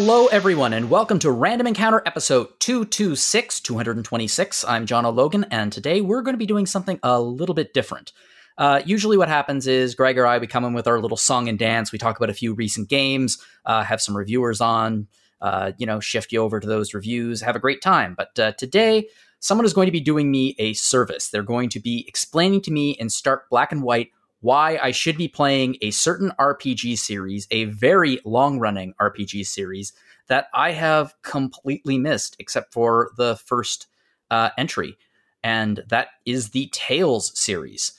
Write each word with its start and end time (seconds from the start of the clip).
Hello, 0.00 0.28
everyone, 0.28 0.72
and 0.74 0.90
welcome 0.90 1.18
to 1.18 1.32
Random 1.32 1.66
Encounter 1.66 2.00
episode 2.06 2.46
226, 2.60 3.58
226. 3.58 4.64
I'm 4.64 4.86
John 4.86 5.04
O'Logan, 5.04 5.44
and 5.50 5.72
today 5.72 6.00
we're 6.00 6.22
going 6.22 6.34
to 6.34 6.38
be 6.38 6.46
doing 6.46 6.66
something 6.66 7.00
a 7.02 7.20
little 7.20 7.52
bit 7.52 7.74
different. 7.74 8.12
Uh, 8.56 8.80
usually, 8.86 9.16
what 9.16 9.26
happens 9.26 9.66
is 9.66 9.96
Greg 9.96 10.16
or 10.16 10.24
I, 10.24 10.38
we 10.38 10.46
come 10.46 10.64
in 10.64 10.72
with 10.72 10.86
our 10.86 11.00
little 11.00 11.16
song 11.16 11.48
and 11.48 11.58
dance. 11.58 11.90
We 11.90 11.98
talk 11.98 12.16
about 12.16 12.30
a 12.30 12.32
few 12.32 12.54
recent 12.54 12.88
games, 12.88 13.44
uh, 13.64 13.82
have 13.82 14.00
some 14.00 14.16
reviewers 14.16 14.60
on, 14.60 15.08
uh, 15.40 15.72
you 15.78 15.84
know, 15.84 15.98
shift 15.98 16.30
you 16.30 16.42
over 16.42 16.60
to 16.60 16.66
those 16.68 16.94
reviews, 16.94 17.40
have 17.40 17.56
a 17.56 17.58
great 17.60 17.82
time. 17.82 18.14
But 18.16 18.38
uh, 18.38 18.52
today, 18.52 19.08
someone 19.40 19.64
is 19.64 19.72
going 19.72 19.86
to 19.86 19.92
be 19.92 20.00
doing 20.00 20.30
me 20.30 20.54
a 20.60 20.74
service. 20.74 21.28
They're 21.28 21.42
going 21.42 21.70
to 21.70 21.80
be 21.80 22.04
explaining 22.06 22.60
to 22.62 22.70
me 22.70 22.92
in 22.92 23.10
stark 23.10 23.50
black 23.50 23.72
and 23.72 23.82
white 23.82 24.12
why 24.40 24.78
I 24.80 24.92
should 24.92 25.16
be 25.16 25.28
playing 25.28 25.76
a 25.82 25.90
certain 25.90 26.32
RPG 26.38 26.98
series, 26.98 27.46
a 27.50 27.64
very 27.64 28.20
long 28.24 28.58
running 28.58 28.94
RPG 29.00 29.46
series 29.46 29.92
that 30.28 30.46
I 30.54 30.72
have 30.72 31.14
completely 31.22 31.98
missed, 31.98 32.36
except 32.38 32.72
for 32.72 33.10
the 33.16 33.36
first 33.36 33.86
uh, 34.30 34.50
entry. 34.56 34.96
And 35.42 35.82
that 35.88 36.08
is 36.24 36.50
the 36.50 36.68
Tales 36.72 37.38
series. 37.38 37.92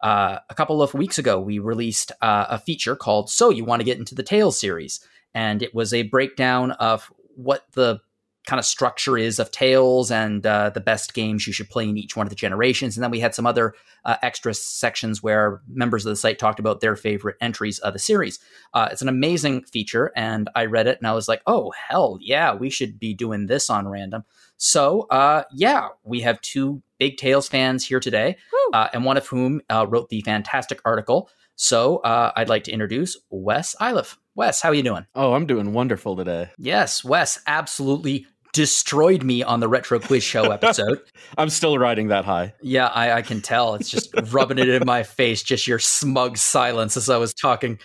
Uh, 0.00 0.38
a 0.50 0.54
couple 0.54 0.82
of 0.82 0.94
weeks 0.94 1.18
ago, 1.18 1.40
we 1.40 1.58
released 1.58 2.12
uh, 2.20 2.46
a 2.48 2.58
feature 2.58 2.96
called 2.96 3.30
So 3.30 3.50
You 3.50 3.64
Want 3.64 3.80
to 3.80 3.84
Get 3.84 3.98
into 3.98 4.14
the 4.14 4.22
Tales 4.22 4.58
series. 4.58 5.00
And 5.34 5.62
it 5.62 5.74
was 5.74 5.94
a 5.94 6.02
breakdown 6.02 6.72
of 6.72 7.12
what 7.36 7.64
the 7.72 8.00
kind 8.46 8.58
of 8.58 8.64
structure 8.64 9.16
is 9.16 9.38
of 9.38 9.50
Tales 9.50 10.10
and 10.10 10.44
uh, 10.44 10.70
the 10.70 10.80
best 10.80 11.14
games 11.14 11.46
you 11.46 11.52
should 11.52 11.70
play 11.70 11.88
in 11.88 11.96
each 11.96 12.16
one 12.16 12.26
of 12.26 12.30
the 12.30 12.36
generations. 12.36 12.96
And 12.96 13.04
then 13.04 13.10
we 13.10 13.20
had 13.20 13.34
some 13.34 13.46
other 13.46 13.74
uh, 14.04 14.16
extra 14.22 14.52
sections 14.52 15.22
where 15.22 15.60
members 15.68 16.04
of 16.04 16.10
the 16.10 16.16
site 16.16 16.38
talked 16.38 16.58
about 16.58 16.80
their 16.80 16.96
favorite 16.96 17.36
entries 17.40 17.78
of 17.78 17.92
the 17.92 18.00
series. 18.00 18.40
Uh, 18.74 18.88
it's 18.90 19.02
an 19.02 19.08
amazing 19.08 19.62
feature, 19.62 20.10
and 20.16 20.50
I 20.56 20.64
read 20.64 20.88
it 20.88 20.98
and 20.98 21.06
I 21.06 21.12
was 21.12 21.28
like, 21.28 21.42
oh, 21.46 21.70
hell 21.70 22.18
yeah, 22.20 22.54
we 22.54 22.68
should 22.68 22.98
be 22.98 23.14
doing 23.14 23.46
this 23.46 23.70
on 23.70 23.86
random. 23.86 24.24
So, 24.56 25.02
uh, 25.02 25.44
yeah, 25.52 25.88
we 26.02 26.20
have 26.22 26.40
two 26.40 26.82
big 26.98 27.16
Tales 27.16 27.48
fans 27.48 27.86
here 27.86 28.00
today, 28.00 28.36
uh, 28.72 28.88
and 28.92 29.04
one 29.04 29.16
of 29.16 29.26
whom 29.26 29.60
uh, 29.70 29.86
wrote 29.88 30.08
the 30.08 30.20
fantastic 30.22 30.80
article. 30.84 31.28
So, 31.54 32.00
I'd 32.02 32.48
like 32.48 32.64
to 32.64 32.72
introduce 32.72 33.16
Wes 33.30 33.76
Iliff. 33.80 34.18
Wes, 34.34 34.62
how 34.62 34.70
are 34.70 34.74
you 34.74 34.82
doing? 34.82 35.06
Oh, 35.14 35.34
I'm 35.34 35.46
doing 35.46 35.74
wonderful 35.74 36.16
today. 36.16 36.50
Yes, 36.58 37.04
Wes 37.04 37.40
absolutely 37.46 38.26
destroyed 38.52 39.22
me 39.22 39.42
on 39.42 39.60
the 39.60 39.68
retro 39.68 39.98
quiz 39.98 40.22
show 40.22 40.42
episode. 40.52 41.00
I'm 41.38 41.48
still 41.48 41.78
riding 41.78 42.08
that 42.08 42.24
high. 42.24 42.54
Yeah, 42.60 42.88
I, 42.88 43.12
I, 43.12 43.22
can 43.22 43.40
tell. 43.40 43.74
It's 43.74 43.90
just 43.90 44.14
rubbing 44.30 44.58
it 44.58 44.68
in 44.68 44.84
my 44.86 45.02
face, 45.02 45.42
just 45.42 45.66
your 45.66 45.78
smug 45.78 46.36
silence 46.36 46.96
as 46.96 47.08
I 47.08 47.16
was 47.16 47.32
talking. 47.32 47.78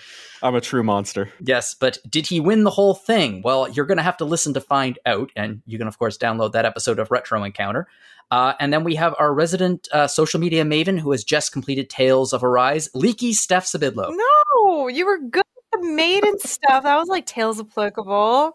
I'm 0.44 0.56
a 0.56 0.62
true 0.62 0.84
monster. 0.84 1.32
Yes, 1.40 1.73
but 1.73 1.98
did 2.08 2.28
he 2.28 2.40
win 2.40 2.64
the 2.64 2.70
whole 2.70 2.94
thing? 2.94 3.42
Well, 3.44 3.70
you're 3.70 3.86
going 3.86 3.98
to 3.98 4.04
have 4.04 4.18
to 4.18 4.26
listen 4.26 4.54
to 4.54 4.62
find 4.62 5.00
out, 5.06 5.32
and 5.36 5.62
you 5.66 5.78
can, 5.78 5.88
of 5.88 5.98
course, 5.98 6.18
download 6.18 6.52
that 6.52 6.66
episode 6.66 7.00
of 7.00 7.10
Retro 7.10 7.44
Encounter. 7.44 7.88
Uh, 8.30 8.54
and 8.60 8.73
then 8.73 8.83
we 8.83 8.95
have 8.95 9.16
our 9.20 9.33
resident 9.33 9.88
uh, 9.94 10.06
social 10.06 10.39
media 10.39 10.66
maven 10.66 11.00
who 11.00 11.11
has 11.11 11.23
just 11.23 11.54
completed 11.54 11.89
Tales 11.89 12.33
of 12.33 12.44
Arise, 12.44 12.89
Leaky 12.94 13.32
Steph 13.33 13.66
Sybydlo. 13.66 14.14
No, 14.16 14.88
you 14.89 15.06
were 15.06 15.17
good 15.17 15.44
the 15.82 15.88
maiden 15.88 16.39
stuff. 16.39 16.83
That 16.83 16.98
was 16.98 17.08
like 17.08 17.26
Tales 17.26 17.60
applicable. 17.60 18.54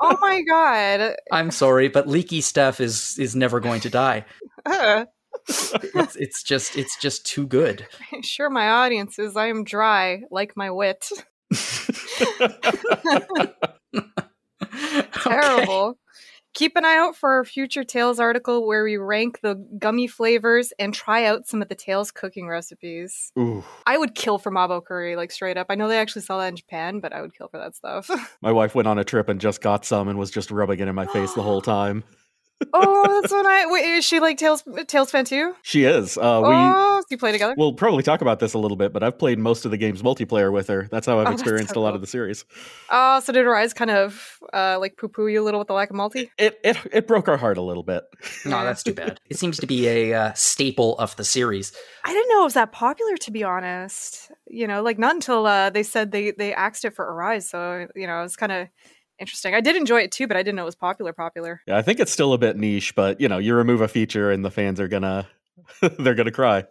oh 0.00 0.16
my 0.20 0.42
god. 0.42 1.16
I'm 1.32 1.50
sorry, 1.50 1.88
but 1.88 2.08
leaky 2.08 2.40
stuff 2.40 2.80
is 2.80 3.18
is 3.18 3.34
never 3.36 3.60
going 3.60 3.80
to 3.82 3.90
die. 3.90 4.24
it's, 5.48 6.16
it's 6.16 6.42
just 6.42 6.76
it's 6.76 6.96
just 7.00 7.26
too 7.26 7.46
good. 7.46 7.86
Sure, 8.22 8.50
my 8.50 8.68
audience 8.68 9.18
is 9.18 9.36
I 9.36 9.46
am 9.48 9.64
dry 9.64 10.22
like 10.30 10.56
my 10.56 10.70
wit. 10.70 11.08
Terrible. 15.12 15.98
Keep 16.58 16.74
an 16.74 16.84
eye 16.84 16.96
out 16.96 17.14
for 17.14 17.30
our 17.30 17.44
future 17.44 17.84
Tales 17.84 18.18
article 18.18 18.66
where 18.66 18.82
we 18.82 18.96
rank 18.96 19.38
the 19.42 19.54
gummy 19.78 20.08
flavors 20.08 20.72
and 20.80 20.92
try 20.92 21.24
out 21.24 21.46
some 21.46 21.62
of 21.62 21.68
the 21.68 21.76
Tales 21.76 22.10
cooking 22.10 22.48
recipes. 22.48 23.30
Ooh. 23.38 23.62
I 23.86 23.96
would 23.96 24.16
kill 24.16 24.38
for 24.38 24.50
mabo 24.50 24.84
curry, 24.84 25.14
like 25.14 25.30
straight 25.30 25.56
up. 25.56 25.68
I 25.70 25.76
know 25.76 25.86
they 25.86 26.00
actually 26.00 26.22
sell 26.22 26.40
that 26.40 26.48
in 26.48 26.56
Japan, 26.56 26.98
but 26.98 27.12
I 27.12 27.20
would 27.20 27.32
kill 27.32 27.46
for 27.46 27.58
that 27.58 27.76
stuff. 27.76 28.10
My 28.42 28.50
wife 28.50 28.74
went 28.74 28.88
on 28.88 28.98
a 28.98 29.04
trip 29.04 29.28
and 29.28 29.40
just 29.40 29.60
got 29.60 29.84
some 29.84 30.08
and 30.08 30.18
was 30.18 30.32
just 30.32 30.50
rubbing 30.50 30.80
it 30.80 30.88
in 30.88 30.96
my 30.96 31.06
face 31.06 31.32
the 31.32 31.42
whole 31.42 31.60
time 31.62 32.02
oh, 32.72 33.20
that's 33.20 33.30
so 33.30 33.42
nice. 33.42 33.66
Wait, 33.68 33.84
is 33.84 34.04
she 34.04 34.20
like 34.20 34.38
Tales 34.38 34.62
Tales 34.86 35.10
fan 35.10 35.24
too? 35.24 35.54
She 35.62 35.84
is. 35.84 36.16
Uh, 36.16 36.40
we, 36.42 36.50
oh, 36.50 37.02
you 37.10 37.18
play 37.18 37.32
together? 37.32 37.54
We'll 37.56 37.72
probably 37.72 38.02
talk 38.02 38.20
about 38.20 38.40
this 38.40 38.54
a 38.54 38.58
little 38.58 38.76
bit, 38.76 38.92
but 38.92 39.02
I've 39.02 39.18
played 39.18 39.38
most 39.38 39.64
of 39.64 39.70
the 39.70 39.76
games 39.76 40.02
multiplayer 40.02 40.52
with 40.52 40.68
her. 40.68 40.88
That's 40.90 41.06
how 41.06 41.20
I've 41.20 41.28
oh, 41.28 41.32
experienced 41.32 41.74
so 41.74 41.80
a 41.80 41.82
lot 41.82 41.94
of 41.94 42.00
the 42.00 42.06
series. 42.06 42.44
Oh, 42.90 43.20
so 43.20 43.32
did 43.32 43.42
Rise 43.42 43.72
kind 43.72 43.90
of 43.90 44.38
uh, 44.52 44.78
like 44.78 44.96
poo 44.96 45.08
poo 45.08 45.28
you 45.28 45.42
a 45.42 45.44
little 45.44 45.60
with 45.60 45.68
the 45.68 45.74
lack 45.74 45.90
of 45.90 45.96
multi? 45.96 46.30
It 46.38 46.58
it 46.64 46.76
it 46.92 47.06
broke 47.06 47.28
our 47.28 47.36
heart 47.36 47.58
a 47.58 47.62
little 47.62 47.82
bit. 47.82 48.04
no, 48.44 48.50
that's 48.64 48.82
too 48.82 48.94
bad. 48.94 49.20
It 49.28 49.38
seems 49.38 49.58
to 49.58 49.66
be 49.66 49.86
a 49.88 50.14
uh, 50.14 50.32
staple 50.34 50.98
of 50.98 51.16
the 51.16 51.24
series. 51.24 51.72
I 52.04 52.12
didn't 52.12 52.28
know 52.30 52.42
it 52.42 52.44
was 52.44 52.54
that 52.54 52.72
popular, 52.72 53.16
to 53.16 53.30
be 53.30 53.44
honest. 53.44 54.30
You 54.46 54.66
know, 54.66 54.82
like 54.82 54.98
not 54.98 55.14
until 55.14 55.46
uh, 55.46 55.70
they 55.70 55.82
said 55.82 56.12
they 56.12 56.32
they 56.32 56.54
axed 56.54 56.84
it 56.84 56.94
for 56.94 57.04
Arise. 57.04 57.48
So 57.48 57.86
you 57.94 58.06
know, 58.06 58.20
it 58.20 58.22
was 58.22 58.36
kind 58.36 58.52
of 58.52 58.68
interesting. 59.18 59.54
I 59.54 59.60
did 59.60 59.76
enjoy 59.76 60.00
it 60.00 60.12
too, 60.12 60.26
but 60.26 60.36
I 60.36 60.42
didn't 60.42 60.56
know 60.56 60.62
it 60.62 60.66
was 60.66 60.76
popular. 60.76 61.12
Popular. 61.12 61.60
Yeah, 61.66 61.76
I 61.76 61.82
think 61.82 62.00
it's 62.00 62.12
still 62.12 62.32
a 62.32 62.38
bit 62.38 62.56
niche, 62.56 62.94
but 62.94 63.20
you 63.20 63.28
know, 63.28 63.38
you 63.38 63.54
remove 63.54 63.80
a 63.80 63.88
feature 63.88 64.30
and 64.30 64.44
the 64.44 64.50
fans 64.50 64.80
are 64.80 64.88
gonna 64.88 65.28
they're 65.98 66.14
gonna 66.14 66.30
cry. 66.30 66.64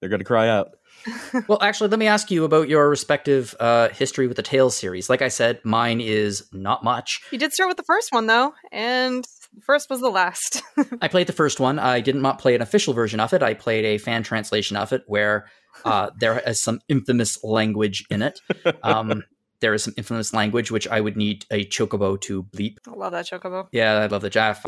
They're 0.00 0.10
gonna 0.10 0.24
cry 0.24 0.48
out. 0.48 0.76
well, 1.48 1.58
actually, 1.60 1.88
let 1.90 1.98
me 1.98 2.06
ask 2.06 2.30
you 2.30 2.44
about 2.44 2.68
your 2.68 2.88
respective 2.88 3.54
uh, 3.60 3.88
history 3.90 4.26
with 4.26 4.36
the 4.36 4.42
Tales 4.42 4.76
series. 4.76 5.10
Like 5.10 5.22
I 5.22 5.28
said, 5.28 5.60
mine 5.64 6.00
is 6.00 6.48
not 6.52 6.82
much. 6.82 7.20
You 7.30 7.38
did 7.38 7.52
start 7.52 7.68
with 7.68 7.76
the 7.76 7.84
first 7.84 8.12
one 8.12 8.26
though, 8.26 8.54
and 8.72 9.24
first 9.62 9.90
was 9.90 10.00
the 10.00 10.10
last. 10.10 10.62
I 11.02 11.08
played 11.08 11.26
the 11.26 11.32
first 11.32 11.60
one. 11.60 11.78
I 11.78 12.00
did 12.00 12.16
not 12.16 12.38
play 12.38 12.54
an 12.54 12.62
official 12.62 12.94
version 12.94 13.20
of 13.20 13.32
it. 13.32 13.42
I 13.42 13.54
played 13.54 13.84
a 13.84 13.98
fan 13.98 14.22
translation 14.22 14.76
of 14.76 14.92
it 14.92 15.02
where 15.06 15.46
uh, 15.84 16.10
there 16.18 16.38
is 16.40 16.62
some 16.62 16.80
infamous 16.88 17.42
language 17.44 18.04
in 18.10 18.22
it. 18.22 18.40
Um, 18.82 19.24
there 19.64 19.72
is 19.72 19.82
some 19.82 19.94
infamous 19.96 20.34
language 20.34 20.70
which 20.70 20.86
I 20.86 21.00
would 21.00 21.16
need 21.16 21.46
a 21.50 21.64
chocobo 21.64 22.20
to 22.20 22.42
bleep. 22.42 22.76
I 22.86 22.90
love 22.90 23.12
that 23.12 23.24
chocobo. 23.24 23.66
Yeah, 23.72 23.94
I 23.94 24.06
love 24.08 24.20
the 24.20 24.28
jaff. 24.28 24.62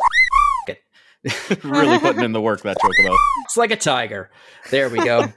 really 1.65 1.99
putting 1.99 2.23
in 2.23 2.33
the 2.33 2.41
work 2.41 2.63
that 2.63 2.79
chocobo. 2.79 3.15
It's 3.45 3.59
like 3.59 3.71
a 3.71 3.77
tiger. 3.77 4.31
There 4.71 4.89
we 4.89 5.05
go. 5.05 5.27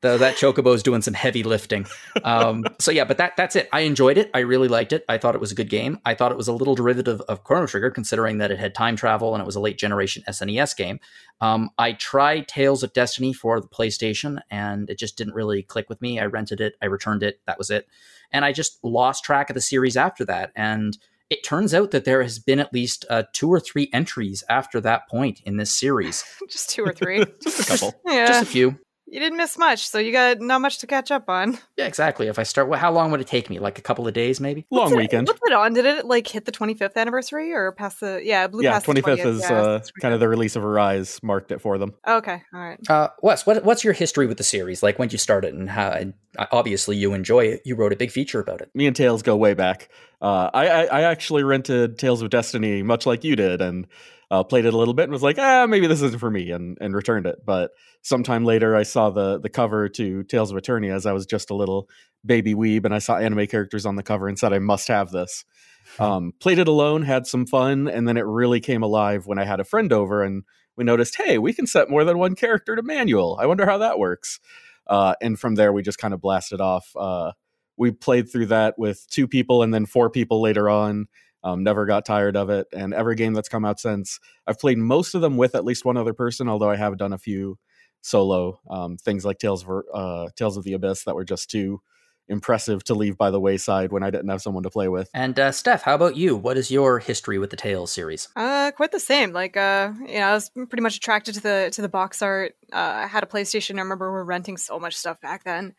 the, 0.00 0.16
that 0.16 0.36
chocobo 0.36 0.74
is 0.74 0.82
doing 0.82 1.02
some 1.02 1.12
heavy 1.12 1.42
lifting. 1.42 1.84
Um, 2.22 2.64
so 2.78 2.90
yeah, 2.90 3.04
but 3.04 3.18
that 3.18 3.36
that's 3.36 3.54
it. 3.54 3.68
I 3.70 3.80
enjoyed 3.80 4.16
it. 4.16 4.30
I 4.32 4.38
really 4.38 4.68
liked 4.68 4.94
it. 4.94 5.04
I 5.10 5.18
thought 5.18 5.34
it 5.34 5.42
was 5.42 5.52
a 5.52 5.54
good 5.54 5.68
game. 5.68 5.98
I 6.06 6.14
thought 6.14 6.32
it 6.32 6.38
was 6.38 6.48
a 6.48 6.52
little 6.54 6.74
derivative 6.74 7.20
of 7.22 7.44
Chrono 7.44 7.66
Trigger, 7.66 7.90
considering 7.90 8.38
that 8.38 8.50
it 8.50 8.58
had 8.58 8.74
time 8.74 8.96
travel 8.96 9.34
and 9.34 9.42
it 9.42 9.46
was 9.46 9.56
a 9.56 9.60
late 9.60 9.76
generation 9.76 10.22
SNES 10.26 10.74
game. 10.74 11.00
Um, 11.42 11.68
I 11.76 11.92
tried 11.92 12.48
Tales 12.48 12.82
of 12.82 12.94
Destiny 12.94 13.34
for 13.34 13.60
the 13.60 13.68
PlayStation, 13.68 14.40
and 14.50 14.88
it 14.88 14.98
just 14.98 15.18
didn't 15.18 15.34
really 15.34 15.62
click 15.62 15.90
with 15.90 16.00
me. 16.00 16.18
I 16.18 16.26
rented 16.26 16.62
it, 16.62 16.76
I 16.80 16.86
returned 16.86 17.22
it. 17.22 17.40
That 17.46 17.58
was 17.58 17.70
it, 17.70 17.88
and 18.32 18.44
I 18.44 18.52
just 18.52 18.78
lost 18.82 19.24
track 19.24 19.50
of 19.50 19.54
the 19.54 19.60
series 19.60 19.96
after 19.96 20.24
that. 20.26 20.52
And 20.54 20.96
it 21.30 21.42
turns 21.42 21.74
out 21.74 21.90
that 21.92 22.04
there 22.04 22.22
has 22.22 22.38
been 22.38 22.60
at 22.60 22.72
least 22.72 23.04
uh, 23.08 23.24
two 23.32 23.50
or 23.50 23.58
three 23.58 23.88
entries 23.92 24.44
after 24.48 24.80
that 24.82 25.08
point 25.08 25.40
in 25.44 25.56
this 25.56 25.70
series. 25.70 26.24
just 26.50 26.70
two 26.70 26.84
or 26.84 26.92
three, 26.92 27.24
just 27.42 27.60
a 27.60 27.64
couple, 27.64 28.00
yeah. 28.06 28.26
just 28.26 28.42
a 28.42 28.46
few 28.46 28.78
you 29.14 29.20
didn't 29.20 29.36
miss 29.38 29.56
much, 29.56 29.86
so 29.88 30.00
you 30.00 30.10
got 30.10 30.40
not 30.40 30.60
much 30.60 30.78
to 30.78 30.88
catch 30.88 31.12
up 31.12 31.28
on. 31.28 31.56
Yeah, 31.76 31.86
exactly. 31.86 32.28
If 32.28 32.38
I 32.38 32.44
start, 32.44 32.68
well, 32.68 32.78
how 32.78 32.92
long 32.92 33.10
would 33.10 33.20
it 33.20 33.26
take 33.26 33.50
me? 33.50 33.58
Like 33.58 33.80
a 33.80 33.82
couple 33.82 34.06
of 34.06 34.14
days, 34.14 34.38
maybe. 34.38 34.64
Long 34.70 34.84
what's 34.84 34.94
weekend. 34.94 35.28
It, 35.28 35.32
what's 35.32 35.40
it 35.44 35.52
on? 35.52 35.72
Did 35.72 35.86
it 35.86 36.06
like 36.06 36.28
hit 36.28 36.44
the 36.44 36.52
25th 36.52 36.94
anniversary 36.94 37.52
or 37.52 37.72
past 37.72 37.98
the? 37.98 38.20
Yeah, 38.22 38.46
blue. 38.46 38.62
Yeah, 38.62 38.78
25th 38.78 39.26
is 39.26 39.40
yeah, 39.40 39.52
uh, 39.52 39.80
kind 40.00 40.14
of 40.14 40.20
the 40.20 40.28
release 40.28 40.54
of 40.54 40.64
Arise 40.64 41.20
marked 41.20 41.50
it 41.50 41.60
for 41.60 41.78
them. 41.78 41.94
Okay, 42.06 42.40
all 42.52 42.60
right. 42.60 42.78
Uh, 42.88 43.08
Wes, 43.22 43.44
what, 43.44 43.64
what's 43.64 43.82
your 43.82 43.92
history 43.92 44.28
with 44.28 44.38
the 44.38 44.44
series? 44.44 44.84
Like 44.84 45.00
when 45.00 45.08
did 45.08 45.14
you 45.14 45.18
started 45.18 45.52
and 45.54 45.68
how? 45.68 45.90
And 45.90 46.14
obviously, 46.52 46.96
you 46.96 47.12
enjoy 47.12 47.46
it. 47.46 47.62
You 47.64 47.74
wrote 47.74 47.92
a 47.92 47.96
big 47.96 48.12
feature 48.12 48.38
about 48.38 48.60
it. 48.60 48.70
Me 48.72 48.86
and 48.86 48.94
Tales 48.94 49.22
go 49.22 49.36
way 49.36 49.54
back. 49.54 49.88
Uh, 50.22 50.50
I, 50.54 50.68
I 50.68 50.84
I 50.84 51.00
actually 51.02 51.42
rented 51.42 51.98
Tales 51.98 52.22
of 52.22 52.30
Destiny, 52.30 52.84
much 52.84 53.04
like 53.04 53.24
you 53.24 53.34
did, 53.34 53.60
and 53.60 53.88
uh, 54.30 54.44
played 54.44 54.64
it 54.64 54.74
a 54.74 54.76
little 54.76 54.94
bit 54.94 55.04
and 55.04 55.12
was 55.12 55.22
like, 55.22 55.38
ah, 55.38 55.66
maybe 55.66 55.86
this 55.86 56.02
isn't 56.02 56.18
for 56.18 56.30
me, 56.30 56.50
and 56.50 56.78
and 56.80 56.94
returned 56.94 57.26
it. 57.26 57.36
But 57.44 57.72
sometime 58.02 58.44
later, 58.44 58.76
I 58.76 58.82
saw 58.82 59.10
the 59.10 59.38
the 59.38 59.48
cover 59.48 59.88
to 59.90 60.22
Tales 60.24 60.50
of 60.50 60.56
Eternia 60.56 60.94
as 60.94 61.06
I 61.06 61.12
was 61.12 61.26
just 61.26 61.50
a 61.50 61.54
little 61.54 61.88
baby 62.24 62.54
weeb, 62.54 62.84
and 62.84 62.94
I 62.94 62.98
saw 62.98 63.16
anime 63.16 63.46
characters 63.46 63.86
on 63.86 63.96
the 63.96 64.02
cover 64.02 64.28
and 64.28 64.38
said, 64.38 64.52
I 64.52 64.58
must 64.58 64.88
have 64.88 65.10
this. 65.10 65.44
Um, 65.98 66.32
played 66.40 66.58
it 66.58 66.66
alone, 66.66 67.02
had 67.02 67.24
some 67.24 67.46
fun, 67.46 67.86
and 67.86 68.08
then 68.08 68.16
it 68.16 68.24
really 68.24 68.58
came 68.58 68.82
alive 68.82 69.26
when 69.26 69.38
I 69.38 69.44
had 69.44 69.60
a 69.60 69.64
friend 69.64 69.92
over 69.92 70.24
and 70.24 70.42
we 70.76 70.82
noticed, 70.82 71.14
hey, 71.16 71.38
we 71.38 71.52
can 71.52 71.66
set 71.66 71.88
more 71.88 72.04
than 72.04 72.18
one 72.18 72.34
character 72.34 72.74
to 72.74 72.82
manual. 72.82 73.38
I 73.40 73.46
wonder 73.46 73.64
how 73.64 73.78
that 73.78 73.98
works. 73.98 74.40
Uh, 74.86 75.14
and 75.20 75.38
from 75.38 75.54
there, 75.54 75.72
we 75.72 75.82
just 75.82 75.98
kind 75.98 76.12
of 76.12 76.20
blasted 76.20 76.60
off. 76.60 76.90
Uh, 76.96 77.32
we 77.76 77.90
played 77.90 78.30
through 78.30 78.46
that 78.46 78.78
with 78.78 79.06
two 79.08 79.28
people 79.28 79.62
and 79.62 79.72
then 79.72 79.86
four 79.86 80.10
people 80.10 80.40
later 80.40 80.68
on 80.68 81.06
um, 81.44 81.62
never 81.62 81.86
got 81.86 82.04
tired 82.04 82.36
of 82.36 82.50
it. 82.50 82.66
And 82.72 82.92
every 82.92 83.14
game 83.14 83.34
that's 83.34 83.48
come 83.48 83.64
out 83.64 83.78
since, 83.78 84.18
I've 84.46 84.58
played 84.58 84.78
most 84.78 85.14
of 85.14 85.20
them 85.20 85.36
with 85.36 85.54
at 85.54 85.64
least 85.64 85.84
one 85.84 85.96
other 85.96 86.14
person, 86.14 86.48
although 86.48 86.70
I 86.70 86.76
have 86.76 86.96
done 86.96 87.12
a 87.12 87.18
few 87.18 87.58
solo 88.00 88.60
um, 88.68 88.96
things 88.96 89.24
like 89.24 89.38
Tales 89.38 89.64
of 89.64 89.82
uh, 89.92 90.28
Tales 90.36 90.56
of 90.56 90.64
the 90.64 90.72
Abyss 90.72 91.04
that 91.04 91.14
were 91.14 91.24
just 91.24 91.50
too 91.50 91.80
impressive 92.28 92.82
to 92.84 92.94
leave 92.94 93.18
by 93.18 93.30
the 93.30 93.40
wayside 93.40 93.92
when 93.92 94.02
I 94.02 94.10
didn't 94.10 94.30
have 94.30 94.40
someone 94.40 94.62
to 94.62 94.70
play 94.70 94.88
with. 94.88 95.10
And 95.12 95.38
uh, 95.38 95.52
Steph, 95.52 95.82
how 95.82 95.94
about 95.94 96.16
you? 96.16 96.36
What 96.36 96.56
is 96.56 96.70
your 96.70 96.98
history 96.98 97.38
with 97.38 97.50
the 97.50 97.56
Tales 97.56 97.92
series? 97.92 98.28
Uh, 98.34 98.70
quite 98.74 98.92
the 98.92 99.00
same. 99.00 99.32
Like, 99.32 99.56
uh, 99.56 99.92
you 100.00 100.14
know, 100.14 100.28
I 100.28 100.32
was 100.32 100.50
pretty 100.50 100.80
much 100.80 100.96
attracted 100.96 101.34
to 101.34 101.40
the 101.42 101.68
to 101.72 101.82
the 101.82 101.88
box 101.88 102.22
art. 102.22 102.54
Uh, 102.72 103.02
I 103.04 103.06
had 103.06 103.22
a 103.22 103.26
PlayStation. 103.26 103.76
I 103.76 103.82
remember 103.82 104.10
we 104.10 104.14
were 104.14 104.24
renting 104.24 104.56
so 104.56 104.78
much 104.78 104.96
stuff 104.96 105.20
back 105.20 105.44
then. 105.44 105.74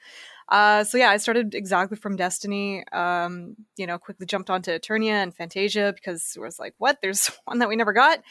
Uh, 0.48 0.84
so 0.84 0.98
yeah, 0.98 1.10
I 1.10 1.18
started 1.18 1.56
exactly 1.56 1.98
from 1.98 2.16
Destiny. 2.16 2.84
Um, 2.92 3.56
you 3.78 3.88
know, 3.88 3.98
quickly 3.98 4.26
jumped 4.26 4.50
onto 4.50 4.72
Eternia 4.72 5.12
and 5.12 5.36
Phantasia 5.36 5.94
because 5.94 6.34
it 6.36 6.40
was 6.40 6.60
like, 6.60 6.76
what? 6.78 7.00
There's 7.02 7.28
one 7.46 7.60
that 7.60 7.70
we 7.70 7.76
never 7.76 7.94
got. 7.94 8.22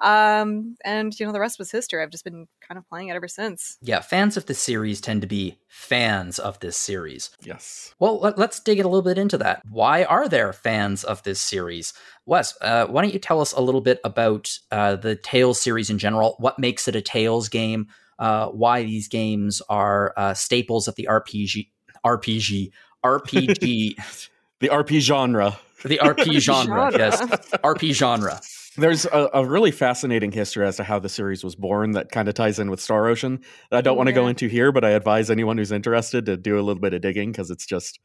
Um, 0.00 0.76
and 0.84 1.18
you 1.18 1.26
know, 1.26 1.32
the 1.32 1.40
rest 1.40 1.58
was 1.58 1.70
history. 1.70 2.02
I've 2.02 2.10
just 2.10 2.24
been 2.24 2.46
kind 2.60 2.78
of 2.78 2.88
playing 2.88 3.08
it 3.08 3.16
ever 3.16 3.28
since. 3.28 3.76
Yeah, 3.80 4.00
fans 4.00 4.36
of 4.36 4.46
the 4.46 4.54
series 4.54 5.00
tend 5.00 5.20
to 5.22 5.26
be 5.26 5.58
fans 5.68 6.38
of 6.38 6.58
this 6.60 6.76
series. 6.76 7.30
Yes. 7.42 7.94
Well, 7.98 8.18
let, 8.20 8.38
us 8.38 8.60
dig 8.60 8.78
it 8.78 8.84
a 8.84 8.88
little 8.88 9.02
bit 9.02 9.18
into 9.18 9.38
that. 9.38 9.62
Why 9.68 10.04
are 10.04 10.28
there 10.28 10.52
fans 10.52 11.04
of 11.04 11.22
this 11.22 11.40
series? 11.40 11.92
Wes, 12.26 12.56
uh, 12.60 12.86
why 12.86 13.02
don't 13.02 13.12
you 13.12 13.18
tell 13.18 13.40
us 13.40 13.52
a 13.52 13.60
little 13.60 13.80
bit 13.80 14.00
about 14.04 14.58
uh, 14.70 14.96
the 14.96 15.16
Tales 15.16 15.60
series 15.60 15.90
in 15.90 15.98
general? 15.98 16.36
What 16.38 16.58
makes 16.58 16.88
it 16.88 16.96
a 16.96 17.02
Tales 17.02 17.48
game? 17.48 17.88
Uh, 18.18 18.48
why 18.48 18.82
these 18.82 19.08
games 19.08 19.60
are 19.68 20.12
uh, 20.16 20.34
staples 20.34 20.88
of 20.88 20.94
the 20.96 21.08
RPG, 21.10 21.68
RPG, 22.04 22.70
RPG, 23.04 24.28
the 24.60 24.68
RP 24.68 25.00
genre, 25.00 25.58
the 25.84 25.98
RP 25.98 26.40
genre, 26.40 26.90
genre. 26.92 26.98
yes, 26.98 27.20
RP 27.20 27.92
genre. 27.92 28.40
There's 28.76 29.04
a, 29.04 29.30
a, 29.34 29.46
really 29.46 29.70
fascinating 29.70 30.32
history 30.32 30.66
as 30.66 30.78
to 30.78 30.84
how 30.84 30.98
the 30.98 31.08
series 31.08 31.44
was 31.44 31.54
born 31.54 31.92
that 31.92 32.10
kind 32.10 32.28
of 32.28 32.34
ties 32.34 32.58
in 32.58 32.70
with 32.70 32.80
Star 32.80 33.06
Ocean 33.06 33.40
I 33.70 33.82
don't 33.82 33.96
want 33.96 34.08
to 34.08 34.12
go 34.12 34.26
into 34.26 34.48
here, 34.48 34.72
but 34.72 34.84
I 34.84 34.90
advise 34.90 35.30
anyone 35.30 35.58
who's 35.58 35.70
interested 35.70 36.26
to 36.26 36.36
do 36.36 36.56
a 36.58 36.62
little 36.62 36.80
bit 36.80 36.92
of 36.92 37.00
digging 37.00 37.30
because 37.30 37.50
it's 37.50 37.66
just 37.66 38.00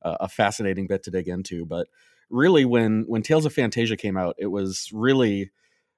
a, 0.00 0.16
a 0.20 0.28
fascinating 0.28 0.86
bit 0.86 1.02
to 1.02 1.10
dig 1.10 1.28
into. 1.28 1.66
But 1.66 1.88
really, 2.30 2.64
when 2.64 3.04
when 3.06 3.22
Tales 3.22 3.44
of 3.44 3.54
Phantasia 3.54 3.98
came 3.98 4.16
out, 4.16 4.34
it 4.38 4.46
was 4.46 4.88
really 4.92 5.50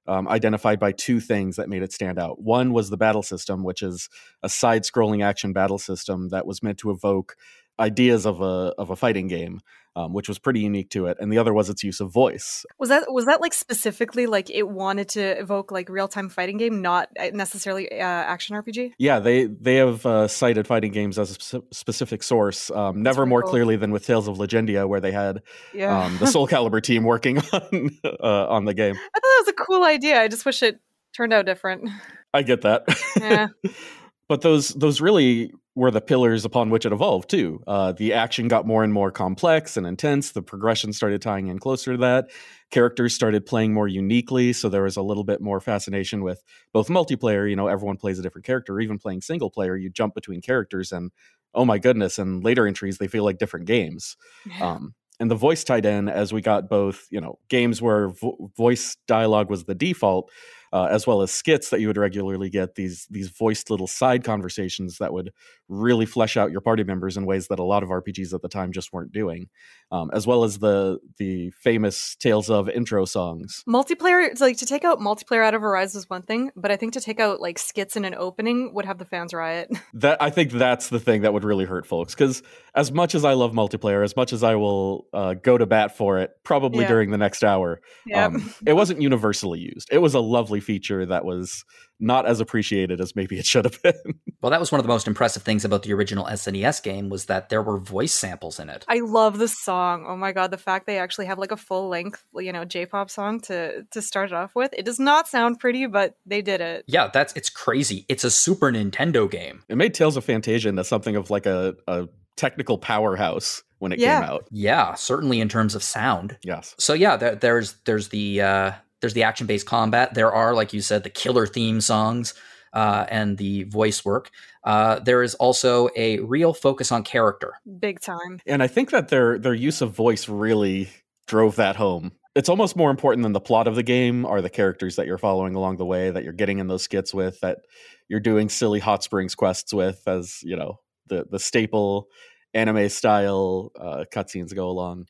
um, 0.09 0.29
identified 0.29 0.79
by 0.79 0.93
two 0.93 1.21
things 1.21 1.57
that 1.57 1.69
made 1.69 1.83
it 1.83 1.93
stand 1.93 2.19
out. 2.19 2.41
One 2.41 2.73
was 2.73 2.91
the 2.91 2.97
battle 2.97 3.23
system, 3.23 3.65
which 3.65 3.83
is 3.83 4.09
a 4.43 4.49
side-scrolling 4.49 5.25
action 5.25 5.53
battle 5.53 5.79
system 5.79 6.29
that 6.31 6.47
was 6.47 6.63
meant 6.63 6.79
to 6.79 6.91
evoke 6.91 7.37
ideas 7.79 8.25
of 8.25 8.41
a 8.41 8.73
of 8.79 8.91
a 8.91 8.97
fighting 8.97 9.29
game 9.29 9.61
um, 9.97 10.13
which 10.13 10.29
was 10.29 10.39
pretty 10.39 10.61
unique 10.61 10.91
to 10.91 11.07
it, 11.07 11.17
and 11.19 11.33
the 11.33 11.39
other 11.39 11.53
was 11.55 11.71
its 11.71 11.83
use 11.83 12.01
of 12.01 12.13
voice. 12.13 12.65
Was 12.79 12.91
that 12.91 13.11
was 13.11 13.25
that 13.25 13.41
like 13.41 13.55
specifically 13.55 14.27
like 14.27 14.51
it 14.51 14.69
wanted 14.69 15.09
to 15.11 15.23
evoke 15.41 15.73
like 15.73 15.89
real 15.89 16.07
time 16.07 16.29
fighting 16.29 16.59
game, 16.59 16.83
not 16.83 17.09
uh, 17.19 17.31
necessarily 17.33 17.91
uh, 17.91 18.05
action 18.05 18.55
RPG? 18.55 18.93
Yeah, 18.99 19.19
they 19.19 19.47
they 19.47 19.77
have 19.77 20.05
uh, 20.05 20.29
cited 20.29 20.67
fighting 20.67 20.93
games 20.93 21.19
as 21.19 21.31
a 21.55 21.63
specific 21.73 22.23
source. 22.23 22.71
Um, 22.71 23.03
never 23.03 23.25
more 23.25 23.43
cool. 23.43 23.51
clearly 23.51 23.77
than 23.77 23.91
with 23.91 24.07
Tales 24.07 24.29
of 24.29 24.37
Legendia, 24.37 24.87
where 24.87 25.01
they 25.01 25.13
had 25.13 25.43
yeah. 25.75 26.05
um, 26.05 26.19
the 26.19 26.27
Soul 26.27 26.47
Calibur 26.49 26.83
team 26.83 27.03
working 27.03 27.39
on 27.53 27.91
uh, 28.05 28.47
on 28.49 28.67
the 28.67 28.75
game. 28.75 28.95
I 28.95 29.19
thought 29.19 29.23
that 29.23 29.45
was 29.47 29.49
a 29.49 29.65
cool 29.65 29.85
idea. 29.85 30.21
I 30.21 30.29
just 30.29 30.45
wish 30.45 30.63
it 30.63 30.79
turned 31.17 31.33
out 31.33 31.47
different. 31.47 31.89
I 32.35 32.43
get 32.43 32.63
that. 32.63 32.85
Yeah. 33.19 33.49
but 34.29 34.43
those 34.43 34.69
those 34.69 35.01
really 35.01 35.53
were 35.77 35.91
the 35.91 36.01
pillars 36.01 36.45
upon 36.47 36.71
which 36.71 36.87
it 36.87 36.93
evolved 36.93 37.29
too. 37.29 37.63
Uh, 37.67 37.93
the 37.93 38.15
action 38.15 38.49
got 38.49 38.67
more 38.67 38.83
and 38.83 38.93
more 38.93 39.13
complex 39.13 39.77
and 39.77 39.87
intense. 39.87 40.33
The 40.33 40.43
progression 40.43 40.93
started 40.95 41.21
tying 41.21 41.49
in 41.49 41.59
closer 41.59 41.93
to 41.93 41.99
that. 41.99 42.31
Characters 42.71 43.15
started 43.15 43.45
playing 43.45 43.75
more 43.75 43.87
uniquely, 43.87 44.55
so 44.55 44.71
there 44.71 44.83
was 44.83 44.97
a 44.97 45.03
little 45.03 45.23
bit 45.23 45.43
more 45.43 45.61
fascination 45.61 46.25
with 46.25 46.43
both 46.73 46.89
multiplayer. 46.89 47.49
You 47.49 47.57
know, 47.57 47.69
everyone 47.69 47.99
plays 47.99 48.19
a 48.19 48.23
different 48.23 48.47
character. 48.47 48.81
Even 48.81 48.99
playing 48.99 49.21
single 49.21 49.51
player, 49.51 49.77
you 49.77 49.91
jump 49.91 50.15
between 50.15 50.41
characters, 50.41 50.93
and 50.93 51.13
oh 51.55 51.67
my 51.67 51.79
goodness! 51.79 52.19
And 52.19 52.43
later 52.43 52.67
entries, 52.67 52.97
they 52.97 53.07
feel 53.07 53.25
like 53.25 53.39
different 53.39 53.67
games. 53.67 54.17
Um, 54.61 54.95
and 55.19 55.31
the 55.31 55.35
voice 55.35 55.65
tied 55.65 55.87
in 55.87 56.09
as 56.09 56.33
we 56.33 56.43
got 56.43 56.69
both, 56.69 57.07
you 57.11 57.21
know, 57.21 57.39
games 57.49 57.81
where 57.81 58.09
vo- 58.09 58.51
voice 58.57 58.97
dialogue 59.07 59.49
was 59.49 59.65
the 59.65 59.75
default, 59.75 60.31
uh, 60.77 60.89
as 60.91 61.07
well 61.07 61.23
as 61.23 61.31
skits 61.31 61.71
that 61.71 61.81
you 61.81 61.87
would 61.87 61.97
regularly 61.97 62.51
get 62.51 62.75
these 62.75 63.07
these 63.11 63.31
voiced 63.31 63.71
little 63.71 63.87
side 63.87 64.23
conversations 64.23 64.99
that 64.99 65.11
would 65.11 65.33
really 65.71 66.05
flesh 66.05 66.37
out 66.37 66.51
your 66.51 66.61
party 66.61 66.85
members 66.85 67.17
in 67.17 67.25
ways 67.25 67.49
that 67.49 67.59
a 67.59 67.65
lot 67.65 67.83
of 67.83 67.89
RPGs 67.89 68.35
at 68.35 68.43
the 68.43 68.49
time 68.49 68.73
just 68.73 68.93
weren't 68.93 69.11
doing, 69.11 69.49
um, 69.91 70.11
as 70.13 70.27
well 70.27 70.45
as 70.45 70.59
the 70.59 70.99
the 71.17 71.51
famous 71.63 72.15
Tales 72.17 72.51
of 72.51 72.69
intro 72.69 73.07
songs. 73.07 73.65
Multiplayer, 73.67 74.39
like 74.39 74.59
to 74.59 74.67
take 74.67 74.85
out 74.85 75.01
multiplayer 75.01 75.43
out 75.43 75.55
of 75.55 75.65
Arise 75.65 75.95
is 75.95 76.11
one 76.11 76.21
thing, 76.21 76.51
but 76.55 76.71
I 76.71 76.77
think 76.77 76.93
to 76.93 77.01
take 77.01 77.21
out 77.21 77.41
like 77.41 77.59
skits 77.59 77.97
in 77.97 78.05
an 78.05 78.15
opening 78.15 78.75
would 78.75 78.85
have 78.85 78.99
the 78.99 79.07
fans 79.07 79.33
riot. 79.33 79.71
That 79.95 80.21
I 80.21 80.29
think 80.29 80.53
that's 80.53 80.91
the 80.91 81.01
thing 81.01 81.23
that 81.23 81.33
would 81.33 81.45
really 81.45 81.65
hurt 81.65 81.87
folks 81.87 82.15
because 82.15 82.43
as 82.75 82.93
much 82.93 83.15
as 83.15 83.25
I 83.25 83.33
love 83.33 83.53
multiplayer, 83.53 84.05
as 84.05 84.15
much 84.15 84.33
as 84.35 84.43
I 84.43 84.57
will 84.57 85.07
uh, 85.15 85.35
go 85.35 85.57
to 85.57 85.65
bat 85.65 85.97
for 85.97 86.19
it, 86.19 86.33
probably 86.45 86.83
yeah. 86.83 86.89
during 86.89 87.11
the 87.11 87.17
next 87.17 87.43
hour, 87.43 87.81
yeah. 88.05 88.27
um, 88.27 88.53
it 88.67 88.75
wasn't 88.75 89.01
universally 89.01 89.61
used. 89.61 89.89
It 89.91 89.99
was 89.99 90.13
a 90.15 90.21
lovely 90.21 90.61
feature 90.67 91.07
that 91.07 91.25
was 91.25 91.65
not 91.99 92.27
as 92.27 92.41
appreciated 92.41 93.01
as 93.01 93.17
maybe 93.17 93.39
it 93.39 93.47
should 93.47 93.65
have 93.65 93.81
been. 93.83 93.95
well, 94.43 94.51
that 94.51 94.61
was 94.61 94.71
one 94.71 94.79
of 94.79 94.85
the 94.85 94.93
most 94.93 95.07
impressive 95.07 95.43
things 95.43 95.65
about 95.65 95.83
the 95.83 95.93
original 95.93 96.27
SNES 96.27 96.83
game 96.83 97.09
was 97.09 97.27
that 97.27 97.49
there 97.49 97.63
were 97.63 97.79
voice 97.79 98.13
samples 98.13 98.61
in 98.61 98.69
it. 98.69 98.85
I 98.89 99.01
love 99.01 99.39
the 99.39 99.49
song. 99.49 100.05
Oh 100.07 100.17
my 100.17 100.33
god, 100.33 100.51
the 100.51 100.59
fact 100.59 100.87
they 100.87 100.99
actually 100.99 101.27
have 101.27 101.39
like 101.39 101.53
a 101.53 101.57
full 101.57 101.89
length, 101.89 102.23
you 102.35 102.53
know, 102.53 102.65
J-pop 102.65 103.11
song 103.11 103.41
to 103.43 103.85
to 103.91 104.03
start 104.03 104.31
it 104.31 104.35
off 104.35 104.55
with. 104.55 104.75
It 104.77 104.85
does 104.85 105.01
not 105.01 105.29
sound 105.29 105.59
pretty, 105.59 105.87
but 105.87 106.17
they 106.27 106.43
did 106.43 106.61
it. 106.61 106.85
Yeah, 106.87 107.09
that's 107.13 107.33
it's 107.35 107.49
crazy. 107.49 108.05
It's 108.09 108.25
a 108.25 108.31
Super 108.31 108.71
Nintendo 108.71 109.31
game. 109.31 109.63
It 109.69 109.77
made 109.77 109.95
Tales 109.95 110.17
of 110.17 110.27
Phantasia 110.27 110.67
into 110.67 110.85
something 110.85 111.17
of 111.17 111.31
like 111.31 111.47
a, 111.47 111.75
a 111.87 112.09
technical 112.37 112.77
powerhouse 112.77 113.63
when 113.79 113.93
it 113.93 113.99
yeah. 113.99 114.21
came 114.21 114.29
out. 114.29 114.49
Yeah, 114.51 114.95
certainly 114.95 115.41
in 115.41 115.49
terms 115.49 115.75
of 115.75 115.83
sound. 115.83 116.39
Yes. 116.43 116.75
So 116.79 116.93
yeah, 116.93 117.17
there, 117.17 117.35
there's 117.35 117.75
there's 117.85 118.09
the 118.09 118.43
uh, 118.43 118.73
there's 119.01 119.15
the 119.15 119.23
action 119.25 119.47
based 119.47 119.67
combat. 119.67 120.15
There 120.15 120.33
are, 120.33 120.55
like 120.55 120.73
you 120.73 120.81
said, 120.81 121.03
the 121.03 121.11
killer 121.11 121.47
theme 121.47 121.81
songs 121.81 122.35
uh, 122.73 123.07
and 123.09 123.39
the 123.39 123.65
voice 123.65 124.05
work. 124.05 124.31
Uh, 124.65 124.99
there 124.99 125.23
is 125.23 125.35
also 125.37 125.89
a 125.97 126.19
real 126.21 126.53
focus 126.53 126.93
on 126.93 127.03
character, 127.03 127.55
big 127.79 128.01
time. 128.01 128.41
And 128.47 128.63
I 128.63 128.67
think 128.67 128.91
that 128.91 129.09
their 129.09 129.39
their 129.39 129.55
use 129.55 129.81
of 129.81 129.93
voice 129.93 130.29
really 130.29 130.91
drove 131.27 131.57
that 131.57 131.77
home. 131.77 132.13
It's 132.35 132.49
almost 132.51 132.77
more 132.77 132.91
important 132.91 133.23
than 133.23 133.33
the 133.33 133.41
plot 133.41 133.67
of 133.67 133.77
the 133.77 133.83
game 133.83 134.27
are 134.27 134.43
the 134.43 134.51
characters 134.51 134.97
that 134.97 135.07
you're 135.07 135.17
following 135.17 135.55
along 135.55 135.79
the 135.79 135.87
way, 135.87 136.11
that 136.11 136.23
you're 136.23 136.35
getting 136.35 136.59
in 136.59 136.67
those 136.67 136.83
skits 136.83 137.15
with, 137.15 137.41
that 137.41 137.61
you're 138.09 138.21
doing 138.21 138.51
silly 138.51 138.79
hot 138.79 139.03
springs 139.03 139.35
quests 139.35 139.73
with, 139.73 140.03
as 140.07 140.41
you 140.43 140.57
know 140.57 140.81
the 141.07 141.27
the 141.31 141.39
staple 141.39 142.09
anime 142.53 142.89
style 142.89 143.73
uh, 143.79 144.05
cutscenes 144.13 144.55
go 144.55 144.69
along. 144.69 145.07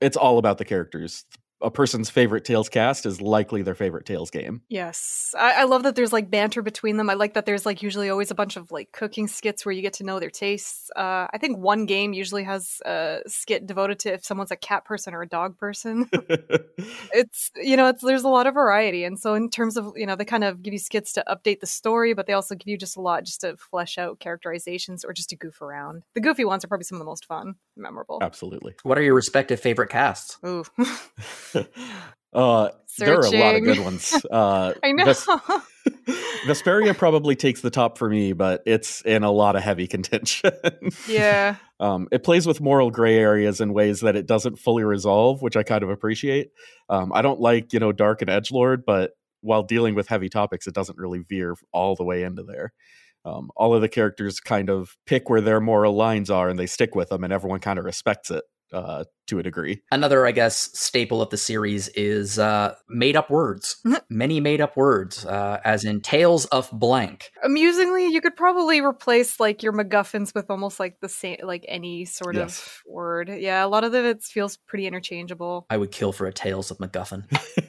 It's 0.00 0.16
all 0.16 0.38
about 0.38 0.58
the 0.58 0.64
characters 0.64 1.24
a 1.62 1.70
person's 1.70 2.10
favorite 2.10 2.44
Tales 2.44 2.68
cast 2.68 3.06
is 3.06 3.20
likely 3.20 3.62
their 3.62 3.74
favorite 3.74 4.04
Tales 4.04 4.30
game. 4.30 4.62
Yes. 4.68 5.34
I, 5.38 5.62
I, 5.62 5.64
love 5.64 5.84
that 5.84 5.94
there's 5.94 6.12
like 6.12 6.30
banter 6.30 6.60
between 6.60 6.98
them. 6.98 7.08
I 7.08 7.14
like 7.14 7.34
that 7.34 7.46
there's 7.46 7.64
like 7.64 7.82
usually 7.82 8.10
always 8.10 8.30
a 8.30 8.34
bunch 8.34 8.56
of 8.56 8.70
like 8.70 8.92
cooking 8.92 9.26
skits 9.26 9.64
where 9.64 9.72
you 9.72 9.80
get 9.80 9.94
to 9.94 10.04
know 10.04 10.20
their 10.20 10.30
tastes. 10.30 10.90
Uh, 10.94 11.26
I 11.32 11.38
think 11.40 11.58
one 11.58 11.86
game 11.86 12.12
usually 12.12 12.44
has 12.44 12.80
a 12.84 13.20
skit 13.26 13.66
devoted 13.66 13.98
to 14.00 14.12
if 14.12 14.24
someone's 14.24 14.50
a 14.50 14.56
cat 14.56 14.84
person 14.84 15.14
or 15.14 15.22
a 15.22 15.28
dog 15.28 15.56
person. 15.56 16.08
it's, 17.12 17.50
you 17.56 17.76
know, 17.76 17.88
it's, 17.88 18.02
there's 18.02 18.24
a 18.24 18.28
lot 18.28 18.46
of 18.46 18.54
variety. 18.54 19.04
And 19.04 19.18
so 19.18 19.34
in 19.34 19.48
terms 19.48 19.78
of, 19.78 19.92
you 19.96 20.06
know, 20.06 20.16
they 20.16 20.26
kind 20.26 20.44
of 20.44 20.62
give 20.62 20.74
you 20.74 20.78
skits 20.78 21.12
to 21.14 21.24
update 21.26 21.60
the 21.60 21.66
story, 21.66 22.12
but 22.12 22.26
they 22.26 22.34
also 22.34 22.54
give 22.54 22.68
you 22.68 22.76
just 22.76 22.96
a 22.96 23.00
lot 23.00 23.24
just 23.24 23.40
to 23.40 23.56
flesh 23.56 23.96
out 23.96 24.20
characterizations 24.20 25.04
or 25.04 25.14
just 25.14 25.30
to 25.30 25.36
goof 25.36 25.62
around. 25.62 26.02
The 26.14 26.20
goofy 26.20 26.44
ones 26.44 26.64
are 26.64 26.68
probably 26.68 26.84
some 26.84 26.96
of 26.96 27.00
the 27.00 27.06
most 27.06 27.24
fun, 27.24 27.54
memorable. 27.76 28.18
Absolutely. 28.22 28.74
What 28.82 28.98
are 28.98 29.02
your 29.02 29.14
respective 29.14 29.60
favorite 29.60 29.90
casts? 29.90 30.38
Ooh. 30.46 30.64
uh, 32.32 32.70
there 32.98 33.18
are 33.18 33.26
a 33.26 33.30
lot 33.30 33.54
of 33.56 33.64
good 33.64 33.78
ones. 33.80 34.14
Uh, 34.30 34.72
I 34.82 34.92
know. 34.92 35.04
Ves- 35.04 35.26
Vesperia 36.46 36.96
probably 36.96 37.36
takes 37.36 37.60
the 37.60 37.70
top 37.70 37.98
for 37.98 38.08
me, 38.08 38.32
but 38.32 38.62
it's 38.66 39.02
in 39.02 39.22
a 39.22 39.30
lot 39.30 39.56
of 39.56 39.62
heavy 39.62 39.86
contention. 39.86 40.52
yeah. 41.08 41.56
Um, 41.78 42.08
it 42.10 42.24
plays 42.24 42.46
with 42.46 42.60
moral 42.60 42.90
gray 42.90 43.16
areas 43.16 43.60
in 43.60 43.72
ways 43.72 44.00
that 44.00 44.16
it 44.16 44.26
doesn't 44.26 44.58
fully 44.58 44.84
resolve, 44.84 45.42
which 45.42 45.56
I 45.56 45.62
kind 45.62 45.82
of 45.82 45.90
appreciate. 45.90 46.50
Um, 46.88 47.12
I 47.12 47.22
don't 47.22 47.40
like, 47.40 47.72
you 47.72 47.80
know, 47.80 47.92
dark 47.92 48.22
and 48.22 48.30
edge 48.30 48.50
lord, 48.50 48.84
but 48.86 49.12
while 49.40 49.62
dealing 49.62 49.94
with 49.94 50.08
heavy 50.08 50.28
topics, 50.28 50.66
it 50.66 50.74
doesn't 50.74 50.98
really 50.98 51.20
veer 51.20 51.54
all 51.72 51.94
the 51.94 52.04
way 52.04 52.22
into 52.22 52.42
there. 52.42 52.72
Um, 53.26 53.50
all 53.56 53.74
of 53.74 53.80
the 53.80 53.88
characters 53.88 54.38
kind 54.38 54.70
of 54.70 54.96
pick 55.04 55.28
where 55.28 55.40
their 55.40 55.60
moral 55.60 55.94
lines 55.94 56.30
are 56.30 56.48
and 56.48 56.58
they 56.58 56.66
stick 56.66 56.94
with 56.94 57.08
them, 57.08 57.24
and 57.24 57.32
everyone 57.32 57.60
kind 57.60 57.78
of 57.78 57.84
respects 57.84 58.30
it 58.30 58.44
uh, 58.72 59.04
to 59.26 59.38
a 59.38 59.42
degree. 59.42 59.82
Another, 59.90 60.26
I 60.26 60.32
guess, 60.32 60.56
staple 60.78 61.20
of 61.20 61.30
the 61.30 61.36
series 61.36 61.88
is 61.88 62.38
uh, 62.38 62.74
made 62.88 63.16
up 63.16 63.30
words. 63.30 63.76
Many 64.10 64.40
made 64.40 64.60
up 64.60 64.76
words, 64.76 65.24
uh, 65.24 65.60
as 65.64 65.84
in 65.84 66.00
tales 66.00 66.46
of 66.46 66.70
blank. 66.72 67.30
Amusingly, 67.42 68.08
you 68.08 68.20
could 68.20 68.36
probably 68.36 68.80
replace 68.80 69.40
like 69.40 69.62
your 69.62 69.72
MacGuffins 69.72 70.34
with 70.34 70.50
almost 70.50 70.78
like 70.78 71.00
the 71.00 71.08
same, 71.08 71.38
like 71.42 71.64
any 71.68 72.04
sort 72.04 72.36
yes. 72.36 72.60
of 72.60 72.82
word. 72.86 73.28
Yeah, 73.28 73.64
a 73.64 73.68
lot 73.68 73.84
of 73.84 73.94
it 73.94 74.22
feels 74.22 74.56
pretty 74.56 74.86
interchangeable. 74.86 75.66
I 75.70 75.76
would 75.76 75.90
kill 75.90 76.12
for 76.12 76.26
a 76.26 76.32
tales 76.32 76.70
of 76.70 76.78
MacGuffin. 76.78 77.24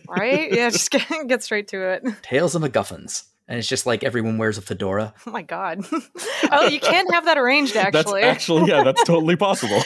right? 0.07 0.51
Yeah, 0.51 0.69
just 0.69 0.91
get, 0.91 1.07
get 1.27 1.43
straight 1.43 1.67
to 1.69 1.81
it. 1.93 2.03
Tales 2.21 2.55
of 2.55 2.61
MacGuffins. 2.61 3.23
And 3.47 3.57
it's 3.59 3.67
just 3.67 3.85
like 3.85 4.03
everyone 4.03 4.37
wears 4.37 4.57
a 4.57 4.61
fedora. 4.61 5.13
Oh 5.27 5.31
my 5.31 5.41
god! 5.41 5.85
oh, 6.51 6.67
you 6.67 6.79
can't 6.79 7.11
have 7.13 7.25
that 7.25 7.37
arranged. 7.37 7.75
Actually, 7.77 8.21
that's 8.21 8.37
actually 8.37 8.69
yeah, 8.69 8.83
that's 8.83 9.03
totally 9.03 9.35
possible. 9.35 9.81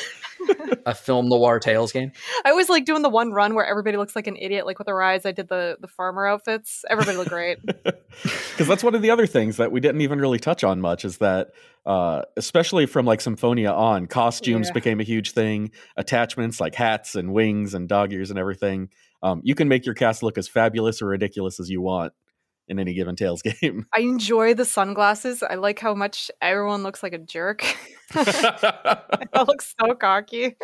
a 0.85 0.95
film 0.95 1.29
noir 1.29 1.59
tales 1.59 1.91
game. 1.91 2.11
I 2.45 2.49
always 2.49 2.67
like 2.69 2.85
doing 2.85 3.01
the 3.03 3.09
one 3.09 3.31
run 3.31 3.53
where 3.53 3.65
everybody 3.65 3.97
looks 3.97 4.15
like 4.15 4.27
an 4.27 4.35
idiot, 4.37 4.65
like 4.65 4.79
with 4.79 4.87
the 4.87 4.93
rise. 4.93 5.25
I 5.25 5.31
did 5.31 5.49
the 5.49 5.77
the 5.79 5.87
farmer 5.87 6.25
outfits. 6.27 6.83
Everybody 6.89 7.17
looked 7.17 7.29
great. 7.29 7.59
Because 7.65 8.67
that's 8.67 8.83
one 8.83 8.95
of 8.95 9.01
the 9.01 9.09
other 9.11 9.27
things 9.27 9.57
that 9.57 9.71
we 9.71 9.79
didn't 9.79 10.01
even 10.01 10.19
really 10.19 10.39
touch 10.39 10.63
on 10.63 10.81
much 10.81 11.05
is 11.05 11.17
that, 11.19 11.49
uh, 11.85 12.23
especially 12.37 12.85
from 12.85 13.05
like 13.05 13.21
Symphonia 13.21 13.71
on, 13.71 14.07
costumes 14.07 14.67
Yeah. 14.67 14.73
became 14.73 14.99
a 14.99 15.03
huge 15.03 15.31
thing. 15.31 15.71
Attachments 15.97 16.59
like 16.59 16.75
hats 16.75 17.15
and 17.15 17.33
wings 17.33 17.73
and 17.73 17.87
dog 17.87 18.11
ears 18.13 18.29
and 18.31 18.39
everything. 18.39 18.89
Um, 19.23 19.41
you 19.43 19.53
can 19.55 19.67
make 19.67 19.85
your 19.85 19.95
cast 19.95 20.23
look 20.23 20.37
as 20.37 20.47
fabulous 20.47 21.01
or 21.01 21.07
ridiculous 21.07 21.59
as 21.59 21.69
you 21.69 21.81
want 21.81 22.13
in 22.71 22.79
any 22.79 22.93
given 22.93 23.15
Tales 23.15 23.41
game. 23.61 23.85
I 23.93 23.99
enjoy 23.99 24.53
the 24.53 24.65
sunglasses. 24.65 25.43
I 25.43 25.55
like 25.55 25.79
how 25.79 25.93
much 25.93 26.31
everyone 26.41 26.81
looks 26.81 27.03
like 27.03 27.13
a 27.13 27.19
jerk. 27.19 27.63
I 28.13 29.45
look 29.47 29.61
so 29.61 29.93
cocky. 29.95 30.57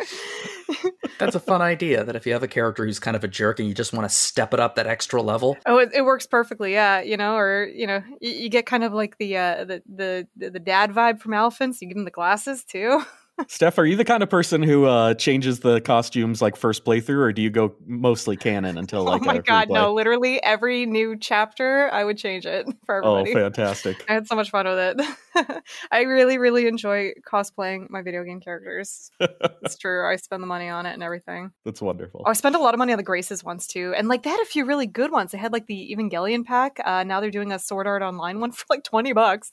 That's 1.18 1.34
a 1.34 1.40
fun 1.40 1.62
idea. 1.62 2.04
That 2.04 2.14
if 2.14 2.26
you 2.26 2.34
have 2.34 2.42
a 2.42 2.48
character 2.48 2.84
who's 2.84 2.98
kind 2.98 3.16
of 3.16 3.24
a 3.24 3.28
jerk 3.28 3.58
and 3.58 3.66
you 3.66 3.74
just 3.74 3.94
want 3.94 4.06
to 4.06 4.14
step 4.14 4.52
it 4.52 4.60
up 4.60 4.74
that 4.74 4.86
extra 4.86 5.22
level, 5.22 5.56
Oh, 5.64 5.78
it, 5.78 5.90
it 5.94 6.02
works 6.02 6.26
perfectly. 6.26 6.74
Yeah, 6.74 7.00
you 7.00 7.16
know, 7.16 7.36
or 7.36 7.66
you 7.66 7.86
know, 7.86 8.02
you, 8.20 8.32
you 8.32 8.48
get 8.50 8.66
kind 8.66 8.84
of 8.84 8.92
like 8.92 9.16
the 9.16 9.38
uh, 9.38 9.64
the 9.64 9.82
the 9.86 10.50
the 10.50 10.58
dad 10.58 10.90
vibe 10.90 11.20
from 11.20 11.32
Elephants. 11.32 11.80
You 11.80 11.88
give 11.88 11.96
him 11.96 12.04
the 12.04 12.10
glasses 12.10 12.64
too. 12.64 13.02
Steph, 13.46 13.78
are 13.78 13.86
you 13.86 13.96
the 13.96 14.04
kind 14.04 14.22
of 14.22 14.28
person 14.28 14.62
who 14.62 14.86
uh, 14.86 15.14
changes 15.14 15.60
the 15.60 15.80
costumes 15.80 16.42
like 16.42 16.56
first 16.56 16.84
playthrough, 16.84 17.18
or 17.20 17.32
do 17.32 17.40
you 17.40 17.50
go 17.50 17.74
mostly 17.86 18.36
canon 18.36 18.76
until 18.76 19.04
like 19.04 19.22
oh 19.22 19.24
my 19.24 19.38
god, 19.38 19.68
replay? 19.68 19.74
no! 19.74 19.94
Literally 19.94 20.42
every 20.42 20.86
new 20.86 21.16
chapter, 21.16 21.88
I 21.92 22.04
would 22.04 22.18
change 22.18 22.46
it 22.46 22.66
for 22.84 22.96
everybody. 22.96 23.14
Oh, 23.14 23.20
everybody. 23.20 23.44
fantastic! 23.44 24.04
I 24.08 24.14
had 24.14 24.26
so 24.26 24.34
much 24.34 24.50
fun 24.50 24.66
with 24.66 24.78
it. 24.78 25.06
I 25.90 26.02
really, 26.02 26.38
really 26.38 26.66
enjoy 26.66 27.12
cosplaying 27.30 27.90
my 27.90 28.02
video 28.02 28.24
game 28.24 28.40
characters. 28.40 29.10
it's 29.20 29.76
true. 29.80 30.06
I 30.08 30.16
spend 30.16 30.42
the 30.42 30.46
money 30.46 30.68
on 30.68 30.86
it 30.86 30.92
and 30.94 31.02
everything. 31.02 31.50
That's 31.64 31.80
wonderful. 31.82 32.22
Oh, 32.26 32.30
I 32.30 32.32
spent 32.34 32.54
a 32.56 32.58
lot 32.58 32.74
of 32.74 32.78
money 32.78 32.92
on 32.92 32.96
the 32.96 33.02
Graces 33.02 33.42
ones 33.44 33.66
too, 33.66 33.94
and 33.96 34.08
like 34.08 34.22
they 34.22 34.30
had 34.30 34.40
a 34.40 34.46
few 34.46 34.64
really 34.64 34.86
good 34.86 35.10
ones. 35.12 35.32
They 35.32 35.38
had 35.38 35.52
like 35.52 35.66
the 35.66 35.94
Evangelion 35.96 36.44
pack. 36.44 36.78
Uh, 36.84 37.04
now 37.04 37.20
they're 37.20 37.30
doing 37.30 37.52
a 37.52 37.58
Sword 37.58 37.86
Art 37.86 38.02
Online 38.02 38.40
one 38.40 38.52
for 38.52 38.64
like 38.70 38.84
twenty 38.84 39.12
bucks. 39.12 39.50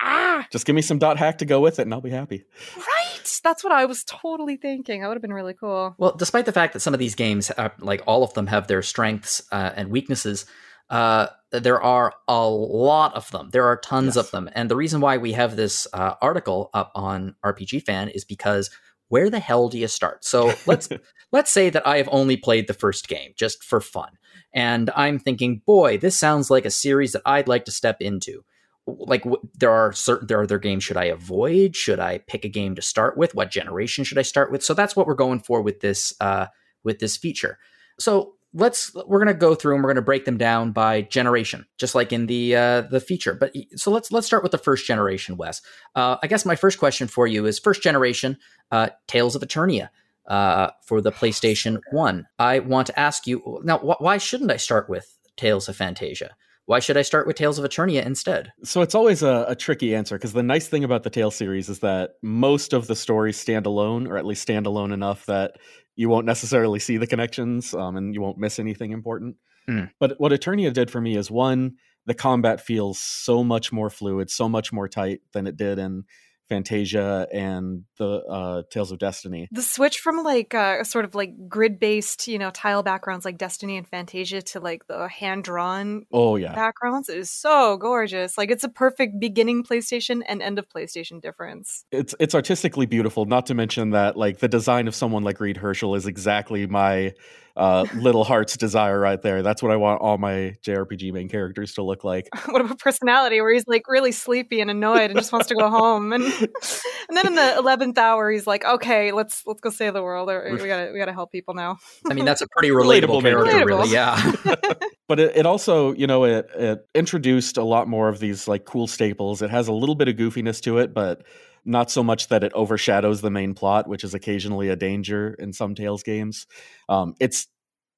Ah, 0.00 0.46
Just 0.52 0.64
give 0.66 0.76
me 0.76 0.82
some 0.82 0.98
dot 0.98 1.16
hack 1.18 1.38
to 1.38 1.44
go 1.44 1.60
with 1.60 1.78
it, 1.78 1.82
and 1.82 1.92
I'll 1.92 2.00
be 2.00 2.10
happy. 2.10 2.44
right. 2.76 3.40
That's 3.42 3.62
what 3.64 3.72
I 3.72 3.84
was 3.84 4.04
totally 4.04 4.56
thinking. 4.56 5.00
That 5.00 5.08
would 5.08 5.16
have 5.16 5.22
been 5.22 5.32
really 5.32 5.54
cool. 5.54 5.94
Well, 5.98 6.14
despite 6.16 6.44
the 6.46 6.52
fact 6.52 6.72
that 6.72 6.80
some 6.80 6.94
of 6.94 7.00
these 7.00 7.14
games, 7.14 7.50
uh, 7.56 7.68
like 7.78 8.02
all 8.06 8.22
of 8.22 8.32
them, 8.34 8.46
have 8.46 8.66
their 8.68 8.82
strengths 8.82 9.42
uh, 9.52 9.72
and 9.76 9.90
weaknesses, 9.90 10.46
uh, 10.90 11.26
there 11.50 11.80
are 11.80 12.12
a 12.26 12.48
lot 12.48 13.14
of 13.14 13.30
them. 13.30 13.50
There 13.52 13.64
are 13.66 13.76
tons 13.76 14.16
Yes. 14.16 14.26
of 14.26 14.30
them, 14.30 14.48
and 14.54 14.70
the 14.70 14.76
reason 14.76 15.00
why 15.00 15.16
we 15.16 15.32
have 15.32 15.56
this 15.56 15.86
uh, 15.92 16.14
article 16.20 16.70
up 16.74 16.92
on 16.94 17.34
RPG 17.44 17.84
Fan 17.84 18.08
is 18.08 18.24
because 18.24 18.70
where 19.08 19.30
the 19.30 19.38
hell 19.40 19.68
do 19.68 19.78
you 19.78 19.88
start? 19.88 20.24
So 20.24 20.52
let's 20.66 20.88
let's 21.32 21.50
say 21.50 21.70
that 21.70 21.86
I 21.86 21.96
have 21.98 22.08
only 22.12 22.36
played 22.36 22.66
the 22.66 22.74
first 22.74 23.08
game 23.08 23.32
just 23.36 23.62
for 23.64 23.80
fun, 23.80 24.10
and 24.52 24.90
I'm 24.94 25.18
thinking, 25.18 25.62
boy, 25.66 25.98
this 25.98 26.18
sounds 26.18 26.50
like 26.50 26.64
a 26.64 26.70
series 26.70 27.12
that 27.12 27.22
I'd 27.24 27.48
like 27.48 27.64
to 27.66 27.70
step 27.72 27.96
into. 28.00 28.44
Like 28.86 29.24
w- 29.24 29.42
there 29.54 29.70
are 29.70 29.92
certain 29.92 30.26
there 30.28 30.40
are 30.40 30.44
other 30.44 30.58
games 30.58 30.84
should 30.84 30.96
I 30.96 31.04
avoid? 31.04 31.76
Should 31.76 32.00
I 32.00 32.18
pick 32.18 32.44
a 32.46 32.48
game 32.48 32.74
to 32.74 32.82
start 32.82 33.18
with? 33.18 33.34
What 33.34 33.50
generation 33.50 34.04
should 34.04 34.16
I 34.18 34.22
start 34.22 34.50
with? 34.50 34.62
So 34.62 34.72
that's 34.72 34.96
what 34.96 35.06
we're 35.06 35.14
going 35.14 35.40
for 35.40 35.60
with 35.60 35.80
this 35.80 36.14
uh, 36.20 36.46
with 36.84 36.98
this 36.98 37.16
feature. 37.16 37.58
So 37.98 38.34
let's 38.58 38.92
we're 39.06 39.18
gonna 39.18 39.34
go 39.34 39.54
through 39.54 39.74
and 39.74 39.84
we're 39.84 39.90
gonna 39.90 40.02
break 40.02 40.24
them 40.24 40.36
down 40.36 40.72
by 40.72 41.02
generation, 41.02 41.64
just 41.78 41.94
like 41.94 42.12
in 42.12 42.26
the 42.26 42.56
uh, 42.56 42.80
the 42.82 43.00
feature. 43.00 43.34
But 43.34 43.52
so 43.76 43.90
let's 43.90 44.12
let's 44.12 44.26
start 44.26 44.42
with 44.42 44.52
the 44.52 44.58
first 44.58 44.86
generation, 44.86 45.36
Wes. 45.36 45.62
Uh, 45.94 46.16
I 46.22 46.26
guess 46.26 46.44
my 46.44 46.56
first 46.56 46.78
question 46.78 47.08
for 47.08 47.26
you 47.26 47.46
is 47.46 47.58
first 47.58 47.82
generation 47.82 48.36
uh, 48.70 48.88
Tales 49.06 49.34
of 49.34 49.42
Eternia 49.42 49.88
uh, 50.26 50.70
for 50.84 51.00
the 51.00 51.12
PlayStation 51.12 51.80
One. 51.92 52.26
I 52.38 52.58
want 52.58 52.88
to 52.88 52.98
ask 52.98 53.26
you 53.26 53.60
now, 53.64 53.78
wh- 53.78 54.00
why 54.00 54.18
shouldn't 54.18 54.50
I 54.50 54.56
start 54.56 54.90
with 54.90 55.16
Tales 55.36 55.68
of 55.68 55.76
Phantasia? 55.76 56.30
Why 56.66 56.80
should 56.80 56.98
I 56.98 57.02
start 57.02 57.26
with 57.26 57.36
Tales 57.36 57.58
of 57.58 57.64
Eternia 57.64 58.04
instead? 58.04 58.52
So 58.62 58.82
it's 58.82 58.94
always 58.94 59.22
a, 59.22 59.46
a 59.48 59.56
tricky 59.56 59.94
answer 59.94 60.18
because 60.18 60.34
the 60.34 60.42
nice 60.42 60.68
thing 60.68 60.84
about 60.84 61.02
the 61.02 61.08
Tale 61.08 61.30
series 61.30 61.70
is 61.70 61.78
that 61.78 62.16
most 62.22 62.74
of 62.74 62.88
the 62.88 62.94
stories 62.94 63.38
stand 63.38 63.64
alone, 63.64 64.06
or 64.06 64.18
at 64.18 64.26
least 64.26 64.42
stand 64.42 64.66
alone 64.66 64.92
enough 64.92 65.24
that 65.24 65.52
you 65.98 66.08
won't 66.08 66.26
necessarily 66.26 66.78
see 66.78 66.96
the 66.96 67.08
connections 67.08 67.74
um, 67.74 67.96
and 67.96 68.14
you 68.14 68.20
won't 68.20 68.38
miss 68.38 68.60
anything 68.60 68.92
important. 68.92 69.34
Mm. 69.68 69.90
But 69.98 70.14
what 70.18 70.30
Eternia 70.30 70.72
did 70.72 70.92
for 70.92 71.00
me 71.00 71.16
is 71.16 71.28
one, 71.28 71.74
the 72.06 72.14
combat 72.14 72.60
feels 72.60 73.00
so 73.00 73.42
much 73.42 73.72
more 73.72 73.90
fluid, 73.90 74.30
so 74.30 74.48
much 74.48 74.72
more 74.72 74.86
tight 74.86 75.22
than 75.32 75.48
it 75.48 75.56
did 75.56 75.80
in 75.80 76.04
Phantasia 76.48 77.26
and 77.32 77.84
the 77.98 78.22
uh, 78.24 78.62
Tales 78.70 78.90
of 78.90 78.98
Destiny. 78.98 79.48
The 79.50 79.62
switch 79.62 79.98
from 79.98 80.22
like 80.22 80.54
uh, 80.54 80.84
sort 80.84 81.04
of 81.04 81.14
like 81.14 81.48
grid 81.48 81.78
based, 81.78 82.28
you 82.28 82.38
know, 82.38 82.50
tile 82.50 82.82
backgrounds 82.82 83.24
like 83.24 83.38
Destiny 83.38 83.76
and 83.76 83.90
Phantasia 83.90 84.42
to 84.52 84.60
like 84.60 84.86
the 84.86 85.08
hand 85.08 85.44
drawn 85.44 86.06
Oh 86.12 86.36
yeah, 86.36 86.54
backgrounds 86.54 87.08
is 87.08 87.30
so 87.30 87.76
gorgeous. 87.76 88.38
Like 88.38 88.50
it's 88.50 88.64
a 88.64 88.68
perfect 88.68 89.20
beginning 89.20 89.64
PlayStation 89.64 90.22
and 90.26 90.42
end 90.42 90.58
of 90.58 90.68
PlayStation 90.68 91.20
difference. 91.20 91.84
it's 91.90 92.14
it's 92.18 92.34
artistically 92.34 92.86
beautiful. 92.86 93.24
Not 93.24 93.46
to 93.46 93.54
mention 93.54 93.90
that 93.90 94.16
like 94.16 94.38
the 94.38 94.48
design 94.48 94.88
of 94.88 94.94
someone 94.94 95.22
like 95.22 95.40
Reid 95.40 95.56
Hershel 95.56 95.96
is 95.96 96.06
exactly 96.06 96.66
my 96.66 97.14
uh, 97.58 97.84
little 97.96 98.22
heart's 98.22 98.56
desire 98.56 98.98
right 98.98 99.20
there. 99.20 99.42
That's 99.42 99.62
what 99.62 99.72
I 99.72 99.76
want 99.76 100.00
all 100.00 100.16
my 100.16 100.54
JRPG 100.62 101.12
main 101.12 101.28
characters 101.28 101.74
to 101.74 101.82
look 101.82 102.04
like. 102.04 102.28
what 102.46 102.60
about 102.60 102.78
personality 102.78 103.40
where 103.40 103.52
he's 103.52 103.66
like 103.66 103.82
really 103.88 104.12
sleepy 104.12 104.60
and 104.60 104.70
annoyed 104.70 105.10
and 105.10 105.16
just 105.16 105.32
wants 105.32 105.48
to 105.48 105.56
go 105.56 105.68
home 105.68 106.12
and 106.12 106.24
and 106.24 107.16
then 107.16 107.26
in 107.26 107.34
the 107.34 107.56
eleventh 107.58 107.98
hour 107.98 108.30
he's 108.30 108.46
like, 108.46 108.64
okay, 108.64 109.10
let's 109.10 109.42
let's 109.44 109.60
go 109.60 109.70
save 109.70 109.92
the 109.92 110.02
world. 110.02 110.30
Or 110.30 110.48
we 110.52 110.68
gotta 110.68 110.90
we 110.92 110.98
gotta 110.98 111.12
help 111.12 111.32
people 111.32 111.54
now. 111.54 111.78
I 112.08 112.14
mean, 112.14 112.24
that's 112.24 112.42
a 112.42 112.46
pretty 112.48 112.68
relatable, 112.70 113.20
Relatable 113.20 113.22
character, 113.22 113.50
character. 113.50 113.66
really. 113.66 113.90
Yeah. 113.90 114.32
But 115.08 115.18
it, 115.18 115.38
it 115.38 115.46
also, 115.46 115.94
you 115.94 116.06
know, 116.06 116.24
it 116.24 116.46
it 116.54 116.86
introduced 116.94 117.56
a 117.56 117.64
lot 117.64 117.88
more 117.88 118.10
of 118.10 118.20
these 118.20 118.46
like 118.46 118.66
cool 118.66 118.86
staples. 118.86 119.40
It 119.40 119.48
has 119.48 119.66
a 119.66 119.72
little 119.72 119.94
bit 119.94 120.06
of 120.08 120.16
goofiness 120.16 120.60
to 120.64 120.76
it, 120.78 120.92
but 120.92 121.22
not 121.68 121.90
so 121.90 122.02
much 122.02 122.28
that 122.28 122.42
it 122.42 122.52
overshadows 122.54 123.20
the 123.20 123.30
main 123.30 123.54
plot, 123.54 123.86
which 123.86 124.02
is 124.02 124.14
occasionally 124.14 124.68
a 124.68 124.76
danger 124.76 125.34
in 125.38 125.52
some 125.52 125.74
Tales 125.74 126.02
games. 126.02 126.46
Um, 126.88 127.14
it's 127.20 127.46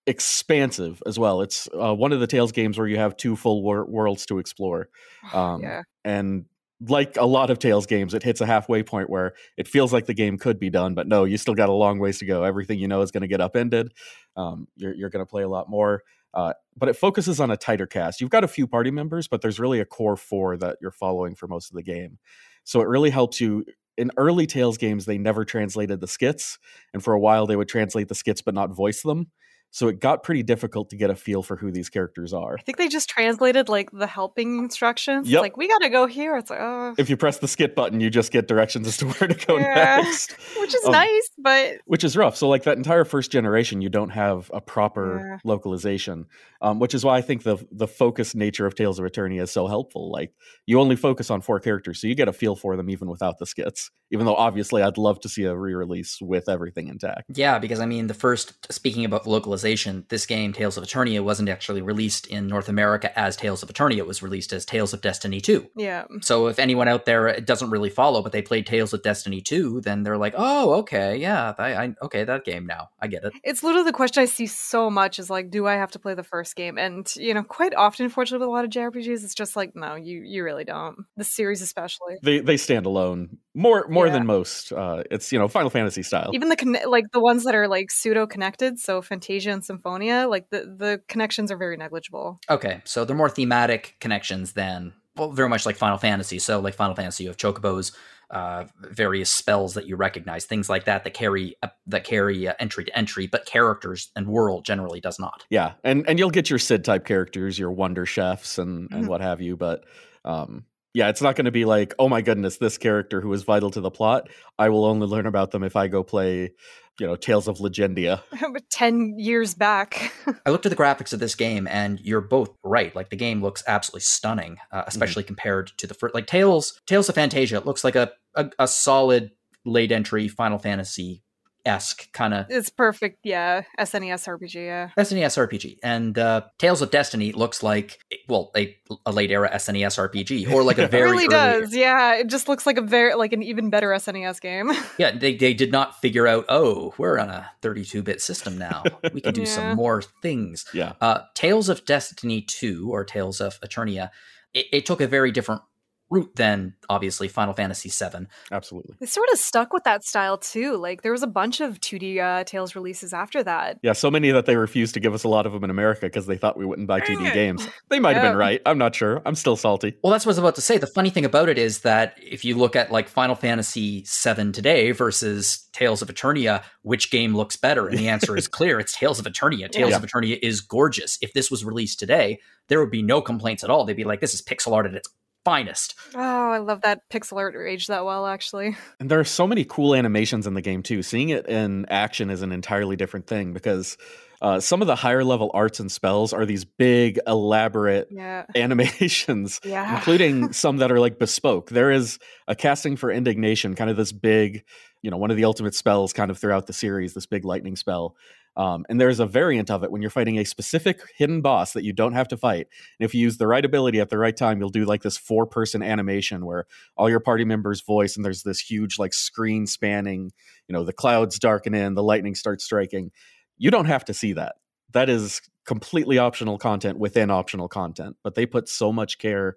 expansive 0.06 1.02
as 1.06 1.18
well. 1.18 1.40
It's 1.40 1.68
uh, 1.72 1.94
one 1.94 2.12
of 2.12 2.20
the 2.20 2.26
Tales 2.26 2.52
games 2.52 2.76
where 2.76 2.88
you 2.88 2.96
have 2.96 3.16
two 3.16 3.36
full 3.36 3.62
wor- 3.62 3.86
worlds 3.86 4.26
to 4.26 4.38
explore. 4.38 4.88
Um, 5.32 5.62
yeah. 5.62 5.82
and 6.04 6.46
like 6.88 7.16
a 7.18 7.26
lot 7.26 7.50
of 7.50 7.58
Tales 7.58 7.86
games, 7.86 8.14
it 8.14 8.22
hits 8.22 8.40
a 8.40 8.46
halfway 8.46 8.82
point 8.82 9.10
where 9.10 9.34
it 9.58 9.68
feels 9.68 9.92
like 9.92 10.06
the 10.06 10.14
game 10.14 10.38
could 10.38 10.58
be 10.58 10.70
done, 10.70 10.94
but 10.94 11.06
no, 11.06 11.24
you 11.24 11.36
still 11.36 11.54
got 11.54 11.68
a 11.68 11.72
long 11.72 11.98
ways 11.98 12.18
to 12.18 12.26
go. 12.26 12.42
Everything 12.42 12.78
you 12.78 12.88
know 12.88 13.02
is 13.02 13.10
going 13.10 13.20
to 13.20 13.28
get 13.28 13.40
upended. 13.40 13.92
Um, 14.34 14.66
you're 14.76 14.94
you're 14.94 15.10
going 15.10 15.24
to 15.24 15.30
play 15.30 15.42
a 15.42 15.48
lot 15.48 15.68
more, 15.68 16.02
uh, 16.32 16.54
but 16.76 16.88
it 16.88 16.96
focuses 16.96 17.38
on 17.38 17.50
a 17.50 17.56
tighter 17.56 17.86
cast. 17.86 18.20
You've 18.20 18.30
got 18.30 18.44
a 18.44 18.48
few 18.48 18.66
party 18.66 18.90
members, 18.90 19.28
but 19.28 19.42
there's 19.42 19.60
really 19.60 19.80
a 19.80 19.84
core 19.84 20.16
four 20.16 20.56
that 20.56 20.78
you're 20.80 20.90
following 20.90 21.34
for 21.34 21.46
most 21.46 21.70
of 21.70 21.76
the 21.76 21.82
game. 21.82 22.18
So 22.64 22.80
it 22.80 22.88
really 22.88 23.10
helps 23.10 23.40
you. 23.40 23.64
In 23.98 24.10
early 24.16 24.46
Tales 24.46 24.78
games, 24.78 25.04
they 25.04 25.18
never 25.18 25.44
translated 25.44 26.00
the 26.00 26.06
skits, 26.06 26.58
and 26.94 27.04
for 27.04 27.12
a 27.12 27.20
while 27.20 27.46
they 27.46 27.56
would 27.56 27.68
translate 27.68 28.08
the 28.08 28.14
skits 28.14 28.40
but 28.40 28.54
not 28.54 28.74
voice 28.74 29.02
them. 29.02 29.26
So 29.72 29.86
it 29.88 30.00
got 30.00 30.22
pretty 30.22 30.42
difficult 30.42 30.90
to 30.90 30.96
get 30.96 31.10
a 31.10 31.14
feel 31.14 31.42
for 31.42 31.56
who 31.56 31.70
these 31.70 31.88
characters 31.88 32.32
are. 32.32 32.56
I 32.58 32.62
think 32.62 32.76
they 32.78 32.88
just 32.88 33.08
translated 33.08 33.68
like 33.68 33.90
the 33.92 34.06
helping 34.06 34.58
instructions. 34.58 35.28
It's 35.28 35.40
Like 35.40 35.56
we 35.56 35.68
gotta 35.68 35.88
go 35.88 36.06
here. 36.06 36.36
It's 36.36 36.50
like 36.50 36.58
oh 36.60 36.94
if 36.98 37.08
you 37.08 37.16
press 37.16 37.38
the 37.38 37.46
skit 37.48 37.76
button, 37.76 38.00
you 38.00 38.10
just 38.10 38.32
get 38.32 38.48
directions 38.48 38.88
as 38.88 38.96
to 38.98 39.06
where 39.06 39.28
to 39.28 39.46
go 39.46 39.58
Yeah. 39.58 39.74
next, 40.02 40.32
which 40.58 40.74
is 40.74 40.84
Um, 40.84 40.92
nice, 40.92 41.30
but 41.38 41.74
which 41.86 42.02
is 42.02 42.16
rough. 42.16 42.36
So, 42.36 42.48
like 42.48 42.64
that 42.64 42.76
entire 42.76 43.04
first 43.04 43.30
generation, 43.30 43.80
you 43.80 43.88
don't 43.88 44.10
have 44.10 44.50
a 44.52 44.60
proper 44.60 45.18
Yeah. 45.30 45.38
localization, 45.44 46.26
um, 46.60 46.80
which 46.80 46.94
is 46.94 47.04
why 47.04 47.16
I 47.18 47.20
think 47.22 47.44
the 47.44 47.64
the 47.70 47.86
focused 47.86 48.34
nature 48.34 48.66
of 48.66 48.74
Tales 48.74 48.98
of 48.98 49.04
Eternia 49.04 49.42
is 49.42 49.52
so 49.52 49.68
helpful. 49.68 50.10
Like 50.10 50.32
you 50.66 50.80
only 50.80 50.96
focus 50.96 51.30
on 51.30 51.40
four 51.42 51.60
characters, 51.60 52.00
so 52.00 52.08
you 52.08 52.16
get 52.16 52.26
a 52.28 52.32
feel 52.32 52.56
for 52.56 52.76
them 52.76 52.90
even 52.90 53.08
without 53.08 53.38
the 53.38 53.46
skits. 53.46 53.90
Even 54.10 54.26
though 54.26 54.34
obviously, 54.34 54.82
I'd 54.82 54.98
love 54.98 55.20
to 55.20 55.28
see 55.28 55.44
a 55.44 55.54
re 55.56 55.74
release 55.74 56.18
with 56.20 56.48
everything 56.48 56.88
intact. 56.88 57.24
Yeah, 57.34 57.60
because 57.60 57.78
I 57.78 57.86
mean, 57.86 58.08
the 58.08 58.14
first, 58.14 58.72
speaking 58.72 59.04
about 59.04 59.28
localization, 59.28 59.59
this 60.08 60.26
game, 60.26 60.52
Tales 60.52 60.76
of 60.76 60.84
Eternia, 60.84 61.22
wasn't 61.22 61.48
actually 61.48 61.82
released 61.82 62.26
in 62.26 62.46
North 62.46 62.68
America 62.68 63.16
as 63.18 63.36
Tales 63.36 63.62
of 63.62 63.68
Eternia. 63.68 63.98
It 63.98 64.06
was 64.06 64.22
released 64.22 64.52
as 64.52 64.64
Tales 64.64 64.92
of 64.92 65.00
Destiny 65.00 65.40
2. 65.40 65.70
yeah. 65.76 66.04
So 66.22 66.48
if 66.48 66.58
anyone 66.58 66.88
out 66.88 67.04
there 67.04 67.28
uh, 67.28 67.40
doesn't 67.40 67.70
really 67.70 67.90
follow, 67.90 68.22
but 68.22 68.32
they 68.32 68.42
played 68.42 68.66
Tales 68.66 68.92
of 68.92 69.02
Destiny 69.02 69.40
2, 69.40 69.80
then 69.80 70.02
they're 70.02 70.18
like, 70.18 70.34
oh, 70.36 70.74
okay, 70.74 71.16
yeah, 71.16 71.54
I, 71.58 71.74
I 71.74 71.94
okay, 72.02 72.24
that 72.24 72.44
game 72.44 72.66
now. 72.66 72.90
I 73.00 73.06
get 73.06 73.24
it. 73.24 73.32
It's 73.44 73.62
literally 73.62 73.84
the 73.84 73.92
question 73.92 74.22
I 74.22 74.26
see 74.26 74.46
so 74.46 74.90
much 74.90 75.18
is 75.18 75.30
like, 75.30 75.50
do 75.50 75.66
I 75.66 75.74
have 75.74 75.90
to 75.92 75.98
play 75.98 76.14
the 76.14 76.22
first 76.22 76.56
game? 76.56 76.78
And 76.78 77.10
you 77.16 77.34
know, 77.34 77.42
quite 77.42 77.74
often, 77.74 78.04
unfortunately, 78.04 78.46
with 78.46 78.48
a 78.48 78.52
lot 78.52 78.64
of 78.64 78.70
JRPGs, 78.70 79.24
it's 79.24 79.34
just 79.34 79.56
like, 79.56 79.74
no, 79.74 79.94
you 79.94 80.22
you 80.24 80.44
really 80.44 80.64
don't. 80.64 80.96
The 81.16 81.24
series 81.24 81.62
especially. 81.62 82.16
They 82.22 82.40
they 82.40 82.56
stand 82.56 82.86
alone 82.86 83.38
more 83.54 83.86
more 83.88 84.06
Yeah. 84.06 84.12
than 84.14 84.26
most. 84.26 84.72
Uh, 84.72 85.02
it's 85.10 85.32
you 85.32 85.38
know 85.38 85.48
Final 85.48 85.70
Fantasy 85.70 86.02
style. 86.02 86.30
Even 86.34 86.48
the 86.48 86.56
conne- 86.56 86.78
like 86.86 87.04
the 87.12 87.20
ones 87.20 87.44
that 87.44 87.54
are 87.54 87.68
like 87.68 87.90
pseudo 87.90 88.26
connected, 88.26 88.78
so 88.78 89.00
Phantasia 89.02 89.52
and 89.52 89.64
Symphonia, 89.64 90.26
like 90.28 90.50
the 90.50 90.60
the 90.76 91.00
connections 91.08 91.50
are 91.50 91.56
very 91.56 91.76
negligible. 91.76 92.38
Okay, 92.48 92.80
so 92.84 93.04
they're 93.04 93.16
more 93.16 93.28
thematic 93.30 93.96
connections 94.00 94.52
than 94.52 94.92
well, 95.16 95.32
very 95.32 95.48
much 95.48 95.66
like 95.66 95.76
Final 95.76 95.98
Fantasy. 95.98 96.38
So, 96.38 96.60
like 96.60 96.74
Final 96.74 96.94
Fantasy, 96.94 97.24
you 97.24 97.30
have 97.30 97.36
chocobos, 97.36 97.92
uh, 98.30 98.64
various 98.80 99.28
spells 99.28 99.74
that 99.74 99.86
you 99.86 99.96
recognize, 99.96 100.44
things 100.46 100.68
like 100.70 100.84
that 100.84 101.02
that 101.02 101.14
carry 101.14 101.56
uh, 101.64 101.68
that 101.88 102.04
carry 102.04 102.46
uh, 102.46 102.54
entry 102.60 102.84
to 102.84 102.96
entry, 102.96 103.26
but 103.26 103.44
characters 103.44 104.10
and 104.14 104.28
world 104.28 104.64
generally 104.64 105.00
does 105.00 105.18
not. 105.18 105.44
Yeah, 105.50 105.72
and 105.82 106.08
and 106.08 106.18
you'll 106.20 106.30
get 106.30 106.48
your 106.48 106.60
Cid 106.60 106.84
type 106.84 107.04
characters, 107.04 107.58
your 107.58 107.72
Wonder 107.72 108.06
Chefs, 108.06 108.56
and 108.58 108.88
and 108.92 109.06
Mhm. 109.06 109.08
what 109.08 109.20
have 109.20 109.40
you. 109.40 109.56
But 109.56 109.84
um, 110.24 110.64
yeah, 110.94 111.08
it's 111.08 111.22
not 111.22 111.36
going 111.36 111.44
to 111.44 111.50
be 111.50 111.64
like, 111.64 111.94
oh 111.98 112.08
my 112.08 112.20
goodness, 112.20 112.58
this 112.58 112.78
character 112.78 113.20
who 113.20 113.32
is 113.32 113.42
vital 113.42 113.70
to 113.70 113.80
the 113.80 113.90
plot. 113.90 114.28
I 114.58 114.68
will 114.68 114.84
only 114.84 115.06
learn 115.06 115.26
about 115.26 115.52
them 115.52 115.62
if 115.62 115.76
I 115.76 115.88
go 115.88 116.02
play, 116.02 116.52
you 116.98 117.06
know, 117.06 117.16
Tales 117.16 117.46
of 117.46 117.58
Legendia. 117.58 118.22
Ten 118.70 119.14
years 119.16 119.54
back. 119.54 120.12
I 120.44 120.50
looked 120.50 120.66
at 120.66 120.70
the 120.70 120.76
graphics 120.82 121.12
of 121.12 121.20
this 121.20 121.34
game, 121.34 121.68
and 121.68 122.00
you're 122.00 122.20
both 122.20 122.50
right. 122.64 122.94
Like 122.94 123.10
the 123.10 123.16
game 123.16 123.40
looks 123.42 123.62
absolutely 123.66 124.00
stunning, 124.00 124.58
uh, 124.72 124.82
especially 124.86 125.22
compared 125.22 125.72
to 125.78 125.86
the 125.86 125.94
first. 125.94 126.14
Like 126.14 126.26
Tales, 126.26 126.80
Tales 126.86 127.08
of 127.08 127.14
Phantasia 127.14 127.58
it 127.58 127.66
looks 127.66 127.84
like 127.84 127.96
a 127.96 128.10
a, 128.34 128.50
a 128.58 128.68
solid 128.68 129.30
late 129.64 129.92
entry 129.92 130.28
Final 130.28 130.58
Fantasy 130.58 131.22
esque 131.66 132.12
kind 132.12 132.32
of 132.34 132.46
it's 132.48 132.70
perfect, 132.70 133.18
yeah. 133.24 133.62
SNES 133.78 134.26
RPG, 134.26 134.54
yeah. 134.54 134.90
SNES 134.98 135.36
RPG, 135.48 135.78
and 135.82 136.18
uh, 136.18 136.42
Tales 136.58 136.82
of 136.82 136.90
Destiny 136.90 137.32
looks 137.32 137.62
like 137.62 137.98
well 138.28 138.50
a, 138.56 138.76
a 139.06 139.12
late 139.12 139.30
era 139.30 139.50
SNES 139.52 139.98
RPG, 140.10 140.50
or 140.52 140.62
like 140.62 140.78
a 140.78 140.84
It 140.84 140.90
very 140.90 141.10
really 141.10 141.24
early- 141.26 141.60
does, 141.60 141.74
yeah. 141.74 142.14
It 142.16 142.28
just 142.28 142.48
looks 142.48 142.66
like 142.66 142.78
a 142.78 142.82
very 142.82 143.14
like 143.14 143.32
an 143.32 143.42
even 143.42 143.70
better 143.70 143.88
SNES 143.90 144.40
game. 144.40 144.70
Yeah, 144.98 145.12
they 145.16 145.34
they 145.36 145.54
did 145.54 145.72
not 145.72 146.00
figure 146.00 146.26
out. 146.26 146.44
Oh, 146.48 146.92
we're 146.98 147.18
on 147.18 147.30
a 147.30 147.50
32 147.62 148.02
bit 148.02 148.20
system 148.20 148.58
now. 148.58 148.82
We 149.14 149.20
can 149.20 149.32
do 149.34 149.42
Yeah. 149.42 149.46
some 149.46 149.76
more 149.76 150.02
things. 150.22 150.64
Yeah, 150.74 150.92
Uh, 151.00 151.20
Tales 151.34 151.68
of 151.68 151.84
Destiny 151.84 152.42
2 152.42 152.88
or 152.90 153.04
Tales 153.04 153.40
of 153.40 153.58
Eternia, 153.60 154.10
it, 154.52 154.66
it 154.72 154.86
took 154.86 155.00
a 155.00 155.06
very 155.06 155.30
different 155.32 155.62
route 156.10 156.34
than 156.36 156.74
obviously 156.88 157.28
Final 157.28 157.54
Fantasy 157.54 157.88
VII. 157.88 158.26
absolutely. 158.50 158.96
They 158.98 159.06
sort 159.06 159.28
of 159.32 159.38
stuck 159.38 159.72
with 159.72 159.84
that 159.84 160.04
style 160.04 160.36
too. 160.38 160.76
Like 160.76 161.02
there 161.02 161.12
was 161.12 161.22
a 161.22 161.26
bunch 161.28 161.60
of 161.60 161.80
2D 161.80 162.18
uh, 162.18 162.44
Tales 162.44 162.74
releases 162.74 163.12
after 163.12 163.42
that. 163.44 163.78
Yeah, 163.82 163.92
so 163.92 164.10
many 164.10 164.30
that 164.32 164.46
they 164.46 164.56
refused 164.56 164.94
to 164.94 165.00
give 165.00 165.14
us 165.14 165.22
a 165.24 165.28
lot 165.28 165.46
of 165.46 165.52
them 165.52 165.62
in 165.64 165.70
America 165.70 166.02
because 166.06 166.26
they 166.26 166.36
thought 166.36 166.56
we 166.58 166.66
wouldn't 166.66 166.88
buy 166.88 167.00
2D 167.00 167.26
Eh. 167.26 167.32
games. 167.34 167.66
They 167.88 168.00
might 168.00 168.14
have 168.16 168.22
been 168.22 168.36
right. 168.36 168.60
I'm 168.66 168.78
not 168.78 168.94
sure. 168.94 169.22
I'm 169.24 169.34
still 169.36 169.56
salty. 169.56 169.94
Well, 170.02 170.10
that's 170.10 170.26
what 170.26 170.30
I 170.30 170.34
was 170.34 170.38
about 170.38 170.54
to 170.56 170.60
say. 170.60 170.78
The 170.78 170.86
funny 170.88 171.10
thing 171.10 171.24
about 171.24 171.48
it 171.48 171.58
is 171.58 171.80
that 171.80 172.14
if 172.20 172.44
you 172.44 172.56
look 172.56 172.74
at 172.74 172.90
like 172.90 173.08
Final 173.08 173.34
Fantasy 173.36 174.04
VII 174.06 174.52
today 174.52 174.90
versus 174.92 175.68
Tales 175.72 176.02
of 176.02 176.08
Eternia, 176.08 176.62
which 176.82 177.10
game 177.10 177.36
looks 177.36 177.56
better? 177.56 177.86
And 177.86 177.98
the 177.98 178.08
answer 178.08 178.36
is 178.36 178.48
clear. 178.58 178.80
It's 178.80 178.96
Tales 178.96 179.18
of 179.20 179.26
Eternia. 179.26 179.70
Tales 179.70 179.90
Yeah. 179.90 179.96
of 179.98 180.02
Eternia 180.04 180.38
is 180.42 180.60
gorgeous. 180.60 181.18
If 181.22 181.32
this 181.34 181.50
was 181.50 181.64
released 181.64 181.98
today, 182.00 182.40
there 182.68 182.80
would 182.80 182.90
be 182.90 183.02
no 183.02 183.20
complaints 183.20 183.62
at 183.64 183.70
all. 183.70 183.84
They'd 183.84 183.96
be 183.96 184.04
like, 184.04 184.20
this 184.20 184.34
is 184.34 184.42
pixel 184.42 184.72
art 184.72 184.86
at 184.86 184.94
its 184.94 185.08
finest. 185.44 185.94
Oh, 186.14 186.18
I 186.50 186.58
love 186.58 186.82
that 186.82 187.00
pixel 187.10 187.38
art 187.38 187.54
aged 187.56 187.88
that 187.88 188.04
well 188.04 188.26
actually. 188.26 188.76
And 189.00 189.10
there 189.10 189.20
are 189.20 189.24
so 189.24 189.46
many 189.46 189.64
cool 189.64 189.94
animations 189.94 190.46
in 190.46 190.54
the 190.54 190.60
game 190.62 190.82
too. 190.82 191.02
Seeing 191.02 191.30
it 191.30 191.46
in 191.46 191.86
action 191.88 192.30
is 192.30 192.42
an 192.42 192.52
entirely 192.52 192.96
different 192.96 193.26
thing 193.26 193.52
because 193.52 193.96
uh, 194.42 194.58
some 194.60 194.80
of 194.80 194.86
the 194.86 194.96
higher 194.96 195.22
level 195.24 195.50
arts 195.54 195.80
and 195.80 195.90
spells 195.92 196.32
are 196.32 196.46
these 196.46 196.64
big, 196.64 197.18
elaborate 197.26 198.08
Yeah. 198.10 198.44
animations, 198.56 199.60
Yeah. 199.64 199.96
including 199.96 200.52
some 200.54 200.78
that 200.78 200.90
are 200.90 201.00
like 201.00 201.18
bespoke. 201.18 201.70
There 201.70 201.90
is 201.90 202.18
a 202.48 202.54
casting 202.54 202.96
for 202.96 203.10
indignation, 203.10 203.74
kind 203.74 203.90
of 203.90 203.96
this 203.96 204.12
big, 204.12 204.64
you 205.02 205.10
know, 205.10 205.16
one 205.18 205.30
of 205.30 205.36
the 205.36 205.44
ultimate 205.44 205.74
spells 205.74 206.12
kind 206.12 206.30
of 206.30 206.38
throughout 206.38 206.66
the 206.66 206.72
series, 206.72 207.14
this 207.14 207.26
big 207.26 207.44
lightning 207.44 207.76
spell. 207.76 208.16
Um, 208.56 208.84
and 208.88 209.00
there's 209.00 209.20
a 209.20 209.26
variant 209.26 209.70
of 209.70 209.84
it 209.84 209.90
when 209.90 210.02
you're 210.02 210.10
fighting 210.10 210.38
a 210.38 210.44
specific 210.44 211.00
hidden 211.16 211.40
boss 211.40 211.72
that 211.72 211.84
you 211.84 211.92
don't 211.92 212.14
have 212.14 212.28
to 212.28 212.36
fight. 212.36 212.66
And 212.98 213.04
if 213.04 213.14
you 213.14 213.20
use 213.20 213.38
the 213.38 213.46
right 213.46 213.64
ability 213.64 214.00
at 214.00 214.10
the 214.10 214.18
right 214.18 214.36
time, 214.36 214.58
you'll 214.58 214.70
do 214.70 214.84
like 214.84 215.02
this 215.02 215.16
four 215.16 215.46
person 215.46 215.82
animation 215.82 216.44
where 216.44 216.66
all 216.96 217.08
your 217.08 217.20
party 217.20 217.44
members 217.44 217.80
voice 217.80 218.16
and 218.16 218.24
there's 218.24 218.42
this 218.42 218.60
huge 218.60 218.98
like 218.98 219.14
screen 219.14 219.66
spanning, 219.66 220.32
you 220.68 220.72
know, 220.72 220.84
the 220.84 220.92
clouds 220.92 221.38
darken 221.38 221.74
in, 221.74 221.94
the 221.94 222.02
lightning 222.02 222.34
starts 222.34 222.64
striking. 222.64 223.12
You 223.56 223.70
don't 223.70 223.86
have 223.86 224.04
to 224.06 224.14
see 224.14 224.32
that. 224.32 224.56
That 224.92 225.08
is 225.08 225.40
completely 225.64 226.18
optional 226.18 226.58
content 226.58 226.98
within 226.98 227.30
optional 227.30 227.68
content, 227.68 228.16
but 228.24 228.34
they 228.34 228.46
put 228.46 228.68
so 228.68 228.92
much 228.92 229.18
care 229.18 229.56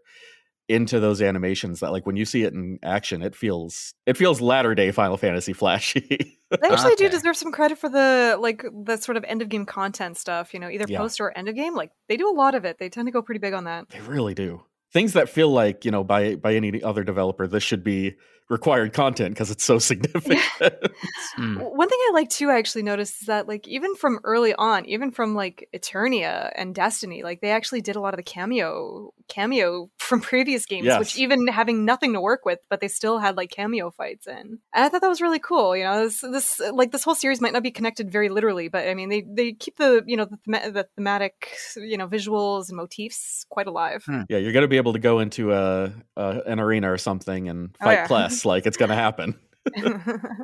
into 0.69 0.99
those 0.99 1.21
animations 1.21 1.81
that 1.81 1.91
like 1.91 2.05
when 2.05 2.15
you 2.15 2.23
see 2.25 2.43
it 2.43 2.53
in 2.53 2.79
action 2.83 3.21
it 3.21 3.35
feels 3.35 3.93
it 4.05 4.15
feels 4.15 4.39
latter 4.39 4.73
day 4.73 4.91
final 4.91 5.17
fantasy 5.17 5.51
flashy 5.53 6.37
They 6.61 6.67
actually 6.69 6.95
do 6.95 7.09
deserve 7.09 7.35
some 7.35 7.51
credit 7.51 7.79
for 7.79 7.89
the 7.89 8.37
like 8.39 8.63
the 8.85 8.97
sort 8.97 9.17
of 9.17 9.23
end 9.23 9.41
of 9.41 9.49
game 9.49 9.65
content 9.65 10.17
stuff, 10.17 10.53
you 10.53 10.59
know, 10.59 10.69
either 10.69 10.85
Yeah. 10.87 10.99
post 10.99 11.19
or 11.19 11.35
end 11.35 11.49
of 11.49 11.55
game. 11.55 11.73
Like 11.75 11.89
they 12.07 12.15
do 12.15 12.29
a 12.29 12.35
lot 12.35 12.53
of 12.53 12.63
it. 12.63 12.77
They 12.77 12.89
tend 12.89 13.07
to 13.07 13.11
go 13.11 13.23
pretty 13.23 13.39
big 13.39 13.53
on 13.53 13.63
that. 13.63 13.89
They 13.89 14.01
really 14.01 14.35
do. 14.35 14.61
Things 14.91 15.13
that 15.13 15.29
feel 15.29 15.49
like, 15.49 15.83
you 15.83 15.89
know, 15.89 16.03
by 16.03 16.35
by 16.35 16.53
any 16.53 16.83
other 16.83 17.03
developer, 17.03 17.47
this 17.47 17.63
should 17.63 17.83
be 17.83 18.17
required 18.53 18.93
content 18.93 19.33
because 19.33 19.51
it's 19.51 19.63
so 19.63 19.79
significant. 19.79 20.41
Hmm. 21.35 21.55
W- 21.57 21.75
One 21.77 21.89
thing 21.89 21.97
I 22.09 22.11
like 22.13 22.29
too, 22.29 22.49
I 22.51 22.57
actually 22.59 22.83
noticed 22.83 23.21
is 23.21 23.27
that 23.27 23.47
like 23.47 23.67
even 23.67 23.95
from 23.95 24.19
early 24.23 24.53
on, 24.53 24.85
even 24.85 25.09
from 25.11 25.33
like 25.35 25.67
Eternia 25.73 26.51
and 26.55 26.75
Destiny, 26.75 27.23
like 27.23 27.41
they 27.41 27.49
actually 27.51 27.81
did 27.81 27.95
a 27.95 27.99
lot 27.99 28.13
of 28.13 28.17
the 28.17 28.23
cameo 28.23 29.11
cameo 29.29 29.89
from 29.97 30.21
previous 30.21 30.65
games, 30.65 30.85
which 30.99 31.17
even 31.17 31.47
having 31.47 31.85
nothing 31.85 32.13
to 32.13 32.21
work 32.21 32.45
with, 32.45 32.59
but 32.69 32.81
they 32.81 32.87
still 32.87 33.17
had 33.19 33.35
like 33.35 33.49
cameo 33.49 33.89
fights 33.89 34.27
in. 34.27 34.35
And 34.35 34.59
I 34.85 34.89
thought 34.89 35.01
that 35.01 35.07
was 35.07 35.21
really 35.21 35.39
cool. 35.39 35.75
You 35.75 35.85
know, 35.85 36.03
this, 36.03 36.21
this 36.21 36.61
like 36.71 36.91
this 36.91 37.03
whole 37.03 37.15
series 37.15 37.41
might 37.41 37.53
not 37.53 37.63
be 37.63 37.71
connected 37.71 38.11
very 38.11 38.29
literally, 38.29 38.67
but 38.69 38.87
I 38.87 38.93
mean 38.93 39.09
they 39.09 39.21
they 39.27 39.53
keep 39.53 39.77
the 39.77 40.03
you 40.05 40.15
know 40.17 40.25
the, 40.25 40.37
thema- 40.45 40.71
the 40.71 40.87
thematic 40.95 41.49
you 41.77 41.97
know 41.97 42.07
visuals 42.07 42.69
and 42.69 42.77
motifs 42.77 43.45
quite 43.49 43.67
alive. 43.67 44.05
yeah, 44.29 44.37
you're 44.37 44.53
gonna 44.53 44.67
be 44.67 44.77
able 44.77 44.93
to 44.93 44.99
go 44.99 45.19
into 45.19 45.51
a, 45.53 45.91
a 46.15 46.41
an 46.45 46.59
arena 46.59 46.91
or 46.91 46.97
something 46.99 47.49
and 47.49 47.75
Oh, 47.81 47.85
fight 47.85 47.93
yeah. 47.93 48.07
Pless 48.43 48.49
like 48.49 48.65
it's 48.65 48.77
gonna 48.77 48.95
happen. 48.95 49.35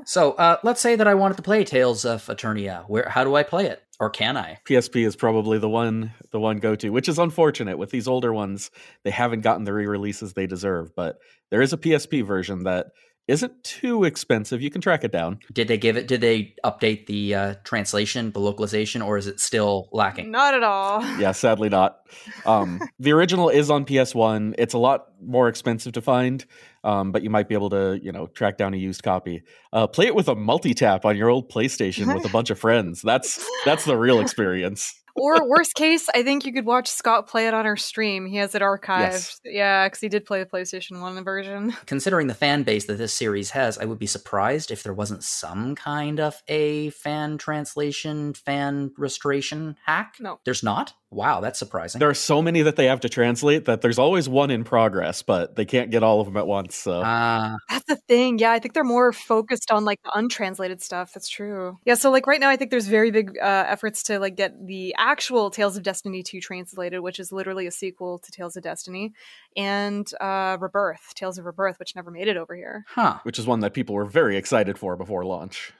So 0.05 0.31
uh, 0.31 0.57
let's 0.63 0.79
say 0.79 0.95
that 0.95 1.07
I 1.07 1.13
wanted 1.13 1.35
to 1.37 1.43
play 1.43 1.65
Tales 1.65 2.05
of 2.05 2.25
Eternia. 2.27 2.85
Where? 2.87 3.09
How 3.09 3.25
do 3.25 3.35
I 3.35 3.43
play 3.43 3.65
it? 3.65 3.83
Or 3.99 4.09
can 4.09 4.37
I? 4.37 4.59
PSP 4.65 5.05
is 5.05 5.17
probably 5.17 5.57
the 5.57 5.67
one 5.67 6.13
the 6.31 6.39
one 6.39 6.59
go 6.59 6.73
to, 6.75 6.89
which 6.89 7.09
is 7.09 7.19
unfortunate. 7.19 7.77
With 7.77 7.91
these 7.91 8.07
older 8.07 8.33
ones, 8.33 8.71
they 9.03 9.11
haven't 9.11 9.41
gotten 9.41 9.65
the 9.65 9.73
re-releases 9.73 10.33
they 10.33 10.47
deserve, 10.47 10.95
but 10.95 11.17
there 11.51 11.61
is 11.61 11.73
a 11.73 11.77
PSP 11.77 12.25
version 12.25 12.63
that 12.63 12.87
isn't 13.29 13.63
too 13.63 14.03
expensive. 14.03 14.61
You 14.61 14.69
can 14.69 14.81
track 14.81 15.03
it 15.03 15.11
down. 15.11 15.39
Did 15.53 15.67
they 15.67 15.77
give 15.77 15.95
it? 15.95 16.07
Did 16.07 16.21
they 16.21 16.55
update 16.65 17.05
the 17.05 17.35
uh, 17.35 17.55
translation, 17.63 18.31
the 18.31 18.39
localization, 18.39 19.01
or 19.01 19.17
is 19.17 19.27
it 19.27 19.39
still 19.39 19.87
lacking? 19.91 20.31
Not 20.31 20.53
at 20.55 20.63
all. 20.63 21.03
Yeah, 21.19 21.33
sadly 21.33 21.67
not. 21.67 21.99
Um, 22.45 22.79
the 22.97 23.11
original 23.11 23.49
is 23.49 23.69
on 23.69 23.83
PS1. 23.83 24.55
It's 24.57 24.73
a 24.73 24.77
lot 24.77 25.07
more 25.21 25.49
expensive 25.49 25.93
to 25.93 26.01
find, 26.01 26.45
um, 26.83 27.11
but 27.11 27.23
you 27.23 27.29
might 27.29 27.49
be 27.49 27.55
able 27.55 27.69
to, 27.71 27.99
you 28.01 28.11
know, 28.13 28.27
track 28.27 28.57
down 28.57 28.73
a 28.73 28.77
used 28.77 29.03
copy. 29.03 29.43
Uh, 29.73 29.85
play 29.85 30.05
it 30.05 30.15
with 30.15 30.29
a 30.29 30.35
multi-tap 30.35 31.03
on 31.03 31.17
your 31.17 31.29
old 31.29 31.51
PlayStation 31.51 32.13
with 32.13 32.25
a 32.25 32.29
bunch 32.29 32.49
of 32.49 32.57
friends. 32.59 33.01
That's 33.01 33.45
that's 33.65 33.83
the 33.83 33.97
real 33.97 34.21
experience. 34.21 34.95
Or 35.19 35.47
worst 35.47 35.75
case, 35.75 36.07
I 36.13 36.23
think 36.23 36.45
you 36.45 36.53
could 36.53 36.65
watch 36.65 36.87
Scott 36.87 37.27
play 37.27 37.47
it 37.47 37.53
on 37.53 37.65
our 37.65 37.77
stream. 37.77 38.25
He 38.25 38.37
has 38.37 38.55
it 38.55 38.61
archived. 38.61 38.99
Yes. 38.99 39.41
Yeah, 39.43 39.87
because 39.87 39.99
he 39.99 40.09
did 40.09 40.25
play 40.25 40.43
the 40.43 40.49
PlayStation 40.49 41.01
One 41.01 41.23
version. 41.23 41.75
Considering 41.85 42.27
the 42.27 42.33
fan 42.33 42.63
base 42.63 42.85
that 42.85 42.97
this 42.97 43.13
series 43.13 43.51
has, 43.51 43.77
I 43.77 43.85
would 43.85 43.99
be 43.99 44.07
surprised 44.07 44.71
if 44.71 44.83
there 44.83 44.93
wasn't 44.93 45.23
some 45.23 45.75
kind 45.75 46.19
of 46.19 46.41
a 46.47 46.89
fan 46.91 47.37
translation, 47.37 48.33
fan 48.33 48.91
restoration 48.97 49.77
hack. 49.85 50.15
No. 50.19 50.39
there's 50.45 50.63
not. 50.63 50.93
Wow, 51.11 51.39
that's 51.41 51.57
surprising. 51.57 51.97
There 51.97 52.09
are 52.09 52.13
so 52.13 52.39
many 52.39 52.61
that 52.61 52.75
they 52.75 52.85
have 52.85 52.99
to 52.99 53.09
translate 53.09 53.65
that 53.65 53.81
there's 53.81 53.97
always 53.97 54.29
one 54.29 54.51
in 54.51 54.63
progress, 54.63 55.23
but 55.23 55.55
they 55.55 55.65
can't 55.65 55.89
get 55.89 56.03
all 56.03 56.21
of 56.21 56.27
them 56.27 56.37
at 56.37 56.45
once. 56.45 56.75
So 56.75 57.01
Ah, 57.03 57.55
That's 57.67 57.85
the 57.85 57.95
thing. 57.95 58.37
Yeah, 58.37 58.51
I 58.51 58.59
think 58.59 58.75
they're 58.75 58.83
more 58.83 59.11
focused 59.11 59.71
on 59.71 59.85
like 59.85 59.99
the 60.03 60.11
untranslated 60.13 60.83
stuff. 60.83 61.11
That's 61.11 61.27
true. 61.27 61.79
Yeah, 61.83 61.95
so 61.95 62.11
like 62.11 62.27
right 62.27 62.39
now, 62.39 62.49
I 62.49 62.57
think 62.57 62.69
there's 62.69 62.85
very 62.87 63.09
big 63.09 63.31
uh, 63.41 63.65
efforts 63.67 64.03
to 64.03 64.19
like 64.19 64.35
get 64.35 64.53
the 64.67 64.93
actual 64.99 65.49
Tales 65.49 65.75
of 65.77 65.81
Destiny 65.81 66.21
2 66.21 66.41
translated, 66.41 66.99
which 66.99 67.19
is 67.19 67.31
literally 67.31 67.65
a 67.65 67.71
sequel 67.71 68.19
to 68.19 68.31
Tales 68.31 68.55
of 68.55 68.61
Destiny, 68.61 69.11
and 69.57 70.07
uh, 70.21 70.57
Rebirth, 70.59 71.15
Tales 71.15 71.39
of 71.39 71.45
Rebirth, 71.45 71.79
which 71.79 71.95
never 71.95 72.11
made 72.11 72.27
it 72.27 72.37
over 72.37 72.55
here. 72.55 72.83
huh. 72.89 73.17
which 73.23 73.39
is 73.39 73.47
one 73.47 73.61
that 73.61 73.73
people 73.73 73.95
were 73.95 74.05
very 74.05 74.37
excited 74.37 74.77
for 74.77 74.95
before 74.95 75.25
launch, 75.25 75.73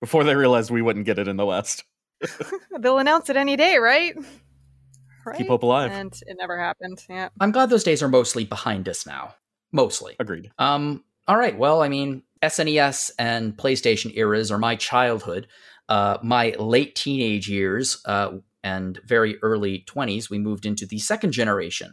before 0.00 0.24
they 0.24 0.34
realized 0.34 0.72
we 0.72 0.82
wouldn't 0.82 1.06
get 1.06 1.20
it 1.20 1.28
in 1.28 1.36
the 1.36 1.46
West. 1.46 1.84
They'll 2.80 2.98
announce 2.98 3.30
it 3.30 3.36
any 3.36 3.54
day, 3.56 3.76
right? 3.78 4.14
Right. 5.24 5.38
Keep 5.38 5.48
hope 5.48 5.62
alive. 5.62 5.90
And 5.92 6.12
it 6.26 6.36
never 6.38 6.58
happened. 6.58 7.04
Yeah. 7.08 7.28
I'm 7.40 7.52
glad 7.52 7.70
those 7.70 7.84
days 7.84 8.02
are 8.02 8.08
mostly 8.08 8.44
behind 8.44 8.88
us 8.88 9.06
now. 9.06 9.34
Mostly. 9.72 10.16
Agreed. 10.18 10.50
Um. 10.58 11.04
All 11.28 11.36
right. 11.36 11.56
Well, 11.56 11.82
I 11.82 11.88
mean, 11.88 12.24
SNES 12.42 13.12
and 13.18 13.56
PlayStation 13.56 14.10
eras 14.16 14.50
are 14.50 14.58
my 14.58 14.74
childhood. 14.74 15.46
Uh, 15.88 16.18
my 16.22 16.54
late 16.58 16.96
teenage 16.96 17.48
years 17.48 18.02
uh, 18.06 18.38
and 18.64 19.00
very 19.06 19.38
early 19.42 19.84
20s, 19.88 20.30
we 20.30 20.38
moved 20.38 20.66
into 20.66 20.84
the 20.84 20.98
second 20.98 21.32
generation. 21.32 21.92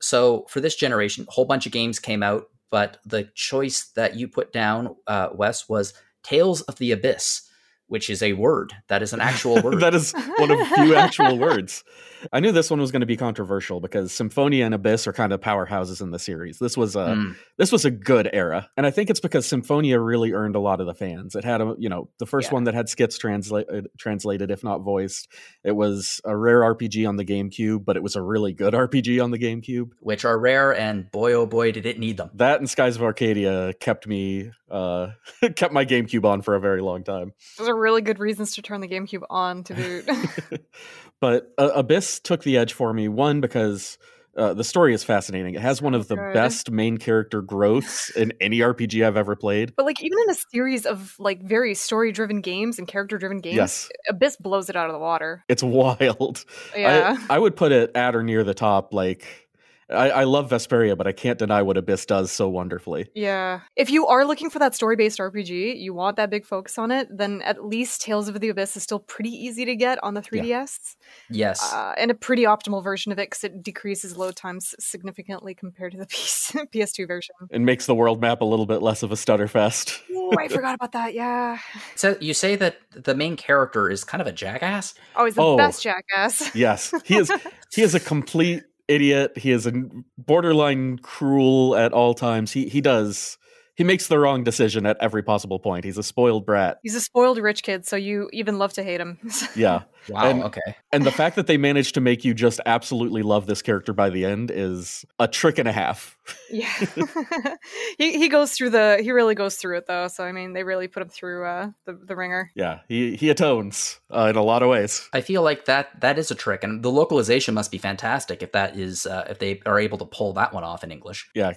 So 0.00 0.44
for 0.50 0.60
this 0.60 0.76
generation, 0.76 1.24
a 1.26 1.32
whole 1.32 1.46
bunch 1.46 1.64
of 1.64 1.72
games 1.72 1.98
came 1.98 2.22
out 2.22 2.48
but 2.70 2.98
the 3.04 3.24
choice 3.34 3.90
that 3.96 4.16
you 4.16 4.28
put 4.28 4.52
down, 4.52 4.96
uh, 5.06 5.28
Wes, 5.32 5.68
was 5.68 5.94
Tales 6.22 6.62
of 6.62 6.76
the 6.76 6.92
Abyss, 6.92 7.45
which 7.88 8.10
is 8.10 8.22
a 8.22 8.32
word. 8.32 8.72
That 8.88 9.02
is 9.02 9.12
an 9.12 9.20
actual 9.20 9.60
word. 9.62 9.80
that 9.80 9.94
is 9.94 10.12
one 10.36 10.50
of 10.50 10.66
few 10.68 10.94
actual 10.96 11.38
words. 11.46 11.84
I 12.32 12.40
knew 12.40 12.50
this 12.50 12.70
one 12.70 12.80
was 12.80 12.90
going 12.90 13.00
to 13.00 13.06
be 13.06 13.16
controversial 13.16 13.78
because 13.78 14.10
Symphonia 14.10 14.64
and 14.64 14.74
Abyss 14.74 15.06
are 15.06 15.12
kind 15.12 15.32
of 15.32 15.40
powerhouses 15.40 16.00
in 16.00 16.10
the 16.10 16.18
series. 16.18 16.58
This 16.58 16.76
was 16.76 16.96
a 16.96 17.00
Mm. 17.06 17.36
this 17.58 17.70
was 17.70 17.84
a 17.84 17.90
good 17.90 18.28
era, 18.32 18.68
and 18.76 18.84
I 18.86 18.90
think 18.90 19.10
it's 19.10 19.20
because 19.20 19.46
Symphonia 19.46 20.00
really 20.00 20.32
earned 20.32 20.56
a 20.56 20.60
lot 20.60 20.80
of 20.80 20.86
the 20.86 20.94
fans. 20.94 21.36
It 21.36 21.44
had 21.44 21.60
a 21.60 21.74
you 21.78 21.88
know 21.88 22.08
the 22.18 22.26
first 22.26 22.48
Yeah. 22.50 22.54
one 22.54 22.64
that 22.64 22.74
had 22.74 22.88
skits 22.88 23.16
translated 23.18 23.88
translated 23.98 24.50
if 24.50 24.64
not 24.64 24.78
voiced. 24.78 25.28
It 25.62 25.72
was 25.76 26.20
a 26.24 26.36
rare 26.36 26.62
RPG 26.62 27.06
on 27.06 27.16
the 27.16 27.24
GameCube, 27.24 27.84
but 27.84 27.96
it 27.96 28.02
was 28.02 28.16
a 28.16 28.22
really 28.22 28.52
good 28.54 28.74
RPG 28.86 29.22
on 29.22 29.30
the 29.30 29.38
GameCube. 29.38 29.90
which 30.00 30.24
are 30.24 30.38
rare, 30.38 30.74
and 30.74 31.08
boy, 31.12 31.32
oh 31.34 31.46
boy, 31.46 31.70
did 31.70 31.86
it 31.86 31.98
need 31.98 32.16
them. 32.16 32.30
That 32.34 32.58
and 32.60 32.68
Skies 32.68 32.96
of 32.96 33.02
Arcadia 33.02 33.74
kept 33.74 34.06
me 34.08 34.50
uh 34.70 35.08
kept 35.56 35.72
my 35.72 35.84
GameCube 35.84 36.24
on 36.24 36.42
for 36.42 36.54
a 36.54 36.60
very 36.60 36.80
long 36.80 37.04
time. 37.04 37.32
Those 37.58 37.68
are 37.68 37.76
really 37.76 38.02
good 38.02 38.18
reasons 38.18 38.54
to 38.56 38.62
turn 38.62 38.80
the 38.80 38.88
GameCube 38.88 39.22
on 39.30 39.64
to 39.64 39.74
boot. 39.74 40.08
but 41.20 41.52
uh, 41.58 41.70
Abyss 41.74 42.20
took 42.20 42.42
the 42.42 42.56
edge 42.56 42.72
for 42.72 42.92
me. 42.92 43.08
One 43.08 43.40
because 43.40 43.98
uh, 44.36 44.52
the 44.52 44.64
story 44.64 44.92
is 44.92 45.02
fascinating. 45.02 45.54
It 45.54 45.62
has 45.62 45.80
one 45.80 45.94
of 45.94 46.08
the 46.08 46.16
Good. 46.16 46.34
best 46.34 46.70
main 46.70 46.98
character 46.98 47.40
growths 47.40 48.10
in 48.10 48.34
any 48.38 48.58
RPG 48.58 49.02
I've 49.06 49.16
ever 49.16 49.34
played. 49.34 49.74
but 49.76 49.86
like 49.86 50.02
even 50.02 50.18
in 50.24 50.30
a 50.30 50.34
series 50.52 50.84
of 50.84 51.14
like 51.18 51.42
very 51.42 51.74
story-driven 51.74 52.42
games 52.42 52.78
and 52.78 52.86
character-driven 52.86 53.40
games, 53.40 53.56
Yes, 53.56 53.88
Abyss 54.10 54.36
blows 54.36 54.68
it 54.68 54.76
out 54.76 54.90
of 54.90 54.92
the 54.92 54.98
water. 54.98 55.42
it's 55.48 55.62
wild. 55.62 56.44
Yeah. 56.76 57.16
I, 57.30 57.36
I 57.36 57.38
would 57.38 57.56
put 57.56 57.72
it 57.72 57.92
at 57.94 58.14
or 58.14 58.22
near 58.22 58.44
the 58.44 58.52
top. 58.52 58.92
Like 58.92 59.45
I, 59.88 60.10
I 60.10 60.24
love 60.24 60.50
Vesperia, 60.50 60.96
but 60.96 61.06
I 61.06 61.12
can't 61.12 61.38
deny 61.38 61.62
what 61.62 61.76
Abyss 61.76 62.06
does 62.06 62.32
so 62.32 62.48
wonderfully. 62.48 63.06
Yeah. 63.14 63.60
If 63.76 63.88
you 63.90 64.06
are 64.08 64.24
looking 64.24 64.50
for 64.50 64.58
that 64.58 64.74
story 64.74 64.96
based 64.96 65.18
RPG, 65.20 65.80
you 65.80 65.94
want 65.94 66.16
that 66.16 66.28
big 66.28 66.44
focus 66.44 66.76
on 66.76 66.90
it, 66.90 67.06
then 67.16 67.40
at 67.42 67.64
least 67.64 68.02
Tales 68.02 68.26
of 68.28 68.40
the 68.40 68.48
Abyss 68.48 68.76
is 68.76 68.82
still 68.82 68.98
pretty 68.98 69.30
easy 69.30 69.64
to 69.64 69.76
get 69.76 70.02
on 70.02 70.14
the 70.14 70.20
3DS. 70.22 70.96
Yes. 71.30 71.72
Uh, 71.72 71.94
and 71.96 72.10
a 72.10 72.14
pretty 72.14 72.42
optimal 72.42 72.82
version 72.82 73.12
of 73.12 73.18
it 73.20 73.30
because 73.30 73.44
it 73.44 73.62
decreases 73.62 74.16
load 74.16 74.34
times 74.34 74.74
significantly 74.80 75.54
compared 75.54 75.92
to 75.92 75.98
the 75.98 76.06
PS- 76.10 76.52
PS2 76.74 77.06
version. 77.06 77.34
It 77.50 77.60
makes 77.60 77.86
the 77.86 77.94
world 77.94 78.20
map 78.20 78.40
a 78.40 78.44
little 78.44 78.66
bit 78.66 78.82
less 78.82 79.04
of 79.04 79.12
a 79.12 79.16
stutter 79.16 79.46
fest. 79.46 80.00
Oh, 80.10 80.32
I 80.36 80.48
forgot 80.48 80.74
about 80.74 80.92
that. 80.92 81.14
Yeah. 81.14 81.58
so 81.94 82.16
you 82.20 82.34
say 82.34 82.56
that 82.56 82.78
the 82.90 83.14
main 83.14 83.36
character 83.36 83.88
is 83.88 84.02
kind 84.02 84.20
of 84.20 84.26
a 84.26 84.32
jackass. 84.32 84.94
Oh, 85.14 85.24
he's 85.26 85.36
the 85.36 85.42
Oh. 85.42 85.56
best 85.56 85.80
jackass. 85.82 86.52
Yes, 86.56 86.92
he 87.04 87.16
is. 87.18 87.30
He 87.72 87.82
is 87.82 87.94
a 87.94 88.00
complete 88.14 88.64
idiot. 88.88 89.36
He 89.36 89.50
is 89.50 89.66
a 89.66 89.72
borderline 90.18 90.98
cruel 90.98 91.76
at 91.76 91.92
all 91.92 92.14
times. 92.14 92.52
He 92.52 92.68
he 92.68 92.80
does. 92.80 93.38
He 93.76 93.84
makes 93.84 94.08
the 94.08 94.18
wrong 94.18 94.42
decision 94.42 94.86
at 94.86 94.96
every 95.00 95.22
possible 95.22 95.58
point. 95.58 95.84
He's 95.84 95.98
a 95.98 96.02
spoiled 96.02 96.46
brat. 96.46 96.78
He's 96.82 96.94
a 96.94 97.00
spoiled 97.00 97.38
rich 97.38 97.62
kid, 97.62 97.86
so 97.86 97.94
you 97.96 98.28
even 98.32 98.58
love 98.58 98.72
to 98.74 98.82
hate 98.82 99.00
him. 99.00 99.18
Yeah, 99.54 99.82
Wow. 100.08 100.30
And- 100.30 100.42
okay. 100.44 100.76
and 100.92 101.04
the 101.04 101.10
fact 101.10 101.36
that 101.36 101.46
they 101.46 101.56
managed 101.56 101.94
to 101.94 102.00
make 102.00 102.24
you 102.24 102.32
just 102.34 102.60
absolutely 102.66 103.22
love 103.22 103.46
this 103.46 103.60
character 103.62 103.92
by 103.92 104.08
the 104.10 104.24
end 104.24 104.50
is 104.54 105.04
a 105.18 105.26
trick 105.28 105.58
and 105.58 105.68
a 105.68 105.72
half. 105.72 106.16
yeah. 106.50 106.72
he 107.98 108.18
he 108.18 108.28
goes 108.28 108.52
through 108.52 108.70
the 108.70 108.98
he 109.02 109.12
really 109.12 109.34
goes 109.34 109.56
through 109.56 109.78
it 109.78 109.86
though. 109.86 110.08
So 110.08 110.24
I 110.24 110.32
mean, 110.32 110.52
they 110.52 110.62
really 110.64 110.88
put 110.88 111.02
him 111.02 111.08
through 111.08 111.44
uh 111.44 111.70
the, 111.86 111.94
the 111.94 112.16
ringer. 112.16 112.50
Yeah, 112.54 112.80
he 112.88 113.16
he 113.16 113.30
atones 113.30 114.00
uh, 114.14 114.28
in 114.30 114.36
a 114.36 114.42
lot 114.42 114.62
of 114.62 114.68
ways. 114.68 115.08
I 115.12 115.20
feel 115.20 115.42
like 115.42 115.64
that 115.66 116.00
that 116.00 116.18
is 116.18 116.30
a 116.30 116.34
trick, 116.34 116.62
and 116.64 116.82
the 116.82 116.90
localization 116.90 117.54
must 117.54 117.70
be 117.70 117.78
fantastic 117.78 118.42
if 118.42 118.52
that 118.52 118.76
is 118.76 119.06
uh, 119.06 119.26
if 119.28 119.38
they 119.38 119.60
are 119.66 119.78
able 119.80 119.98
to 119.98 120.04
pull 120.06 120.32
that 120.34 120.52
one 120.52 120.64
off 120.64 120.84
in 120.84 120.90
English. 120.92 121.28
Yeah, 121.34 121.52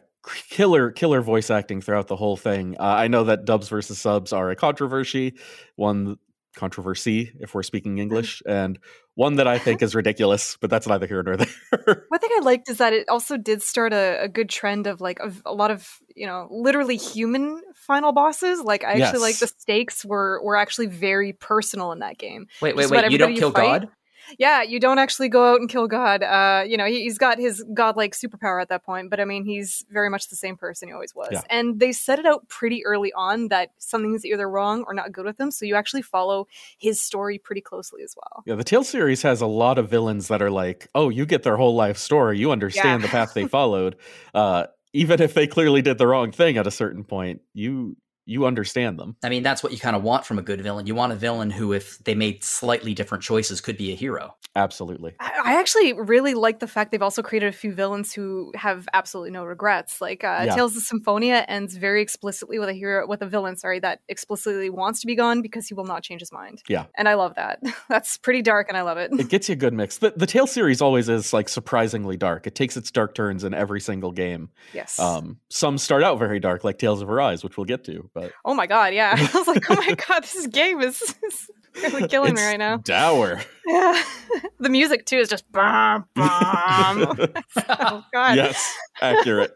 killer 0.50 0.92
killer 0.92 1.22
voice 1.22 1.50
acting 1.50 1.82
throughout 1.82 2.08
the 2.08 2.16
whole 2.16 2.38
thing. 2.38 2.76
Uh, 2.80 2.84
I 2.84 3.08
know 3.08 3.26
that 3.26 3.46
dubs 3.46 3.70
versus 3.70 4.00
subs 4.00 4.34
are 4.34 4.50
a 4.50 4.56
controversy, 4.56 5.36
one 5.76 6.18
controversy 6.56 7.32
if 7.40 7.54
we're 7.54 7.64
speaking 7.64 8.00
English, 8.00 8.42
and 8.46 8.80
one 9.16 9.36
that 9.36 9.48
I 9.48 9.60
think 9.60 9.82
is 9.82 9.96
ridiculous. 9.96 10.58
But 10.60 10.70
that's 10.70 10.88
neither 10.88 11.08
here 11.08 11.24
nor 11.24 11.38
there. 11.38 12.06
One 12.10 12.20
thing 12.20 12.30
I 12.38 12.42
liked 12.42 12.70
is 12.70 12.78
that 12.78 12.94
it 12.94 13.08
also 13.10 13.38
did 13.38 13.62
start 13.62 13.94
a, 13.94 14.24
a 14.24 14.28
good 14.28 14.50
trend 14.50 14.88
of 14.88 15.02
like 15.02 15.20
of 15.20 15.42
a 15.46 15.54
lot 15.54 15.72
of 15.72 15.88
you 16.16 16.28
know 16.28 16.48
literally 16.52 16.98
human 16.98 17.62
final 17.76 18.12
bosses. 18.12 18.62
Like 18.62 18.84
I 18.84 18.94
actually 19.00 19.22
like 19.22 19.38
the 19.38 19.48
stakes 19.48 20.06
were 20.06 20.42
were 20.44 20.58
actually 20.58 20.88
very 20.88 21.34
personal 21.34 21.92
in 21.92 22.00
that 22.00 22.18
game. 22.18 22.48
Wait, 22.62 22.76
wait, 22.76 22.84
Just 22.84 22.94
wait! 22.94 23.12
You 23.12 23.18
don't 23.18 23.36
kill 23.36 23.50
you 23.50 23.54
fight- 23.54 23.82
God? 23.82 23.90
Yeah, 24.38 24.62
you 24.62 24.80
don't 24.80 25.00
actually 25.00 25.30
go 25.30 25.54
out 25.54 25.60
and 25.60 25.70
kill 25.70 25.88
God. 25.88 26.22
Uh, 26.24 26.64
you 26.68 26.78
know, 26.78 26.86
he, 26.86 27.04
he's 27.04 27.18
got 27.18 27.40
his 27.40 27.64
godlike 27.74 28.14
superpower 28.14 28.62
at 28.62 28.70
that 28.70 28.84
point, 28.84 29.10
but 29.10 29.20
I 29.20 29.26
mean, 29.26 29.44
he's 29.46 29.86
very 29.90 30.10
much 30.10 30.28
the 30.30 30.36
same 30.36 30.56
person 30.58 30.88
he 30.90 30.94
always 30.94 31.16
was. 31.16 31.30
Yeah. 31.32 31.42
And 31.50 31.80
they 31.80 31.92
set 31.92 32.20
it 32.20 32.26
out 32.26 32.48
pretty 32.48 32.86
early 32.86 33.12
on 33.14 33.48
that 33.48 33.72
something's 33.78 34.26
either 34.26 34.50
wrong 34.50 34.84
or 34.88 34.94
not 34.94 35.12
good 35.12 35.26
with 35.26 35.40
him, 35.40 35.52
so 35.52 35.66
you 35.66 35.76
actually 35.76 36.02
follow 36.04 36.48
his 36.78 37.02
story 37.02 37.38
pretty 37.40 37.62
closely 37.62 38.04
as 38.04 38.16
well. 38.16 38.44
yeah, 38.46 38.56
the 38.56 38.64
Tale 38.64 38.84
series 38.84 39.22
has 39.24 39.42
a 39.42 39.48
lot 39.48 39.78
of 39.78 39.90
villains 39.90 40.28
that 40.28 40.42
are 40.42 40.52
like, 40.52 40.88
oh, 40.94 41.10
you 41.10 41.26
get 41.26 41.44
their 41.44 41.58
whole 41.58 41.76
life 41.76 41.98
story, 41.98 42.38
you 42.38 42.52
understand 42.52 43.02
Yeah. 43.02 43.08
the 43.08 43.12
path 43.12 43.34
they 43.34 43.48
followed, 43.48 43.96
uh, 44.34 44.66
even 44.94 45.22
if 45.22 45.34
they 45.34 45.48
clearly 45.48 45.82
did 45.82 45.98
the 45.98 46.08
wrong 46.08 46.32
thing 46.32 46.58
at 46.58 46.66
a 46.68 46.72
certain 46.72 47.04
point. 47.04 47.42
You 47.54 47.96
you 48.30 48.46
understand 48.46 49.00
them. 49.00 49.16
I 49.24 49.30
mean, 49.30 49.44
that's 49.44 49.64
what 49.64 49.72
you 49.72 49.80
kind 49.80 49.96
of 49.96 50.04
want 50.04 50.26
from 50.26 50.38
a 50.40 50.42
good 50.42 50.62
villain. 50.62 50.86
You 50.88 50.96
want 50.96 51.12
a 51.12 51.16
villain 51.16 51.50
who, 51.50 51.74
if 51.74 51.98
they 52.04 52.16
made 52.16 52.44
slightly 52.44 52.94
different 52.94 53.24
choices, 53.24 53.60
could 53.62 53.78
be 53.78 53.92
a 53.92 53.96
hero. 53.96 54.36
Absolutely. 54.56 55.16
I 55.20 55.32
I 55.50 55.60
actually 55.60 55.94
really 55.94 56.34
like 56.36 56.60
the 56.60 56.68
fact 56.68 56.92
they've 56.92 57.02
also 57.02 57.24
created 57.24 57.48
a 57.48 57.52
few 57.52 57.72
villains 57.74 58.14
who 58.14 58.52
have 58.56 58.88
absolutely 58.94 59.32
no 59.32 59.44
regrets. 59.46 60.00
Like 60.02 60.24
uh, 60.24 60.44
Yeah. 60.46 60.56
Tales 60.56 60.76
of 60.78 60.84
Symphonia 60.84 61.44
ends 61.48 61.76
very 61.76 62.02
explicitly 62.02 62.60
with 62.60 62.70
a 62.70 62.74
hero, 62.74 63.08
with 63.08 63.22
a 63.22 63.26
villain, 63.26 63.56
sorry, 63.58 63.80
that 63.80 64.02
explicitly 64.10 64.70
wants 64.70 65.00
to 65.02 65.08
be 65.08 65.16
gone 65.16 65.42
because 65.42 65.68
he 65.68 65.74
will 65.74 65.86
not 65.86 66.04
change 66.04 66.22
his 66.22 66.32
mind. 66.32 66.62
Yeah. 66.68 66.86
and 66.98 67.08
I 67.10 67.16
love 67.16 67.36
that. 67.36 67.62
That's 67.90 68.18
pretty 68.18 68.42
dark, 68.42 68.68
and 68.70 68.78
I 68.78 68.82
love 68.84 68.98
it. 68.98 69.12
it 69.20 69.30
gets 69.30 69.50
you 69.50 69.54
a 69.54 69.56
good 69.56 69.74
mix. 69.74 69.98
The, 69.98 70.14
the 70.16 70.28
Tales 70.28 70.52
series 70.52 70.82
always 70.82 71.10
is 71.10 71.34
like 71.34 71.50
surprisingly 71.50 72.18
dark. 72.18 72.46
It 72.46 72.54
takes 72.56 72.78
its 72.78 72.92
dark 72.92 73.16
turns 73.16 73.44
in 73.44 73.54
every 73.54 73.82
single 73.82 74.12
game. 74.12 74.50
yes. 74.74 75.00
Um, 75.00 75.40
some 75.50 75.78
start 75.78 76.04
out 76.04 76.20
very 76.20 76.40
dark, 76.40 76.64
like 76.64 76.78
Tales 76.78 77.02
of 77.02 77.10
Arise, 77.10 77.44
which 77.44 77.58
we'll 77.58 77.66
get 77.66 77.84
to, 77.86 78.10
but 78.20 78.32
oh 78.46 78.54
my 78.54 78.68
god, 78.68 78.94
yeah. 78.94 79.16
I 79.18 79.38
was 79.38 79.48
like, 79.48 79.70
oh 79.70 79.76
my 79.76 79.96
god, 80.08 80.24
this 80.24 80.48
game 80.48 80.82
is, 80.82 81.02
is 81.02 81.52
really 81.82 82.08
killing 82.08 82.34
me 82.34 82.42
right 82.42 82.60
now. 82.60 82.78
Dour. 82.78 83.42
Yeah. 83.66 84.04
the 84.60 84.70
music 84.70 85.06
too 85.06 85.18
is 85.18 85.30
just 85.30 85.50
bum, 85.52 86.06
bum. 86.16 87.30
oh 87.70 88.04
god. 88.12 88.36
yes, 88.36 88.76
accurate. 89.02 89.52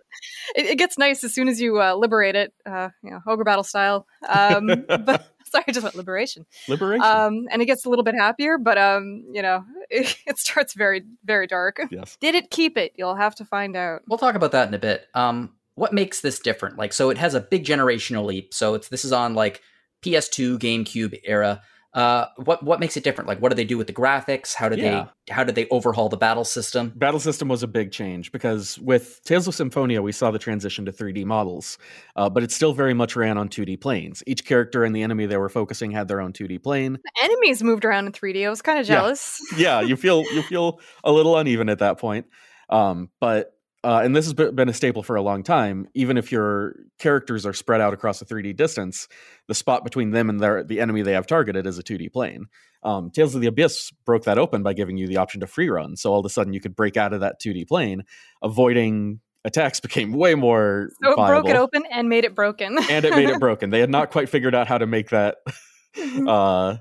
it, 0.56 0.66
it 0.66 0.78
gets 0.78 0.98
nice 0.98 1.24
as 1.24 1.34
soon 1.34 1.48
as 1.48 1.60
you 1.60 1.82
uh, 1.82 1.96
liberate 1.96 2.36
it, 2.36 2.54
uh, 2.66 2.90
you 3.04 3.12
know, 3.12 3.20
ogre 3.28 3.44
battle 3.44 3.64
style. 3.64 4.06
Um, 4.28 4.68
but 4.88 5.28
sorry, 5.46 5.66
I 5.68 5.72
just 5.72 5.84
went 5.84 5.96
liberation. 5.96 6.46
Liberation. 6.68 7.06
Um, 7.06 7.48
and 7.52 7.62
it 7.62 7.66
gets 7.66 7.86
a 7.86 7.90
little 7.90 8.04
bit 8.04 8.16
happier, 8.16 8.58
but 8.58 8.78
um, 8.78 9.24
you 9.32 9.42
know, 9.42 9.64
it, 9.90 10.16
it 10.26 10.38
starts 10.38 10.74
very, 10.74 11.04
very 11.24 11.48
dark. 11.48 11.80
yes. 11.92 12.18
Did 12.20 12.36
it 12.36 12.50
keep 12.50 12.78
it? 12.78 12.94
You'll 12.96 13.16
have 13.16 13.36
to 13.36 13.46
find 13.46 13.76
out. 13.76 14.02
We'll 14.08 14.20
talk 14.20 14.36
about 14.36 14.52
that 14.52 14.68
in 14.68 14.74
a 14.74 14.80
bit. 14.80 15.08
Um, 15.14 15.54
what 15.76 15.94
makes 15.94 16.22
this 16.22 16.40
different? 16.40 16.78
Like, 16.78 16.94
so 16.94 17.10
it 17.10 17.18
has 17.18 17.34
a 17.34 17.40
big 17.42 17.66
generational 17.66 18.26
leap. 18.26 18.54
So 18.54 18.74
it's 18.76 18.90
this 18.90 19.06
is 19.06 19.12
on 19.12 19.34
like 19.36 19.62
PS2, 20.04 20.58
GameCube 20.60 21.20
era. 21.26 21.62
Uh, 21.94 22.26
what 22.38 22.64
what 22.64 22.80
makes 22.80 22.98
it 22.98 23.04
different? 23.04 23.28
Like, 23.28 23.40
what 23.40 23.50
do 23.50 23.56
they 23.56 23.64
do 23.66 23.78
with 23.78 23.86
the 23.86 23.94
graphics? 23.94 24.56
How 24.56 24.68
did 24.68 24.80
Yeah. 24.80 25.10
they 25.28 25.34
how 25.34 25.44
did 25.44 25.54
they 25.54 25.68
overhaul 25.70 26.10
the 26.10 26.18
battle 26.18 26.44
system? 26.44 26.92
Battle 26.96 27.20
system 27.20 27.48
was 27.48 27.62
a 27.62 27.68
big 27.68 27.92
change 27.92 28.32
because 28.32 28.80
with 28.80 29.22
Tales 29.26 29.48
of 29.48 29.54
Symphonia, 29.54 30.02
we 30.02 30.12
saw 30.12 30.32
the 30.32 30.40
transition 30.40 30.86
to 30.86 30.92
3D 30.92 31.24
models, 31.24 31.78
uh, 32.16 32.30
but 32.32 32.42
it 32.42 32.52
still 32.52 32.74
very 32.74 32.96
much 32.96 33.16
ran 33.16 33.38
on 33.38 33.48
2D 33.48 33.80
planes. 33.80 34.24
Each 34.26 34.44
character 34.44 34.84
and 34.84 34.96
the 34.96 35.04
enemy 35.04 35.28
they 35.28 35.38
were 35.38 35.50
focusing 35.50 35.92
had 35.92 36.08
their 36.08 36.20
own 36.20 36.34
2D 36.34 36.64
plane. 36.64 36.94
The 36.94 37.24
enemies 37.26 37.62
moved 37.62 37.86
around 37.86 38.08
in 38.08 38.12
3D. 38.12 38.44
I 38.44 38.50
was 38.50 38.64
kind 38.64 38.80
of 38.80 38.90
Yeah. 38.90 38.96
jealous. 38.96 39.40
yeah, 39.56 39.82
you 39.82 39.96
feel 39.96 40.24
you 40.34 40.42
feel 40.42 40.80
a 41.04 41.12
little 41.12 41.38
uneven 41.38 41.70
at 41.70 41.78
that 41.78 42.00
point. 42.00 42.26
Um, 42.72 43.10
but 43.20 43.52
uh, 43.84 44.02
and 44.04 44.16
this 44.16 44.26
has 44.26 44.34
been 44.34 44.70
a 44.70 44.74
staple 44.74 45.04
for 45.04 45.16
a 45.16 45.22
long 45.22 45.44
time. 45.44 45.88
Even 45.94 46.18
if 46.18 46.32
your 46.32 46.76
characters 47.00 47.46
are 47.46 47.54
spread 47.54 47.82
out 47.82 47.94
across 47.94 48.22
a 48.22 48.26
3D 48.26 48.56
distance, 48.56 49.08
the 49.48 49.54
spot 49.54 49.84
between 49.84 50.12
them 50.12 50.30
and 50.30 50.40
their 50.40 50.64
the 50.64 50.80
enemy 50.80 51.02
they 51.02 51.14
have 51.14 51.28
targeted 51.28 51.68
is 51.68 51.78
a 51.78 51.84
2D 51.84 52.12
plane. 52.14 52.46
Um, 52.84 53.12
Tales 53.12 53.36
of 53.36 53.42
the 53.42 53.48
Abyss 53.48 53.92
broke 54.06 54.24
that 54.24 54.38
open 54.38 54.64
by 54.64 54.74
giving 54.74 54.98
you 54.98 55.08
the 55.08 55.18
option 55.18 55.42
to 55.42 55.48
free 55.48 55.70
run. 55.70 55.96
So 55.98 56.12
all 56.12 56.20
of 56.20 56.26
a 56.26 56.30
sudden 56.30 56.54
you 56.54 56.62
could 56.62 56.76
break 56.76 56.98
out 56.98 57.14
of 57.14 57.22
that 57.22 57.42
2D 57.42 57.68
plane. 57.68 58.04
Avoiding 58.42 59.20
attacks 59.46 59.80
became 59.82 60.14
way 60.14 60.36
more 60.36 60.90
So 61.02 61.12
it 61.12 61.16
broke 61.16 61.50
it 61.50 61.56
open 61.56 61.84
and 61.92 62.08
made 62.08 62.24
it 62.24 62.36
broken. 62.36 62.78
and 62.90 63.06
it 63.06 63.12
made 63.16 63.30
it 63.30 63.40
broken. 63.42 63.70
They 63.70 63.80
had 63.80 63.90
not 63.90 64.12
quite 64.12 64.30
figured 64.30 64.56
out 64.56 64.68
how 64.68 64.78
to 64.78 64.88
make 64.88 65.10
that 65.10 65.38
uh, 66.28 66.78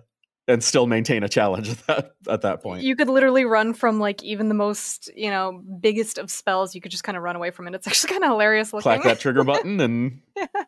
and 0.49 0.63
still 0.63 0.87
maintain 0.87 1.23
a 1.23 1.29
challenge 1.29 1.71
at 1.71 1.87
that 1.87 2.15
at 2.29 2.41
that 2.43 2.63
point. 2.63 2.83
You 2.83 2.97
could 2.97 3.09
literally 3.09 3.45
run 3.45 3.75
from 3.75 4.01
like 4.01 4.23
even 4.23 4.49
the 4.49 4.55
most, 4.55 5.11
you 5.17 5.31
know, 5.31 5.63
biggest 5.81 6.19
of 6.19 6.31
spells. 6.31 6.75
You 6.75 6.81
could 6.81 6.91
just 6.91 7.05
kind 7.05 7.17
of 7.17 7.23
run 7.23 7.37
away 7.37 7.51
from 7.51 7.69
it. 7.69 7.75
It's 7.75 7.87
actually 7.87 8.11
kind 8.11 8.25
of 8.25 8.31
hilarious 8.31 8.73
looking. 8.73 8.83
clack 8.83 9.03
that 9.05 9.21
trigger 9.21 9.45
button 9.45 9.81
and 9.81 10.21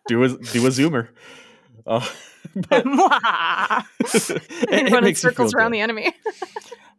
do 0.07 0.23
a 0.23 0.29
do 0.29 0.67
a 0.67 0.71
zoomer. 0.71 1.09
Uh, 1.87 2.01
but 2.55 2.87
it, 2.87 4.71
and 4.71 4.89
it 4.89 4.93
run 4.93 4.99
in 4.99 5.05
makes 5.05 5.21
circles 5.21 5.53
around 5.53 5.73
good. 5.73 5.77
the 5.77 5.81
enemy. 5.83 6.15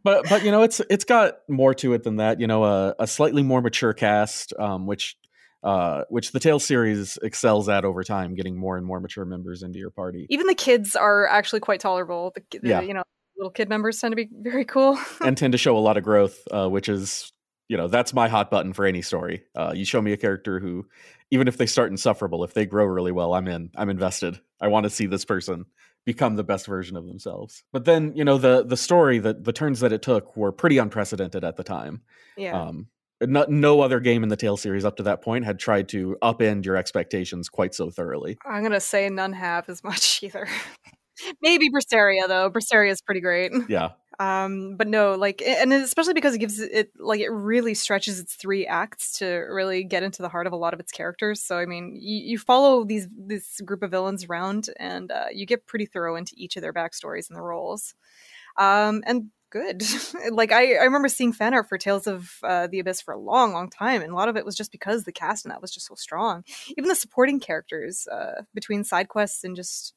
But 0.03 0.29
but 0.29 0.43
you 0.43 0.51
know 0.51 0.61
it's 0.61 0.79
it's 0.91 1.05
got 1.05 1.37
more 1.49 1.73
to 1.75 1.93
it 1.93 2.03
than 2.03 2.17
that. 2.17 2.39
You 2.39 2.45
know, 2.45 2.63
a, 2.65 2.93
a 2.99 3.07
slightly 3.07 3.41
more 3.41 3.63
mature 3.63 3.93
cast, 3.93 4.53
um, 4.59 4.85
which 4.85 5.17
uh, 5.65 6.03
which 6.09 6.31
the 6.31 6.39
Tales 6.39 6.63
series 6.63 7.17
excels 7.23 7.67
at 7.67 7.83
over 7.83 8.03
time, 8.03 8.35
getting 8.35 8.55
more 8.55 8.77
and 8.77 8.85
more 8.85 8.99
mature 8.99 9.25
members 9.25 9.63
into 9.63 9.79
your 9.79 9.89
party. 9.89 10.27
Even 10.29 10.45
the 10.45 10.55
kids 10.55 10.95
are 10.95 11.25
actually 11.27 11.59
quite 11.59 11.79
tolerable. 11.79 12.31
The, 12.35 12.59
the 12.59 12.69
Yeah. 12.69 12.81
you 12.81 12.93
know 12.93 13.03
little 13.35 13.51
kid 13.51 13.67
members 13.67 13.99
tend 13.99 14.11
to 14.11 14.15
be 14.15 14.29
very 14.31 14.63
cool. 14.63 14.97
and 15.21 15.37
tend 15.37 15.51
to 15.53 15.57
show 15.57 15.75
a 15.75 15.79
lot 15.79 15.97
of 15.97 16.03
growth, 16.03 16.37
uh, 16.51 16.69
which 16.69 16.87
is, 16.87 17.33
you 17.67 17.77
know, 17.77 17.87
that's 17.87 18.13
my 18.13 18.27
hot 18.29 18.49
button 18.49 18.73
for 18.73 18.85
any 18.85 19.01
story. 19.01 19.43
Uh, 19.55 19.73
you 19.75 19.83
show 19.85 20.01
me 20.01 20.13
a 20.13 20.17
character 20.17 20.59
who, 20.59 20.85
even 21.31 21.47
if 21.47 21.57
they 21.57 21.65
start 21.65 21.91
insufferable, 21.91 22.43
if 22.43 22.53
they 22.53 22.65
grow 22.65 22.85
really 22.85 23.11
well, 23.11 23.33
I'm 23.33 23.47
in. 23.47 23.71
I'm 23.75 23.89
invested. 23.89 24.39
I 24.61 24.67
want 24.67 24.85
to 24.85 24.89
see 24.89 25.07
this 25.07 25.25
person 25.25 25.65
become 26.05 26.35
the 26.35 26.43
best 26.43 26.67
version 26.67 26.95
of 26.95 27.07
themselves. 27.07 27.63
But 27.73 27.85
then, 27.85 28.13
you 28.15 28.23
know, 28.23 28.37
the 28.37 28.63
the 28.63 28.77
story, 28.77 29.17
the 29.19 29.33
the 29.33 29.51
turns 29.51 29.79
that 29.79 29.91
it 29.91 30.03
took 30.03 30.37
were 30.37 30.51
pretty 30.51 30.77
unprecedented 30.77 31.43
at 31.43 31.57
the 31.57 31.63
time. 31.63 32.03
yeah. 32.37 32.61
Um, 32.61 32.87
no, 33.21 33.45
no 33.47 33.81
other 33.81 33.99
game 33.99 34.23
in 34.23 34.29
the 34.29 34.35
Tale 34.35 34.57
series 34.57 34.85
up 34.85 34.97
to 34.97 35.03
that 35.03 35.21
point 35.21 35.45
had 35.45 35.59
tried 35.59 35.89
to 35.89 36.17
upend 36.21 36.65
your 36.65 36.75
expectations 36.75 37.49
quite 37.49 37.73
so 37.73 37.89
thoroughly. 37.89 38.37
I'm 38.45 38.63
gonna 38.63 38.79
say 38.79 39.09
none 39.09 39.33
have 39.33 39.69
as 39.69 39.83
much 39.83 40.19
either. 40.23 40.47
Maybe 41.41 41.69
Berseria 41.69 42.27
though. 42.27 42.49
Berseria 42.49 42.91
is 42.91 43.01
pretty 43.01 43.21
great. 43.21 43.51
Yeah, 43.69 43.91
Um, 44.19 44.75
but 44.75 44.87
no, 44.87 45.15
like, 45.15 45.41
and 45.41 45.71
especially 45.71 46.13
because 46.13 46.35
it 46.35 46.39
gives 46.39 46.59
it 46.59 46.91
like 46.99 47.21
it 47.21 47.29
really 47.29 47.73
stretches 47.73 48.19
its 48.19 48.35
three 48.35 48.67
acts 48.67 49.19
to 49.19 49.27
really 49.27 49.85
get 49.85 50.03
into 50.03 50.21
the 50.21 50.29
heart 50.29 50.45
of 50.45 50.53
a 50.53 50.57
lot 50.57 50.73
of 50.73 50.79
its 50.81 50.91
characters. 50.91 51.41
So 51.41 51.57
I 51.57 51.65
mean, 51.65 51.95
you, 51.99 52.17
you 52.31 52.37
follow 52.37 52.83
these 52.83 53.07
this 53.17 53.61
group 53.61 53.81
of 53.81 53.91
villains 53.91 54.25
around, 54.25 54.69
and 54.77 55.09
uh, 55.11 55.25
you 55.33 55.45
get 55.45 55.65
pretty 55.67 55.85
thorough 55.85 56.17
into 56.17 56.33
each 56.35 56.57
of 56.57 56.61
their 56.61 56.73
backstories 56.73 57.29
and 57.29 57.37
the 57.37 57.41
roles. 57.41 57.93
Um, 58.57 59.03
and 59.05 59.31
good. 59.49 59.83
like 60.31 60.51
I, 60.51 60.75
I 60.75 60.83
remember 60.83 61.07
seeing 61.07 61.33
fan 61.33 61.53
art 61.53 61.69
for 61.69 61.77
Tales 61.77 62.07
of 62.07 62.31
uh, 62.43 62.67
the 62.67 62.79
Abyss 62.79 63.01
for 63.01 63.13
a 63.13 63.19
long, 63.19 63.53
long 63.53 63.69
time, 63.69 64.01
and 64.01 64.11
a 64.11 64.15
lot 64.15 64.29
of 64.29 64.37
it 64.37 64.45
was 64.45 64.55
just 64.55 64.71
because 64.71 65.03
the 65.03 65.11
cast 65.11 65.45
and 65.45 65.51
that 65.51 65.61
was 65.61 65.71
just 65.71 65.87
so 65.87 65.95
strong. 65.95 66.43
Even 66.77 66.87
the 66.87 66.95
supporting 66.95 67.39
characters 67.39 68.07
uh, 68.07 68.43
between 68.53 68.83
side 68.83 69.07
quests 69.07 69.43
and 69.43 69.55
just 69.55 69.93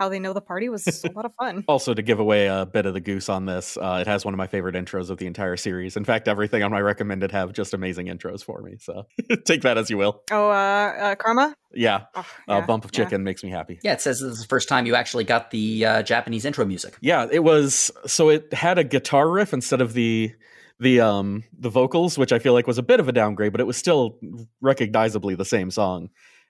how 0.00 0.08
they 0.08 0.18
know 0.18 0.32
the 0.32 0.40
party 0.40 0.70
was 0.70 1.04
a 1.04 1.12
lot 1.12 1.26
of 1.26 1.34
fun. 1.34 1.62
Also, 1.68 1.92
to 1.92 2.02
give 2.02 2.18
away 2.18 2.46
a 2.46 2.64
bit 2.64 2.86
of 2.86 2.94
the 2.94 3.00
goose 3.00 3.28
on 3.28 3.44
this, 3.44 3.76
uh, 3.76 3.98
it 4.00 4.06
has 4.06 4.24
one 4.24 4.32
of 4.32 4.38
my 4.38 4.46
favorite 4.46 4.74
intros 4.74 5.10
of 5.10 5.18
the 5.18 5.26
entire 5.26 5.56
series. 5.56 5.96
In 5.96 6.04
fact, 6.04 6.26
everything 6.26 6.62
on 6.62 6.70
my 6.70 6.80
recommended 6.80 7.30
have 7.32 7.52
just 7.52 7.74
amazing 7.74 8.06
intros 8.06 8.42
for 8.42 8.62
me. 8.62 8.76
So 8.80 9.06
take 9.44 9.60
that 9.62 9.76
as 9.76 9.90
you 9.90 9.98
will. 9.98 10.22
Oh, 10.30 10.48
uh, 10.48 10.52
uh 10.52 11.14
Karma. 11.16 11.54
Yeah, 11.72 12.06
Oh, 12.16 12.26
a 12.48 12.54
yeah, 12.54 12.66
bump 12.66 12.84
of 12.86 12.90
yeah. 12.92 13.04
chicken 13.04 13.22
makes 13.22 13.44
me 13.44 13.50
happy. 13.50 13.78
Yeah, 13.84 13.92
it 13.92 14.00
says 14.00 14.20
this 14.20 14.32
is 14.32 14.40
the 14.40 14.48
first 14.48 14.68
time 14.68 14.86
you 14.86 14.94
actually 14.94 15.24
got 15.24 15.50
the 15.50 15.84
uh, 15.84 16.02
Japanese 16.02 16.44
intro 16.46 16.64
music. 16.64 16.96
Yeah, 17.00 17.28
it 17.30 17.44
was. 17.44 17.92
So 18.06 18.30
it 18.30 18.52
had 18.54 18.78
a 18.78 18.84
guitar 18.84 19.30
riff 19.30 19.52
instead 19.52 19.80
of 19.82 19.92
the 19.92 20.32
the 20.80 21.00
um 21.00 21.44
the 21.58 21.68
vocals, 21.68 22.16
which 22.18 22.32
I 22.32 22.38
feel 22.38 22.54
like 22.54 22.66
was 22.66 22.78
a 22.78 22.82
bit 22.82 23.00
of 23.00 23.08
a 23.08 23.12
downgrade, 23.12 23.52
but 23.52 23.60
it 23.60 23.66
was 23.66 23.76
still 23.76 24.18
recognizably 24.62 25.34
the 25.34 25.44
same 25.44 25.70
song, 25.70 26.08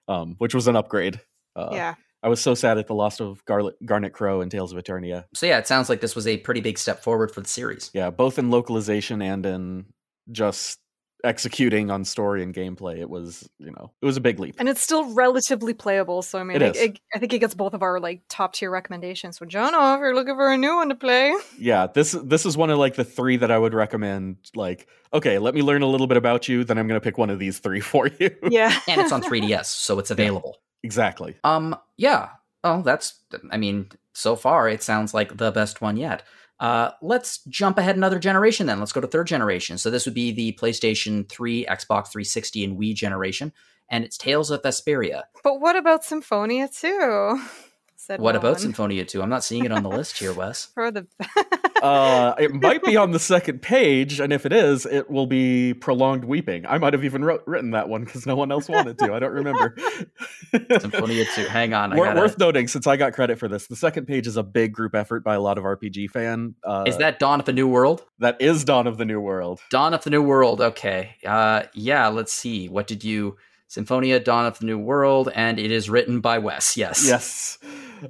um, 0.08 0.36
which 0.38 0.54
was 0.54 0.68
an 0.68 0.76
upgrade. 0.76 1.20
Uh, 1.56 1.70
yeah. 1.72 1.94
I 2.22 2.28
was 2.28 2.40
so 2.40 2.54
sad 2.54 2.76
at 2.78 2.86
the 2.86 2.94
loss 2.94 3.20
of 3.20 3.44
Garlet, 3.46 3.74
Garnet 3.84 4.12
Crow 4.12 4.40
and 4.40 4.50
Tales 4.50 4.72
of 4.72 4.82
Eternia. 4.82 5.24
So 5.34 5.46
yeah, 5.46 5.58
it 5.58 5.66
sounds 5.66 5.88
like 5.88 6.00
this 6.00 6.14
was 6.14 6.26
a 6.26 6.36
pretty 6.38 6.60
big 6.60 6.78
step 6.78 7.02
forward 7.02 7.30
for 7.32 7.40
the 7.40 7.48
series. 7.48 7.90
Yeah, 7.94 8.10
both 8.10 8.38
in 8.38 8.50
localization 8.50 9.22
and 9.22 9.44
in 9.46 9.86
just 10.30 10.78
executing 11.22 11.90
on 11.90 12.04
story 12.04 12.42
and 12.42 12.54
gameplay. 12.54 12.98
It 12.98 13.10
was, 13.10 13.46
you 13.58 13.70
know, 13.70 13.92
it 14.00 14.06
was 14.06 14.16
a 14.16 14.20
big 14.22 14.38
leap. 14.40 14.56
And 14.58 14.68
it's 14.70 14.80
still 14.80 15.12
relatively 15.12 15.74
playable, 15.74 16.22
so 16.22 16.38
I 16.38 16.44
mean, 16.44 16.56
It 16.56 16.62
it, 16.62 16.76
is. 16.76 16.82
it- 16.82 17.00
I 17.14 17.18
think 17.18 17.32
it 17.34 17.40
gets 17.40 17.54
both 17.54 17.74
of 17.74 17.82
our 17.82 18.00
like 18.00 18.22
top 18.28 18.54
tier 18.54 18.70
recommendations. 18.70 19.38
So, 19.38 19.44
John, 19.44 19.74
oh, 19.74 19.94
if 19.94 20.00
you're 20.00 20.14
looking 20.14 20.34
for 20.34 20.50
a 20.50 20.56
new 20.56 20.74
one 20.76 20.88
to 20.88 20.94
play, 20.94 21.34
Yeah, 21.58 21.86
this 21.88 22.12
this 22.24 22.46
is 22.46 22.56
one 22.56 22.70
of 22.70 22.78
like 22.78 22.94
the 22.94 23.04
three 23.04 23.36
that 23.38 23.50
I 23.50 23.58
would 23.58 23.74
recommend. 23.74 24.36
Like, 24.54 24.86
okay, 25.12 25.38
let 25.38 25.54
me 25.54 25.60
learn 25.62 25.82
a 25.82 25.86
little 25.86 26.06
bit 26.06 26.16
about 26.16 26.48
you, 26.48 26.64
then 26.64 26.78
I'm 26.78 26.86
going 26.88 26.98
to 27.00 27.04
pick 27.04 27.18
one 27.18 27.28
of 27.30 27.38
these 27.38 27.58
three 27.58 27.80
for 27.92 28.06
you. 28.08 28.30
yeah, 28.50 28.78
And 28.88 29.00
it's 29.00 29.12
on 29.12 29.22
3DS, 29.30 29.66
so 29.66 29.98
it's 29.98 30.10
available. 30.10 30.58
Exactly. 30.82 31.36
Um, 31.44 31.76
yeah. 31.96 32.30
Oh, 32.62 32.82
that's. 32.82 33.20
I 33.50 33.56
mean, 33.56 33.90
so 34.14 34.36
far 34.36 34.68
it 34.68 34.82
sounds 34.82 35.14
like 35.14 35.36
the 35.36 35.50
best 35.50 35.80
one 35.80 35.96
yet. 35.96 36.22
Uh, 36.58 36.90
let's 37.00 37.42
jump 37.44 37.78
ahead 37.78 37.96
another 37.96 38.18
generation 38.18 38.66
then. 38.66 38.78
Let's 38.78 38.92
go 38.92 39.00
to 39.00 39.06
third 39.06 39.26
generation. 39.26 39.78
So 39.78 39.90
this 39.90 40.04
would 40.04 40.14
be 40.14 40.30
the 40.30 40.52
PlayStation 40.52 41.26
3, 41.28 41.64
Xbox 41.64 42.08
360, 42.08 42.64
and 42.64 42.78
Wii 42.78 42.94
generation, 42.94 43.52
and 43.88 44.04
it's 44.04 44.18
Tales 44.18 44.50
of 44.50 44.60
Vesperia. 44.62 45.22
but 45.42 45.58
what 45.60 45.76
about 45.76 46.04
Symphonia 46.04 46.68
too? 46.68 47.40
Said 48.02 48.18
What 48.18 48.32
no 48.32 48.38
about 48.38 48.52
one. 48.52 48.60
Symphonia 48.60 49.04
2? 49.04 49.20
I'm 49.20 49.28
not 49.28 49.44
seeing 49.44 49.66
it 49.66 49.72
on 49.72 49.82
the 49.82 49.90
list 49.90 50.16
here, 50.16 50.32
Wes. 50.40 50.68
For 50.74 50.90
the 50.90 51.06
Uh, 51.82 52.34
it 52.38 52.52
might 52.52 52.82
be 52.82 52.94
on 52.94 53.10
the 53.10 53.18
second 53.18 53.62
page, 53.62 54.20
and 54.20 54.34
if 54.34 54.44
it 54.44 54.52
is, 54.52 54.84
it 54.84 55.10
will 55.10 55.26
be 55.26 55.72
prolonged 55.72 56.24
weeping. 56.26 56.66
I 56.66 56.76
might 56.76 56.92
have 56.92 57.04
even 57.04 57.24
wrote, 57.24 57.42
written 57.46 57.70
that 57.70 57.88
one 57.88 58.04
because 58.04 58.26
no 58.26 58.36
one 58.36 58.52
else 58.52 58.68
wanted 58.68 58.98
to. 58.98 59.14
I 59.14 59.18
don't 59.18 59.32
remember. 59.32 59.74
Symphonia 60.78 61.24
2. 61.34 61.44
Hang 61.46 61.72
on. 61.72 61.94
I 61.94 61.96
Wor- 61.96 62.04
gotta, 62.04 62.20
Worth 62.20 62.38
noting, 62.38 62.68
since 62.68 62.86
I 62.86 62.98
got 62.98 63.14
credit 63.14 63.38
for 63.38 63.48
this, 63.48 63.66
the 63.66 63.76
second 63.76 64.04
page 64.06 64.26
is 64.26 64.36
a 64.36 64.42
big 64.42 64.74
group 64.74 64.94
effort 64.94 65.24
by 65.24 65.34
a 65.36 65.40
lot 65.40 65.56
of 65.56 65.64
RPG 65.64 66.10
fan. 66.10 66.54
Uh, 66.64 66.84
is 66.86 66.98
that 66.98 67.18
Dawn 67.18 67.40
of 67.40 67.46
the 67.46 67.52
New 67.54 67.68
World? 67.68 68.04
that 68.18 68.36
is 68.42 68.62
Dawn 68.64 68.86
of 68.86 68.98
the 68.98 69.06
New 69.06 69.20
World? 69.20 69.60
Dawn 69.70 69.94
of 69.94 70.04
the 70.04 70.10
New 70.10 70.22
World. 70.22 70.60
Okay. 70.60 71.16
Uh, 71.24 71.62
yeah, 71.72 72.08
let's 72.08 72.32
see. 72.34 72.68
What 72.68 72.88
did 72.88 73.04
you. 73.04 73.38
Symphonia, 73.70 74.18
Dawn 74.18 74.46
of 74.46 74.58
the 74.58 74.66
New 74.66 74.78
World, 74.78 75.30
and 75.34 75.58
it 75.58 75.70
is 75.70 75.88
written 75.88 76.20
by 76.20 76.38
Wes. 76.38 76.76
Yes. 76.76 77.06
Yes. 77.06 77.58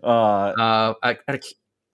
Uh, 0.03 0.07
Uh, 0.07 0.95
I, 1.03 1.19
I, 1.29 1.41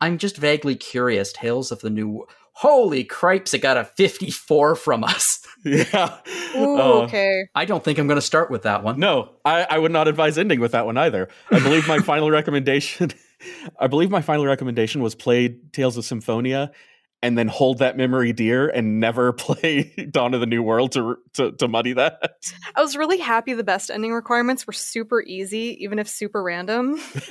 I'm 0.00 0.18
just 0.18 0.36
vaguely 0.36 0.76
curious. 0.76 1.32
Tales 1.32 1.72
of 1.72 1.80
the 1.80 1.90
New. 1.90 2.26
Holy 2.52 3.04
cripes! 3.04 3.52
It 3.52 3.58
got 3.58 3.76
a 3.76 3.84
54 3.84 4.76
from 4.76 5.04
us. 5.04 5.40
yeah. 5.64 6.16
Ooh, 6.56 6.78
Uh, 6.78 7.02
okay. 7.04 7.48
I 7.54 7.64
don't 7.66 7.82
think 7.84 7.98
I'm 7.98 8.06
going 8.06 8.16
to 8.16 8.22
start 8.22 8.50
with 8.50 8.62
that 8.62 8.82
one. 8.82 8.98
No, 8.98 9.30
I, 9.44 9.66
I 9.68 9.78
would 9.78 9.92
not 9.92 10.08
advise 10.08 10.38
ending 10.38 10.60
with 10.60 10.72
that 10.72 10.86
one 10.86 10.96
either. 10.96 11.28
I 11.50 11.58
believe 11.60 11.86
my 11.88 11.98
final 12.12 12.30
recommendation, 12.30 13.10
I 13.80 13.88
believe 13.88 14.10
my 14.10 14.22
final 14.22 14.46
recommendation 14.46 15.02
was 15.02 15.14
play 15.14 15.56
Tales 15.72 15.96
of 15.98 16.04
Symphonia, 16.06 16.70
and 17.26 17.36
then 17.36 17.48
hold 17.48 17.78
that 17.78 17.96
memory 17.96 18.32
dear 18.32 18.68
and 18.68 19.00
never 19.00 19.32
play 19.34 19.92
Dawn 20.10 20.32
of 20.32 20.40
the 20.40 20.46
New 20.46 20.62
World 20.62 20.92
to 20.92 21.16
to, 21.34 21.52
to 21.52 21.68
muddy 21.68 21.92
that. 21.94 22.36
I 22.74 22.80
was 22.80 22.96
really 22.96 23.18
happy 23.18 23.52
the 23.52 23.64
best 23.64 23.90
ending 23.90 24.12
requirements 24.12 24.66
were 24.66 24.72
super 24.72 25.20
easy, 25.22 25.76
even 25.82 25.98
if 25.98 26.08
super 26.08 26.42
random. 26.42 26.98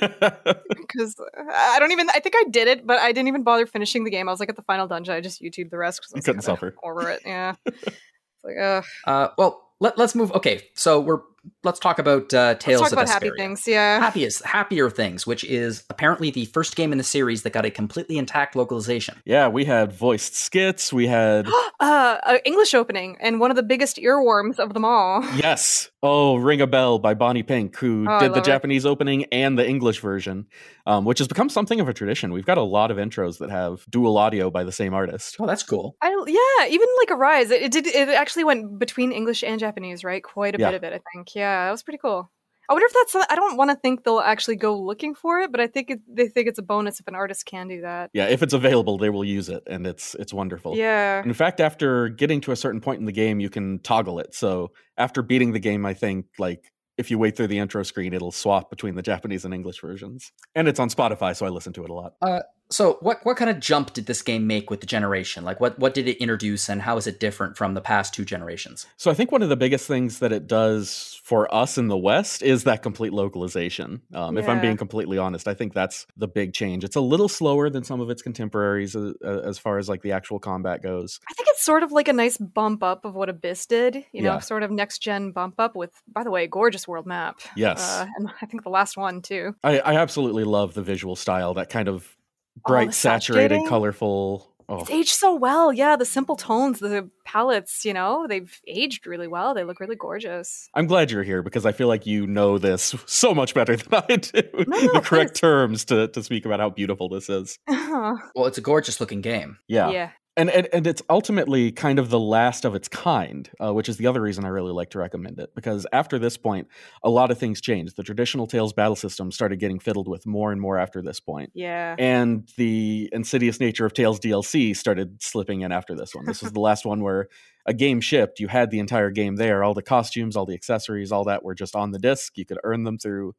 Because 0.86 1.16
I 1.52 1.78
don't 1.80 1.90
even, 1.90 2.08
I 2.10 2.20
think 2.20 2.34
I 2.36 2.44
did 2.48 2.68
it, 2.68 2.86
but 2.86 2.98
I 3.00 3.10
didn't 3.12 3.26
even 3.28 3.42
bother 3.42 3.66
finishing 3.66 4.04
the 4.04 4.10
game. 4.10 4.28
I 4.28 4.32
was 4.32 4.38
like 4.40 4.48
at 4.48 4.54
the 4.56 4.62
final 4.62 4.86
dungeon. 4.86 5.14
I 5.14 5.20
just 5.20 5.42
YouTubed 5.42 5.70
the 5.70 5.78
rest 5.78 6.00
because 6.00 6.12
I 6.12 6.16
You 6.16 6.18
was 6.18 6.24
couldn't 6.26 6.42
suffer. 6.42 6.74
over 6.84 7.10
it. 7.10 7.22
Yeah. 7.26 7.54
it's 7.66 7.96
like, 8.44 8.56
uh, 8.56 8.82
Uh, 9.04 9.28
well, 9.36 9.68
let, 9.80 9.98
let's 9.98 10.14
move. 10.14 10.30
Okay, 10.32 10.62
so 10.74 11.00
we're 11.00 11.20
let's 11.66 11.78
talk 11.78 11.98
about 11.98 12.32
uh, 12.32 12.54
Tales 12.54 12.80
let's 12.80 12.92
talk 12.92 12.98
of 13.00 13.04
about 13.04 13.12
happy 13.12 13.30
things. 13.36 13.66
Yeah. 13.68 14.00
Happiest, 14.00 14.42
happier 14.44 14.88
things, 14.88 15.26
which 15.26 15.44
is 15.44 15.84
apparently 15.90 16.30
the 16.30 16.46
first 16.46 16.76
game 16.76 16.92
in 16.92 16.98
the 16.98 17.04
series 17.04 17.42
that 17.42 17.50
got 17.52 17.64
a 17.66 17.70
completely 17.70 18.16
intact 18.16 18.56
localization. 18.56 19.20
yeah, 19.26 19.48
we 19.48 19.64
had 19.66 19.92
voiced 19.92 20.34
skits. 20.34 20.92
We 20.92 21.06
had 21.06 21.46
uh, 21.80 21.82
uh, 22.24 22.38
English 22.46 22.72
opening 22.72 23.16
and 23.20 23.40
one 23.40 23.50
of 23.50 23.56
the 23.56 23.62
biggest 23.62 23.96
earworms 23.98 24.58
of 24.58 24.72
them 24.72 24.84
all. 24.84 25.22
yes, 25.36 25.90
oh, 26.02 26.36
Ring 26.36 26.60
a 26.62 26.66
Bell 26.66 26.98
by 26.98 27.12
Bonnie 27.14 27.42
Pink, 27.42 27.76
who 27.76 28.06
Oh, 28.08 28.20
did 28.20 28.32
the 28.32 28.38
it. 28.38 28.44
Japanese 28.44 28.86
opening 28.86 29.24
and 29.32 29.58
the 29.58 29.68
English 29.68 30.00
version, 30.00 30.46
um, 30.86 31.04
which 31.04 31.18
has 31.18 31.28
become 31.28 31.48
something 31.48 31.80
of 31.80 31.88
a 31.88 31.92
tradition. 31.92 32.32
We've 32.32 32.46
got 32.46 32.58
a 32.58 32.62
lot 32.62 32.90
of 32.90 32.96
intros 32.96 33.38
that 33.38 33.50
have 33.50 33.84
dual 33.90 34.16
audio 34.16 34.50
by 34.50 34.62
the 34.64 34.72
same 34.72 34.94
artist. 34.94 35.36
Oh, 35.40 35.46
that's 35.46 35.64
cool. 35.64 35.96
I, 36.00 36.10
yeah, 36.28 36.72
even 36.72 36.88
like 36.98 37.10
Arise, 37.10 37.50
it, 37.50 37.62
it 37.62 37.72
did. 37.72 37.86
It 37.86 38.08
actually 38.10 38.44
went 38.44 38.78
between 38.78 39.10
English 39.12 39.42
and 39.42 39.58
Japanese, 39.58 40.04
right? 40.04 40.22
Quite 40.22 40.54
a 40.54 40.58
Yeah. 40.60 40.70
bit 40.70 40.76
of 40.76 40.84
it, 40.84 40.92
I 40.92 41.00
think. 41.12 41.34
Yeah, 41.34 41.55
that 41.64 41.70
was 41.70 41.82
pretty 41.82 41.98
cool. 41.98 42.30
I 42.68 42.72
wonder 42.72 42.86
if 42.86 42.92
that's. 42.92 43.26
I 43.30 43.36
don't 43.36 43.56
want 43.56 43.70
to 43.70 43.76
think 43.76 44.02
they'll 44.02 44.18
actually 44.18 44.56
go 44.56 44.76
looking 44.76 45.14
for 45.14 45.38
it, 45.40 45.52
but 45.52 45.60
I 45.60 45.68
think 45.68 45.90
it, 45.90 46.00
they 46.08 46.26
think 46.26 46.48
it's 46.48 46.58
a 46.58 46.62
bonus 46.62 46.98
if 46.98 47.06
an 47.06 47.14
artist 47.14 47.46
can 47.46 47.68
do 47.68 47.82
that. 47.82 48.10
Yeah, 48.12 48.26
if 48.26 48.42
it's 48.42 48.54
available, 48.54 48.98
they 48.98 49.08
will 49.08 49.24
use 49.24 49.48
it, 49.48 49.62
and 49.68 49.86
it's 49.86 50.16
it's 50.16 50.32
wonderful. 50.32 50.76
Yeah. 50.76 51.22
In 51.22 51.32
fact, 51.32 51.60
after 51.60 52.08
getting 52.08 52.40
to 52.42 52.52
a 52.52 52.56
certain 52.56 52.80
point 52.80 52.98
in 52.98 53.06
the 53.06 53.12
game, 53.12 53.38
you 53.38 53.50
can 53.50 53.78
toggle 53.80 54.18
it. 54.18 54.34
So 54.34 54.72
after 54.96 55.22
beating 55.22 55.52
the 55.52 55.60
game, 55.60 55.86
I 55.86 55.94
think 55.94 56.26
like 56.38 56.72
if 56.98 57.10
you 57.10 57.18
wait 57.18 57.36
through 57.36 57.48
the 57.48 57.58
intro 57.58 57.82
screen, 57.84 58.12
it'll 58.12 58.32
swap 58.32 58.68
between 58.70 58.96
the 58.96 59.02
Japanese 59.02 59.44
and 59.44 59.54
English 59.54 59.80
versions. 59.80 60.32
And 60.54 60.66
it's 60.66 60.80
on 60.80 60.88
Spotify, 60.88 61.36
so 61.36 61.46
I 61.46 61.50
listen 61.50 61.72
to 61.74 61.84
it 61.84 61.90
a 61.90 61.94
lot. 61.94 62.14
Uh, 62.20 62.40
So, 62.68 62.98
what 63.00 63.20
what 63.24 63.36
kind 63.36 63.48
of 63.50 63.60
jump 63.60 63.92
did 63.92 64.06
this 64.06 64.22
game 64.22 64.46
make 64.46 64.70
with 64.70 64.80
the 64.80 64.86
generation? 64.86 65.44
Like, 65.44 65.60
what 65.60 65.78
what 65.78 65.94
did 65.94 66.08
it 66.08 66.16
introduce, 66.18 66.68
and 66.68 66.82
how 66.82 66.96
is 66.96 67.06
it 67.06 67.20
different 67.20 67.56
from 67.56 67.74
the 67.74 67.80
past 67.80 68.12
two 68.12 68.24
generations? 68.24 68.86
So 68.96 69.10
I 69.10 69.14
think 69.14 69.30
one 69.30 69.42
of 69.42 69.48
the 69.48 69.56
biggest 69.56 69.86
things 69.86 70.18
that 70.18 70.32
it 70.32 70.46
does 70.46 71.20
for 71.22 71.52
us 71.54 71.78
in 71.78 71.88
the 71.88 71.96
West 71.96 72.42
is 72.42 72.64
that 72.64 72.82
complete 72.82 73.12
localization. 73.12 74.02
Um, 74.14 74.36
If 74.38 74.48
I'm 74.48 74.60
being 74.60 74.76
completely 74.76 75.18
honest, 75.18 75.46
I 75.48 75.54
think 75.54 75.74
that's 75.74 76.06
the 76.16 76.28
big 76.28 76.52
change. 76.52 76.82
It's 76.84 76.96
a 76.96 77.00
little 77.00 77.28
slower 77.28 77.70
than 77.70 77.84
some 77.84 78.00
of 78.00 78.10
its 78.10 78.22
contemporaries 78.22 78.94
uh, 78.96 79.12
uh, 79.24 79.40
as 79.44 79.58
far 79.58 79.78
as 79.78 79.88
like 79.88 80.02
the 80.02 80.12
actual 80.12 80.38
combat 80.38 80.82
goes. 80.82 81.20
I 81.30 81.34
think 81.34 81.48
it's 81.50 81.64
sort 81.64 81.82
of 81.82 81.92
like 81.92 82.08
a 82.08 82.12
nice 82.12 82.36
bump 82.36 82.82
up 82.82 83.04
of 83.04 83.14
what 83.14 83.28
Abyss 83.28 83.66
did. 83.66 84.04
You 84.12 84.22
know, 84.22 84.34
Yeah. 84.34 84.38
sort 84.40 84.62
of 84.62 84.70
next 84.70 84.98
gen 85.00 85.30
bump 85.32 85.54
up 85.58 85.76
with, 85.76 85.90
by 86.12 86.24
the 86.24 86.30
way, 86.30 86.46
gorgeous 86.46 86.86
world 86.88 87.06
map. 87.06 87.40
Yes. 87.56 87.80
Uh, 87.80 88.06
and 88.18 88.30
I 88.42 88.46
think 88.46 88.62
the 88.64 88.70
last 88.70 88.96
one 88.96 89.22
too. 89.22 89.54
I, 89.62 89.78
I 89.80 89.94
absolutely 89.96 90.44
love 90.44 90.74
the 90.74 90.82
visual 90.82 91.16
style, 91.16 91.54
that 91.54 91.70
kind 91.70 91.88
of 91.88 92.16
bright, 92.64 92.88
the 92.88 92.92
saturated, 92.92 93.60
colorful 93.68 94.56
Oh, 94.68 94.80
It's 94.80 94.90
aged 94.90 95.14
so 95.14 95.34
well. 95.34 95.72
Yeah, 95.72 95.94
the 95.94 96.04
simple 96.04 96.34
tones, 96.34 96.80
the 96.80 97.08
palettes, 97.24 97.84
you 97.84 97.92
know, 97.92 98.26
they've 98.28 98.60
aged 98.66 99.06
really 99.06 99.28
well. 99.28 99.54
They 99.54 99.62
look 99.62 99.78
really 99.78 99.94
gorgeous. 99.94 100.68
I'm 100.74 100.86
glad 100.86 101.10
you're 101.10 101.22
here 101.22 101.42
because 101.42 101.64
I 101.64 101.70
feel 101.72 101.86
like 101.86 102.04
you 102.04 102.26
know 102.26 102.58
this 102.58 102.94
so 103.06 103.32
much 103.32 103.54
better 103.54 103.76
than 103.76 104.02
I 104.08 104.16
do. 104.16 104.42
no, 104.66 104.92
the 104.92 105.00
correct 105.04 105.34
please. 105.34 105.40
terms 105.40 105.84
to, 105.86 106.08
to 106.08 106.22
speak 106.22 106.46
about 106.46 106.58
how 106.58 106.70
beautiful 106.70 107.08
this 107.08 107.28
is. 107.28 107.58
Well, 107.96 108.44
it's 108.46 108.58
a 108.58 108.62
gorgeous 108.62 109.00
looking 109.00 109.22
game. 109.22 109.58
Yeah. 109.68 109.90
yeah. 109.90 110.10
And, 110.36 110.50
and 110.50 110.68
and 110.72 110.86
it's 110.86 111.02
ultimately 111.08 111.72
kind 111.72 111.98
of 111.98 112.10
the 112.10 112.20
last 112.20 112.64
of 112.64 112.74
its 112.74 112.88
kind, 112.88 113.48
uh, 113.58 113.72
which 113.72 113.88
is 113.88 113.96
the 113.96 114.06
other 114.06 114.20
reason 114.20 114.44
I 114.44 114.48
really 114.48 114.72
like 114.72 114.90
to 114.90 114.98
recommend 114.98 115.38
it. 115.38 115.54
Because 115.54 115.86
after 115.92 116.18
this 116.18 116.36
point, 116.36 116.68
a 117.02 117.08
lot 117.08 117.30
of 117.30 117.38
things 117.38 117.60
changed. 117.60 117.96
The 117.96 118.02
traditional 118.02 118.46
Tales 118.46 118.72
battle 118.72 118.96
system 118.96 119.32
started 119.32 119.58
getting 119.58 119.78
fiddled 119.78 120.08
with 120.08 120.26
more 120.26 120.52
and 120.52 120.60
more 120.60 120.78
after 120.78 121.00
this 121.00 121.20
point. 121.20 121.52
Yeah. 121.54 121.96
and 121.98 122.48
the 122.56 123.08
insidious 123.12 123.60
nature 123.60 123.86
of 123.86 123.94
Tales 123.94 124.20
DLC 124.20 124.76
started 124.76 125.22
slipping 125.22 125.62
in 125.62 125.72
after 125.72 125.94
this 125.94 126.14
one. 126.14 126.26
This 126.26 126.42
was 126.42 126.52
the 126.52 126.60
last 126.60 126.84
one 126.84 127.02
where 127.02 127.28
a 127.64 127.72
game 127.72 128.00
shipped. 128.00 128.38
You 128.38 128.48
had 128.48 128.70
the 128.70 128.78
entire 128.78 129.10
game 129.10 129.36
there, 129.36 129.64
all 129.64 129.74
the 129.74 129.82
costumes, 129.82 130.36
all 130.36 130.46
the 130.46 130.54
accessories, 130.54 131.12
all 131.12 131.24
that 131.24 131.44
were 131.44 131.54
just 131.54 131.74
on 131.74 131.92
the 131.92 131.98
disc. 131.98 132.36
You 132.36 132.44
could 132.44 132.58
earn 132.62 132.84
them 132.84 132.98
through 132.98 133.34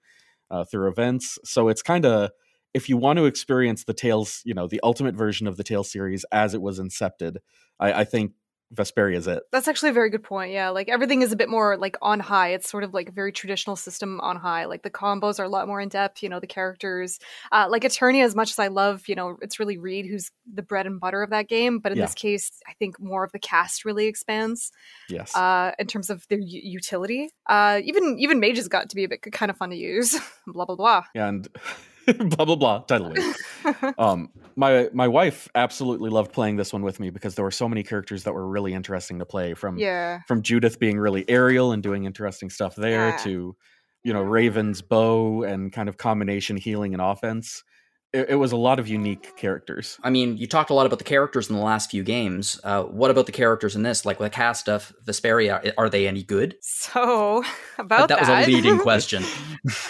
uh, 0.50 0.64
through 0.64 0.90
events. 0.90 1.38
So 1.44 1.68
it's 1.68 1.82
kind 1.82 2.06
of 2.06 2.32
if 2.74 2.90
you 2.90 2.98
want 2.98 3.18
to 3.18 3.26
experience 3.26 3.84
the 3.86 3.94
Tales, 3.94 4.42
you 4.46 4.54
know, 4.54 4.68
the 4.68 4.80
ultimate 4.84 5.16
version 5.16 5.48
of 5.48 5.58
the 5.58 5.64
Tales 5.64 5.92
series 5.92 6.26
as 6.32 6.54
it 6.54 6.62
was 6.62 6.80
incepted, 6.80 7.38
I, 7.80 7.94
I 8.02 8.04
think 8.04 8.34
Vesperia 8.76 9.16
is 9.16 9.28
it. 9.28 9.44
That's 9.54 9.70
actually 9.70 9.92
a 9.92 9.94
very 9.94 10.10
good 10.10 10.24
point. 10.24 10.52
Yeah, 10.52 10.70
like 10.72 10.90
everything 10.90 11.22
is 11.22 11.32
a 11.32 11.38
bit 11.38 11.48
more 11.48 11.78
like 11.78 11.96
on 12.02 12.20
high. 12.20 12.50
It's 12.50 12.70
sort 12.70 12.84
of 12.84 12.94
like 12.94 13.08
a 13.08 13.14
very 13.14 13.32
traditional 13.32 13.78
system 13.78 14.20
on 14.20 14.36
high. 14.36 14.66
Like 14.66 14.84
the 14.84 14.90
combos 14.90 15.40
are 15.40 15.46
a 15.46 15.50
lot 15.50 15.68
more 15.70 15.80
in 15.80 15.88
depth. 15.88 16.22
You 16.22 16.28
know, 16.28 16.42
the 16.42 16.48
characters, 16.48 17.18
uh, 17.54 17.68
like 17.70 17.84
Eternia. 17.84 18.26
As 18.26 18.36
much 18.36 18.52
as 18.52 18.60
I 18.60 18.68
love, 18.68 19.08
you 19.08 19.16
know, 19.16 19.38
it's 19.42 19.58
really 19.58 19.78
Reid 19.78 20.06
who's 20.06 20.32
the 20.54 20.64
bread 20.64 20.86
and 20.86 21.00
butter 21.00 21.24
of 21.24 21.30
that 21.30 21.48
game. 21.48 21.80
But 21.80 21.94
in 21.94 21.98
Yeah. 21.98 22.04
this 22.08 22.14
case, 22.14 22.52
I 22.68 22.74
think 22.74 23.00
more 23.00 23.24
of 23.24 23.32
the 23.32 23.40
cast 23.40 23.86
really 23.86 24.08
expands 24.08 24.70
Yes. 25.08 25.34
uh, 25.34 25.72
in 25.80 25.88
terms 25.88 26.10
of 26.10 26.28
their 26.28 26.40
u- 26.40 26.62
utility. 26.62 27.30
Uh, 27.48 27.80
even 27.86 28.18
even 28.20 28.42
mages 28.42 28.68
got 28.68 28.90
to 28.90 28.98
be 28.98 29.06
a 29.06 29.08
bit 29.08 29.22
kind 29.32 29.50
of 29.50 29.56
fun 29.56 29.70
to 29.70 29.78
use. 29.78 30.20
blah 30.46 30.66
blah 30.66 30.76
blah. 30.76 31.04
Yeah, 31.16 31.30
and 31.30 31.48
blah 32.20 32.46
blah 32.46 32.56
blah 32.56 32.80
title 32.80 33.14
um 33.98 34.30
my 34.56 34.90
my 34.94 35.08
wife 35.08 35.48
absolutely 35.56 36.10
loved 36.10 36.32
playing 36.34 36.56
this 36.56 36.74
one 36.74 36.82
with 36.82 37.00
me 37.00 37.10
because 37.10 37.36
there 37.36 37.46
were 37.46 37.52
so 37.52 37.68
many 37.70 37.84
characters 37.84 38.24
that 38.24 38.34
were 38.34 38.48
really 38.48 38.74
interesting 38.74 39.20
to 39.20 39.26
play 39.26 39.54
from 39.54 39.78
yeah. 39.78 40.20
from 40.28 40.42
Judith 40.42 40.80
being 40.80 40.98
really 40.98 41.24
aerial 41.30 41.72
and 41.72 41.84
doing 41.84 42.06
interesting 42.06 42.50
stuff 42.50 42.76
there 42.76 43.10
Yeah. 43.10 43.18
to 43.18 43.56
you 44.04 44.14
know 44.14 44.22
Raven's 44.22 44.82
bow 44.82 45.44
and 45.44 45.72
kind 45.72 45.90
of 45.90 45.98
combination 45.98 46.58
healing 46.58 46.94
and 46.94 47.02
offense. 47.02 47.64
It, 48.14 48.30
it 48.30 48.36
was 48.36 48.52
a 48.54 48.58
lot 48.58 48.80
of 48.80 48.88
unique 48.88 49.36
characters. 49.36 50.00
I 50.02 50.10
mean, 50.10 50.38
you 50.38 50.48
talked 50.48 50.70
a 50.70 50.74
lot 50.74 50.86
about 50.86 50.98
the 51.00 51.06
characters 51.06 51.50
in 51.50 51.56
the 51.56 51.62
last 51.62 51.92
few 51.92 52.04
games. 52.04 52.60
Uh, 52.64 52.84
what 52.84 53.12
about 53.12 53.26
the 53.26 53.32
characters 53.34 53.76
in 53.76 53.84
this? 53.84 54.06
Like 54.06 54.20
with 54.20 54.32
the 54.32 54.36
cast 54.36 54.70
of 54.70 54.94
Vesperia, 55.06 55.74
are 55.78 55.90
they 55.90 56.08
any 56.08 56.24
good? 56.24 56.56
So 56.62 57.44
about 57.78 58.08
that 58.10 58.20
was 58.20 58.30
a 58.30 58.46
leading 58.46 58.80
question. 58.88 59.24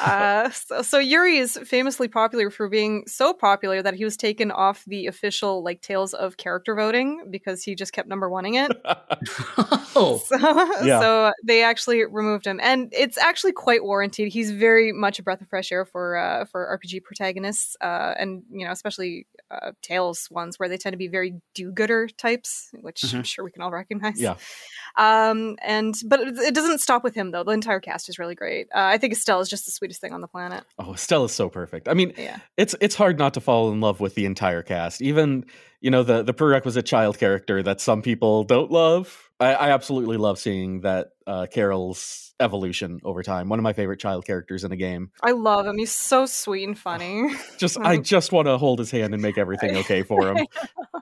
uh, 0.02 0.50
so, 0.50 0.82
so 0.82 0.98
Yuri 1.00 1.38
is 1.38 1.58
famously 1.66 2.08
popular 2.08 2.50
for 2.50 2.68
being 2.70 3.04
so 3.08 3.34
popular 3.34 3.82
that 3.84 3.94
he 3.94 4.04
was 4.04 4.18
taken 4.18 4.50
off 4.52 4.84
the 4.88 5.06
official 5.06 5.64
like 5.64 5.82
Tales 5.82 6.14
of 6.14 6.38
character 6.38 6.76
voting 6.76 7.28
because 7.30 7.64
he 7.64 7.76
just 7.76 7.94
kept 7.94 8.08
number 8.08 8.30
oneing 8.30 8.68
it. 8.68 8.78
oh, 9.96 10.22
So, 10.26 10.38
Yeah. 10.84 11.00
so 11.00 11.32
they 11.46 11.62
actually 11.64 12.04
removed 12.06 12.46
him, 12.48 12.60
and 12.64 12.90
it's 12.94 13.18
actually 13.18 13.52
quite 13.52 13.84
warranted. 13.84 14.30
He's 14.30 14.52
very 14.52 14.92
much 14.92 15.20
a 15.20 15.24
breath 15.24 15.42
of 15.42 15.48
fresh 15.50 15.72
air 15.72 15.86
for 15.86 16.18
uh, 16.18 16.46
for 16.46 16.80
RPG 16.82 17.04
protagonists, 17.04 17.76
uh, 17.82 18.07
and 18.18 18.44
you 18.52 18.66
know, 18.66 18.72
especially 18.72 19.28
uh, 19.50 19.72
Tales 19.82 20.28
ones 20.30 20.60
where 20.60 20.68
they 20.70 20.78
tend 20.78 20.94
to 20.94 20.98
be 20.98 21.08
very 21.08 21.36
do-gooder 21.56 22.08
types, 22.10 22.70
which 22.82 23.04
I'm 23.14 23.22
Mhm. 23.22 23.26
sure 23.26 23.46
we 23.46 23.52
can 23.52 23.62
all 23.62 23.72
recognize. 23.72 24.20
Yeah. 24.20 24.36
Um, 24.98 25.58
and 25.62 25.96
but 26.06 26.20
it, 26.22 26.54
doesn't 26.54 26.80
stop 26.80 27.04
with 27.04 27.14
him 27.16 27.32
though. 27.32 27.44
The 27.44 27.52
entire 27.52 27.80
cast 27.80 28.10
is 28.10 28.18
really 28.20 28.36
great. 28.36 28.68
Uh, 28.74 28.80
I 28.80 28.98
think 28.98 29.14
Estelle 29.14 29.40
is 29.42 29.50
just 29.50 29.66
the 29.66 29.72
sweetest 29.72 30.02
thing 30.02 30.14
on 30.14 30.22
the 30.22 30.28
planet. 30.28 30.64
oh, 30.80 30.96
Stella's 30.96 31.34
so 31.34 31.50
perfect. 31.50 31.88
I 31.88 31.94
mean, 31.94 32.14
Yeah. 32.18 32.40
it's 32.58 32.76
it's 32.82 32.96
hard 32.96 33.18
not 33.18 33.34
to 33.36 33.42
fall 33.42 33.72
in 33.72 33.80
love 33.82 34.00
with 34.00 34.16
the 34.16 34.26
entire 34.26 34.64
cast. 34.64 35.02
Even 35.02 35.46
you 35.82 35.92
know 35.92 36.04
the 36.04 36.24
the 36.24 36.34
prerequisite 36.34 36.86
child 36.86 37.18
character 37.20 37.62
that 37.64 37.80
some 37.82 38.02
people 38.02 38.44
don't 38.44 38.72
love. 38.72 39.27
I, 39.40 39.54
I 39.54 39.70
absolutely 39.72 40.18
love 40.18 40.40
seeing 40.40 40.82
that 40.82 41.10
uh, 41.26 41.46
Karol's 41.54 42.34
evolution 42.40 43.00
over 43.04 43.24
time. 43.24 43.50
One 43.50 43.60
of 43.60 43.64
my 43.64 43.74
favorite 43.74 44.00
child 44.00 44.26
characters 44.26 44.64
in 44.64 44.72
a 44.72 44.76
game. 44.76 45.12
I 45.22 45.32
love 45.32 45.66
him. 45.66 45.78
He's 45.78 45.92
so 45.92 46.26
sweet 46.26 46.68
and 46.68 46.78
funny. 46.78 47.30
Just 47.58 47.78
I 47.82 47.98
just 47.98 48.32
want 48.32 48.48
to 48.48 48.58
hold 48.58 48.80
his 48.80 48.92
hand 48.92 49.14
and 49.14 49.22
make 49.22 49.38
everything 49.38 49.78
okay 49.78 50.04
for 50.04 50.30
him. 50.32 50.46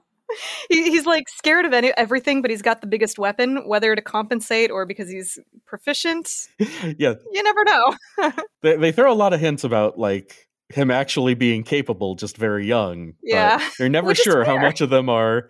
he, 0.70 0.84
he's 0.84 1.06
like 1.06 1.30
scared 1.30 1.66
of 1.66 1.74
any, 1.74 1.92
everything, 1.98 2.42
but 2.42 2.52
he's 2.52 2.62
got 2.62 2.82
the 2.82 2.88
biggest 2.88 3.18
weapon, 3.20 3.68
whether 3.68 3.96
to 3.96 4.02
compensate 4.02 4.72
or 4.72 4.86
because 4.86 5.10
he's 5.10 5.40
proficient. 5.66 6.30
yeah, 6.60 7.14
You 7.32 7.44
never 7.44 7.64
know. 7.64 8.32
they, 8.62 8.76
they 8.78 8.92
throw 8.92 9.12
a 9.12 9.16
lot 9.16 9.34
of 9.34 9.40
hints 9.40 9.64
about 9.64 9.98
like 9.98 10.48
him 10.70 10.90
actually 10.92 11.36
being 11.36 11.64
capable 11.64 12.16
just 12.16 12.38
very 12.38 12.66
young. 12.66 13.14
but 13.22 13.30
Yeah. 13.30 13.70
You're 13.80 13.90
never 13.90 14.08
Which 14.08 14.20
sure 14.20 14.44
how 14.44 14.58
much 14.58 14.82
of 14.82 14.90
them 14.90 15.10
are 15.10 15.50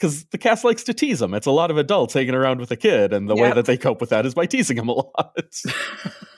because 0.00 0.24
the 0.26 0.38
cast 0.38 0.64
likes 0.64 0.82
to 0.84 0.94
tease 0.94 1.20
him. 1.20 1.34
It's 1.34 1.46
a 1.46 1.50
lot 1.50 1.70
of 1.70 1.76
adults 1.76 2.14
hanging 2.14 2.34
around 2.34 2.58
with 2.58 2.70
a 2.70 2.76
kid, 2.76 3.12
and 3.12 3.28
the 3.28 3.36
way 3.36 3.52
that 3.52 3.66
they 3.66 3.76
cope 3.76 4.00
with 4.00 4.10
that 4.10 4.24
is 4.24 4.34
by 4.34 4.46
teasing 4.46 4.78
him 4.78 4.88
a 4.88 4.92
lot. 4.92 5.60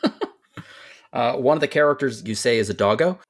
uh, 1.13 1.37
one 1.37 1.57
of 1.57 1.61
the 1.61 1.69
characters 1.69 2.23
you 2.27 2.35
say 2.35 2.59
is 2.59 2.69
a 2.69 2.75
doggo. 2.75 3.21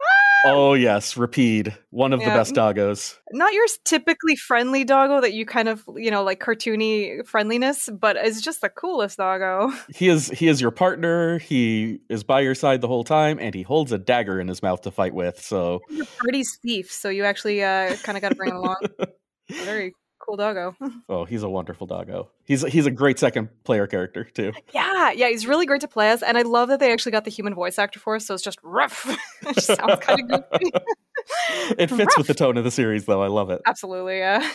oh 0.47 0.73
yes, 0.73 1.19
Repede, 1.19 1.77
one 1.91 2.15
of 2.15 2.21
the 2.21 2.27
best 2.27 2.55
doggos. 2.55 3.19
Not 3.33 3.53
your 3.53 3.67
typically 3.85 4.35
friendly 4.35 4.85
doggo 4.85 5.21
that 5.21 5.35
you 5.35 5.45
kind 5.45 5.69
of, 5.69 5.85
you 5.97 6.11
know, 6.11 6.23
like 6.23 6.41
cartoony 6.41 7.27
friendliness, 7.27 7.91
but 7.93 8.17
is 8.17 8.41
just 8.41 8.63
the 8.63 8.71
coolest 8.71 9.19
doggo. 9.19 9.71
He 9.95 10.09
is 10.09 10.29
he 10.31 10.49
is 10.49 10.63
your 10.63 10.71
partner. 10.71 11.41
He 11.41 12.01
is 12.09 12.25
by 12.25 12.41
your 12.41 12.55
side 12.55 12.81
the 12.81 12.89
whole 12.89 13.05
time, 13.05 13.39
and 13.39 13.55
he 13.55 13.63
holds 13.63 13.93
a 13.93 13.99
dagger 13.99 14.41
in 14.41 14.49
his 14.49 14.63
mouth 14.63 14.81
to 14.83 14.91
fight 14.91 15.13
with. 15.13 15.43
So 15.43 15.81
Your 15.91 16.07
party's 16.07 16.59
thief, 16.63 16.91
so 16.91 17.11
you 17.11 17.25
actually 17.25 17.63
uh, 17.63 17.97
kind 17.97 18.17
of 18.17 18.23
got 18.23 18.31
to 18.31 18.35
bring 18.35 18.51
him 18.51 18.57
along. 18.57 18.79
Very 19.51 19.93
cool 20.23 20.37
doggo. 20.37 20.75
oh, 21.09 21.25
he's 21.25 21.43
a 21.43 21.49
wonderful 21.49 21.87
doggo. 21.87 22.31
He's 22.45 22.63
he's 22.63 22.87
a 22.87 22.91
great 22.91 23.19
second 23.19 23.49
player 23.65 23.87
character 23.87 24.25
too. 24.25 24.53
Yeah, 24.73 25.11
yeah, 25.13 25.29
he's 25.29 25.47
really 25.47 25.67
great 25.67 25.81
to 25.83 25.89
play 25.89 26.11
as, 26.11 26.23
and 26.23 26.39
I 26.39 26.43
love 26.43 26.69
that 26.69 26.81
they 26.81 26.93
actually 26.93 27.13
got 27.13 27.25
the 27.25 27.31
human 27.31 27.55
voice 27.55 27.79
actor 27.79 28.01
for 28.01 28.17
us. 28.17 28.27
So 28.27 28.35
it's 28.35 28.43
just 28.43 28.59
rough. 28.63 29.07
it 29.43 29.55
just 29.55 29.67
sounds 29.67 30.01
kind 30.01 30.33
of 30.33 30.45
goofy. 30.51 30.71
It 31.79 31.89
fits 31.89 32.19
with 32.19 32.27
the 32.27 32.35
tone 32.35 32.57
of 32.57 32.65
the 32.65 32.71
series, 32.71 33.05
though. 33.05 33.23
I 33.23 33.29
love 33.29 33.49
it. 33.51 33.61
Absolutely, 33.65 34.19
yeah. 34.19 34.51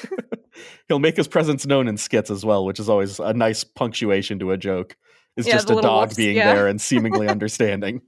He'll 0.90 1.00
make 1.00 1.16
his 1.16 1.28
presence 1.28 1.66
known 1.66 1.88
in 1.88 1.96
skits 1.96 2.30
as 2.30 2.44
well, 2.44 2.66
which 2.66 2.78
is 2.78 2.90
always 2.90 3.20
a 3.20 3.32
nice 3.34 3.64
punctuation 3.64 4.38
to 4.40 4.52
a 4.52 4.58
joke. 4.58 4.98
It's 5.38 5.48
Yeah, 5.48 5.54
just 5.54 5.70
a 5.70 5.76
dog 5.76 6.16
being 6.18 6.36
yeah. 6.36 6.54
there 6.54 6.68
and 6.68 6.82
seemingly 6.82 7.28
understanding. 7.30 8.02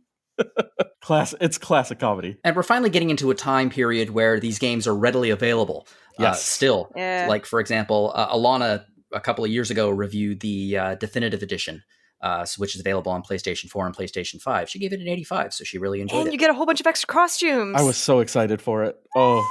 Class, 1.01 1.33
it's 1.41 1.57
classic 1.57 1.97
comedy. 1.99 2.37
And 2.43 2.55
we're 2.55 2.61
finally 2.63 2.89
getting 2.89 3.09
into 3.09 3.31
a 3.31 3.35
time 3.35 3.69
period 3.69 4.11
where 4.11 4.39
these 4.39 4.59
games 4.59 4.85
are 4.85 4.95
readily 4.95 5.29
available. 5.29 5.87
Uh, 6.19 6.33
still, 6.33 6.91
Yeah. 6.95 7.25
like 7.29 7.45
for 7.45 7.59
example, 7.59 8.11
uh, 8.13 8.35
Alana 8.35 8.83
a 9.13 9.19
couple 9.21 9.43
of 9.45 9.49
years 9.49 9.71
ago 9.71 9.89
reviewed 9.89 10.41
the 10.41 10.77
uh, 10.77 10.95
definitive 10.95 11.41
edition, 11.41 11.81
uh, 12.21 12.45
which 12.57 12.75
is 12.75 12.81
available 12.81 13.11
on 13.11 13.23
PlayStation 13.23 13.69
4 13.69 13.85
and 13.87 13.95
PlayStation 13.95 14.41
5. 14.41 14.69
She 14.69 14.77
gave 14.77 14.91
it 14.93 14.99
an 14.99 15.07
85, 15.07 15.53
so 15.53 15.63
she 15.63 15.77
really 15.77 16.01
enjoyed 16.01 16.17
and 16.19 16.27
it. 16.27 16.31
And 16.31 16.33
you 16.33 16.39
get 16.39 16.49
a 16.51 16.53
whole 16.53 16.65
bunch 16.65 16.81
of 16.81 16.85
extra 16.87 17.07
costumes. 17.07 17.75
I 17.79 17.81
was 17.83 17.97
so 17.97 18.19
excited 18.19 18.61
for 18.61 18.83
it. 18.83 18.97
Oh, 19.15 19.47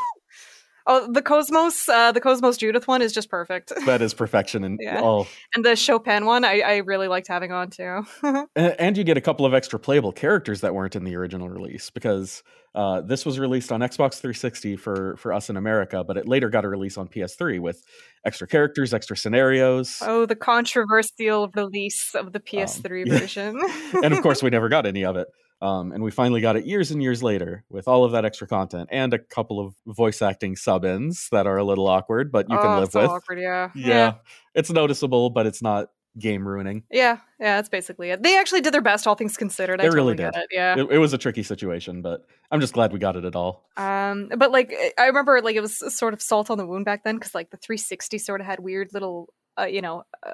Oh, 0.91 1.07
the 1.13 1.21
Cosmos, 1.21 1.87
uh, 1.87 2.13
the 2.13 2.21
Cosmos 2.21 2.57
Judith 2.57 2.89
one 2.89 3.03
is 3.03 3.13
just 3.13 3.29
perfect, 3.29 3.75
that 3.87 4.01
is 4.01 4.15
perfection. 4.15 4.65
And 4.65 4.81
Yeah. 4.81 5.03
oh, 5.03 5.27
and 5.55 5.63
the 5.63 5.77
Chopin 5.77 6.25
one, 6.25 6.47
I, 6.47 6.61
I 6.61 6.77
really 6.79 7.09
liked 7.09 7.29
having 7.29 7.53
on 7.53 7.69
too. 7.69 8.07
and, 8.57 8.97
you 8.97 9.05
get 9.05 9.19
a 9.19 9.21
couple 9.21 9.45
of 9.45 9.53
extra 9.53 9.79
playable 9.79 10.13
characters 10.13 10.63
that 10.63 10.75
weren't 10.75 10.97
in 10.97 11.05
the 11.05 11.15
original 11.15 11.51
release 11.51 11.91
because 11.91 12.43
uh, 12.75 13.03
this 13.03 13.27
was 13.27 13.39
released 13.39 13.71
on 13.71 13.81
Xbox 13.81 14.15
360 14.15 14.77
for 14.77 15.17
for 15.19 15.35
us 15.35 15.51
in 15.51 15.59
America, 15.59 16.03
but 16.03 16.17
it 16.17 16.27
later 16.27 16.49
got 16.49 16.65
a 16.65 16.69
release 16.69 16.97
on 16.97 17.07
PS3 17.07 17.61
with 17.61 17.85
extra 18.25 18.47
characters, 18.47 18.95
extra 18.95 19.17
scenarios. 19.17 19.99
oh, 20.01 20.25
the 20.25 20.37
controversial 20.37 21.51
release 21.55 22.15
of 22.15 22.33
the 22.33 22.41
PS3 22.41 23.07
yeah. 23.07 23.19
version. 23.19 23.61
and 24.03 24.15
of 24.15 24.23
course, 24.23 24.43
we 24.43 24.49
never 24.49 24.71
got 24.71 24.87
any 24.87 25.05
of 25.05 25.17
it. 25.17 25.29
Um, 25.61 25.93
and 25.93 26.05
we 26.05 26.11
finally 26.13 26.41
got 26.41 26.57
it 26.57 26.67
years 26.67 26.91
and 26.91 27.03
years 27.03 27.23
later 27.23 27.65
with 27.69 27.89
all 27.89 28.05
of 28.05 28.13
that 28.13 28.25
extra 28.25 28.47
content 28.47 28.89
and 28.93 29.13
a 29.13 29.19
couple 29.19 29.59
of 29.59 29.75
voice 29.87 30.23
acting 30.23 30.55
sub 30.55 30.85
ins 30.85 31.29
that 31.33 31.47
are 31.47 31.57
a 31.57 31.65
little 31.65 31.89
awkward, 31.89 32.31
but 32.31 32.49
you 32.49 32.57
oh, 32.57 32.63
can 32.63 32.81
live 32.81 32.95
with. 32.95 33.11
awkward, 33.11 33.41
yeah. 33.41 33.71
Yeah. 33.75 34.15
it's 34.55 34.71
noticeable, 34.71 35.31
but 35.31 35.47
it's 35.47 35.61
not 35.61 35.89
game 36.19 36.47
ruining. 36.47 36.85
Yeah, 36.91 37.19
yeah, 37.41 37.57
that's 37.57 37.69
basically 37.69 38.11
it. 38.11 38.23
They 38.23 38.39
actually 38.39 38.61
did 38.61 38.75
their 38.75 38.83
best, 38.83 39.07
all 39.07 39.15
things 39.15 39.37
considered. 39.37 39.81
I 39.81 39.85
They 39.85 39.89
totally 39.89 40.15
really 40.15 40.31
did. 40.31 40.37
it. 40.37 40.47
Yeah. 40.51 40.79
It, 40.79 40.93
it 40.93 40.99
was 40.99 41.13
a 41.13 41.19
tricky 41.19 41.43
situation, 41.43 42.03
but 42.03 42.25
I'm 42.51 42.61
just 42.61 42.73
glad 42.73 42.93
we 42.93 42.99
got 42.99 43.17
it 43.17 43.25
at 43.25 43.37
all. 43.37 43.69
Um, 43.77 44.31
but 44.37 44.53
like 44.53 44.75
I 44.99 45.07
remember, 45.07 45.41
like 45.43 45.57
it 45.57 45.61
was 45.61 45.79
sort 45.95 46.15
of 46.15 46.23
salt 46.23 46.51
on 46.51 46.59
the 46.59 46.67
wound 46.67 46.85
back 46.85 47.05
then 47.05 47.17
because 47.17 47.35
like 47.35 47.51
the 47.51 47.57
360 47.57 48.19
sort 48.19 48.41
of 48.41 48.47
had 48.47 48.61
weird 48.61 48.93
little, 48.93 49.33
uh, 49.59 49.65
you 49.65 49.83
know, 49.83 50.05
uh, 50.25 50.33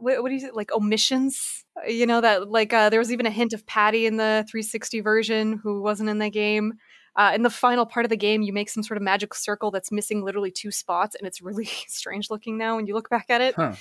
what, 0.00 0.22
what 0.22 0.28
do 0.28 0.34
you 0.34 0.40
say, 0.40 0.50
like 0.52 0.72
omissions? 0.72 1.64
You 1.86 2.06
know 2.06 2.20
that 2.20 2.50
like 2.50 2.72
uh, 2.72 2.90
there 2.90 3.00
was 3.00 3.12
even 3.12 3.26
a 3.26 3.30
hint 3.30 3.52
of 3.52 3.66
Patty 3.66 4.06
in 4.06 4.16
the 4.16 4.44
360 4.48 5.00
version 5.00 5.60
who 5.62 5.82
wasn't 5.82 6.08
in 6.08 6.18
the 6.18 6.30
game. 6.30 6.74
Uh, 7.16 7.32
in 7.34 7.42
the 7.42 7.50
final 7.50 7.84
part 7.84 8.06
of 8.06 8.10
the 8.10 8.16
game, 8.16 8.42
you 8.42 8.52
make 8.52 8.68
some 8.68 8.82
sort 8.82 8.96
of 8.96 9.02
magic 9.02 9.34
circle 9.34 9.72
that's 9.72 9.90
missing 9.90 10.22
literally 10.22 10.52
two 10.52 10.70
spots, 10.70 11.16
and 11.16 11.26
it's 11.26 11.42
really 11.42 11.64
strange 11.88 12.30
looking 12.30 12.56
now 12.56 12.76
when 12.76 12.86
you 12.86 12.94
look 12.94 13.10
back 13.10 13.26
at 13.28 13.40
it. 13.40 13.54
Huh. 13.56 13.74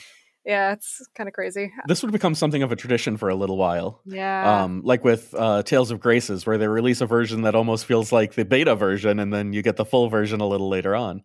Yeah, 0.47 0.71
it's 0.71 1.05
kind 1.13 1.27
of 1.27 1.33
crazy. 1.33 1.73
This 1.87 2.01
would 2.01 2.13
become 2.13 2.33
something 2.33 2.63
of 2.63 2.71
a 2.71 2.77
tradition 2.77 3.17
for 3.17 3.27
a 3.27 3.35
little 3.35 3.57
while. 3.57 3.99
Yeah. 4.05 4.63
Um, 4.63 4.81
like 4.81 5.03
with 5.03 5.35
uh, 5.37 5.61
Tales 5.63 5.91
of 5.91 5.99
Graces, 5.99 6.45
where 6.45 6.57
they 6.57 6.69
release 6.69 7.01
a 7.01 7.05
version 7.05 7.41
that 7.41 7.53
almost 7.53 7.83
feels 7.83 8.13
like 8.13 8.33
the 8.33 8.45
beta 8.45 8.73
version, 8.73 9.19
and 9.19 9.33
then 9.33 9.51
you 9.51 9.61
get 9.61 9.75
the 9.75 9.83
full 9.83 10.07
version 10.07 10.39
a 10.39 10.47
little 10.47 10.69
later 10.69 10.95
on. 10.95 11.21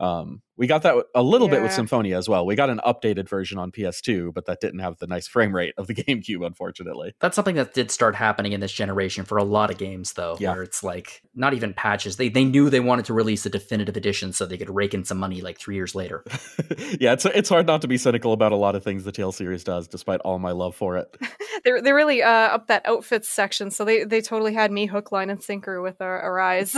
Um, 0.00 0.40
we 0.62 0.68
got 0.68 0.82
that 0.84 0.94
a 1.12 1.24
little 1.24 1.48
bit 1.48 1.60
with 1.60 1.72
Yeah. 1.72 1.76
Symphonia 1.76 2.16
as 2.16 2.28
well. 2.28 2.46
We 2.46 2.54
got 2.54 2.70
an 2.70 2.80
updated 2.86 3.28
version 3.28 3.58
on 3.58 3.72
PS2, 3.72 4.32
but 4.32 4.46
that 4.46 4.60
didn't 4.60 4.78
have 4.78 4.96
the 4.98 5.08
nice 5.08 5.26
frame 5.26 5.52
rate 5.52 5.74
of 5.76 5.88
the 5.88 5.94
GameCube, 6.04 6.46
unfortunately. 6.46 7.16
That's 7.18 7.34
something 7.34 7.56
that 7.56 7.74
did 7.74 7.90
start 7.90 8.14
happening 8.14 8.52
in 8.52 8.60
this 8.60 8.70
generation 8.70 9.24
for 9.24 9.38
a 9.38 9.42
lot 9.42 9.72
of 9.72 9.78
games, 9.78 10.12
though, 10.12 10.36
Yeah. 10.38 10.52
where 10.52 10.62
it's 10.62 10.84
like 10.84 11.22
not 11.34 11.52
even 11.52 11.74
patches. 11.74 12.16
They 12.16 12.28
they 12.28 12.44
knew 12.44 12.70
they 12.70 12.78
wanted 12.78 13.06
to 13.06 13.12
release 13.12 13.44
a 13.44 13.50
definitive 13.50 13.96
edition 13.96 14.32
so 14.32 14.46
they 14.46 14.56
could 14.56 14.70
rake 14.70 14.94
in 14.94 15.04
some 15.04 15.18
money 15.18 15.40
like 15.40 15.58
three 15.58 15.74
years 15.74 15.96
later. 15.96 16.22
yeah, 17.00 17.12
it's 17.14 17.24
it's 17.24 17.48
hard 17.48 17.66
not 17.66 17.82
to 17.82 17.88
be 17.88 17.98
cynical 17.98 18.32
about 18.32 18.52
a 18.52 18.56
lot 18.56 18.76
of 18.76 18.84
things 18.84 19.02
the 19.02 19.10
Tail 19.10 19.32
series 19.32 19.64
does, 19.64 19.88
despite 19.88 20.20
all 20.20 20.38
my 20.38 20.52
love 20.52 20.76
for 20.76 20.96
it. 20.96 21.16
they 21.64 21.80
they 21.80 21.92
really 21.92 22.22
uh, 22.22 22.30
up 22.30 22.68
that 22.68 22.86
outfits 22.86 23.28
section, 23.28 23.72
so 23.72 23.84
they 23.84 24.04
they 24.04 24.20
totally 24.20 24.54
had 24.54 24.70
me 24.70 24.86
hook, 24.86 25.10
line, 25.10 25.28
and 25.28 25.42
sinker 25.42 25.82
with 25.82 26.00
our, 26.00 26.20
our 26.20 26.38
eyes. 26.38 26.72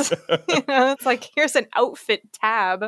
you 0.48 0.62
know, 0.68 0.92
it's 0.92 1.04
like 1.04 1.28
here's 1.36 1.54
an 1.54 1.66
outfit 1.76 2.22
tab. 2.32 2.82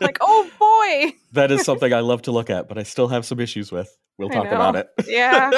Like, 0.00 0.21
oh 0.22 0.50
boy, 0.58 1.16
that 1.32 1.50
is 1.50 1.62
something 1.64 1.92
I 1.92 2.00
love 2.00 2.22
to 2.22 2.32
look 2.32 2.48
at, 2.50 2.68
but 2.68 2.78
I 2.78 2.82
still 2.84 3.08
have 3.08 3.26
some 3.26 3.40
issues 3.40 3.70
with. 3.72 3.94
We'll 4.18 4.28
talk 4.28 4.46
about 4.46 4.76
it. 4.76 4.88
Yeah. 5.08 5.50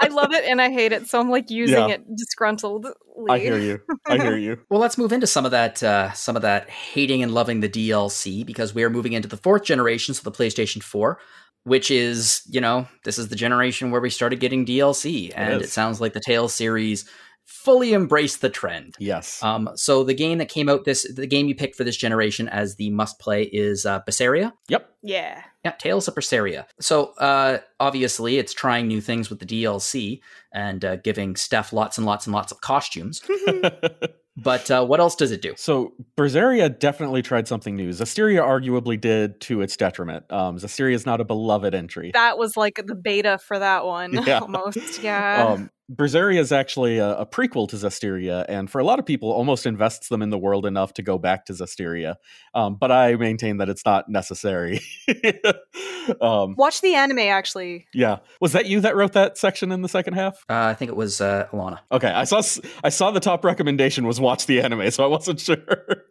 I 0.00 0.08
love 0.08 0.32
it 0.32 0.44
and 0.44 0.60
I 0.60 0.70
hate 0.70 0.92
it, 0.92 1.08
so 1.08 1.20
I'm 1.20 1.30
like 1.30 1.50
using 1.50 1.76
Yeah. 1.88 1.94
it 1.94 2.16
disgruntled. 2.16 2.86
I 3.30 3.38
hear 3.38 3.58
you. 3.58 3.80
I 4.08 4.16
hear 4.16 4.36
you. 4.36 4.58
Well, 4.70 4.80
let's 4.80 4.98
move 4.98 5.12
into 5.12 5.26
some 5.26 5.44
of 5.44 5.50
that 5.52 5.82
uh, 5.82 6.12
some 6.12 6.34
of 6.34 6.42
that 6.42 6.68
hating 6.68 7.22
and 7.22 7.32
loving 7.32 7.60
the 7.60 7.68
DLC 7.68 8.44
because 8.44 8.74
we 8.74 8.82
are 8.82 8.90
moving 8.90 9.12
into 9.12 9.28
the 9.28 9.36
fourth 9.36 9.62
generation, 9.64 10.14
so 10.14 10.22
the 10.28 10.32
PlayStation 10.36 10.82
4, 10.82 11.18
which 11.64 11.90
is, 11.90 12.42
you 12.48 12.60
know, 12.60 12.88
this 13.04 13.18
is 13.18 13.28
the 13.28 13.36
generation 13.36 13.90
where 13.90 14.00
we 14.00 14.10
started 14.10 14.40
getting 14.40 14.64
DLC, 14.66 15.30
and 15.36 15.62
it 15.62 15.68
sounds 15.68 16.00
like 16.00 16.14
the 16.14 16.20
Tales 16.20 16.54
series 16.54 17.08
fully 17.52 17.92
embrace 17.92 18.36
the 18.38 18.48
trend. 18.50 18.94
Yes. 18.98 19.42
Um, 19.42 19.70
so 19.74 20.02
the 20.04 20.14
game 20.14 20.38
that 20.38 20.48
came 20.48 20.68
out 20.68 20.84
this 20.84 21.06
the 21.14 21.26
game 21.26 21.46
you 21.48 21.54
picked 21.54 21.76
for 21.76 21.84
this 21.84 21.96
generation 21.96 22.48
as 22.48 22.76
the 22.76 22.90
must 22.90 23.18
play 23.18 23.44
is 23.44 23.84
uh, 23.86 24.00
Berseria. 24.08 24.52
yep. 24.68 24.88
Yeah. 25.02 25.42
Yeah, 25.64 25.72
Tales 25.72 26.08
of 26.08 26.14
Berseria. 26.16 26.64
So 26.80 27.12
uh, 27.18 27.58
obviously, 27.78 28.38
it's 28.38 28.52
trying 28.52 28.88
new 28.88 29.00
things 29.00 29.30
with 29.30 29.38
the 29.38 29.46
DLC 29.46 30.20
and 30.52 30.84
uh, 30.84 30.96
giving 30.96 31.36
Steph 31.36 31.72
lots 31.72 31.98
and 31.98 32.04
lots 32.06 32.26
and 32.26 32.34
lots 32.34 32.50
of 32.50 32.60
costumes. 32.60 33.22
But 34.34 34.70
uh, 34.70 34.82
what 34.86 34.98
else 34.98 35.14
does 35.14 35.30
it 35.30 35.42
do? 35.42 35.52
So 35.58 35.92
Berseria 36.16 36.76
definitely 36.78 37.20
tried 37.20 37.46
something 37.46 37.74
new. 37.76 37.90
Zestiria 37.90 38.40
arguably 38.40 38.98
did 38.98 39.38
to 39.42 39.60
its 39.60 39.76
detriment. 39.76 40.24
Um, 40.32 40.56
Zestiria 40.56 40.94
is 40.94 41.04
not 41.04 41.20
a 41.20 41.24
beloved 41.24 41.74
entry. 41.74 42.12
that 42.14 42.38
was 42.38 42.56
like 42.56 42.80
the 42.86 42.94
beta 42.94 43.38
for 43.46 43.58
that 43.58 43.84
one 43.84 44.12
Yeah. 44.26 44.38
almost. 44.38 45.02
Yeah. 45.02 45.46
Um, 45.48 45.70
Berseria 45.90 46.38
is 46.38 46.52
actually 46.52 46.98
a, 46.98 47.18
a 47.18 47.26
prequel 47.26 47.68
to 47.68 47.76
Zestiria, 47.76 48.44
and 48.48 48.70
for 48.70 48.78
a 48.80 48.84
lot 48.84 48.98
of 48.98 49.06
people, 49.06 49.30
almost 49.30 49.66
invests 49.66 50.08
them 50.08 50.22
in 50.22 50.30
the 50.30 50.38
world 50.38 50.64
enough 50.66 50.94
to 50.94 51.02
go 51.02 51.18
back 51.18 51.46
to 51.46 51.52
Zestiria. 51.52 52.16
Um, 52.54 52.76
but 52.76 52.90
I 52.92 53.16
maintain 53.16 53.58
that 53.58 53.68
it's 53.68 53.84
not 53.84 54.08
necessary. 54.08 54.80
um, 56.20 56.54
Watch 56.56 56.80
the 56.80 56.94
anime 56.94 57.18
actually. 57.20 57.86
yeah, 57.92 58.18
was 58.40 58.52
that 58.52 58.66
you 58.66 58.80
that 58.80 58.96
wrote 58.96 59.12
that 59.12 59.38
section 59.38 59.72
in 59.72 59.82
the 59.82 59.88
second 59.88 60.14
half? 60.14 60.44
Uh, 60.48 60.54
I 60.70 60.74
think 60.74 60.90
it 60.90 60.96
was 60.96 61.20
uh, 61.20 61.46
Alana. 61.52 61.78
Okay, 61.90 62.08
I 62.08 62.24
saw 62.24 62.42
I 62.84 62.88
saw 62.88 63.10
the 63.10 63.20
top 63.20 63.44
recommendation 63.44 64.06
was 64.06 64.20
watch 64.20 64.46
the 64.46 64.60
anime, 64.60 64.90
so 64.90 65.04
I 65.04 65.06
wasn't 65.08 65.40
sure. 65.46 65.56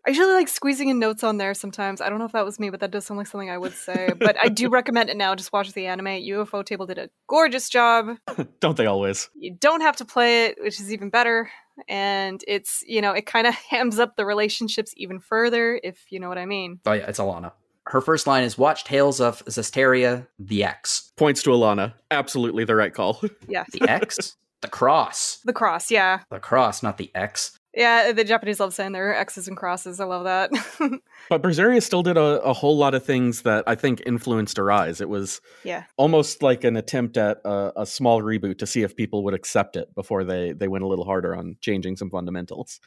I 0.06 0.10
usually 0.10 0.34
like 0.34 0.48
squeezing 0.48 0.90
in 0.90 1.00
notes 1.00 1.24
on 1.24 1.38
there 1.38 1.54
sometimes. 1.54 2.02
I 2.02 2.10
don't 2.10 2.20
know 2.20 2.26
if 2.26 2.32
that 2.34 2.46
was 2.46 2.60
me, 2.60 2.70
but 2.70 2.80
that 2.82 2.92
does 2.92 3.06
sound 3.06 3.18
like 3.18 3.28
something 3.28 3.50
I 3.50 3.58
would 3.58 3.74
say. 3.74 4.10
but 4.18 4.36
I 4.42 4.50
do 4.50 4.70
recommend 4.82 5.10
it 5.10 5.18
now. 5.18 5.36
Just 5.36 5.54
watch 5.54 5.72
the 5.74 5.88
anime. 5.88 6.06
ufotable 6.08 6.88
did 6.88 6.98
a 6.98 7.10
gorgeous 7.28 7.70
job. 7.70 8.18
Don't 8.60 8.78
they 8.78 8.86
always? 8.86 9.30
You 9.36 9.56
don't 9.62 9.82
have 9.82 9.96
to 9.98 10.06
play 10.06 10.46
it, 10.48 10.58
which 10.62 10.80
is 10.82 10.92
even 10.92 11.10
better. 11.10 11.50
And 11.88 12.44
it's, 12.48 12.84
you 12.86 13.02
know, 13.02 13.12
it 13.14 13.26
kind 13.26 13.48
of 13.48 13.54
hams 13.70 13.98
up 14.00 14.16
the 14.18 14.26
relationships 14.26 14.94
even 14.98 15.20
further, 15.20 15.80
if 15.84 15.98
you 16.12 16.20
know 16.20 16.28
what 16.30 16.38
I 16.38 16.46
mean. 16.46 16.80
Oh 16.86 16.92
yeah, 16.92 17.06
it's 17.08 17.20
Alana. 17.20 17.54
Her 17.88 18.02
first 18.02 18.28
line 18.28 18.44
is 18.44 18.58
"Watch 18.58 18.84
Tales 18.84 19.20
of 19.20 19.44
Zestiria, 19.46 20.28
the 20.38 20.64
X, 20.64 21.12
Points 21.18 21.42
to 21.44 21.50
Alana. 21.52 21.94
Absolutely 22.12 22.64
the 22.66 22.76
right 22.76 22.94
call. 22.94 23.22
Yeah. 23.48 23.64
the 23.72 23.82
X, 23.90 24.36
the 24.62 24.68
cross, 24.68 25.40
The 25.46 25.54
cross, 25.54 25.90
yeah. 25.90 26.20
the 26.30 26.40
cross, 26.40 26.84
not 26.84 26.98
the 26.98 27.10
X." 27.16 27.58
Yeah, 27.74 28.12
the 28.12 28.26
Japanese 28.26 28.60
love 28.60 28.74
saying 28.74 28.92
their 28.92 29.16
X's 29.16 29.48
and 29.48 29.56
crosses. 29.56 30.00
I 30.00 30.06
love 30.06 30.26
that. 30.26 30.52
But 31.30 31.42
Berseria 31.42 31.82
still 31.82 32.04
did 32.04 32.18
a, 32.18 32.42
a 32.42 32.52
whole 32.52 32.78
lot 32.78 32.94
of 32.94 33.06
things 33.06 33.44
that 33.44 33.64
I 33.66 33.76
think 33.76 34.02
influenced 34.06 34.60
Arise. 34.60 35.00
It 35.00 35.08
was 35.08 35.40
yeah. 35.64 35.86
almost 35.96 36.44
like 36.44 36.66
an 36.66 36.76
attempt 36.76 37.16
at 37.16 37.38
a, 37.46 37.72
a 37.78 37.86
small 37.86 38.22
reboot 38.22 38.58
to 38.58 38.68
see 38.68 38.82
if 38.82 38.98
people 38.98 39.24
would 39.24 39.34
accept 39.34 39.78
it 39.78 39.94
before 39.96 40.26
they 40.26 40.52
they 40.52 40.68
went 40.68 40.84
a 40.84 40.88
little 40.88 41.06
harder 41.06 41.34
on 41.34 41.56
changing 41.62 41.96
some 41.96 42.10
fundamentals. 42.10 42.82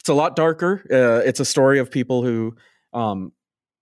It's 0.00 0.08
a 0.08 0.14
lot 0.14 0.34
darker. 0.34 0.82
Uh, 0.90 1.24
it's 1.24 1.38
a 1.38 1.44
story 1.44 1.78
of 1.78 1.88
people 1.88 2.24
who, 2.24 2.56
um, 2.92 3.32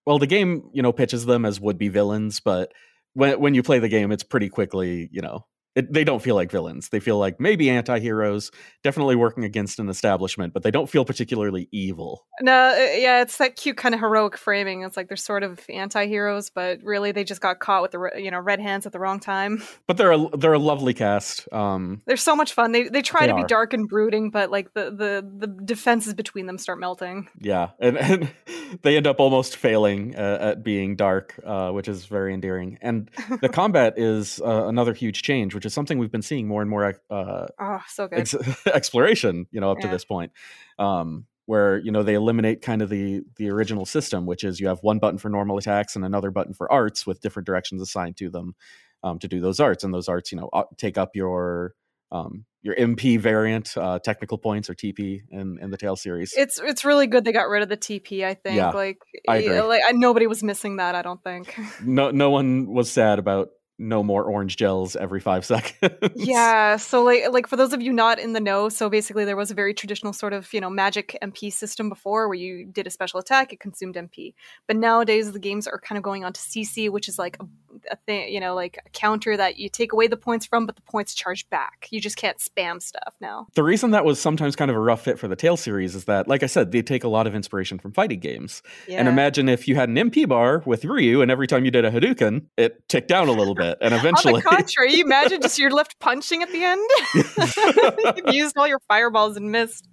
well, 0.05 0.19
the 0.19 0.27
game 0.27 0.69
you 0.75 0.83
know 0.83 0.93
pitches 0.93 1.25
them 1.25 1.47
as 1.47 1.59
would 1.59 1.79
be 1.79 1.89
villains, 1.89 2.41
but 2.41 2.73
when 3.15 3.41
when 3.41 3.55
you 3.55 3.63
play 3.63 3.79
the 3.79 3.89
game, 3.89 4.13
it's 4.13 4.25
pretty 4.25 4.51
quickly 4.51 5.09
you 5.11 5.23
know. 5.23 5.47
It, 5.75 5.93
they 5.93 6.05
don't 6.05 6.21
feel 6.23 6.35
like 6.35 6.51
villains. 6.51 6.91
They 6.91 7.01
feel 7.01 7.19
like 7.19 7.41
maybe 7.41 7.71
anti-heroes, 7.71 8.51
definitely 8.83 9.17
working 9.17 9.45
against 9.45 9.79
an 9.79 9.89
establishment, 9.89 10.53
but 10.53 10.63
they 10.63 10.71
don't 10.71 10.89
feel 10.89 11.05
particularly 11.05 11.69
evil. 11.73 12.27
No, 12.41 12.53
uh, 12.53 12.77
yeah, 12.97 13.23
it's 13.23 13.39
that 13.39 13.57
cute 13.57 13.77
kind 13.77 13.95
of 13.95 14.01
heroic 14.01 14.37
framing. 14.37 14.83
It's 14.83 14.97
like 14.97 15.09
they're 15.09 15.17
sort 15.17 15.43
of 15.43 15.61
anti-heroes, 15.69 16.51
but 16.51 16.81
really 16.83 17.13
they 17.13 17.25
just 17.25 17.41
got 17.41 17.59
caught 17.61 17.83
with 17.83 17.91
the 17.93 18.11
you 18.17 18.31
know 18.31 18.39
red 18.39 18.61
hands 18.61 18.87
at 18.87 18.93
the 18.93 18.99
wrong 18.99 19.21
time. 19.21 19.63
But 19.89 19.97
they're 19.97 20.13
a, 20.13 20.29
they're 20.37 20.53
a 20.53 20.59
lovely 20.59 20.95
cast. 20.95 21.53
Um, 21.53 22.03
They're 22.07 22.17
so 22.17 22.37
much 22.37 22.53
fun. 22.53 22.73
They 22.73 22.89
they 22.89 23.03
try 23.03 23.23
They 23.23 23.29
to 23.29 23.35
be 23.35 23.43
are. 23.43 23.47
dark 23.47 23.73
and 23.75 23.89
brooding, 23.89 24.31
but 24.31 24.51
like 24.51 24.73
the 24.75 24.85
the 24.91 25.27
the 25.39 25.47
defenses 25.47 26.15
between 26.15 26.47
them 26.47 26.57
start 26.57 26.79
melting. 26.79 27.29
Yeah, 27.41 27.71
and, 27.81 27.99
and 27.99 28.31
they 28.83 28.97
end 28.97 29.07
up 29.07 29.19
almost 29.21 29.57
failing 29.57 30.15
uh, 30.17 30.39
at 30.41 30.63
being 30.63 30.97
dark, 30.97 31.39
uh, 31.45 31.71
which 31.73 31.89
is 31.89 32.07
very 32.07 32.33
endearing. 32.33 32.79
And 32.81 33.11
the 33.41 33.49
combat 33.49 33.95
is 33.99 34.41
uh, 34.41 34.67
another 34.67 34.95
huge 34.95 35.23
change, 35.23 35.55
which 35.63 35.67
is 35.67 35.75
something 35.75 35.97
we've 35.99 36.11
been 36.11 36.23
seeing 36.23 36.49
more 36.49 36.61
and 36.61 36.69
more 36.69 36.93
uh, 37.09 37.47
Oh, 37.61 37.79
so 37.87 38.09
good. 38.09 38.19
ex- 38.19 38.35
exploration, 38.67 39.47
you 39.53 39.61
know, 39.61 39.71
up 39.71 39.79
to 39.79 39.87
this 39.87 40.05
point, 40.05 40.33
um, 40.81 41.27
where 41.47 41.79
you 41.79 41.93
know 41.93 42.03
they 42.03 42.15
eliminate 42.15 42.63
kind 42.63 42.83
of 42.83 42.89
the 42.89 43.23
the 43.37 43.49
original 43.49 43.87
system, 43.87 44.27
which 44.27 44.43
is 44.43 44.59
you 44.59 44.67
have 44.67 44.81
one 44.83 44.99
button 44.99 45.19
for 45.19 45.29
normal 45.29 45.59
attacks 45.59 45.95
and 45.95 46.05
another 46.05 46.33
button 46.33 46.53
for 46.53 46.71
arts 46.73 47.07
with 47.07 47.21
different 47.21 47.47
directions 47.47 47.81
assigned 47.81 48.17
to 48.17 48.29
them 48.29 48.57
um, 49.05 49.21
to 49.21 49.29
do 49.29 49.41
those 49.41 49.61
arts, 49.61 49.85
and 49.85 49.95
those 49.95 50.09
arts, 50.09 50.33
you 50.33 50.39
know, 50.39 50.51
take 50.79 50.99
up 50.99 51.15
your 51.15 51.75
um, 52.11 52.45
your 52.63 52.75
MP 52.75 53.21
variant, 53.21 53.77
uh, 53.77 54.01
technical 54.01 54.39
points 54.39 54.69
or 54.69 54.75
TP 54.75 55.21
in, 55.31 55.61
in 55.61 55.71
the 55.71 55.77
Tail 55.77 55.95
series. 55.95 56.35
It's 56.37 56.59
it's 56.61 56.85
really 56.85 57.07
good 57.07 57.25
they 57.25 57.31
got 57.33 57.49
rid 57.49 57.63
of 57.63 57.69
the 57.69 57.77
TP. 57.77 58.25
I 58.25 58.35
think 58.35 58.57
Yeah, 58.57 58.71
like 58.71 58.99
I 59.29 59.37
agree. 59.37 59.61
like 59.61 59.83
nobody 59.93 60.27
was 60.27 60.43
missing 60.43 60.79
that. 60.79 60.97
I 60.97 61.03
don't 61.03 61.23
think. 61.23 61.55
no 61.85 62.11
no 62.11 62.31
one 62.31 62.67
was 62.67 62.91
sad 62.91 63.21
about 63.21 63.51
no 63.79 64.03
more 64.03 64.25
orange 64.25 64.57
gels 64.57 64.97
every 64.97 65.21
five 65.21 65.45
seconds. 65.53 66.13
Yeah, 66.15 66.77
so 66.77 67.03
like 67.03 67.33
like 67.33 67.47
for 67.47 67.57
those 67.57 67.73
of 67.73 67.83
you 67.83 67.93
not 67.93 68.19
in 68.19 68.33
the 68.33 68.41
know, 68.41 68.69
so 68.69 68.89
basically 68.89 69.25
there 69.25 69.37
was 69.37 69.51
a 69.51 69.55
very 69.55 69.75
traditional 69.75 70.13
sort 70.13 70.33
of, 70.33 70.53
you 70.53 70.61
know, 70.61 70.71
magic 70.71 71.17
MP 71.23 71.53
system 71.53 71.89
before 71.89 72.29
where 72.29 72.37
you 72.37 72.65
did 72.67 72.87
a 72.87 72.91
special 72.91 73.21
attack, 73.21 73.53
it 73.53 73.61
consumed 73.61 73.95
MP. 73.95 74.35
But 74.67 74.77
nowadays 74.77 75.33
the 75.33 75.39
games 75.39 75.67
are 75.67 75.79
kind 75.79 75.97
of 75.97 76.03
going 76.03 76.25
on 76.25 76.33
to 76.33 76.41
CC, 76.41 76.91
which 76.91 77.09
is 77.09 77.19
like 77.19 77.37
a, 77.41 77.47
a 77.91 77.97
thing, 77.97 78.33
you 78.33 78.41
know, 78.41 78.55
like 78.55 78.79
a 78.85 78.91
counter 78.91 79.37
that 79.37 79.57
you 79.57 79.69
take 79.69 79.93
away 79.93 80.07
the 80.07 80.17
points 80.17 80.47
from, 80.47 80.67
but 80.67 80.77
the 80.77 80.83
points 80.83 81.15
charge 81.15 81.49
back. 81.51 81.89
You 81.91 82.01
just 82.01 82.17
can't 82.17 82.39
spam 82.39 82.81
stuff 82.81 83.15
now. 83.21 83.47
the 83.55 83.63
reason 83.63 83.91
that 83.93 84.05
was 84.05 84.21
sometimes 84.21 84.57
kind 84.57 84.71
of 84.71 84.77
a 84.77 84.81
rough 84.81 85.03
fit 85.03 85.19
for 85.19 85.29
the 85.29 85.37
Tail 85.37 85.57
series 85.57 85.95
is 85.95 86.05
that, 86.05 86.29
like 86.29 86.43
I 86.43 86.47
said, 86.47 86.73
they 86.73 86.83
take 86.83 87.05
a 87.05 87.09
lot 87.09 87.27
of 87.27 87.35
inspiration 87.35 87.79
from 87.79 87.93
fighting 87.93 88.21
games. 88.21 88.63
Yeah. 88.87 88.99
And 88.99 89.09
imagine 89.09 89.49
if 89.49 89.67
you 89.67 89.75
had 89.75 89.89
an 89.89 89.97
MP 89.97 90.29
bar 90.29 90.63
with 90.67 90.85
Ryu, 90.85 91.21
and 91.23 91.31
every 91.31 91.47
time 91.47 91.65
you 91.65 91.71
did 91.71 91.85
a 91.85 91.91
Hadouken, 91.91 92.47
it 92.57 92.89
ticked 92.89 93.09
down 93.09 93.29
a 93.29 93.33
little 93.33 93.55
bit, 93.55 93.62
and 93.81 93.95
on 93.95 94.03
the 94.03 94.43
contrary, 94.47 94.95
you 94.95 95.05
imagine 95.05 95.41
just 95.41 95.59
you're 95.59 95.71
left 95.71 95.99
punching 95.99 96.43
at 96.43 96.51
the 96.51 96.65
end. 96.65 98.17
You've 98.25 98.35
used 98.35 98.57
all 98.57 98.67
your 98.67 98.81
fireballs 98.89 99.37
and 99.37 99.51
missed. 99.51 99.89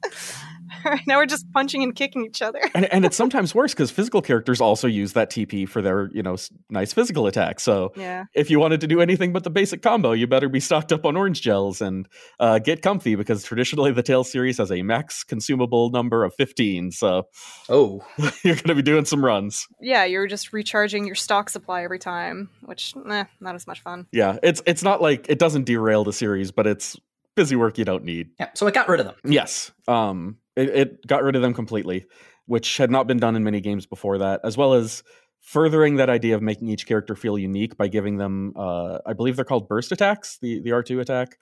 now 1.08 1.18
we're 1.18 1.26
just 1.26 1.46
punching 1.54 1.84
and 1.84 1.96
kicking 1.96 2.26
each 2.26 2.42
other. 2.42 2.60
and, 2.74 2.86
and 2.94 3.06
it's 3.06 3.16
sometimes 3.24 3.54
worse 3.56 3.74
because 3.74 3.92
physical 3.92 4.22
characters 4.22 4.62
also 4.62 4.88
use 4.88 5.14
that 5.14 5.30
TP 5.32 5.68
for 5.68 5.82
their, 5.82 6.10
you 6.14 6.24
know, 6.24 6.36
nice 6.70 6.94
physical 6.94 7.28
attacks. 7.28 7.64
So 7.64 7.92
Yeah. 7.96 8.26
if 8.34 8.50
you 8.50 8.60
wanted 8.60 8.82
to 8.82 8.88
do 8.88 9.02
anything 9.02 9.34
but 9.34 9.44
the 9.44 9.50
basic 9.50 9.82
combo, 9.82 10.12
you 10.12 10.28
better 10.28 10.50
be 10.50 10.60
stocked 10.60 10.92
up 10.92 11.06
on 11.06 11.16
orange 11.18 11.42
gels 11.42 11.82
and 11.82 12.08
uh, 12.40 12.60
get 12.60 12.82
comfy 12.82 13.16
because 13.16 13.44
traditionally 13.44 13.92
the 13.92 14.04
Tail 14.04 14.24
series 14.24 14.58
has 14.58 14.72
a 14.72 14.82
max 14.82 15.24
consumable 15.24 15.90
number 15.92 16.24
of 16.24 16.34
15. 16.36 16.92
So 16.92 17.24
Oh, 17.70 18.02
you're 18.44 18.56
going 18.56 18.68
to 18.68 18.76
be 18.76 18.82
doing 18.82 19.06
some 19.06 19.24
runs. 19.24 19.68
yeah, 19.82 20.06
you're 20.06 20.28
just 20.28 20.54
recharging 20.54 21.06
your 21.06 21.16
stock 21.16 21.50
supply 21.50 21.84
every 21.84 22.00
time, 22.00 22.50
which 22.66 22.94
eh, 23.10 23.26
not 23.40 23.56
as 23.56 23.68
much 23.68 23.82
fun. 23.82 24.08
Yeah, 24.12 24.38
it's 24.44 24.62
it's 24.66 24.84
not 24.84 25.02
like 25.02 25.28
it 25.30 25.40
doesn't 25.40 25.66
derail 25.66 26.04
the 26.04 26.14
series, 26.14 26.52
but 26.52 26.66
it's 26.68 26.98
busy 27.36 27.56
work 27.56 27.78
you 27.78 27.86
don't 27.86 28.04
need. 28.04 28.30
yeah. 28.40 28.50
So 28.54 28.68
it 28.68 28.74
got 28.74 28.90
rid 28.90 29.00
of 29.00 29.06
them. 29.06 29.16
Yes. 29.24 29.72
Um 29.88 30.38
it, 30.60 30.70
it 30.70 31.08
got 31.08 31.24
rid 31.24 31.36
of 31.36 31.42
them 31.42 31.54
completely, 31.54 32.06
which 32.46 32.78
had 32.78 32.92
not 32.92 33.08
been 33.08 33.18
done 33.18 33.36
in 33.36 33.44
many 33.44 33.62
games 33.62 33.86
before 33.86 34.18
that, 34.20 34.42
as 34.44 34.58
well 34.58 34.74
as 34.74 35.04
furthering 35.42 35.96
that 35.96 36.10
idea 36.10 36.36
of 36.36 36.42
making 36.42 36.68
each 36.68 36.86
character 36.86 37.16
feel 37.16 37.38
unique 37.38 37.78
by 37.78 37.88
giving 37.88 38.18
them, 38.18 38.54
uh, 38.56 39.00
I 39.06 39.14
believe 39.14 39.36
they're 39.36 39.46
called 39.46 39.70
burst 39.70 39.92
attacks, 39.92 40.38
the 40.42 40.62
the 40.62 40.72
R 40.74 40.84
two 40.84 41.00
attack, 41.00 41.38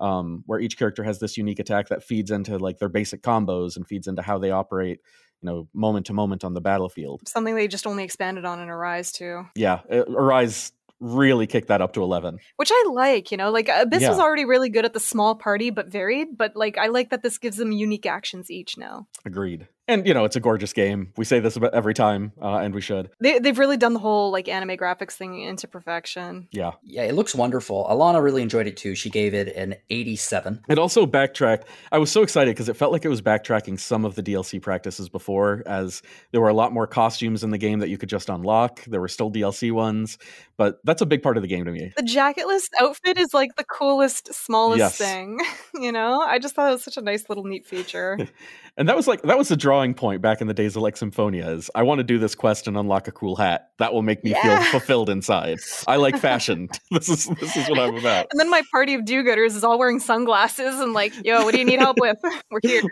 um, 0.00 0.42
where 0.46 0.58
each 0.58 0.78
character 0.78 1.04
has 1.04 1.18
this 1.20 1.36
unique 1.36 1.58
attack 1.58 1.88
that 1.88 2.02
feeds 2.02 2.30
into 2.30 2.58
like 2.58 2.78
their 2.78 2.88
basic 2.88 3.22
combos 3.22 3.76
and 3.76 3.86
feeds 3.86 4.06
into 4.06 4.22
how 4.22 4.38
they 4.38 4.50
operate, 4.50 5.00
you 5.42 5.46
know, 5.46 5.68
moment 5.74 6.06
to 6.06 6.12
moment 6.12 6.44
on 6.44 6.54
the 6.54 6.60
battlefield. 6.60 7.28
Something 7.28 7.54
they 7.54 7.68
just 7.68 7.86
only 7.86 8.04
expanded 8.04 8.44
on 8.44 8.58
in 8.58 8.68
Arise 8.68 9.12
too. 9.12 9.44
Yeah, 9.54 9.80
it, 9.90 10.08
Arise 10.08 10.72
really 11.02 11.48
kicked 11.48 11.66
that 11.66 11.82
up 11.82 11.92
to 11.94 12.02
11 12.02 12.38
which 12.56 12.70
i 12.72 12.84
like 12.92 13.32
you 13.32 13.36
know 13.36 13.50
like 13.50 13.68
uh, 13.68 13.80
abyss 13.82 14.02
Yeah. 14.02 14.10
was 14.10 14.20
already 14.20 14.44
really 14.44 14.68
good 14.68 14.84
at 14.84 14.92
the 14.92 15.00
small 15.00 15.34
party 15.34 15.70
but 15.70 15.88
varied 15.88 16.38
but 16.38 16.54
like 16.54 16.78
i 16.78 16.86
like 16.86 17.10
that 17.10 17.22
this 17.24 17.38
gives 17.38 17.56
them 17.56 17.72
unique 17.72 18.06
actions 18.06 18.50
each 18.52 18.78
now. 18.78 19.08
Agreed 19.24 19.66
and 19.88 20.06
you 20.06 20.14
know 20.14 20.24
it's 20.24 20.36
a 20.36 20.40
gorgeous 20.40 20.72
game. 20.72 21.12
We 21.16 21.24
say 21.24 21.40
this 21.40 21.56
about 21.56 21.74
every 21.74 21.94
time 21.94 22.32
uh, 22.40 22.56
and 22.58 22.74
we 22.74 22.80
should. 22.80 23.10
They, 23.20 23.38
they've 23.38 23.58
really 23.58 23.76
done 23.76 23.92
the 23.94 23.98
whole 23.98 24.30
like 24.30 24.48
anime 24.48 24.76
graphics 24.76 25.12
thing 25.12 25.40
into 25.40 25.66
perfection. 25.68 26.48
Yeah. 26.52 26.72
Yeah, 26.82 27.02
it 27.02 27.14
looks 27.14 27.34
wonderful. 27.34 27.86
Alana 27.90 28.22
really 28.22 28.42
enjoyed 28.42 28.66
it 28.66 28.76
too. 28.76 28.94
She 28.94 29.10
gave 29.10 29.34
it 29.34 29.54
an 29.56 29.74
87. 29.90 30.62
it 30.68 30.78
also 30.78 31.06
backtracked. 31.06 31.68
I 31.90 31.98
was 31.98 32.10
so 32.10 32.22
excited 32.22 32.54
because 32.54 32.68
it 32.68 32.76
felt 32.76 32.92
like 32.92 33.04
it 33.04 33.08
was 33.08 33.22
backtracking 33.22 33.78
some 33.78 34.04
of 34.04 34.14
the 34.14 34.22
dlc 34.22 34.60
practices 34.62 35.08
before 35.08 35.62
as 35.66 36.02
there 36.30 36.40
were 36.40 36.48
a 36.48 36.54
lot 36.54 36.72
more 36.72 36.86
costumes 36.86 37.42
in 37.44 37.50
the 37.50 37.58
game 37.58 37.80
that 37.80 37.88
you 37.88 37.98
could 37.98 38.08
just 38.08 38.28
unlock. 38.28 38.82
There 38.84 39.00
were 39.00 39.08
still 39.08 39.30
dlc 39.30 39.72
ones 39.72 40.18
but 40.58 40.78
that's 40.84 41.02
a 41.02 41.06
big 41.06 41.22
part 41.24 41.36
of 41.36 41.42
the 41.42 41.48
game 41.48 41.64
to 41.64 41.72
me. 41.72 41.92
The 41.96 42.02
jacketless 42.02 42.68
outfit 42.80 43.18
is 43.18 43.34
like 43.34 43.56
the 43.56 43.64
coolest 43.64 44.32
smallest 44.32 44.78
Yes. 44.78 44.96
thing 44.96 45.40
you 45.74 45.90
know? 45.90 46.20
I 46.20 46.38
just 46.38 46.54
thought 46.54 46.68
it 46.70 46.74
was 46.74 46.84
such 46.84 46.96
a 46.96 47.02
nice 47.02 47.28
little 47.28 47.44
neat 47.44 47.66
feature 47.66 48.16
and 48.76 48.88
that 48.88 48.96
was 48.96 49.06
like 49.06 49.22
that 49.22 49.36
was 49.38 49.48
the 49.48 49.56
drawing 49.56 49.94
point 49.94 50.22
back 50.22 50.40
in 50.40 50.46
the 50.46 50.54
days 50.54 50.76
of 50.76 50.82
like 50.82 50.96
symphonia 50.96 51.50
is 51.50 51.70
i 51.74 51.82
want 51.82 51.98
to 51.98 52.04
do 52.04 52.18
this 52.18 52.34
quest 52.34 52.66
and 52.66 52.76
unlock 52.76 53.08
a 53.08 53.12
cool 53.12 53.36
hat. 53.36 53.70
That 53.78 53.92
will 53.92 54.02
make 54.02 54.22
me 54.22 54.34
feel 54.34 54.62
fulfilled 54.64 55.10
inside. 55.10 55.58
I 55.86 55.96
like 55.96 56.16
fashion. 56.18 56.68
This 56.90 57.08
is 57.08 57.26
this 57.40 57.56
is 57.56 57.68
what 57.68 57.78
i'm 57.78 57.96
about. 57.96 58.28
And 58.30 58.38
then 58.38 58.50
my 58.50 58.62
party 58.70 58.94
of 58.94 59.04
do-gooders 59.04 59.56
is 59.56 59.64
all 59.64 59.78
wearing 59.78 59.98
sunglasses 59.98 60.78
and 60.80 60.92
like 60.92 61.12
yo 61.24 61.44
what 61.44 61.52
do 61.52 61.58
you 61.58 61.64
need 61.64 61.80
help 61.80 61.98
with? 62.00 62.18
We're 62.50 62.60
here. 62.62 62.82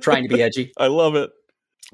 Trying 0.00 0.28
to 0.28 0.34
be 0.34 0.42
edgy. 0.42 0.72
I 0.76 0.88
love 0.88 1.14
it. 1.14 1.30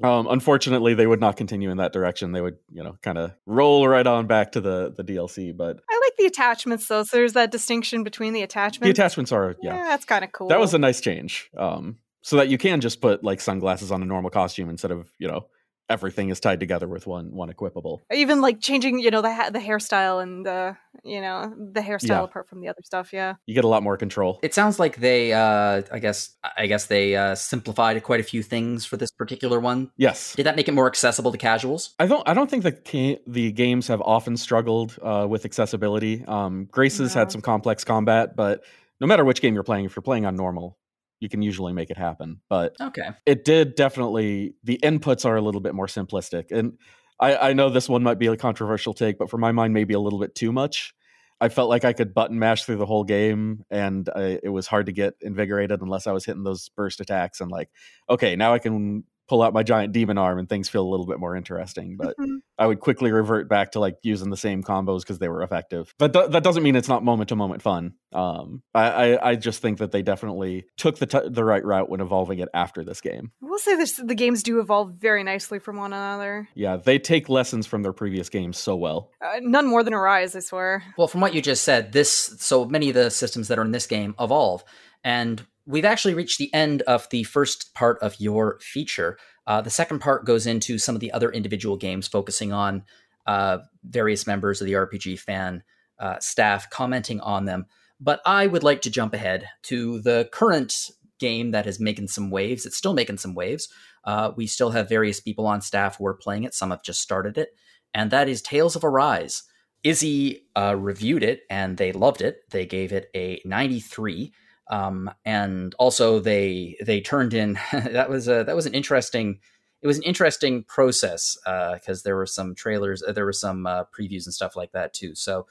Um, 0.03 0.27
unfortunately, 0.27 0.93
they 0.93 1.05
would 1.05 1.19
not 1.19 1.37
continue 1.37 1.69
in 1.69 1.77
that 1.77 1.93
direction. 1.93 2.31
They 2.31 2.41
would, 2.41 2.57
you 2.71 2.81
know, 2.83 2.97
kind 3.01 3.17
of 3.17 3.33
roll 3.45 3.87
right 3.87 4.05
on 4.05 4.27
back 4.27 4.53
to 4.53 4.61
the 4.61 4.93
the 4.95 5.03
DLC. 5.03 5.55
But 5.55 5.79
i 5.89 6.01
like 6.03 6.17
the 6.17 6.25
attachments 6.25 6.87
though. 6.87 7.03
So 7.03 7.17
there's 7.17 7.33
that 7.33 7.51
distinction 7.51 8.03
between 8.03 8.33
the 8.33 8.41
attachments 8.41 8.85
the 8.85 8.91
attachments. 8.91 9.31
are, 9.31 9.55
yeah, 9.61 9.75
yeah 9.75 9.83
that's 9.83 10.05
kind 10.05 10.23
of 10.23 10.31
cool 10.31 10.47
that 10.47 10.59
was 10.59 10.73
a 10.73 10.79
nice 10.79 11.01
change. 11.01 11.49
Um, 11.57 11.97
so 12.21 12.37
that 12.37 12.47
you 12.49 12.57
can 12.57 12.81
just 12.81 13.01
put 13.01 13.23
like 13.23 13.41
sunglasses 13.41 13.91
on 13.91 14.01
a 14.01 14.05
normal 14.05 14.29
costume 14.29 14.69
instead 14.69 14.91
of, 14.91 15.09
you 15.19 15.27
know, 15.27 15.45
everything 15.89 16.29
is 16.29 16.39
tied 16.39 16.57
together 16.59 16.87
with 16.87 17.05
one 17.05 17.33
one 17.35 17.51
equipable. 17.51 17.99
even 18.13 18.39
like 18.39 18.61
changing 18.61 18.99
you 18.99 19.11
know 19.11 19.21
the 19.21 19.33
ha- 19.33 19.49
the 19.49 19.59
hairstyle 19.59 20.23
and 20.23 20.45
the 20.45 20.77
you 21.03 21.19
know 21.19 21.53
the 21.73 21.81
hairstyle 21.81 22.07
Yeah. 22.07 22.23
apart 22.23 22.47
from 22.47 22.61
the 22.61 22.69
other 22.69 22.79
stuff 22.81 23.11
yeah 23.11 23.33
You 23.45 23.53
get 23.55 23.65
a 23.65 23.67
lot 23.67 23.83
more 23.83 23.97
control. 23.97 24.39
It 24.41 24.53
sounds 24.53 24.79
like 24.79 24.97
they, 24.97 25.33
uh, 25.33 25.81
I 25.91 25.99
guess, 25.99 26.37
I 26.57 26.67
guess 26.67 26.85
they 26.85 27.17
uh, 27.17 27.35
simplified 27.35 28.01
quite 28.03 28.21
a 28.21 28.23
few 28.23 28.41
things 28.41 28.85
for 28.85 28.95
this 28.95 29.11
particular 29.11 29.59
one. 29.59 29.91
Yes, 29.97 30.33
Did 30.35 30.45
that 30.45 30.55
make 30.55 30.69
it 30.69 30.73
more 30.73 30.87
accessible 30.87 31.31
to 31.33 31.37
casuals? 31.37 31.93
I 31.99 32.05
don't. 32.07 32.25
I 32.29 32.33
don't 32.33 32.49
think 32.49 32.63
the 32.63 32.71
ca- 32.71 33.19
the 33.27 33.51
games 33.51 33.87
have 33.87 33.99
often 34.01 34.37
struggled 34.37 34.97
uh, 35.01 35.27
with 35.29 35.43
accessibility. 35.43 36.23
Um, 36.25 36.69
Graces 36.71 37.15
No. 37.15 37.19
had 37.21 37.31
some 37.33 37.41
complex 37.41 37.83
combat, 37.83 38.35
but 38.37 38.63
no 39.01 39.07
matter 39.07 39.25
which 39.25 39.41
game 39.41 39.53
you're 39.55 39.63
playing, 39.63 39.83
if 39.85 39.95
you're 39.97 40.03
playing 40.03 40.25
on 40.25 40.35
normal, 40.37 40.77
you 41.21 41.29
can 41.29 41.41
usually 41.41 41.71
make 41.71 41.89
it 41.89 41.97
happen. 41.97 42.41
But 42.49 42.75
Okay. 42.81 43.09
it 43.25 43.45
did 43.45 43.75
definitely 43.75 44.55
the 44.63 44.79
inputs 44.83 45.25
are 45.25 45.37
a 45.37 45.41
little 45.41 45.61
bit 45.61 45.73
more 45.73 45.87
simplistic 45.87 46.51
and 46.51 46.73
I, 47.19 47.49
I 47.49 47.53
know 47.53 47.69
this 47.69 47.87
one 47.87 48.01
might 48.01 48.17
be 48.17 48.27
a 48.27 48.35
controversial 48.35 48.93
take 48.93 49.17
but 49.17 49.29
for 49.29 49.37
my 49.37 49.51
mind 49.51 49.73
maybe 49.73 49.93
a 49.93 49.99
little 49.99 50.19
bit 50.19 50.33
too 50.33 50.51
much 50.51 50.95
i 51.39 51.49
felt 51.49 51.69
like 51.69 51.85
i 51.85 51.93
could 51.93 52.15
button 52.15 52.39
mash 52.39 52.63
through 52.63 52.77
the 52.77 52.85
whole 52.87 53.03
game 53.03 53.63
and 53.69 54.09
I, 54.15 54.39
it 54.41 54.49
was 54.49 54.65
hard 54.65 54.87
to 54.87 54.91
get 54.91 55.13
invigorated 55.21 55.81
unless 55.81 56.07
i 56.07 56.11
was 56.11 56.25
hitting 56.25 56.43
those 56.43 56.69
burst 56.69 56.99
attacks 56.99 57.39
and 57.39 57.51
like 57.51 57.69
okay 58.09 58.35
now 58.35 58.53
i 58.53 58.59
can 58.59 59.03
pull 59.31 59.41
out 59.41 59.53
my 59.53 59.63
giant 59.63 59.93
demon 59.93 60.17
arm 60.17 60.37
and 60.39 60.49
things 60.49 60.67
feel 60.67 60.83
a 60.85 60.91
little 60.91 61.05
bit 61.05 61.17
more 61.17 61.37
interesting 61.37 61.95
but 61.95 62.13
Mhm. 62.19 62.39
i 62.59 62.67
would 62.67 62.81
quickly 62.81 63.13
revert 63.13 63.47
back 63.47 63.71
to 63.71 63.79
like 63.79 63.95
using 64.03 64.29
the 64.29 64.35
same 64.35 64.61
combos 64.61 64.99
because 65.03 65.19
they 65.19 65.29
were 65.29 65.41
effective. 65.41 65.95
But 65.97 66.11
th- 66.11 66.31
that 66.31 66.43
doesn't 66.43 66.63
mean 66.63 66.75
it's 66.75 66.89
not 66.89 67.01
moment 67.05 67.29
to 67.29 67.37
moment 67.37 67.61
fun. 67.61 67.93
Um 68.11 68.61
I, 68.75 68.85
I 69.15 69.29
i 69.31 69.35
just 69.37 69.61
think 69.61 69.77
that 69.77 69.91
they 69.93 70.01
definitely 70.01 70.65
took 70.75 70.97
the 70.97 71.05
t- 71.05 71.29
the 71.29 71.45
right 71.45 71.63
route 71.63 71.89
when 71.89 72.01
evolving 72.01 72.39
it 72.39 72.49
after 72.53 72.83
this 72.83 72.99
game. 72.99 73.31
I 73.41 73.45
will 73.45 73.57
say 73.57 73.75
this 73.77 73.93
the 73.95 74.15
games 74.15 74.43
do 74.43 74.59
evolve 74.59 74.95
very 74.95 75.23
nicely 75.23 75.59
from 75.59 75.77
one 75.77 75.93
another. 75.93 76.49
Yeah, 76.53 76.75
they 76.75 76.99
take 76.99 77.29
lessons 77.29 77.65
from 77.67 77.83
their 77.83 77.93
previous 77.93 78.27
games 78.29 78.57
so 78.57 78.75
well. 78.75 79.11
uh, 79.25 79.39
none 79.41 79.65
more 79.65 79.81
than 79.83 79.93
arise 79.93 80.35
i 80.35 80.39
swear. 80.41 80.83
Well, 80.97 81.07
from 81.07 81.21
what 81.21 81.33
you 81.33 81.41
just 81.41 81.63
said, 81.63 81.93
this 81.93 82.11
so 82.39 82.65
many 82.65 82.89
of 82.89 82.95
the 82.95 83.09
systems 83.09 83.47
that 83.47 83.57
are 83.57 83.63
in 83.65 83.71
this 83.71 83.87
game 83.87 84.13
evolve, 84.19 84.65
and 85.05 85.45
we've 85.65 85.85
actually 85.85 86.13
reached 86.13 86.37
the 86.37 86.53
end 86.53 86.81
of 86.83 87.07
the 87.09 87.23
first 87.23 87.73
part 87.73 87.97
of 88.01 88.19
your 88.19 88.59
feature. 88.59 89.17
Uh, 89.47 89.61
the 89.61 89.69
second 89.69 89.99
part 89.99 90.25
goes 90.25 90.45
into 90.45 90.77
some 90.77 90.95
of 90.95 91.01
the 91.01 91.11
other 91.11 91.31
individual 91.31 91.77
games, 91.77 92.07
focusing 92.07 92.51
on 92.51 92.83
uh, 93.27 93.59
various 93.83 94.27
members 94.27 94.61
of 94.61 94.67
the 94.67 94.73
RPGFan 94.73 95.61
uh, 95.99 96.19
staff, 96.19 96.69
commenting 96.69 97.19
on 97.21 97.45
them. 97.45 97.65
But 97.99 98.21
I 98.25 98.47
would 98.47 98.63
like 98.63 98.81
to 98.81 98.89
jump 98.89 99.13
ahead 99.13 99.47
to 99.63 99.99
the 100.01 100.27
current 100.31 100.89
game 101.19 101.51
that 101.51 101.67
is 101.67 101.79
making 101.79 102.07
some 102.07 102.31
waves. 102.31 102.65
It's 102.65 102.77
still 102.77 102.93
making 102.93 103.17
some 103.17 103.35
waves. 103.35 103.69
Uh, 104.03 104.31
we 104.35 104.47
still 104.47 104.71
have 104.71 104.89
various 104.89 105.19
people 105.19 105.45
on 105.45 105.61
staff 105.61 105.97
who 105.97 106.07
are 106.07 106.15
playing 106.15 106.43
it. 106.43 106.55
Some 106.55 106.71
have 106.71 106.81
just 106.81 107.01
started 107.01 107.37
it, 107.37 107.49
and 107.93 108.09
that 108.09 108.27
is 108.27 108.41
Tales 108.41 108.75
of 108.75 108.83
Arise. 108.83 109.43
Izzy 109.83 110.47
uh, 110.55 110.75
reviewed 110.77 111.23
it 111.23 111.41
and 111.49 111.77
they 111.77 111.91
loved 111.91 112.21
it. 112.21 112.41
They 112.51 112.65
gave 112.65 112.91
it 112.91 113.09
a 113.15 113.41
93. 113.45 114.31
Um, 114.71 115.11
and 115.25 115.75
also 115.77 116.19
they 116.19 116.77
they 116.83 117.01
turned 117.01 117.33
in 117.33 117.59
that 117.73 118.09
was 118.09 118.27
a 118.27 118.43
that 118.45 118.55
was 118.55 118.65
an 118.65 118.73
interesting 118.73 119.39
it 119.81 119.87
was 119.87 119.97
an 119.97 120.03
interesting 120.03 120.63
process 120.63 121.37
because 121.43 122.03
there 122.03 122.15
were 122.15 122.25
some 122.25 122.55
trailers 122.55 123.03
uh, 123.03 123.11
there 123.11 123.25
were 123.25 123.33
some 123.33 123.67
uh, 123.67 123.83
previews 123.85 124.25
and 124.25 124.33
stuff 124.33 124.55
like 124.55 124.71
that 124.71 124.93
too. 124.93 125.13
So 125.13 125.45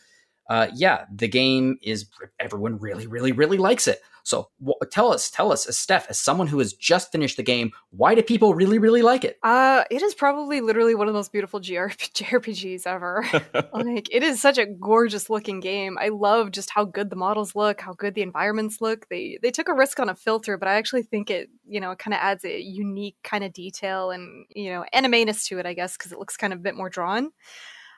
uh, 0.50 0.66
yeah, 0.74 1.06
the 1.14 1.28
game 1.28 1.78
is 1.82 2.06
everyone 2.38 2.78
really 2.78 3.06
really 3.06 3.32
really 3.32 3.56
likes 3.56 3.88
it. 3.88 4.02
So 4.22 4.50
tell 4.90 5.12
us 5.12 5.30
tell 5.30 5.50
us, 5.50 5.66
as 5.66 5.78
Steph, 5.78 6.10
as 6.10 6.18
someone 6.18 6.46
who 6.48 6.58
has 6.58 6.74
just 6.74 7.10
finished 7.10 7.38
the 7.38 7.42
game, 7.42 7.72
why 7.90 8.14
do 8.14 8.22
people 8.22 8.54
really 8.54 8.78
really 8.78 9.02
like 9.02 9.24
it? 9.24 9.38
uh 9.42 9.84
it 9.90 10.02
is 10.02 10.14
probably 10.14 10.60
literally 10.60 10.94
one 10.94 11.08
of 11.08 11.14
the 11.14 11.18
most 11.18 11.32
beautiful 11.32 11.60
jrpgs 11.60 12.86
ever 12.86 13.24
like 13.72 14.08
it 14.12 14.22
is 14.22 14.40
such 14.40 14.58
a 14.58 14.66
gorgeous 14.66 15.30
looking 15.30 15.60
game 15.60 15.96
i 16.00 16.08
love 16.08 16.50
just 16.50 16.70
how 16.70 16.84
good 16.84 17.10
the 17.10 17.16
models 17.16 17.54
look 17.54 17.80
how 17.80 17.92
good 17.94 18.14
the 18.14 18.22
environments 18.22 18.80
look 18.80 19.08
they 19.08 19.38
they 19.42 19.50
took 19.50 19.68
a 19.68 19.74
risk 19.74 19.98
on 19.98 20.08
a 20.08 20.14
filter 20.14 20.56
but 20.58 20.68
i 20.68 20.74
actually 20.74 21.02
think 21.02 21.30
it 21.30 21.48
you 21.66 21.80
know 21.80 21.94
kind 21.94 22.14
of 22.14 22.20
adds 22.20 22.44
a 22.44 22.60
unique 22.60 23.16
kind 23.24 23.44
of 23.44 23.52
detail 23.52 24.10
and 24.10 24.46
you 24.54 24.70
know 24.70 24.84
anime-ness 24.92 25.46
to 25.46 25.58
it 25.58 25.66
i 25.66 25.72
guess 25.74 25.96
because 25.96 26.12
it 26.12 26.18
looks 26.18 26.36
kind 26.36 26.52
of 26.52 26.58
a 26.58 26.62
bit 26.62 26.76
more 26.76 26.90
drawn 26.90 27.30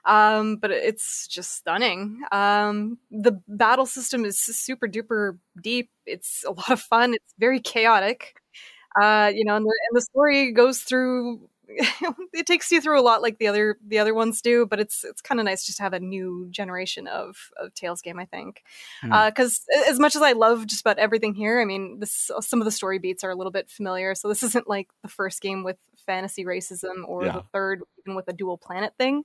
um 0.05 0.57
but 0.57 0.71
it's 0.71 1.27
just 1.29 1.57
stunning. 1.57 2.23
Um 2.33 2.99
the 3.11 3.41
battle 3.49 3.87
system 3.87 4.25
is 4.25 4.39
super 4.39 4.89
duper 4.89 5.39
deep. 5.61 5.91
It's 6.07 6.45
a 6.47 6.51
lot 6.53 6.71
of 6.71 6.81
fun. 6.81 7.15
It's 7.15 7.35
very 7.39 7.61
chaotic. 7.61 8.35
Uh 9.01 9.33
you 9.35 9.45
know 9.45 9.57
and 9.57 9.65
the, 9.65 9.81
and 9.91 9.97
the 9.97 10.03
story 10.03 10.53
goes 10.53 10.81
through 10.81 11.49
it 12.33 12.47
takes 12.47 12.71
you 12.71 12.81
through 12.81 13.01
a 13.01 13.03
lot 13.03 13.23
like 13.23 13.39
the 13.39 13.47
other 13.47 13.77
the 13.87 13.99
other 13.99 14.15
ones 14.15 14.41
do 14.43 14.67
but 14.67 14.81
it's 14.81 15.05
it's 15.05 15.21
kind 15.21 15.41
of 15.41 15.45
nice 15.47 15.65
just 15.65 15.79
to 15.79 15.83
have 15.83 15.93
a 15.93 16.01
new 16.01 16.47
generation 16.51 17.07
of 17.07 17.37
of 17.57 17.73
tales 17.75 18.03
game 18.03 18.19
i 18.19 18.25
think. 18.25 18.63
Because 19.03 19.65
as 19.89 19.99
much 19.99 20.17
as 20.17 20.23
i 20.23 20.33
love 20.33 20.67
just 20.67 20.81
about 20.81 20.99
everything 20.99 21.35
here 21.35 21.61
i 21.61 21.65
mean 21.65 21.99
this 22.01 22.31
some 22.41 22.61
of 22.61 22.65
the 22.65 22.71
story 22.71 22.99
beats 22.99 23.25
are 23.25 23.31
a 23.31 23.37
little 23.37 23.51
bit 23.51 23.71
familiar 23.71 24.15
so 24.15 24.29
this 24.29 24.43
isn't 24.43 24.69
like 24.69 24.89
the 25.03 25.09
first 25.09 25.41
game 25.41 25.65
with 25.65 25.77
fantasy 26.07 26.45
racism 26.45 27.07
or 27.07 27.25
Yeah. 27.25 27.33
the 27.33 27.43
third 27.53 27.83
even 28.01 28.17
with 28.17 28.27
a 28.29 28.33
dual 28.33 28.59
planet 28.59 28.93
thing 28.99 29.23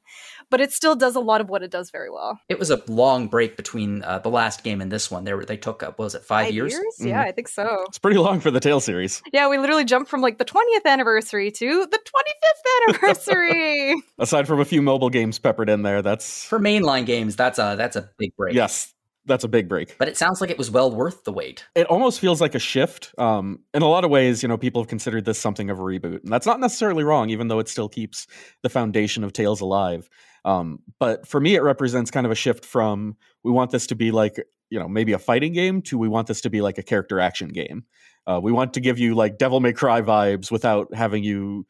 but 0.51 0.61
it 0.61 0.71
still 0.71 0.95
does 0.95 1.15
a 1.15 1.19
lot 1.19 1.41
of 1.41 1.49
what 1.49 1.63
it 1.63 1.71
does 1.71 1.89
very 1.91 2.09
well 2.11 2.39
It 2.49 2.59
was 2.59 2.69
a 2.71 2.81
long 2.87 3.27
break 3.27 3.57
between 3.57 4.03
uh, 4.03 4.19
the 4.19 4.29
last 4.29 4.63
game 4.63 4.81
and 4.81 4.91
this 4.91 5.09
one. 5.09 5.23
They 5.23 5.33
were 5.33 5.45
they 5.45 5.57
took 5.57 5.81
up 5.83 5.97
what 5.97 6.05
was 6.05 6.15
it 6.15 6.23
five, 6.23 6.51
years? 6.53 6.75
yeah 6.99 7.21
i 7.21 7.31
think 7.31 7.47
so 7.47 7.85
it's 7.87 7.97
pretty 7.99 8.17
long 8.19 8.39
for 8.39 8.51
the 8.51 8.59
Tail 8.59 8.79
series. 8.79 9.21
yeah 9.33 9.49
we 9.49 9.57
literally 9.57 9.85
jumped 9.85 10.09
from 10.09 10.21
like 10.21 10.37
the 10.37 10.45
20th 10.45 10.85
anniversary 10.85 11.51
to 11.51 11.85
the 11.87 11.97
25th 11.97 12.95
anniversary 12.95 13.95
Aside 14.19 14.47
from 14.47 14.59
a 14.59 14.65
few 14.65 14.81
mobile 14.81 15.09
games 15.09 15.39
peppered 15.39 15.69
in 15.69 15.83
there, 15.83 16.01
that's 16.01 16.43
For 16.45 16.59
mainline 16.59 17.05
games, 17.05 17.35
that's 17.35 17.59
a 17.59 17.75
that's 17.77 17.95
a 17.95 18.09
big 18.17 18.35
break. 18.35 18.55
yes, 18.55 18.93
that's 19.27 19.43
a 19.43 19.47
big 19.47 19.67
break. 19.69 19.97
but 19.97 20.07
it 20.07 20.17
sounds 20.17 20.41
like 20.41 20.49
it 20.49 20.57
was 20.57 20.71
well 20.71 20.89
worth 20.91 21.23
the 21.23 21.31
wait. 21.31 21.65
It 21.75 21.87
almost 21.87 22.19
feels 22.19 22.41
like 22.41 22.55
a 22.55 22.59
shift. 22.59 23.13
Um, 23.17 23.59
in 23.73 23.81
a 23.81 23.87
lot 23.87 24.03
of 24.03 24.09
ways, 24.09 24.41
you 24.41 24.49
know, 24.49 24.57
people 24.57 24.81
have 24.81 24.89
considered 24.89 25.25
this 25.25 25.39
something 25.39 25.69
of 25.69 25.79
a 25.79 25.81
reboot, 25.83 26.23
and 26.23 26.31
that's 26.31 26.45
not 26.45 26.59
necessarily 26.59 27.03
wrong, 27.03 27.29
even 27.29 27.47
though 27.47 27.59
it 27.59 27.69
still 27.69 27.89
keeps 27.89 28.27
the 28.63 28.69
foundation 28.69 29.23
of 29.23 29.33
Tales 29.33 29.61
alive. 29.61 30.09
Um, 30.45 30.79
but 30.99 31.27
for 31.27 31.39
me, 31.39 31.55
it 31.55 31.61
represents 31.61 32.09
kind 32.09 32.25
of 32.25 32.31
a 32.31 32.35
shift 32.35 32.65
from 32.65 33.17
we 33.43 33.51
want 33.51 33.71
this 33.71 33.87
to 33.87 33.95
be 33.95 34.11
like 34.11 34.41
you 34.69 34.79
know 34.79 34.87
maybe 34.87 35.13
a 35.13 35.19
fighting 35.19 35.53
game 35.53 35.81
to 35.83 35.97
we 35.97 36.07
want 36.07 36.27
this 36.27 36.41
to 36.41 36.49
be 36.49 36.61
like 36.61 36.77
a 36.77 36.83
character 36.83 37.19
action 37.19 37.49
game. 37.49 37.85
Uh, 38.25 38.39
we 38.41 38.51
want 38.51 38.73
to 38.73 38.79
give 38.79 38.99
you 38.99 39.15
like 39.15 39.37
Devil 39.37 39.59
May 39.59 39.73
Cry 39.73 40.01
vibes 40.01 40.51
without 40.51 40.93
having 40.93 41.23
you 41.23 41.65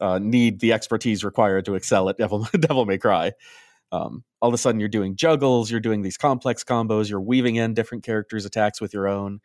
uh, 0.00 0.18
need 0.18 0.60
the 0.60 0.72
expertise 0.72 1.24
required 1.24 1.64
to 1.64 1.74
excel 1.74 2.08
at 2.08 2.18
Devil 2.18 2.46
Devil 2.60 2.84
May 2.84 2.98
Cry. 2.98 3.32
Um, 3.92 4.24
all 4.46 4.50
of 4.50 4.54
a 4.54 4.58
sudden, 4.58 4.78
you're 4.78 4.88
doing 4.88 5.16
juggles, 5.16 5.72
you're 5.72 5.80
doing 5.80 6.02
these 6.02 6.16
complex 6.16 6.62
combos, 6.62 7.10
you're 7.10 7.20
weaving 7.20 7.56
in 7.56 7.74
different 7.74 8.04
characters' 8.04 8.44
attacks 8.44 8.80
with 8.80 8.94
your 8.94 9.08
own. 9.08 9.40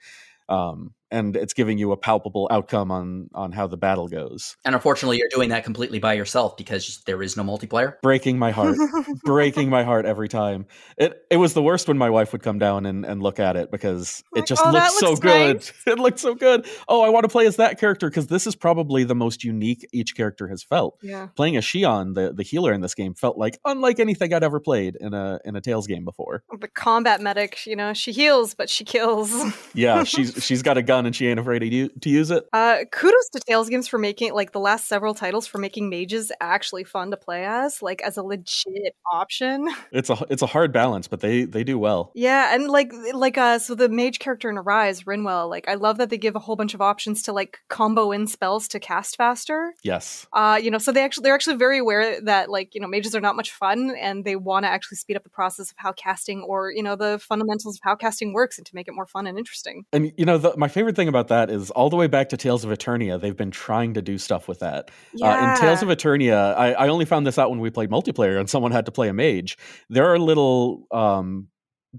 Um, 0.47 0.93
and 1.12 1.36
it's 1.36 1.53
giving 1.53 1.78
you 1.78 1.91
a 1.91 1.97
palpable 1.97 2.47
outcome 2.51 2.91
on 2.91 3.30
on 3.34 3.51
how 3.51 3.68
the 3.68 3.78
battle 3.78 4.07
goes. 4.07 4.55
And 4.66 4.76
unfortunately, 4.76 5.18
you're 5.18 5.30
doing 5.30 5.49
that 5.49 5.64
completely 5.64 5.99
by 5.99 6.14
yourself 6.14 6.57
because 6.57 7.01
there 7.05 7.22
is 7.22 7.38
no 7.38 7.43
multiplayer. 7.43 7.95
Breaking 8.01 8.39
my 8.39 8.51
heart, 8.51 8.78
breaking 9.24 9.70
my 9.70 9.84
heart 9.84 10.05
every 10.05 10.30
time. 10.30 10.66
It 10.97 11.26
it 11.30 11.38
was 11.38 11.53
the 11.53 11.62
worst 11.62 11.88
when 11.88 11.97
my 11.97 12.09
wife 12.09 12.32
would 12.32 12.41
come 12.41 12.59
down 12.59 12.86
and, 12.86 13.05
and 13.05 13.22
look 13.22 13.39
at 13.39 13.55
it 13.55 13.72
because 13.72 14.24
it 14.36 14.45
just 14.45 14.62
oh, 14.66 14.72
looked 14.72 14.91
so 14.91 15.09
looks 15.09 15.20
good. 15.20 15.55
nice. 15.55 15.74
It 15.91 15.99
looked 15.99 16.20
so 16.20 16.36
good. 16.36 16.66
Oh, 16.88 17.01
I 17.01 17.09
want 17.09 17.26
to 17.26 17.30
play 17.30 17.45
as 17.47 17.57
that 17.57 17.80
character 17.80 18.09
because 18.09 18.28
this 18.28 18.47
is 18.47 18.55
probably 18.55 19.03
the 19.03 19.16
most 19.16 19.43
unique 19.43 19.88
each 19.91 20.16
character 20.16 20.47
has 20.47 20.64
felt. 20.64 20.97
yeah. 21.01 21.28
Playing 21.36 21.57
as 21.57 21.66
Shionne, 21.66 22.16
the 22.16 22.34
the 22.34 22.43
healer 22.43 22.72
in 22.72 22.82
this 22.82 22.95
game, 22.95 23.14
felt 23.14 23.38
like 23.38 23.59
unlike 23.66 23.99
anything 23.99 24.34
I'd 24.34 24.43
ever 24.43 24.59
played 24.59 24.95
in 24.95 25.14
a 25.14 25.39
in 25.43 25.55
a 25.55 25.62
Tales 25.62 25.88
game 25.88 26.05
before. 26.05 26.43
The 26.59 26.68
combat 26.68 27.22
medic, 27.22 27.66
you 27.66 27.76
know, 27.76 27.93
she 27.93 28.12
heals, 28.12 28.53
but 28.53 28.70
she 28.70 28.84
kills. 28.86 29.32
Yeah, 29.74 30.03
she's 30.05 30.43
she's 30.43 30.62
got 30.62 30.78
a 30.78 30.82
gun 30.82 31.01
and 31.06 31.16
she 31.16 31.28
ain't 31.28 31.39
afraid 31.39 31.60
to, 31.60 31.89
to 31.89 32.10
use 32.10 32.32
it. 32.32 32.47
Uh, 32.54 32.80
kudos 32.91 33.30
to 33.30 33.39
Tales 33.39 33.70
Games 33.70 33.88
for 33.88 33.97
making 33.97 34.34
like 34.34 34.52
the 34.52 34.60
last 34.60 34.88
several 34.88 35.14
titles 35.14 35.47
for 35.47 35.58
making 35.58 35.89
mages 35.89 36.32
actually 36.41 36.84
fun 36.84 37.12
to 37.12 37.18
play 37.18 37.45
as, 37.45 37.82
like 37.82 38.02
as 38.02 38.18
a 38.18 38.24
legit 38.24 38.95
option. 39.12 39.68
It's 39.91 40.10
a 40.10 40.26
it's 40.30 40.41
a 40.41 40.45
hard 40.45 40.72
balance, 40.72 41.08
but 41.08 41.20
they 41.20 41.43
they 41.43 41.64
do 41.64 41.78
well. 41.78 42.12
Yeah, 42.16 42.56
and 42.56 42.70
like 42.70 42.93
like 43.14 43.38
uh, 43.38 43.60
so 43.60 43.76
the 43.76 43.89
mage 43.89 44.20
character 44.20 44.49
in 44.49 44.58
Arise, 44.58 45.04
Rinwell, 45.04 45.49
like 45.49 45.68
I 45.68 45.74
love 45.74 45.97
that 45.97 46.10
they 46.10 46.18
give 46.18 46.36
a 46.36 46.39
whole 46.39 46.56
bunch 46.56 46.74
of 46.74 46.82
options 46.82 47.22
to 47.24 47.34
like 47.34 47.60
combo 47.68 48.12
in 48.12 48.28
spells 48.28 48.68
to 48.70 48.80
cast 48.80 49.18
faster. 49.18 49.74
Yes. 49.84 50.28
Uh, 50.32 50.60
you 50.62 50.72
know, 50.72 50.78
so 50.78 50.91
they 50.91 51.04
actually 51.04 51.24
they're 51.24 51.36
actually 51.36 51.58
very 51.58 51.80
aware 51.80 52.22
that 52.22 52.49
like 52.49 52.74
you 52.74 52.80
know 52.80 52.88
mages 52.88 53.16
are 53.16 53.22
not 53.22 53.36
much 53.36 53.52
fun, 53.52 53.95
and 53.99 54.24
they 54.24 54.36
want 54.36 54.64
to 54.64 54.70
actually 54.70 54.97
speed 54.97 55.18
up 55.18 55.24
the 55.24 55.30
process 55.30 55.72
of 55.72 55.78
how 55.78 55.91
casting 55.91 56.41
or 56.41 56.72
you 56.72 56.84
know 56.84 56.95
the 56.95 57.20
fundamentals 57.20 57.76
of 57.76 57.82
how 57.84 57.95
casting 57.95 58.34
works, 58.34 58.58
and 58.58 58.66
to 58.66 58.76
make 58.76 58.88
it 58.88 58.93
more 58.93 59.08
fun 59.08 59.28
and 59.28 59.38
interesting. 59.38 59.86
And 59.91 60.14
you 60.18 60.26
know, 60.26 60.38
the, 60.38 60.56
my 60.58 60.68
favorite 60.68 60.91
thing 60.96 61.08
about 61.08 61.30
that 61.30 61.50
is 61.50 61.72
all 61.72 61.89
the 61.89 61.96
way 61.96 62.08
back 62.08 62.30
to 62.30 62.38
Tales 62.38 62.64
of 62.64 62.72
Eternia, 62.72 63.20
they've 63.20 63.36
been 63.36 63.52
trying 63.52 63.94
to 63.96 64.02
do 64.02 64.18
stuff 64.18 64.48
with 64.48 64.60
that. 64.60 64.92
Uh, 65.22 65.54
in 65.56 65.62
Tales 65.62 65.82
of 65.82 65.89
Eternia, 65.89 66.56
I, 66.56 66.74
I 66.74 66.88
only 66.88 67.06
found 67.06 67.26
this 67.26 67.38
out 67.38 67.50
when 67.50 67.60
we 67.60 67.70
played 67.70 67.89
multiplayer 67.89 68.39
and 68.39 68.50
someone 68.50 68.72
had 68.72 68.86
to 68.86 68.92
play 68.92 69.08
a 69.08 69.14
mage. 69.14 69.58
There 69.89 70.06
are 70.12 70.20
little 70.20 70.88
um, 70.92 71.48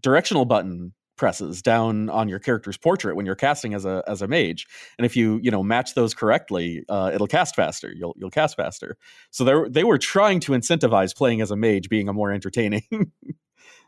directional 0.00 0.44
button 0.44 0.92
presses 1.16 1.62
down 1.62 2.10
on 2.10 2.28
your 2.28 2.38
character's 2.38 2.76
portrait 2.76 3.14
when 3.14 3.26
you're 3.26 3.36
casting 3.36 3.74
as 3.74 3.84
a 3.84 4.02
as 4.08 4.22
a 4.22 4.26
mage, 4.26 4.66
and 4.98 5.04
if 5.04 5.14
you 5.14 5.38
you 5.42 5.50
know 5.50 5.62
match 5.62 5.94
those 5.94 6.14
correctly, 6.14 6.84
uh, 6.88 7.12
it'll 7.14 7.28
cast 7.28 7.54
faster. 7.54 7.92
You'll 7.94 8.14
you'll 8.18 8.30
cast 8.30 8.56
faster. 8.56 8.96
So 9.30 9.44
they 9.44 9.68
they 9.68 9.84
were 9.84 9.98
trying 9.98 10.40
to 10.40 10.52
incentivize 10.52 11.14
playing 11.14 11.40
as 11.40 11.50
a 11.50 11.56
mage 11.56 11.88
being 11.88 12.08
a 12.08 12.12
more 12.12 12.32
entertaining. 12.32 12.82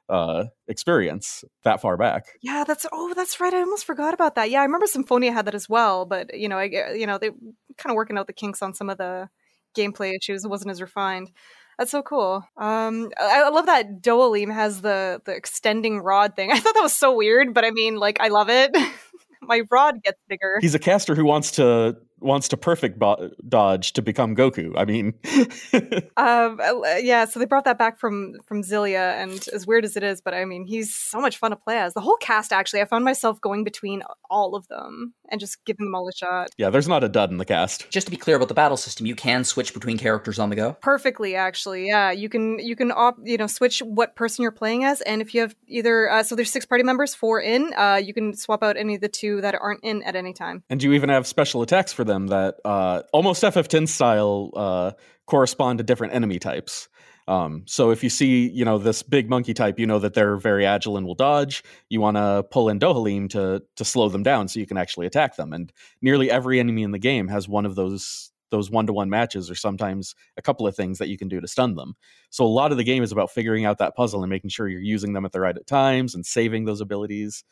uh 0.08 0.44
experience 0.68 1.44
that 1.62 1.80
far 1.80 1.96
back 1.96 2.24
Yeah, 2.42 2.64
that's 2.66 2.86
oh, 2.92 3.14
that's 3.14 3.40
right. 3.40 3.54
I 3.54 3.60
almost 3.60 3.86
forgot 3.86 4.14
about 4.14 4.34
that. 4.34 4.50
Yeah, 4.50 4.60
I 4.60 4.64
remember 4.64 4.86
Symphonia 4.86 5.32
had 5.32 5.46
that 5.46 5.54
as 5.54 5.68
well, 5.68 6.04
but 6.04 6.38
you 6.38 6.48
know, 6.48 6.58
I 6.58 6.64
you 6.94 7.06
know 7.06 7.18
they 7.18 7.30
kind 7.30 7.90
of 7.90 7.94
working 7.96 8.18
out 8.18 8.26
the 8.26 8.32
kinks 8.32 8.62
on 8.62 8.74
some 8.74 8.90
of 8.90 8.98
the 8.98 9.28
gameplay 9.76 10.12
issues. 10.20 10.44
It 10.44 10.48
wasn't 10.48 10.70
as 10.70 10.80
refined. 10.80 11.30
That's 11.78 11.90
so 11.90 12.02
cool. 12.02 12.44
Um, 12.56 13.10
I, 13.18 13.42
I 13.46 13.48
love 13.48 13.66
that 13.66 14.00
Dohalim 14.00 14.52
has 14.52 14.80
the 14.80 15.20
the 15.24 15.32
extending 15.34 15.98
rod 16.00 16.36
thing. 16.36 16.52
I 16.52 16.58
thought 16.60 16.74
that 16.74 16.82
was 16.82 16.96
so 16.96 17.14
weird, 17.16 17.54
but 17.54 17.64
I 17.64 17.70
mean, 17.70 17.96
like, 17.96 18.20
I 18.20 18.28
love 18.28 18.48
it. 18.48 18.76
My 19.42 19.62
rod 19.70 20.02
gets 20.02 20.18
bigger. 20.26 20.58
he's 20.62 20.74
a 20.74 20.78
caster 20.78 21.14
who 21.14 21.24
wants 21.24 21.50
to 21.52 21.96
wants 22.24 22.48
to 22.48 22.56
perfect 22.56 22.98
bo- 22.98 23.30
dodge 23.48 23.92
to 23.92 24.02
become 24.02 24.34
goku 24.34 24.72
i 24.76 24.84
mean 24.84 25.14
Um, 26.16 26.60
uh, 26.60 26.96
yeah, 27.00 27.24
so 27.24 27.38
they 27.38 27.44
brought 27.46 27.64
that 27.64 27.78
back 27.78 27.98
from 27.98 28.34
from 28.46 28.62
Xillia, 28.62 29.14
and 29.22 29.44
as 29.52 29.66
weird 29.66 29.84
as 29.84 29.96
it 29.96 30.02
is, 30.02 30.20
but 30.20 30.32
I 30.32 30.44
mean, 30.44 30.64
he's 30.64 30.94
so 30.94 31.20
much 31.20 31.38
fun 31.38 31.50
to 31.50 31.56
play 31.56 31.78
as. 31.78 31.92
The 31.94 32.00
whole 32.00 32.16
cast, 32.16 32.52
actually, 32.52 32.80
I 32.82 32.84
found 32.84 33.04
myself 33.04 33.40
going 33.40 33.64
between 33.64 34.02
all 34.30 34.54
of 34.54 34.66
them 34.68 35.12
and 35.28 35.40
just 35.40 35.64
giving 35.64 35.86
them 35.86 35.94
all 35.94 36.08
a 36.08 36.12
shot. 36.12 36.50
yeah 36.58 36.68
there's 36.70 36.86
not 36.88 37.02
a 37.02 37.08
dud 37.08 37.30
in 37.30 37.38
the 37.38 37.44
cast 37.44 37.88
Just 37.90 38.06
to 38.06 38.10
be 38.10 38.16
clear 38.16 38.36
about 38.36 38.48
the 38.48 38.54
battle 38.54 38.76
system, 38.76 39.06
you 39.06 39.14
can 39.14 39.42
switch 39.44 39.72
between 39.72 39.96
characters 39.98 40.38
on 40.38 40.50
the 40.50 40.56
go. 40.56 40.76
perfectly 40.82 41.34
actually 41.34 41.86
yeah 41.88 42.10
you 42.10 42.28
can 42.28 42.58
you 42.58 42.76
can 42.76 42.90
op, 42.92 43.16
you 43.24 43.36
know 43.38 43.46
switch 43.46 43.80
what 43.80 44.14
person 44.16 44.42
you're 44.42 44.52
playing 44.52 44.84
as 44.84 45.00
and 45.02 45.22
if 45.22 45.34
you 45.34 45.40
have 45.40 45.54
either 45.66 46.10
uh, 46.10 46.22
so 46.22 46.36
there's 46.36 46.50
six 46.52 46.66
party 46.66 46.84
members 46.84 47.14
four 47.14 47.40
in 47.40 47.72
uh, 47.76 47.98
you 48.02 48.12
can 48.12 48.34
swap 48.36 48.62
out 48.62 48.76
any 48.76 48.94
of 48.96 49.00
the 49.00 49.08
two 49.08 49.40
that 49.40 49.54
aren't 49.54 49.82
in 49.82 50.02
at 50.02 50.14
any 50.14 50.32
time 50.34 50.62
and 50.68 50.78
do 50.80 50.86
you 50.88 50.92
even 50.92 51.08
have 51.08 51.26
special 51.26 51.62
attacks 51.62 51.92
for 51.92 52.04
them 52.04 52.13
that 52.26 52.56
uh, 52.64 53.02
almost 53.12 53.42
ff10 53.42 53.88
style 53.88 54.50
uh, 54.54 54.92
correspond 55.26 55.78
to 55.78 55.84
different 55.84 56.14
enemy 56.14 56.38
types. 56.38 56.88
Um, 57.26 57.62
so 57.66 57.90
if 57.90 58.02
you 58.02 58.10
see 58.10 58.48
you 58.50 58.64
know 58.64 58.76
this 58.76 59.02
big 59.02 59.30
monkey 59.30 59.54
type 59.54 59.78
you 59.78 59.86
know 59.86 59.98
that 59.98 60.12
they're 60.12 60.36
very 60.36 60.66
agile 60.66 60.96
and 60.96 61.06
will 61.06 61.14
dodge. 61.14 61.62
You 61.88 62.00
want 62.00 62.16
to 62.16 62.44
pull 62.50 62.68
in 62.68 62.78
dohalim 62.78 63.30
to 63.30 63.62
to 63.76 63.84
slow 63.84 64.08
them 64.08 64.22
down 64.22 64.48
so 64.48 64.60
you 64.60 64.66
can 64.66 64.76
actually 64.76 65.06
attack 65.06 65.36
them. 65.36 65.52
And 65.52 65.72
nearly 66.02 66.30
every 66.30 66.60
enemy 66.60 66.82
in 66.82 66.90
the 66.90 66.98
game 66.98 67.28
has 67.28 67.48
one 67.48 67.66
of 67.66 67.74
those 67.74 68.30
those 68.50 68.70
one-to-one 68.70 69.10
matches 69.10 69.50
or 69.50 69.56
sometimes 69.56 70.14
a 70.36 70.42
couple 70.42 70.64
of 70.66 70.76
things 70.76 70.98
that 70.98 71.08
you 71.08 71.18
can 71.18 71.26
do 71.26 71.40
to 71.40 71.48
stun 71.48 71.74
them. 71.74 71.94
So 72.30 72.44
a 72.44 72.46
lot 72.46 72.70
of 72.70 72.78
the 72.78 72.84
game 72.84 73.02
is 73.02 73.10
about 73.10 73.32
figuring 73.32 73.64
out 73.64 73.78
that 73.78 73.96
puzzle 73.96 74.22
and 74.22 74.30
making 74.30 74.50
sure 74.50 74.68
you're 74.68 74.80
using 74.80 75.12
them 75.12 75.24
at 75.24 75.32
the 75.32 75.40
right 75.40 75.56
times 75.66 76.14
and 76.14 76.24
saving 76.24 76.64
those 76.64 76.80
abilities 76.80 77.42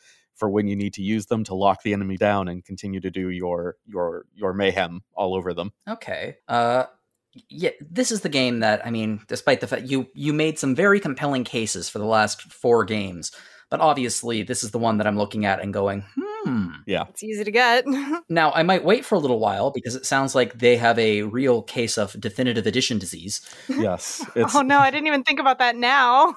for 0.42 0.50
when 0.50 0.66
you 0.66 0.74
need 0.74 0.92
to 0.94 1.02
use 1.02 1.26
them 1.26 1.44
to 1.44 1.54
lock 1.54 1.84
the 1.84 1.92
enemy 1.92 2.16
down 2.16 2.48
and 2.48 2.64
continue 2.64 2.98
to 2.98 3.12
do 3.12 3.30
your 3.30 3.76
your 3.86 4.24
your 4.34 4.52
mayhem 4.52 5.02
all 5.14 5.36
over 5.36 5.54
them 5.54 5.70
Okay. 5.88 6.38
Uh 6.48 6.86
yeah, 7.48 7.70
this 7.80 8.10
is 8.10 8.22
the 8.22 8.28
game 8.28 8.58
that 8.60 8.84
I 8.84 8.90
mean, 8.90 9.20
despite 9.28 9.60
the 9.60 9.68
fact 9.68 9.84
you 9.84 10.08
you 10.14 10.32
made 10.32 10.58
some 10.58 10.74
very 10.74 10.98
compelling 10.98 11.44
cases 11.44 11.88
for 11.88 12.00
the 12.00 12.04
last 12.04 12.42
four 12.52 12.84
games, 12.84 13.30
but 13.70 13.78
obviously 13.80 14.42
this 14.42 14.64
is 14.64 14.72
the 14.72 14.80
one 14.80 14.98
that 14.98 15.06
I'm 15.06 15.16
looking 15.16 15.46
at 15.46 15.60
and 15.62 15.72
going, 15.72 16.04
hmm. 16.16 16.70
Yeah, 16.88 17.04
it's 17.08 17.22
easy 17.22 17.44
to 17.44 17.50
get 17.52 17.84
Now 18.28 18.50
I 18.50 18.64
might 18.64 18.84
wait 18.84 19.04
for 19.04 19.14
a 19.14 19.18
little 19.20 19.38
while 19.38 19.70
because 19.70 19.94
it 19.94 20.04
sounds 20.06 20.34
like 20.34 20.58
they 20.58 20.76
have 20.76 20.98
a 20.98 21.22
real 21.22 21.62
case 21.62 21.96
of 21.96 22.20
definitive 22.20 22.66
edition 22.66 22.98
disease. 22.98 23.40
yes 23.68 24.26
oh 24.54 24.62
no 24.62 24.78
i 24.80 24.90
didn't 24.90 25.06
even 25.06 25.22
think 25.22 25.38
about 25.38 25.58
that 25.60 25.76
now 25.76 26.34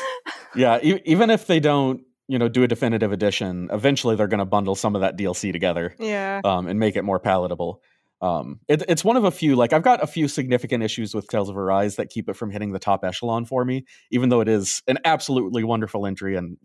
yeah 0.56 0.78
e- 0.82 1.02
even 1.04 1.28
if 1.28 1.46
they 1.46 1.60
don't 1.60 2.00
you 2.32 2.38
know 2.38 2.48
do 2.48 2.62
a 2.62 2.68
definitive 2.68 3.12
edition 3.12 3.68
eventually 3.72 4.16
they're 4.16 4.26
going 4.26 4.38
to 4.38 4.44
bundle 4.44 4.74
some 4.74 4.94
of 4.94 5.02
that 5.02 5.18
dlc 5.18 5.52
together 5.52 5.94
yeah. 5.98 6.40
um, 6.44 6.66
and 6.66 6.80
make 6.80 6.96
it 6.96 7.02
more 7.02 7.20
palatable. 7.20 7.82
Um, 8.20 8.60
it, 8.68 8.84
it's 8.88 9.04
one 9.04 9.16
of 9.16 9.24
a 9.24 9.32
few 9.32 9.56
like 9.56 9.72
i've 9.72 9.82
got 9.82 10.02
a 10.02 10.06
few 10.06 10.28
significant 10.28 10.84
issues 10.84 11.12
with 11.12 11.26
tales 11.26 11.48
of 11.48 11.56
arise 11.56 11.96
that 11.96 12.08
keep 12.08 12.28
it 12.28 12.34
from 12.34 12.50
hitting 12.50 12.72
the 12.72 12.78
top 12.78 13.04
echelon 13.04 13.44
for 13.44 13.64
me 13.64 13.84
even 14.12 14.28
though 14.28 14.40
it 14.40 14.48
is 14.48 14.80
an 14.86 14.98
absolutely 15.04 15.64
wonderful 15.64 16.06
entry 16.06 16.36
and 16.36 16.56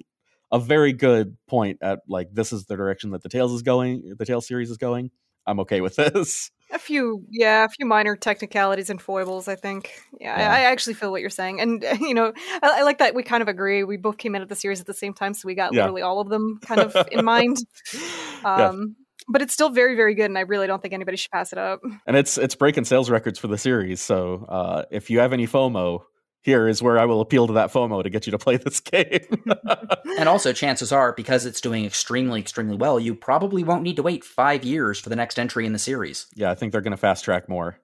a 0.51 0.59
very 0.59 0.93
good 0.93 1.37
point 1.47 1.79
at 1.81 1.99
like 2.07 2.29
this 2.31 2.53
is 2.53 2.65
the 2.65 2.77
direction 2.77 3.11
that 3.11 3.23
the 3.23 3.29
tales 3.29 3.53
is 3.53 3.61
going 3.61 4.13
the 4.17 4.25
tales 4.25 4.47
series 4.47 4.69
is 4.69 4.77
going. 4.77 5.11
I'm 5.45 5.59
okay 5.61 5.81
with 5.81 5.95
this 5.97 6.51
a 6.71 6.79
few 6.79 7.23
yeah 7.29 7.63
a 7.65 7.69
few 7.69 7.85
minor 7.85 8.15
technicalities 8.15 8.89
and 8.89 9.01
foibles 9.01 9.47
i 9.47 9.55
think 9.55 9.91
yeah, 10.19 10.37
Yeah. 10.39 10.51
I, 10.51 10.57
I 10.57 10.61
actually 10.63 10.95
feel 10.95 11.11
what 11.11 11.21
you're 11.21 11.29
saying 11.29 11.61
and 11.61 11.83
you 12.01 12.13
know 12.13 12.33
I, 12.61 12.79
I 12.79 12.83
like 12.83 12.97
that 12.97 13.15
we 13.15 13.23
kind 13.23 13.41
of 13.41 13.47
agree 13.47 13.83
we 13.83 13.97
both 13.97 14.17
came 14.17 14.35
in 14.35 14.41
at 14.41 14.49
the 14.49 14.55
series 14.55 14.79
at 14.79 14.85
the 14.87 14.93
same 14.93 15.13
time 15.13 15.33
so 15.33 15.47
we 15.47 15.55
got 15.55 15.73
Yeah. 15.73 15.81
literally 15.83 16.01
all 16.01 16.19
of 16.19 16.29
them 16.29 16.59
kind 16.63 16.81
of 16.81 16.95
in 17.11 17.23
mind 17.23 17.57
Yeah. 18.43 18.69
um 18.69 18.95
but 19.29 19.41
it's 19.41 19.53
still 19.53 19.69
very 19.69 19.95
very 19.95 20.13
good 20.15 20.25
and 20.25 20.37
i 20.37 20.41
really 20.41 20.67
don't 20.67 20.81
think 20.81 20.93
anybody 20.93 21.17
should 21.17 21.31
pass 21.31 21.51
it 21.51 21.57
up 21.59 21.81
and 22.05 22.15
it's 22.17 22.37
it's 22.37 22.55
breaking 22.55 22.85
sales 22.85 23.09
records 23.09 23.39
for 23.39 23.47
the 23.47 23.57
series 23.57 24.01
so 24.01 24.45
uh, 24.49 24.83
if 24.91 25.09
you 25.09 25.19
have 25.19 25.33
any 25.33 25.47
fomo 25.47 26.01
here 26.47 26.67
is 26.67 26.81
where 26.81 26.97
i 26.97 27.05
will 27.05 27.21
appeal 27.21 27.45
to 27.45 27.53
that 27.53 27.71
fomo 27.71 28.01
to 28.01 28.09
get 28.09 28.25
you 28.25 28.31
to 28.31 28.39
play 28.39 28.57
this 28.57 28.79
game 28.79 29.43
And 30.17 30.27
also, 30.27 30.51
chances 30.51 30.91
are, 30.91 31.13
because 31.13 31.45
it's 31.45 31.61
doing 31.61 31.85
extremely, 31.85 32.39
extremely 32.39 32.75
well, 32.75 32.99
you 32.99 33.13
probably 33.13 33.63
won't 33.63 33.83
need 33.83 33.97
to 33.97 34.03
wait 34.03 34.23
five 34.23 34.63
years 34.63 34.99
for 34.99 35.09
the 35.09 35.15
next 35.15 35.37
entry 35.37 35.65
in 35.65 35.73
the 35.73 35.79
series. 35.79 36.25
yeah, 36.35 36.49
I 36.49 36.55
think 36.55 36.71
they're 36.71 36.81
going 36.81 36.91
to 36.91 36.97
fast 36.97 37.23
track 37.23 37.47
more. 37.47 37.79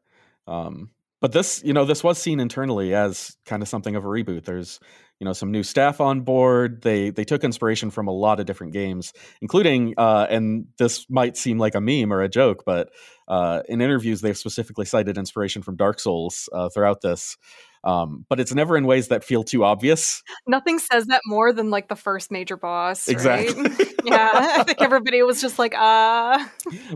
Um, 0.47 0.89
but 1.21 1.31
this, 1.31 1.61
you 1.63 1.73
know, 1.73 1.85
this 1.85 2.03
was 2.03 2.17
seen 2.17 2.39
internally 2.39 2.95
as 2.95 3.37
kind 3.45 3.61
of 3.61 3.69
something 3.69 3.95
of 3.95 4.03
a 4.03 4.07
reboot. 4.07 4.45
There's, 4.45 4.79
you 5.19 5.25
know, 5.25 5.31
some 5.31 5.51
new 5.51 5.63
staff 5.63 6.01
on 6.01 6.21
board. 6.21 6.81
They 6.81 7.11
they 7.11 7.23
took 7.23 7.43
inspiration 7.43 7.91
from 7.91 8.07
a 8.07 8.11
lot 8.11 8.39
of 8.39 8.45
different 8.45 8.73
games, 8.73 9.13
including, 9.41 9.93
uh, 9.97 10.27
and 10.29 10.65
this 10.79 11.05
might 11.09 11.37
seem 11.37 11.59
like 11.59 11.75
a 11.75 11.81
meme 11.81 12.11
or 12.11 12.21
a 12.21 12.27
joke, 12.27 12.63
but 12.65 12.89
uh, 13.27 13.61
in 13.69 13.79
interviews 13.79 14.19
they've 14.19 14.37
specifically 14.37 14.85
cited 14.85 15.17
inspiration 15.17 15.61
from 15.61 15.77
Dark 15.77 15.99
Souls 15.99 16.49
uh, 16.51 16.67
throughout 16.69 17.01
this. 17.01 17.37
Um, 17.83 18.25
but 18.29 18.39
it's 18.39 18.53
never 18.53 18.77
in 18.77 18.85
ways 18.85 19.09
that 19.09 19.23
feel 19.23 19.43
too 19.43 19.63
obvious. 19.63 20.23
Nothing 20.47 20.79
says 20.79 21.07
that 21.07 21.21
more 21.25 21.51
than 21.51 21.69
like 21.69 21.89
the 21.89 21.95
first 21.95 22.31
major 22.31 22.55
boss. 22.57 23.07
right? 23.07 23.47
Exactly. 23.49 23.85
yeah, 24.05 24.31
I 24.33 24.63
think 24.63 24.81
everybody 24.81 25.21
was 25.23 25.41
just 25.41 25.59
like, 25.59 25.73
uh 25.75 26.45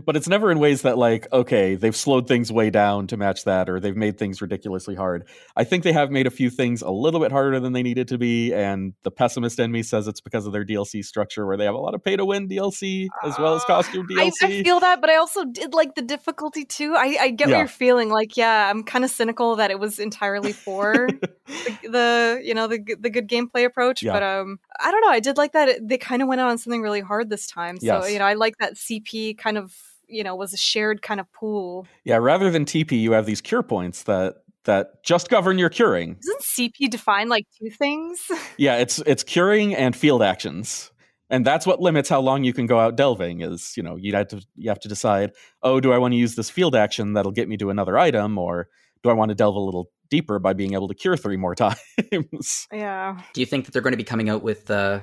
but 0.04 0.16
it's 0.16 0.28
never 0.28 0.50
in 0.50 0.58
ways 0.58 0.82
that 0.82 0.96
like 0.98 1.26
okay 1.32 1.74
they've 1.74 1.96
slowed 1.96 2.26
things 2.26 2.50
way 2.52 2.70
down 2.70 3.06
to 3.06 3.16
match 3.16 3.44
that 3.44 3.68
or 3.68 3.80
they've 3.80 3.96
made 3.96 4.18
things 4.18 4.40
ridiculously 4.42 4.94
hard 4.94 5.26
i 5.56 5.64
think 5.64 5.84
they 5.84 5.92
have 5.92 6.10
made 6.10 6.26
a 6.26 6.30
few 6.30 6.50
things 6.50 6.82
a 6.82 6.90
little 6.90 7.20
bit 7.20 7.30
harder 7.32 7.60
than 7.60 7.72
they 7.72 7.82
needed 7.82 8.08
to 8.08 8.18
be 8.18 8.52
and 8.52 8.92
the 9.02 9.10
pessimist 9.10 9.58
in 9.58 9.70
me 9.70 9.82
says 9.82 10.06
it's 10.08 10.20
because 10.20 10.46
of 10.46 10.52
their 10.52 10.64
dlc 10.64 11.04
structure 11.04 11.46
where 11.46 11.56
they 11.56 11.64
have 11.64 11.74
a 11.74 11.78
lot 11.78 11.94
of 11.94 12.02
pay 12.02 12.16
to 12.16 12.24
win 12.24 12.48
dlc 12.48 13.06
as 13.24 13.38
well 13.38 13.54
as 13.54 13.62
Uh, 13.62 13.66
costume 13.66 14.06
I, 14.16 14.30
dlc 14.30 14.32
I 14.42 14.62
feel 14.62 14.80
that, 14.80 15.00
but 15.00 15.10
I 15.10 15.16
also 15.16 15.44
did 15.44 15.74
like 15.74 15.94
the 15.94 16.02
difficulty 16.02 16.64
too. 16.64 16.94
I, 16.96 17.16
I 17.20 17.30
get 17.30 17.48
Yeah. 17.48 17.54
what 17.54 17.58
you're 17.60 17.68
feeling. 17.68 18.08
Like, 18.10 18.36
yeah, 18.36 18.70
I'm 18.70 18.82
kind 18.82 19.04
of 19.04 19.10
cynical 19.10 19.56
that 19.56 19.70
it 19.70 19.78
was 19.78 19.98
entirely 19.98 20.52
for 20.52 20.77
the, 20.78 21.28
the 21.90 22.40
you 22.44 22.54
know 22.54 22.66
the 22.66 22.78
the 23.00 23.10
good 23.10 23.28
gameplay 23.28 23.64
approach. 23.64 24.02
Yeah. 24.02 24.12
But 24.12 24.22
um, 24.22 24.58
I 24.80 24.90
don't 24.90 25.00
know. 25.00 25.10
I 25.10 25.20
did 25.20 25.36
like 25.36 25.52
that 25.52 25.68
it, 25.68 25.88
they 25.88 25.98
kind 25.98 26.22
of 26.22 26.28
went 26.28 26.40
out 26.40 26.48
on 26.50 26.58
something 26.58 26.82
really 26.82 27.00
hard 27.00 27.30
this 27.30 27.46
time. 27.46 27.78
So 27.78 27.86
Yes. 27.86 28.12
you 28.12 28.18
know, 28.18 28.24
I 28.24 28.34
like 28.34 28.56
that 28.58 28.74
CP 28.74 29.36
kind 29.38 29.58
of 29.58 29.74
you 30.08 30.24
know 30.24 30.34
was 30.34 30.52
a 30.54 30.56
shared 30.56 31.02
kind 31.02 31.20
of 31.20 31.26
pool. 31.32 31.86
yeah 32.04 32.16
rather 32.16 32.50
than 32.50 32.64
tp 32.64 32.98
you 32.98 33.12
have 33.12 33.26
these 33.26 33.42
cure 33.42 33.62
points 33.62 34.04
that 34.04 34.36
that 34.64 35.04
just 35.04 35.28
govern 35.28 35.58
your 35.58 35.68
curing 35.68 36.14
Doesn't 36.14 36.40
CP 36.42 36.88
define 36.90 37.28
like 37.28 37.44
two 37.58 37.68
things? 37.68 38.18
yeah 38.56 38.76
it's 38.78 39.00
it's 39.00 39.22
curing 39.22 39.74
and 39.74 39.94
field 39.94 40.22
actions 40.22 40.90
and 41.28 41.44
that's 41.44 41.66
what 41.66 41.80
limits 41.82 42.08
how 42.08 42.20
long 42.20 42.42
you 42.42 42.54
can 42.54 42.64
go 42.64 42.78
out 42.80 42.96
delving 42.96 43.42
is 43.42 43.74
you 43.76 43.82
know 43.82 43.96
you 43.96 44.14
have 44.14 44.28
to 44.28 44.40
you 44.56 44.70
have 44.70 44.80
to 44.80 44.88
decide 44.88 45.32
oh 45.62 45.78
do 45.78 45.92
i 45.92 45.98
want 45.98 46.12
to 46.12 46.16
use 46.18 46.36
this 46.36 46.48
field 46.48 46.74
action 46.74 47.12
that'll 47.12 47.30
get 47.32 47.46
me 47.46 47.58
to 47.58 47.68
another 47.68 47.98
item 47.98 48.38
or 48.38 48.68
do 49.02 49.10
i 49.10 49.12
want 49.12 49.28
to 49.28 49.34
delve 49.34 49.56
a 49.56 49.60
little 49.60 49.90
deeper 50.10 50.38
by 50.38 50.52
being 50.52 50.74
able 50.74 50.88
to 50.88 50.94
cure 50.94 51.16
three 51.16 51.36
more 51.36 51.54
times 51.54 51.78
yeah. 52.72 53.20
Do 53.34 53.40
you 53.40 53.46
think 53.46 53.64
that 53.64 53.72
they're 53.72 53.82
going 53.82 53.92
to 53.92 53.98
be 53.98 54.04
coming 54.04 54.28
out 54.28 54.42
with 54.42 54.70
uh, 54.70 55.00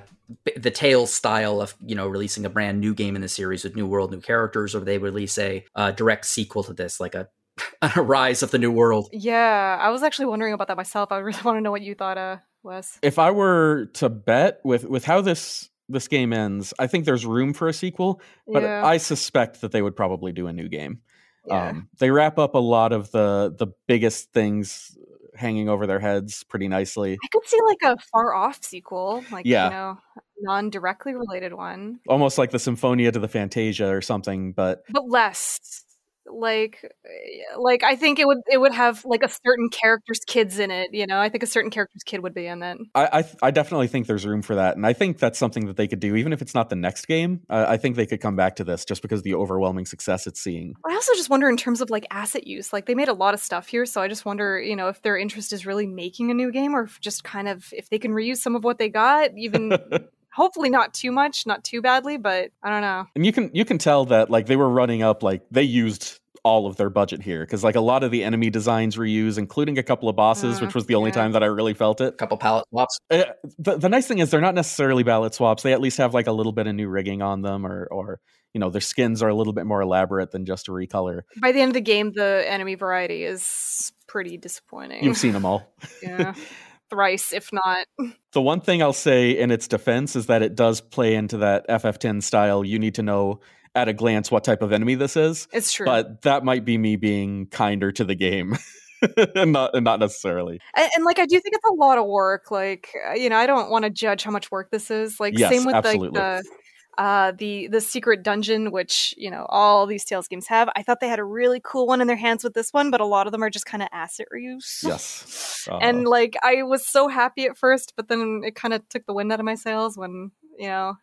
the 0.55 0.71
Tales 0.71 1.13
style 1.13 1.61
of 1.61 1.75
you 1.85 1.95
know 1.95 2.07
releasing 2.07 2.45
a 2.45 2.49
brand 2.49 2.79
new 2.79 2.93
game 2.93 3.15
in 3.15 3.21
the 3.21 3.27
series 3.27 3.63
with 3.63 3.75
new 3.75 3.87
world, 3.87 4.11
new 4.11 4.21
characters, 4.21 4.75
or 4.75 4.79
they 4.79 4.97
release 4.97 5.37
a 5.37 5.63
uh, 5.75 5.91
direct 5.91 6.25
sequel 6.25 6.63
to 6.63 6.73
this, 6.73 6.99
like 6.99 7.15
a, 7.15 7.27
a 7.95 8.01
Rise 8.01 8.43
of 8.43 8.51
the 8.51 8.57
New 8.57 8.71
World? 8.71 9.09
Yeah, 9.11 9.77
I 9.79 9.89
was 9.89 10.03
actually 10.03 10.27
wondering 10.27 10.53
about 10.53 10.67
that 10.67 10.77
myself. 10.77 11.11
I 11.11 11.17
really 11.17 11.41
want 11.43 11.57
to 11.57 11.61
know 11.61 11.71
what 11.71 11.81
you 11.81 11.95
thought, 11.95 12.17
uh, 12.17 12.37
Wes. 12.63 12.97
if 13.03 13.19
i 13.19 13.29
were 13.29 13.91
to 13.93 14.09
bet 14.09 14.59
with 14.63 14.85
with 14.85 15.05
how 15.05 15.21
this 15.21 15.69
this 15.87 16.07
game 16.07 16.33
ends 16.33 16.73
i 16.79 16.87
think 16.87 17.05
there's 17.05 17.23
room 17.23 17.53
for 17.53 17.67
a 17.67 17.73
sequel 17.73 18.19
but 18.47 18.63
yeah. 18.63 18.83
i 18.83 18.97
suspect 18.97 19.61
that 19.61 19.71
they 19.71 19.83
would 19.83 19.95
probably 19.95 20.31
do 20.31 20.47
a 20.47 20.53
new 20.53 20.67
game 20.67 20.99
yeah. 21.47 21.69
Um, 21.69 21.89
they 21.99 22.11
wrap 22.11 22.37
up 22.37 22.55
a 22.55 22.59
lot 22.59 22.91
of 22.91 23.11
the 23.11 23.53
the 23.57 23.67
biggest 23.87 24.31
things 24.33 24.97
hanging 25.35 25.67
over 25.69 25.85
their 25.85 25.99
heads 25.99 26.43
pretty 26.43 26.67
nicely. 26.67 27.17
I 27.23 27.27
could 27.31 27.45
see 27.45 27.59
like 27.65 27.77
a 27.83 27.97
far 28.11 28.33
off 28.33 28.63
sequel, 28.63 29.23
like 29.31 29.45
Yeah. 29.45 29.65
you 29.65 29.71
know, 29.71 29.97
non 30.41 30.69
directly 30.69 31.13
related 31.13 31.53
one, 31.53 31.99
Almost 32.07 32.37
like 32.37 32.51
the 32.51 32.59
Symphonia 32.59 33.11
to 33.11 33.19
the 33.19 33.27
Fantasia 33.27 33.87
or 33.89 34.01
something, 34.01 34.53
but 34.53 34.83
but 34.89 35.07
less. 35.09 35.84
Like, 36.27 36.79
uh, 36.83 37.61
like 37.61 37.83
I 37.83 37.95
think 37.95 38.19
it 38.19 38.27
would 38.27 38.39
it 38.51 38.57
would 38.59 38.73
have 38.73 39.03
like 39.05 39.23
a 39.23 39.29
certain 39.29 39.69
character's 39.69 40.19
kids 40.25 40.59
in 40.59 40.71
it. 40.71 40.89
You 40.93 41.07
know, 41.07 41.19
I 41.19 41.29
think 41.29 41.43
a 41.43 41.47
certain 41.47 41.71
character's 41.71 42.03
kid 42.03 42.21
would 42.23 42.33
be 42.33 42.47
in 42.47 42.63
it. 42.63 42.77
I, 42.93 43.09
I 43.11 43.21
th- 43.21 43.35
I 43.41 43.51
definitely 43.51 43.87
think 43.87 44.07
there's 44.07 44.25
room 44.25 44.41
for 44.41 44.55
that, 44.55 44.75
and 44.75 44.85
I 44.85 44.93
think 44.93 45.19
that's 45.19 45.39
something 45.39 45.67
that 45.67 45.77
they 45.77 45.87
could 45.87 45.99
do, 45.99 46.15
even 46.15 46.33
if 46.33 46.41
it's 46.41 46.55
not 46.55 46.69
the 46.69 46.75
next 46.75 47.05
game. 47.05 47.41
Uh, 47.49 47.65
I 47.67 47.77
think 47.77 47.95
they 47.95 48.05
could 48.05 48.21
come 48.21 48.35
back 48.35 48.55
to 48.57 48.63
this 48.63 48.85
just 48.85 49.01
because 49.01 49.19
of 49.19 49.23
the 49.23 49.35
overwhelming 49.35 49.85
success 49.85 50.27
it's 50.27 50.41
seeing. 50.41 50.75
I 50.89 50.93
also 50.93 51.13
just 51.13 51.29
wonder 51.29 51.49
in 51.49 51.57
terms 51.57 51.81
of 51.81 51.89
like 51.89 52.05
asset 52.11 52.47
use. 52.47 52.73
Like 52.73 52.85
they 52.85 52.95
made 52.95 53.09
a 53.09 53.13
lot 53.13 53.33
of 53.33 53.39
stuff 53.39 53.67
here, 53.67 53.85
so 53.85 54.01
I 54.01 54.07
just 54.07 54.25
wonder, 54.25 54.59
you 54.59 54.75
know, 54.75 54.87
if 54.87 55.01
their 55.01 55.17
interest 55.17 55.53
is 55.53 55.65
really 55.65 55.87
making 55.87 56.31
a 56.31 56.33
new 56.33 56.51
game, 56.51 56.75
or 56.75 56.89
just 56.99 57.23
kind 57.23 57.47
of 57.47 57.67
if 57.71 57.89
they 57.89 57.99
can 57.99 58.11
reuse 58.11 58.37
some 58.37 58.55
of 58.55 58.63
what 58.63 58.77
they 58.77 58.89
got, 58.89 59.31
even 59.37 59.71
hopefully 60.35 60.69
not 60.69 60.93
too 60.93 61.11
much, 61.11 61.45
not 61.47 61.63
too 61.63 61.81
badly, 61.81 62.17
but 62.17 62.51
I 62.61 62.69
don't 62.69 62.81
know. 62.81 63.05
and 63.15 63.25
you 63.25 63.31
can 63.31 63.49
you 63.53 63.65
can 63.65 63.77
tell 63.77 64.05
that 64.05 64.29
like 64.29 64.45
they 64.47 64.55
were 64.55 64.69
running 64.69 65.01
up 65.03 65.23
like 65.23 65.41
they 65.51 65.63
used 65.63 66.19
all 66.43 66.67
of 66.67 66.75
their 66.77 66.91
budget 66.91 67.23
here 67.23 67.43
because 67.43 67.63
like 67.63 67.75
a 67.75 67.81
lot 67.81 68.03
of 68.03 68.11
the 68.11 68.23
enemy 68.23 68.51
designs 68.51 68.97
were 68.97 69.05
used 69.05 69.39
including 69.39 69.79
a 69.79 69.83
couple 69.83 70.07
of 70.07 70.15
bosses 70.15 70.57
Uh, 70.61 70.65
which 70.65 70.75
was 70.75 70.85
the 70.85 70.93
only 70.93 71.09
yeah. 71.09 71.15
time 71.15 71.31
that 71.31 71.41
i 71.41 71.47
really 71.47 71.73
felt 71.73 71.99
it 72.01 72.09
A 72.09 72.17
couple 72.17 72.37
palette 72.37 72.65
swaps. 72.69 72.99
Uh, 73.09 73.23
the, 73.57 73.77
the 73.77 73.89
nice 73.89 74.05
thing 74.05 74.19
is 74.19 74.29
they're 74.29 74.41
not 74.41 74.53
necessarily 74.53 75.01
ballot 75.01 75.33
swaps 75.33 75.63
they 75.63 75.73
at 75.73 75.81
least 75.81 75.97
have 75.97 76.13
like 76.13 76.27
a 76.27 76.31
little 76.31 76.51
bit 76.51 76.67
of 76.67 76.75
new 76.75 76.87
rigging 76.87 77.23
on 77.23 77.41
them 77.41 77.65
or 77.65 77.87
or 77.87 78.19
you 78.53 78.59
know 78.59 78.69
their 78.69 78.79
skins 78.81 79.23
are 79.23 79.27
a 79.29 79.33
little 79.33 79.53
bit 79.53 79.65
more 79.65 79.81
elaborate 79.81 80.29
than 80.29 80.45
just 80.45 80.67
a 80.67 80.71
recolor 80.71 81.21
By 81.41 81.51
the 81.51 81.61
end 81.61 81.69
of 81.69 81.73
the 81.73 81.81
game, 81.81 82.11
the 82.13 82.45
enemy 82.47 82.75
variety 82.75 83.23
is 83.23 83.91
pretty 84.07 84.37
disappointing. 84.37 85.03
you've 85.03 85.17
seen 85.17 85.33
them 85.33 85.45
all 85.45 85.73
yeah, 86.03 86.35
thrice 86.89 87.33
if 87.33 87.51
not. 87.51 87.87
the 88.33 88.41
one 88.41 88.61
thing 88.61 88.81
i'll 88.83 88.93
say 88.93 89.31
in 89.31 89.51
its 89.51 89.67
defense 89.67 90.15
is 90.15 90.27
that 90.27 90.41
it 90.41 90.55
does 90.55 90.81
play 90.81 91.15
into 91.15 91.37
that 91.37 91.67
ff10 91.67 92.21
style 92.21 92.63
you 92.63 92.77
need 92.79 92.95
to 92.95 93.03
know 93.03 93.39
at 93.73 93.87
a 93.89 93.93
glance 93.93 94.31
what 94.31 94.43
type 94.43 94.61
of 94.61 94.71
enemy 94.71 94.95
this 94.95 95.17
is 95.17 95.47
It's 95.51 95.73
true. 95.73 95.85
but 95.85 96.21
that 96.21 96.43
might 96.45 96.63
be 96.63 96.77
me 96.77 96.95
being 96.95 97.47
kinder 97.47 97.91
to 97.91 98.03
the 98.05 98.15
game 98.15 98.57
and 99.35 99.51
not 99.51 99.75
and 99.75 99.83
not 99.83 99.99
necessarily 99.99 100.59
and, 100.75 100.89
and 100.95 101.05
like 101.05 101.19
I 101.19 101.25
do 101.25 101.39
think 101.39 101.53
it's 101.55 101.69
a 101.69 101.73
lot 101.73 101.97
of 101.97 102.05
work. 102.07 102.49
Like 102.51 102.89
uh, 103.09 103.13
you 103.13 103.29
know, 103.29 103.35
I 103.37 103.45
don't 103.45 103.69
want 103.69 103.83
to 103.83 103.89
judge 103.91 104.23
how 104.23 104.31
much 104.31 104.49
work 104.51 104.71
this 104.71 104.89
is. 104.89 105.19
Like 105.19 105.37
Yes, 105.37 105.51
same 105.51 105.65
with 105.65 105.75
absolutely. 105.75 106.09
like 106.09 106.13
the 106.43 106.49
uh 106.97 107.31
the 107.37 107.67
the 107.67 107.81
secret 107.81 108.23
dungeon 108.23 108.71
which 108.71 109.13
you 109.17 109.29
know 109.29 109.45
all 109.49 109.85
these 109.85 110.05
tales 110.05 110.27
games 110.27 110.47
have. 110.47 110.69
I 110.75 110.83
thought 110.83 110.99
they 110.99 111.07
had 111.09 111.19
a 111.19 111.23
really 111.23 111.61
cool 111.63 111.87
one 111.87 112.01
in 112.01 112.07
their 112.07 112.15
hands 112.15 112.43
with 112.43 112.53
this 112.53 112.71
one 112.71 112.91
but 112.91 113.01
a 113.01 113.05
lot 113.05 113.27
of 113.27 113.31
them 113.31 113.43
are 113.43 113.49
just 113.49 113.65
kind 113.65 113.83
of 113.83 113.89
asset 113.91 114.27
reuse. 114.33 114.83
Yes. 114.83 115.67
Uh, 115.69 115.77
and 115.81 116.07
like 116.07 116.35
i 116.43 116.63
was 116.63 116.85
so 116.87 117.07
happy 117.07 117.45
at 117.45 117.57
first 117.57 117.93
but 117.95 118.07
then 118.07 118.41
it 118.45 118.55
kind 118.55 118.73
of 118.73 118.87
took 118.89 119.05
the 119.05 119.13
wind 119.13 119.31
out 119.31 119.39
of 119.39 119.45
my 119.45 119.55
sails 119.55 119.97
when 119.97 120.31
you 120.57 120.67
know 120.67 120.95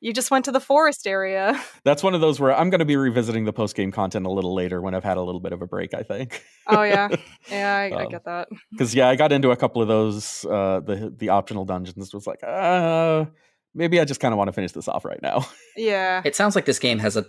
you 0.00 0.12
just 0.12 0.30
went 0.30 0.44
to 0.44 0.52
the 0.52 0.60
forest 0.60 1.06
area. 1.06 1.58
That's 1.84 2.02
one 2.02 2.14
of 2.14 2.20
those 2.20 2.38
where 2.38 2.54
i'm 2.54 2.68
going 2.68 2.80
to 2.80 2.84
be 2.84 2.96
revisiting 2.96 3.44
the 3.46 3.52
post 3.54 3.74
game 3.74 3.90
content 3.90 4.26
a 4.26 4.30
little 4.30 4.54
later 4.54 4.82
when 4.82 4.94
i've 4.94 5.04
had 5.04 5.16
a 5.16 5.22
little 5.22 5.40
bit 5.40 5.52
of 5.52 5.62
a 5.62 5.66
break 5.66 5.94
i 5.94 6.02
think. 6.02 6.42
Oh 6.66 6.82
yeah. 6.82 7.08
Yeah 7.50 7.76
i, 7.76 7.88
I 7.90 8.04
Um, 8.04 8.10
get 8.10 8.24
that. 8.24 8.48
because 8.70 8.94
yeah 8.94 9.08
i 9.08 9.16
got 9.16 9.32
into 9.32 9.50
a 9.50 9.56
couple 9.56 9.80
of 9.82 9.88
those 9.88 10.44
uh 10.46 10.80
the 10.80 11.12
the 11.16 11.28
optional 11.30 11.64
dungeons 11.64 12.12
was 12.14 12.26
like 12.26 12.42
uh 12.42 13.24
maybe 13.74 14.00
i 14.00 14.04
just 14.04 14.20
kind 14.20 14.32
of 14.32 14.38
want 14.38 14.48
to 14.48 14.52
finish 14.52 14.72
this 14.72 14.88
off 14.88 15.04
right 15.04 15.20
now 15.22 15.46
yeah 15.76 16.22
It 16.24 16.36
sounds 16.36 16.54
like 16.54 16.64
this 16.64 16.78
game 16.78 16.98
has 17.00 17.16
a 17.16 17.26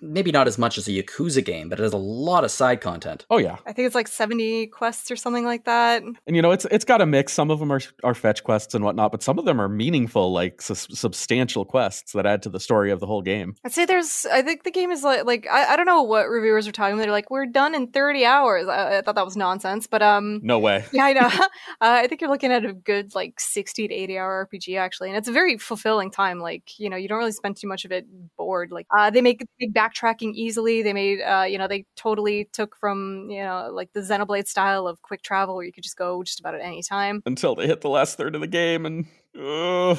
maybe 0.00 0.30
not 0.30 0.46
as 0.46 0.58
much 0.58 0.76
as 0.76 0.86
a 0.86 0.90
Yakuza 0.90 1.42
game, 1.42 1.70
but 1.70 1.80
it 1.80 1.82
has 1.82 1.94
a 1.94 1.96
lot 1.96 2.44
of 2.44 2.50
side 2.50 2.80
content. 2.80 3.24
oh 3.30 3.38
yeah 3.38 3.56
i 3.66 3.72
think 3.72 3.86
it's 3.86 3.94
like 3.94 4.08
70 4.08 4.66
quests 4.68 5.10
or 5.10 5.16
something 5.16 5.44
like 5.44 5.64
that 5.64 6.02
and 6.02 6.36
you 6.36 6.42
know 6.42 6.52
it's 6.52 6.66
it's 6.70 6.84
got 6.84 7.00
a 7.00 7.06
mix 7.06 7.32
some 7.32 7.50
of 7.50 7.58
them 7.58 7.72
are 7.72 7.80
are 8.04 8.14
fetch 8.14 8.44
quests 8.44 8.74
and 8.74 8.84
whatnot 8.84 9.10
but 9.10 9.22
some 9.22 9.38
of 9.38 9.44
them 9.44 9.60
are 9.60 9.68
meaningful 9.68 10.32
like 10.32 10.60
sus 10.60 10.86
substantial 10.92 11.64
quests 11.64 12.12
that 12.12 12.26
add 12.26 12.42
to 12.42 12.50
the 12.50 12.60
story 12.60 12.90
of 12.90 13.00
the 13.00 13.06
whole 13.06 13.22
game 13.22 13.54
I'd 13.64 13.72
say 13.72 13.84
there's. 13.86 14.26
I 14.30 14.42
think 14.42 14.64
the 14.64 14.70
game 14.70 14.90
is 14.90 15.02
like 15.02 15.24
like 15.24 15.46
I, 15.50 15.72
I 15.72 15.76
don't 15.76 15.86
know 15.86 16.02
what 16.02 16.28
reviewers 16.28 16.68
are 16.68 16.72
talking. 16.72 16.98
They're 16.98 17.10
like 17.10 17.30
we're 17.30 17.46
done 17.46 17.74
in 17.74 17.88
30 17.88 18.24
hours. 18.24 18.68
I, 18.68 18.98
I 18.98 19.02
thought 19.02 19.14
that 19.14 19.24
was 19.24 19.36
nonsense, 19.36 19.86
but 19.86 20.02
um, 20.02 20.40
no 20.42 20.58
way 20.58 20.84
yeah, 20.92 21.04
I 21.04 21.12
know. 21.14 21.26
uh, 21.26 21.48
I 21.80 22.06
think 22.06 22.20
you're 22.20 22.30
looking 22.30 22.52
at 22.52 22.64
a 22.64 22.72
good 22.72 23.14
like 23.14 23.40
60 23.40 23.88
to 23.88 23.94
80 23.94 24.18
hour 24.18 24.48
RPG 24.52 24.78
actually, 24.78 25.08
and 25.08 25.16
it's 25.18 25.28
a 25.28 25.32
very 25.32 25.56
fulfilling 25.58 25.85
time. 26.10 26.38
Like 26.40 26.78
you 26.78 26.90
know, 26.90 26.96
you 26.96 27.08
don't 27.08 27.18
really 27.18 27.32
spend 27.32 27.56
too 27.56 27.68
much 27.68 27.84
of 27.84 27.92
it 27.92 28.06
bored. 28.36 28.70
Like 28.70 28.86
uh, 28.96 29.10
they 29.10 29.20
make 29.20 29.44
make 29.60 29.72
backtracking 29.72 30.34
easily. 30.34 30.82
They 30.82 30.92
made 30.92 31.20
uh, 31.22 31.44
you 31.48 31.58
know 31.58 31.68
they 31.68 31.84
totally 31.96 32.48
took 32.52 32.76
from 32.76 33.28
you 33.30 33.42
know 33.42 33.70
like 33.72 33.92
the 33.92 34.00
Xenoblade 34.00 34.46
style 34.46 34.86
of 34.86 35.02
quick 35.02 35.22
travel 35.22 35.54
where 35.54 35.64
you 35.64 35.72
could 35.72 35.84
just 35.84 35.96
go 35.96 36.22
just 36.22 36.40
about 36.40 36.54
at 36.54 36.60
any 36.60 36.82
time. 36.82 37.22
until 37.26 37.54
they 37.54 37.66
hit 37.66 37.80
the 37.80 37.88
last 37.88 38.16
third 38.16 38.34
of 38.34 38.40
the 38.40 38.46
game 38.46 38.86
and 38.86 39.06
uh, 39.38 39.96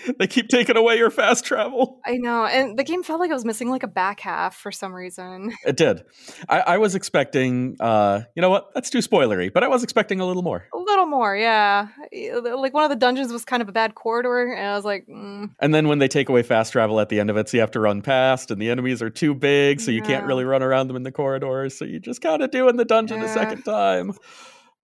they 0.18 0.26
keep 0.26 0.48
taking 0.48 0.76
away 0.76 0.96
your 0.96 1.10
fast 1.10 1.44
travel 1.44 2.00
I 2.04 2.16
know, 2.16 2.44
and 2.44 2.78
the 2.78 2.84
game 2.84 3.02
felt 3.02 3.20
like 3.20 3.30
it 3.30 3.34
was 3.34 3.44
missing 3.44 3.70
like 3.70 3.82
a 3.82 3.88
back 3.88 4.20
half 4.20 4.56
for 4.56 4.72
some 4.72 4.94
reason. 4.94 5.54
It 5.66 5.76
did. 5.76 6.04
I, 6.48 6.60
I 6.60 6.78
was 6.78 6.94
expecting, 6.94 7.76
uh, 7.80 8.20
you 8.36 8.42
know 8.42 8.50
what? 8.50 8.72
That's 8.72 8.88
too 8.88 8.98
spoilery, 8.98 9.52
but 9.52 9.64
I 9.64 9.68
was 9.68 9.82
expecting 9.82 10.20
a 10.20 10.26
little 10.26 10.42
more. 10.42 10.68
A 10.72 10.78
little 10.78 11.06
more, 11.06 11.36
yeah. 11.36 11.88
Like 12.12 12.72
one 12.72 12.84
of 12.84 12.90
the 12.90 12.96
dungeons 12.96 13.32
was 13.32 13.44
kind 13.44 13.62
of 13.62 13.68
a 13.68 13.72
bad 13.72 13.94
corridor, 13.96 14.52
and 14.52 14.66
I 14.66 14.76
was 14.76 14.84
like, 14.84 15.06
mm, 15.08 15.50
And 15.58 15.74
then 15.74 15.88
when 15.88 15.98
they 15.98 16.08
take 16.08 16.28
away 16.28 16.42
fast 16.42 16.72
travel 16.72 17.00
at 17.00 17.08
the 17.08 17.18
end 17.18 17.30
of 17.30 17.36
it, 17.36 17.48
so 17.48 17.56
you 17.56 17.62
have 17.62 17.72
to 17.72 17.80
run 17.80 18.00
past, 18.00 18.50
and 18.50 18.62
the 18.62 18.70
enemies 18.70 19.02
are 19.02 19.10
too 19.10 19.34
big, 19.34 19.80
so 19.80 19.90
you 19.90 20.02
can't 20.02 20.24
really 20.24 20.44
run 20.44 20.62
around 20.62 20.86
them 20.86 20.96
in 20.96 21.02
the 21.02 21.12
corridors. 21.12 21.76
So 21.76 21.84
you 21.84 21.98
just 21.98 22.20
kind 22.20 22.42
of 22.42 22.50
do 22.50 22.68
in 22.68 22.76
the 22.76 22.84
dungeon 22.84 23.22
a 23.22 23.28
second 23.28 23.62
time. 23.62 24.12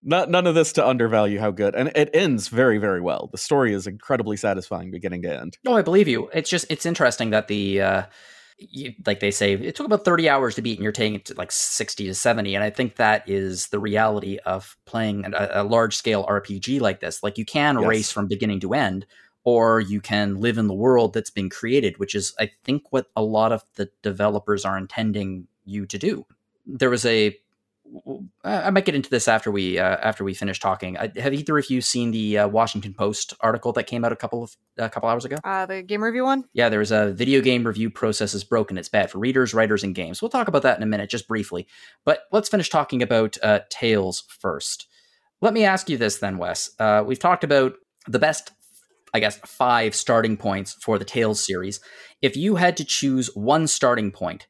Not 0.03 0.31
none 0.31 0.47
of 0.47 0.55
this 0.55 0.73
to 0.75 0.87
undervalue 0.87 1.39
how 1.39 1.51
good, 1.53 1.75
and 1.75 1.93
it 1.95 2.11
ends 2.13 2.49
very, 2.49 2.79
very 2.79 3.01
well. 3.01 3.29
The 3.31 3.39
story 3.39 3.73
is 3.73 3.87
incredibly 3.87 4.37
satisfying, 4.37 4.91
beginning 4.91 5.23
to 5.23 5.41
end. 5.41 5.59
No, 5.65 5.77
I 5.77 5.83
believe 5.83 6.09
you. 6.09 6.29
It's 6.35 6.51
just 6.51 6.67
it's 6.71 6.87
interesting 6.87 7.31
that 7.31 7.49
the 7.49 7.81
uh, 7.81 8.03
you, 8.71 8.95
like 9.07 9.21
they 9.21 9.31
say 9.31 9.55
it 9.55 9.75
took 9.75 9.87
about 9.87 10.05
30 10.05 10.29
hours 10.29 10.55
to 10.55 10.63
beat 10.63 10.79
and 10.79 10.83
you're 10.83 10.93
taking 10.93 11.15
it 11.17 11.25
to 11.27 11.35
like 11.35 11.51
60 11.51 12.07
to 12.07 12.15
70 12.15 12.55
and 12.55 12.63
i 12.65 12.71
think 12.71 12.97
that 12.97 13.29
is 13.29 13.69
the 13.69 13.79
reality 13.79 14.39
of 14.45 14.77
playing 14.85 15.25
a, 15.35 15.49
a 15.55 15.65
large 15.65 15.97
scale 15.97 16.25
rpg 16.27 16.81
like 16.81 17.01
this 17.01 17.23
like 17.23 17.39
you 17.39 17.45
can 17.45 17.79
Yes. 17.79 17.89
race 17.89 18.13
from 18.13 18.29
beginning 18.29 18.61
to 18.61 18.75
end 18.75 19.07
or 19.45 19.81
you 19.81 20.01
can 20.01 20.37
live 20.41 20.59
in 20.59 20.69
the 20.69 20.75
world 20.75 21.13
that's 21.13 21.31
been 21.31 21.51
created 21.51 21.99
which 21.99 22.15
is 22.15 22.35
i 22.39 22.51
think 22.65 22.85
what 22.91 23.07
a 23.17 23.23
lot 23.23 23.53
of 23.53 23.65
the 23.75 23.91
developers 24.03 24.65
are 24.65 24.79
intending 24.79 25.47
you 25.65 25.87
to 25.87 25.99
do 25.99 26.27
there 26.67 26.91
was 26.91 27.05
a 27.07 27.37
I 28.45 28.71
might 28.71 28.85
get 28.85 28.95
into 28.95 29.11
this 29.11 29.29
after 29.29 29.51
we 29.51 29.79
uh, 29.79 29.97
after 29.97 30.25
we 30.25 30.35
finish 30.35 30.59
talking. 30.59 30.97
Uh, 30.97 31.09
have 31.17 31.35
either 31.35 31.59
of 31.59 31.71
you 31.71 31.81
seen 31.81 32.11
the 32.11 32.39
uh, 32.39 32.49
Washington 32.49 32.95
Post 32.95 33.35
article 33.41 33.73
that 33.73 33.85
came 33.85 34.05
out 34.05 34.13
a 34.13 34.17
couple 34.17 34.43
of 34.43 34.57
a 34.79 34.89
couple 34.89 35.09
hours 35.09 35.25
ago? 35.25 35.37
Uh, 35.45 35.67
the 35.67 35.83
game 35.83 36.03
review 36.03 36.25
one. 36.25 36.45
Yeah, 36.53 36.69
there 36.69 36.79
was 36.79 36.91
a 36.91 37.13
video 37.13 37.41
game 37.41 37.67
review 37.67 37.91
process 37.91 38.35
is 38.35 38.45
broken. 38.45 38.79
It's 38.79 38.89
bad 38.89 39.11
for 39.11 39.19
readers, 39.19 39.55
writers, 39.55 39.85
and 39.85 39.95
games. 39.95 40.23
We'll 40.23 40.31
talk 40.31 40.49
about 40.49 40.63
that 40.63 40.77
in 40.77 40.83
a 40.83 40.87
minute, 40.87 41.11
just 41.11 41.29
briefly. 41.29 41.67
But 42.05 42.21
let's 42.33 42.49
finish 42.49 42.71
talking 42.71 43.03
about 43.03 43.37
uh, 43.43 43.61
Tales 43.71 44.25
first. 44.29 44.87
Let 45.41 45.53
me 45.53 45.65
ask 45.65 45.91
you 45.91 45.99
this 45.99 46.19
then, 46.19 46.39
Wes. 46.39 46.71
Uh, 46.79 47.03
we've 47.07 47.19
talked 47.19 47.45
about 47.45 47.75
the 48.07 48.19
best, 48.19 48.53
I 49.13 49.21
guess, 49.21 49.37
five 49.39 49.95
starting 49.95 50.37
points 50.37 50.75
for 50.75 50.99
the 50.99 51.05
Tales 51.05 51.45
series. 51.45 51.81
If 52.23 52.37
you 52.37 52.57
had 52.57 52.77
to 52.79 52.85
choose 52.85 53.29
one 53.35 53.67
starting 53.67 54.13
point, 54.13 54.47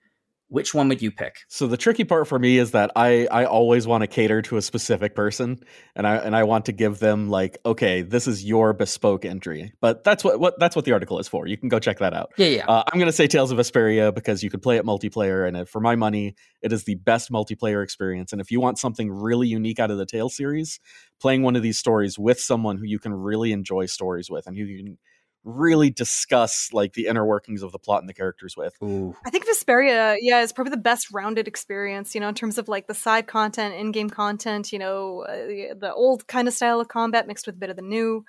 which 0.53 0.75
one 0.75 0.87
would 0.89 1.01
you 1.01 1.11
pick? 1.11 1.39
So 1.49 1.67
the 1.67 1.79
tricky 1.79 2.05
part 2.05 2.29
for 2.29 2.39
me 2.39 2.59
is 2.59 2.73
that 2.73 2.93
I 2.95 3.27
I 3.29 3.47
always 3.47 3.87
want 3.87 4.03
to 4.03 4.07
cater 4.07 4.43
to 4.43 4.59
a 4.59 4.63
specific 4.63 5.15
person 5.15 5.59
and 5.97 6.07
I 6.07 6.17
and 6.17 6.37
I 6.37 6.45
want 6.45 6.67
to 6.67 6.73
give 6.73 6.99
them 6.99 7.31
like 7.31 7.57
okay, 7.65 8.03
this 8.03 8.29
is 8.29 8.45
your 8.45 8.75
bespoke 8.75 9.25
entry. 9.25 9.73
But 9.81 10.05
that's 10.05 10.23
what 10.23 10.39
what 10.39 10.59
that's 10.59 10.77
what 10.77 10.85
the 10.85 10.93
article 10.93 11.19
is 11.19 11.27
for. 11.27 11.47
You 11.47 11.57
can 11.57 11.71
go 11.71 11.79
check 11.79 12.01
that 12.01 12.13
out. 12.13 12.33
Yeah, 12.37 12.49
yeah. 12.49 12.67
Uh, 12.67 12.85
I'm 12.93 12.99
going 12.99 13.09
to 13.09 13.17
say 13.17 13.27
Tales 13.27 13.51
of 13.51 13.57
Vesperia 13.57 14.15
because 14.15 14.43
you 14.43 14.51
can 14.51 14.61
play 14.61 14.77
it 14.77 14.85
multiplayer 14.85 15.49
and 15.49 15.67
for 15.67 15.81
my 15.81 15.97
money, 15.97 16.35
it 16.61 16.71
is 16.71 16.85
the 16.85 16.97
best 16.97 17.33
multiplayer 17.33 17.83
experience 17.83 18.33
and 18.33 18.41
if 18.41 18.51
you 18.51 18.61
want 18.61 18.79
something 18.79 19.11
really 19.11 19.49
unique 19.49 19.79
out 19.79 19.91
of 19.91 19.97
the 19.97 20.07
Tales 20.07 20.37
series, 20.37 20.81
playing 21.19 21.43
one 21.43 21.57
of 21.57 21.63
these 21.63 21.79
stories 21.79 22.19
with 22.19 22.39
someone 22.39 22.77
who 22.77 22.85
you 22.85 22.99
can 22.99 23.15
really 23.15 23.53
enjoy 23.53 23.87
stories 23.87 24.29
with 24.31 24.47
and 24.47 24.59
who 24.59 24.65
you 24.65 24.85
can 24.85 24.99
really 25.45 25.91
discuss 25.91 26.73
like 26.73 26.93
the 26.93 27.07
inner 27.07 27.25
workings 27.25 27.63
of 27.63 27.73
the 27.73 27.79
plot 27.79 28.01
and 28.01 28.09
the 28.09 28.15
characters 28.15 28.57
with. 28.57 28.75
Ooh. 28.83 29.17
I 29.27 29.31
think 29.31 29.47
Vesperia, 29.47 30.17
yeah, 30.21 30.43
is 30.43 30.53
probably 30.53 30.71
the 30.71 30.77
best 30.77 31.13
rounded 31.13 31.49
experience, 31.49 32.15
you 32.15 32.21
know, 32.21 32.29
in 32.29 32.35
terms 32.35 32.59
of 32.59 32.69
like 32.69 32.87
the 32.87 32.95
side 32.95 33.27
content, 33.27 33.75
in 33.75 33.93
game 33.93 34.11
content, 34.11 34.73
you 34.73 34.79
know, 34.79 35.25
uh, 35.29 35.33
the, 35.33 35.77
the 35.79 35.93
old 35.93 36.27
kind 36.27 36.47
of 36.47 36.55
style 36.55 36.81
of 36.81 36.89
combat 36.89 37.27
mixed 37.27 37.47
with 37.47 37.57
a 37.57 37.59
bit 37.59 37.71
of 37.71 37.77
the 37.77 37.83
new. 37.83 38.25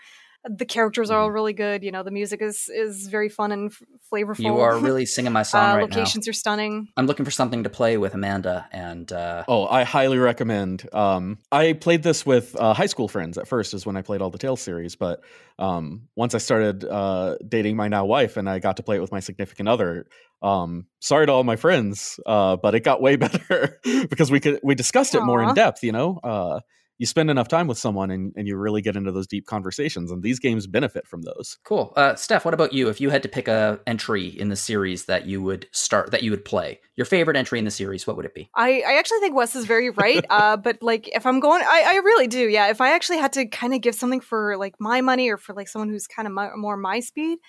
The 0.46 0.66
characters 0.66 1.10
are 1.10 1.20
all 1.20 1.28
Mm-hmm. 1.28 1.34
really 1.36 1.54
good. 1.54 1.84
You 1.84 1.92
know, 1.92 2.04
the 2.04 2.12
music 2.12 2.42
is 2.42 2.68
is 2.68 3.08
very 3.08 3.30
fun 3.30 3.52
and 3.54 3.72
f- 3.72 3.82
flavorful. 4.12 4.40
You 4.40 4.60
are 4.60 4.78
really 4.78 5.06
singing 5.16 5.32
my 5.32 5.44
song 5.44 5.72
uh, 5.72 5.76
right 5.76 5.82
locations 5.84 6.28
are 6.28 6.34
stunning. 6.34 6.90
I'm 6.98 7.06
looking 7.08 7.24
for 7.24 7.32
something 7.32 7.64
to 7.64 7.70
play 7.70 7.98
with 7.98 8.14
Amanda, 8.14 8.68
and 8.72 9.10
uh, 9.12 9.46
Oh, 9.48 9.68
I 9.68 9.84
highly 9.84 10.18
recommend. 10.18 10.88
Um, 10.94 11.38
I 11.52 11.74
played 11.74 12.04
this 12.04 12.26
with 12.26 12.56
uh, 12.60 12.74
high 12.74 12.88
school 12.88 13.08
friends 13.08 13.38
at 13.38 13.48
first, 13.48 13.74
is 13.74 13.86
when 13.86 13.96
I 13.96 14.02
played 14.02 14.22
all 14.22 14.32
the 14.32 14.38
Tales 14.38 14.62
series. 14.62 14.96
But 14.98 15.22
um, 15.60 16.10
once 16.18 16.36
I 16.36 16.40
started 16.40 16.84
uh, 16.84 17.38
dating 17.48 17.78
my 17.78 17.88
now 17.88 18.04
wife, 18.04 18.36
and 18.36 18.50
I 18.50 18.60
got 18.60 18.78
to 18.78 18.84
play 18.84 18.98
it 18.98 19.02
with 19.02 19.14
my 19.14 19.22
significant 19.22 19.70
other. 19.70 20.08
Um, 20.42 20.88
sorry 21.00 21.26
to 21.26 21.32
all 21.32 21.46
my 21.46 21.56
friends, 21.56 22.20
uh, 22.26 22.58
but 22.58 22.76
it 22.76 22.82
got 22.82 23.02
way 23.02 23.16
better 23.26 23.80
because 24.10 24.30
we 24.30 24.42
could 24.42 24.60
we 24.62 24.76
discussed 24.76 25.16
it 25.16 25.22
more 25.24 25.42
in 25.42 25.54
depth. 25.54 25.84
You 25.84 25.94
know, 25.94 26.20
uh, 26.22 26.60
you 26.98 27.06
spend 27.06 27.30
enough 27.30 27.48
time 27.48 27.68
with 27.68 27.78
someone, 27.78 28.12
and, 28.12 28.34
and 28.36 28.48
you 28.48 28.58
really 28.58 28.82
get 28.82 28.96
into 28.96 29.12
those 29.12 29.28
deep 29.28 29.46
conversations, 29.46 30.12
and 30.12 30.24
these 30.24 30.40
games 30.40 30.68
benefit 30.68 31.08
from 31.08 31.22
those. 31.24 31.58
cool. 31.64 31.94
Uh, 31.96 32.16
Steph, 32.16 32.46
what 32.46 32.54
about 32.54 32.74
you? 32.74 32.90
If 32.90 33.02
you 33.02 33.10
had 33.10 33.24
to 33.24 33.30
pick 33.30 33.48
a 33.48 33.80
entry 33.88 34.28
in 34.28 34.50
the 34.50 34.56
series 34.56 35.06
that 35.06 35.26
you 35.26 35.42
would 35.42 35.68
start, 35.72 36.12
that 36.12 36.24
you 36.24 36.32
would 36.32 36.46
play, 36.46 36.80
your 36.96 37.06
favorite 37.06 37.36
entry 37.36 37.58
in 37.58 37.66
the 37.66 37.72
series, 37.72 38.06
what 38.06 38.16
would 38.16 38.26
it 38.26 38.36
be? 38.36 38.50
I, 38.56 38.84
I 38.86 38.98
actually 39.00 39.20
think 39.20 39.36
Wes 39.36 39.56
is 39.56 39.66
very 39.66 39.90
right. 39.90 40.24
Uh, 40.30 40.58
but 40.64 40.82
like, 40.82 41.08
if 41.16 41.26
I'm 41.26 41.40
going, 41.40 41.64
I, 41.64 41.84
I 41.88 41.96
really 41.96 42.28
do. 42.28 42.48
Yeah. 42.48 42.70
If 42.70 42.82
I 42.82 42.94
actually 42.94 43.18
had 43.18 43.34
to 43.34 43.48
kind 43.48 43.74
of 43.74 43.82
give 43.82 43.96
something 43.96 44.20
for 44.20 44.58
like 44.58 44.76
my 44.80 45.02
money 45.02 45.30
or 45.30 45.38
for 45.38 45.54
like 45.54 45.68
someone 45.68 45.90
who's 45.90 46.08
kind 46.08 46.28
of 46.28 46.34
my, 46.34 46.50
more 46.56 46.78
my 46.78 47.00
speed, 47.00 47.40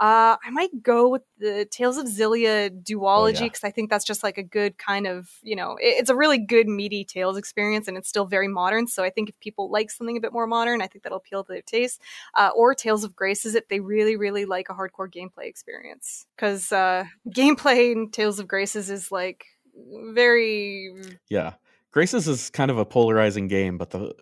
uh, 0.00 0.36
I 0.42 0.50
might 0.50 0.82
go 0.82 1.08
with 1.10 1.22
the 1.38 1.66
Tales 1.70 1.98
of 1.98 2.06
Xillia 2.06 2.70
duology 2.70 3.34
yeah. 3.40 3.44
because 3.44 3.64
I 3.64 3.70
think 3.70 3.90
that's 3.90 4.04
just 4.04 4.22
like 4.22 4.38
a 4.38 4.42
good 4.42 4.78
kind 4.78 5.06
of, 5.06 5.28
you 5.42 5.54
know, 5.54 5.72
it- 5.76 5.96
it's 6.00 6.08
a 6.08 6.16
really 6.16 6.38
good 6.38 6.66
meaty 6.66 7.04
Tales 7.04 7.36
experience 7.36 7.86
and 7.86 7.98
it's 7.98 8.08
still 8.08 8.24
very 8.24 8.48
modern. 8.48 8.86
So 8.86 9.04
I 9.04 9.10
think 9.10 9.28
if 9.28 9.38
people 9.40 9.70
like 9.70 9.90
something 9.90 10.16
a 10.16 10.20
bit 10.20 10.32
more 10.32 10.46
modern, 10.46 10.80
I 10.80 10.86
think 10.86 11.02
that'll 11.04 11.18
appeal 11.18 11.44
to 11.44 11.52
their 11.52 11.60
taste. 11.62 12.00
Uh, 12.34 12.50
or 12.56 12.74
Tales 12.74 13.04
of 13.04 13.14
Graces 13.14 13.54
if 13.54 13.68
they 13.68 13.80
really, 13.80 14.16
really 14.16 14.46
like 14.46 14.70
a 14.70 14.74
hardcore 14.74 15.12
gameplay 15.12 15.44
experience. 15.44 16.24
Because 16.34 16.72
uh, 16.72 17.04
gameplay 17.28 17.92
in 17.92 18.10
Tales 18.10 18.38
of 18.38 18.48
Graces 18.48 18.88
is 18.88 19.12
like 19.12 19.44
very 20.14 20.92
Yeah, 21.28 21.54
Graces 21.92 22.26
is 22.26 22.48
kind 22.50 22.70
of 22.70 22.78
a 22.78 22.84
polarizing 22.86 23.48
game, 23.48 23.76
but 23.76 23.90
the 23.90 24.14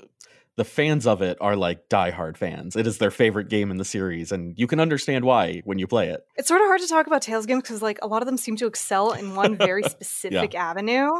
the 0.58 0.64
fans 0.64 1.06
of 1.06 1.22
it 1.22 1.38
are 1.40 1.54
like 1.54 1.88
diehard 1.88 2.36
fans. 2.36 2.74
It 2.74 2.84
is 2.84 2.98
their 2.98 3.12
favorite 3.12 3.48
game 3.48 3.70
in 3.70 3.76
the 3.76 3.84
series, 3.84 4.32
and 4.32 4.58
you 4.58 4.66
can 4.66 4.80
understand 4.80 5.24
why 5.24 5.62
when 5.64 5.78
you 5.78 5.86
play 5.86 6.08
it. 6.08 6.26
It's 6.36 6.48
sort 6.48 6.60
of 6.60 6.66
hard 6.66 6.80
to 6.80 6.88
talk 6.88 7.06
about 7.06 7.22
Tales 7.22 7.46
games 7.46 7.62
because 7.62 7.80
like 7.80 8.00
a 8.02 8.08
lot 8.08 8.22
of 8.22 8.26
them 8.26 8.36
seem 8.36 8.56
to 8.56 8.66
excel 8.66 9.12
in 9.12 9.36
one 9.36 9.56
very 9.56 9.82
specific 9.88 10.56
avenue. 10.56 11.10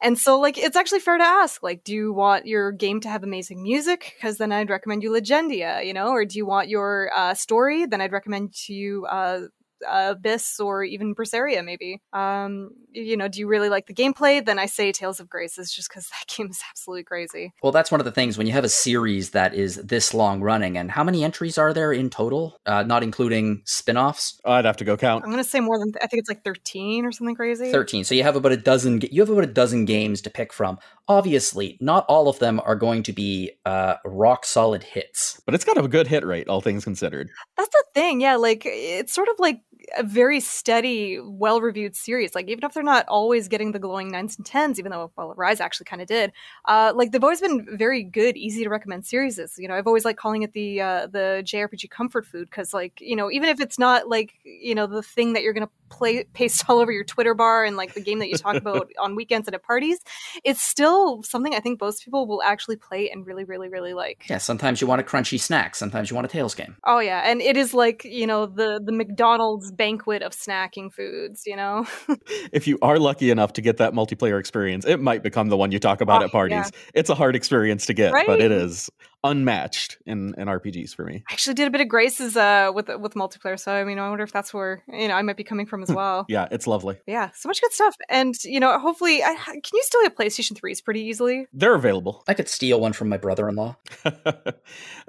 And 0.00 0.18
so 0.18 0.40
like 0.40 0.56
it's 0.56 0.76
actually 0.76 1.00
fair 1.00 1.18
to 1.18 1.24
ask 1.24 1.62
like 1.62 1.84
do 1.84 1.94
you 1.94 2.12
want 2.12 2.46
your 2.46 2.72
game 2.72 3.00
to 3.00 3.08
have 3.08 3.24
amazing 3.24 3.62
music 3.62 4.14
because 4.16 4.38
then 4.38 4.52
I'd 4.52 4.70
recommend 4.70 5.02
you 5.02 5.10
Legendia, 5.10 5.84
you 5.84 5.92
know, 5.92 6.08
or 6.08 6.24
do 6.24 6.38
you 6.38 6.46
want 6.46 6.68
your 6.68 7.10
uh, 7.14 7.34
story 7.34 7.84
then 7.86 8.00
I'd 8.00 8.12
recommend 8.12 8.54
to 8.66 8.74
you 8.74 9.06
uh 9.06 9.42
Abyss 9.86 10.60
or 10.60 10.84
even 10.84 11.14
Berseria, 11.14 11.64
maybe. 11.64 12.00
Um, 12.12 12.70
you 12.92 13.16
know, 13.16 13.28
do 13.28 13.38
you 13.38 13.46
really 13.46 13.68
like 13.68 13.86
the 13.86 13.94
gameplay? 13.94 14.44
Then 14.44 14.58
I 14.58 14.66
say 14.66 14.92
Tales 14.92 15.20
of 15.20 15.28
Graces, 15.28 15.72
just 15.72 15.88
because 15.88 16.08
that 16.10 16.26
game 16.34 16.48
is 16.50 16.60
absolutely 16.70 17.04
crazy. 17.04 17.52
Well, 17.62 17.72
that's 17.72 17.90
one 17.90 18.00
of 18.00 18.04
the 18.04 18.12
things 18.12 18.38
when 18.38 18.46
you 18.46 18.52
have 18.52 18.64
a 18.64 18.68
series 18.68 19.30
that 19.30 19.54
is 19.54 19.76
this 19.76 20.14
long 20.14 20.40
running, 20.40 20.76
and 20.76 20.90
how 20.90 21.04
many 21.04 21.24
entries 21.24 21.58
are 21.58 21.72
there 21.72 21.92
in 21.92 22.10
total, 22.10 22.58
uh, 22.66 22.82
not 22.82 23.02
including 23.02 23.62
spin 23.64 23.96
offs? 23.96 24.40
I'd 24.44 24.64
have 24.64 24.76
to 24.78 24.84
go 24.84 24.96
count. 24.96 25.24
I'm 25.24 25.30
gonna 25.30 25.44
say 25.44 25.60
more 25.60 25.78
than 25.78 25.92
I 26.02 26.06
think 26.06 26.20
it's 26.20 26.28
like 26.28 26.44
13 26.44 27.04
or 27.04 27.12
something 27.12 27.34
crazy. 27.34 27.70
13 27.70 28.04
so 28.04 28.14
you 28.14 28.22
have 28.22 28.36
about 28.36 28.52
a 28.52 28.56
dozen 28.56 29.00
you 29.10 29.20
have 29.22 29.30
about 29.30 29.44
a 29.44 29.48
dozen 29.48 29.84
games 29.84 30.20
to 30.22 30.30
pick 30.30 30.52
from 30.52 30.78
obviously 31.06 31.76
not 31.80 32.04
all 32.08 32.28
of 32.28 32.38
them 32.38 32.60
are 32.64 32.76
going 32.76 33.02
to 33.02 33.12
be 33.12 33.50
uh, 33.64 33.94
rock 34.04 34.44
solid 34.44 34.82
hits 34.82 35.40
But 35.46 35.54
it's 35.54 35.64
got 35.64 35.82
a 35.82 35.88
good 35.88 36.06
hit 36.06 36.24
rate, 36.24 36.48
all 36.48 36.60
things 36.60 36.84
considered. 36.84 37.30
That's 37.56 37.68
the 37.70 37.84
thing, 37.94 38.20
yeah. 38.20 38.36
Like 38.36 38.62
it's 38.64 39.14
sort 39.14 39.28
of 39.28 39.36
like 39.38 39.60
a 39.96 40.02
very 40.02 40.40
steady, 40.40 41.18
well-reviewed 41.22 41.96
series. 41.96 42.34
Like 42.34 42.48
even 42.48 42.64
if 42.64 42.74
they're 42.74 42.82
not 42.82 43.06
always 43.08 43.48
getting 43.48 43.72
the 43.72 43.78
glowing 43.78 44.10
nines 44.10 44.36
and 44.36 44.46
tens, 44.46 44.78
even 44.78 44.92
though 44.92 45.10
well, 45.16 45.34
Rise 45.36 45.60
actually 45.60 45.86
kind 45.86 46.02
of 46.02 46.08
did. 46.08 46.32
Uh, 46.66 46.92
like 46.94 47.12
they've 47.12 47.22
always 47.22 47.40
been 47.40 47.66
very 47.76 48.02
good, 48.02 48.36
easy 48.36 48.64
to 48.64 48.70
recommend 48.70 49.06
series. 49.06 49.38
You 49.58 49.68
know, 49.68 49.74
I've 49.74 49.86
always 49.86 50.04
liked 50.04 50.18
calling 50.18 50.42
it 50.42 50.52
the 50.52 50.80
uh, 50.80 51.06
the 51.06 51.42
JRPG 51.44 51.90
comfort 51.90 52.26
food 52.26 52.48
because, 52.50 52.74
like, 52.74 53.00
you 53.00 53.16
know, 53.16 53.30
even 53.30 53.48
if 53.48 53.60
it's 53.60 53.78
not 53.78 54.08
like 54.08 54.34
you 54.44 54.74
know 54.74 54.86
the 54.86 55.02
thing 55.02 55.32
that 55.34 55.42
you're 55.42 55.52
gonna 55.52 55.70
play 55.88 56.24
paste 56.34 56.64
all 56.68 56.78
over 56.78 56.92
your 56.92 57.04
Twitter 57.04 57.34
bar 57.34 57.64
and 57.64 57.76
like 57.76 57.94
the 57.94 58.00
game 58.00 58.18
that 58.18 58.28
you 58.28 58.36
talk 58.36 58.56
about 58.56 58.90
on 58.98 59.14
weekends 59.14 59.48
and 59.48 59.54
at 59.54 59.62
parties, 59.62 60.00
it's 60.44 60.60
still 60.60 61.22
something 61.22 61.54
I 61.54 61.60
think 61.60 61.80
most 61.80 62.04
people 62.04 62.26
will 62.26 62.42
actually 62.42 62.76
play 62.76 63.10
and 63.10 63.26
really, 63.26 63.44
really, 63.44 63.68
really 63.68 63.94
like. 63.94 64.26
yeah 64.28 64.38
sometimes 64.38 64.80
you 64.80 64.86
want 64.86 65.00
a 65.00 65.04
crunchy 65.04 65.40
snack 65.40 65.74
sometimes 65.74 66.10
you 66.10 66.14
want 66.14 66.26
a 66.26 66.28
Tales 66.28 66.54
game 66.54 66.76
Oh 66.84 67.00
yeah, 67.00 67.22
and 67.24 67.40
it 67.40 67.56
is 67.56 67.74
like 67.74 68.04
you 68.04 68.26
know 68.26 68.46
the 68.46 68.80
the 68.82 68.92
McDonald's 68.92 69.70
banquet 69.78 70.22
of 70.22 70.32
snacking 70.32 70.92
foods. 70.92 71.44
You 71.46 71.56
know, 71.56 71.86
If 72.52 72.66
you 72.66 72.78
are 72.82 72.98
lucky 72.98 73.30
enough 73.30 73.54
to 73.54 73.62
get 73.62 73.78
that 73.78 73.92
multiplayer 73.94 74.38
experience, 74.38 74.84
it 74.84 75.00
might 75.00 75.22
become 75.22 75.48
the 75.48 75.56
one 75.56 75.72
you 75.72 75.78
talk 75.78 76.00
about 76.02 76.20
Oh, 76.22 76.26
at 76.26 76.32
parties. 76.32 76.56
yeah. 76.56 76.90
It's 76.94 77.08
a 77.10 77.14
hard 77.14 77.34
experience 77.36 77.86
to 77.86 77.94
get, 77.94 78.12
but 78.26 78.40
it 78.40 78.52
is 78.52 78.90
unmatched 79.24 79.98
in, 80.06 80.34
in 80.38 80.46
RPGs 80.48 80.94
for 80.94 81.04
me. 81.04 81.22
I 81.28 81.32
actually 81.32 81.54
did 81.54 81.66
a 81.66 81.70
bit 81.70 81.80
of 81.80 81.88
Graces 81.88 82.36
uh, 82.36 82.70
with 82.74 82.88
with 83.00 83.14
multiplayer, 83.14 83.58
so 83.58 83.72
I 83.72 83.84
mean, 83.84 83.98
I 83.98 84.08
wonder 84.08 84.24
if 84.24 84.32
that's 84.32 84.52
where 84.54 84.82
you 84.88 85.08
know 85.08 85.14
I 85.14 85.22
might 85.22 85.36
be 85.36 85.44
coming 85.44 85.66
from 85.66 85.82
as 85.82 85.88
well. 86.00 86.26
Yeah, 86.28 86.48
it's 86.50 86.66
lovely. 86.66 86.98
yeah, 87.06 87.30
so 87.34 87.48
much 87.48 87.60
good 87.60 87.72
stuff, 87.72 87.94
and 88.08 88.34
you 88.44 88.60
know, 88.60 88.78
hopefully, 88.78 89.22
I, 89.22 89.34
can 89.34 89.60
you 89.72 89.82
still 89.82 90.02
get 90.02 90.16
PlayStation 90.16 90.56
threes 90.56 90.80
pretty 90.80 91.00
easily? 91.02 91.46
They're 91.52 91.74
available. 91.74 92.22
i 92.28 92.34
could 92.34 92.48
steal 92.48 92.80
one 92.80 92.92
from 92.92 93.08
my 93.08 93.16
brother-in-law 93.16 93.76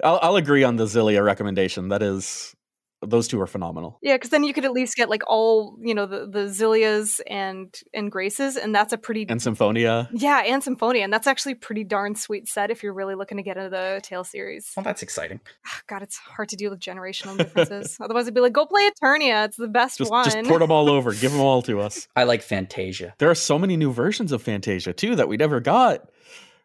I'll, 0.04 0.18
I'll 0.22 0.36
agree 0.36 0.64
on 0.64 0.76
the 0.76 0.84
Xillia 0.84 1.24
recommendation. 1.24 1.88
That 1.88 2.02
is, 2.02 2.54
those 3.02 3.28
two 3.28 3.40
are 3.40 3.46
phenomenal. 3.46 3.98
Yeah, 4.02 4.16
because 4.16 4.30
then 4.30 4.44
you 4.44 4.52
could 4.52 4.64
at 4.64 4.72
least 4.72 4.94
get 4.96 5.08
like 5.08 5.22
all 5.26 5.76
you 5.80 5.94
know 5.94 6.06
the 6.06 6.26
the 6.26 6.46
Xillias 6.50 7.20
and 7.26 7.74
and 7.94 8.12
Graces, 8.12 8.56
and 8.56 8.74
that's 8.74 8.92
a 8.92 8.98
pretty 8.98 9.26
And 9.28 9.40
Symphonia. 9.40 10.08
yeah, 10.12 10.42
and 10.44 10.62
Symphonia, 10.62 11.02
and 11.04 11.12
that's 11.12 11.26
actually 11.26 11.52
a 11.52 11.56
pretty 11.56 11.84
darn 11.84 12.14
sweet 12.14 12.48
set 12.48 12.70
if 12.70 12.82
you're 12.82 12.92
really 12.92 13.14
looking 13.14 13.36
to 13.38 13.42
get 13.42 13.56
into 13.56 13.70
the 13.70 14.00
Tale 14.02 14.24
series. 14.24 14.72
well 14.76 14.84
that's 14.84 15.02
exciting 15.02 15.40
ah, 15.66 15.80
God, 15.86 16.02
it's 16.02 16.18
hard 16.18 16.48
to 16.50 16.56
deal 16.56 16.70
with 16.70 16.80
generational 16.80 17.36
differences. 17.38 17.96
Otherwise, 18.00 18.24
it'd 18.24 18.34
be 18.34 18.40
like, 18.40 18.52
go 18.52 18.66
play 18.66 18.88
Eternia. 18.90 19.44
It's 19.46 19.56
the 19.56 19.68
best 19.68 19.98
Just, 19.98 20.10
one. 20.10 20.24
just 20.24 20.42
port 20.44 20.60
them 20.60 20.70
all 20.70 20.90
over. 20.90 21.12
Give 21.14 21.32
them 21.32 21.40
all 21.40 21.62
to 21.62 21.80
us. 21.86 22.06
i 22.16 22.24
like 22.24 22.42
fantasia 22.42 23.14
There 23.18 23.30
are 23.30 23.34
so 23.34 23.58
many 23.58 23.76
new 23.76 23.92
versions 23.92 24.32
of 24.32 24.42
Fantasia 24.42 24.92
too 24.92 25.16
that 25.16 25.28
we 25.28 25.36
never 25.36 25.60
got. 25.60 26.08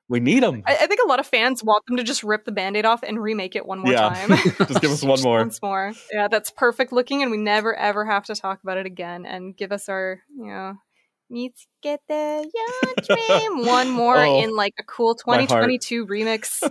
We 0.08 0.20
need 0.20 0.44
them. 0.44 0.62
I, 0.68 0.74
I 0.76 0.88
think 0.88 1.00
a 1.04 1.08
lot 1.08 1.20
of 1.20 1.26
fans 1.26 1.64
want 1.64 1.84
them 1.88 1.98
to 1.98 2.04
just 2.04 2.24
rip 2.24 2.46
the 2.46 2.52
band-aid 2.52 2.86
off 2.86 3.02
and 3.02 3.20
remake 3.22 3.56
it 3.56 3.66
one 3.66 3.80
more 3.80 3.92
Yeah. 3.92 4.10
time. 4.10 4.30
Just 4.68 4.80
give 4.82 4.92
us 4.92 5.04
one 5.04 5.20
more. 5.24 5.40
Once 5.40 5.60
more. 5.64 5.94
Yeah, 6.14 6.28
that's 6.30 6.52
perfect 6.52 6.92
looking, 6.92 7.24
and 7.24 7.32
we 7.32 7.38
never 7.38 7.76
ever 7.76 8.06
have 8.06 8.26
to 8.26 8.36
talk 8.36 8.62
about 8.62 8.78
it 8.78 8.86
again. 8.86 9.26
And 9.26 9.58
give 9.58 9.72
us 9.72 9.90
our, 9.90 10.22
you 10.38 10.46
know, 10.46 10.76
meets 11.30 11.66
get 11.82 12.02
the 12.08 12.48
your 12.54 13.18
dream 13.18 13.66
one 13.66 13.90
more 13.90 14.18
Oh, 14.18 14.44
in 14.44 14.56
like 14.56 14.76
a 14.80 14.84
cool 14.84 15.16
2022 15.16 16.06
remix. 16.06 16.62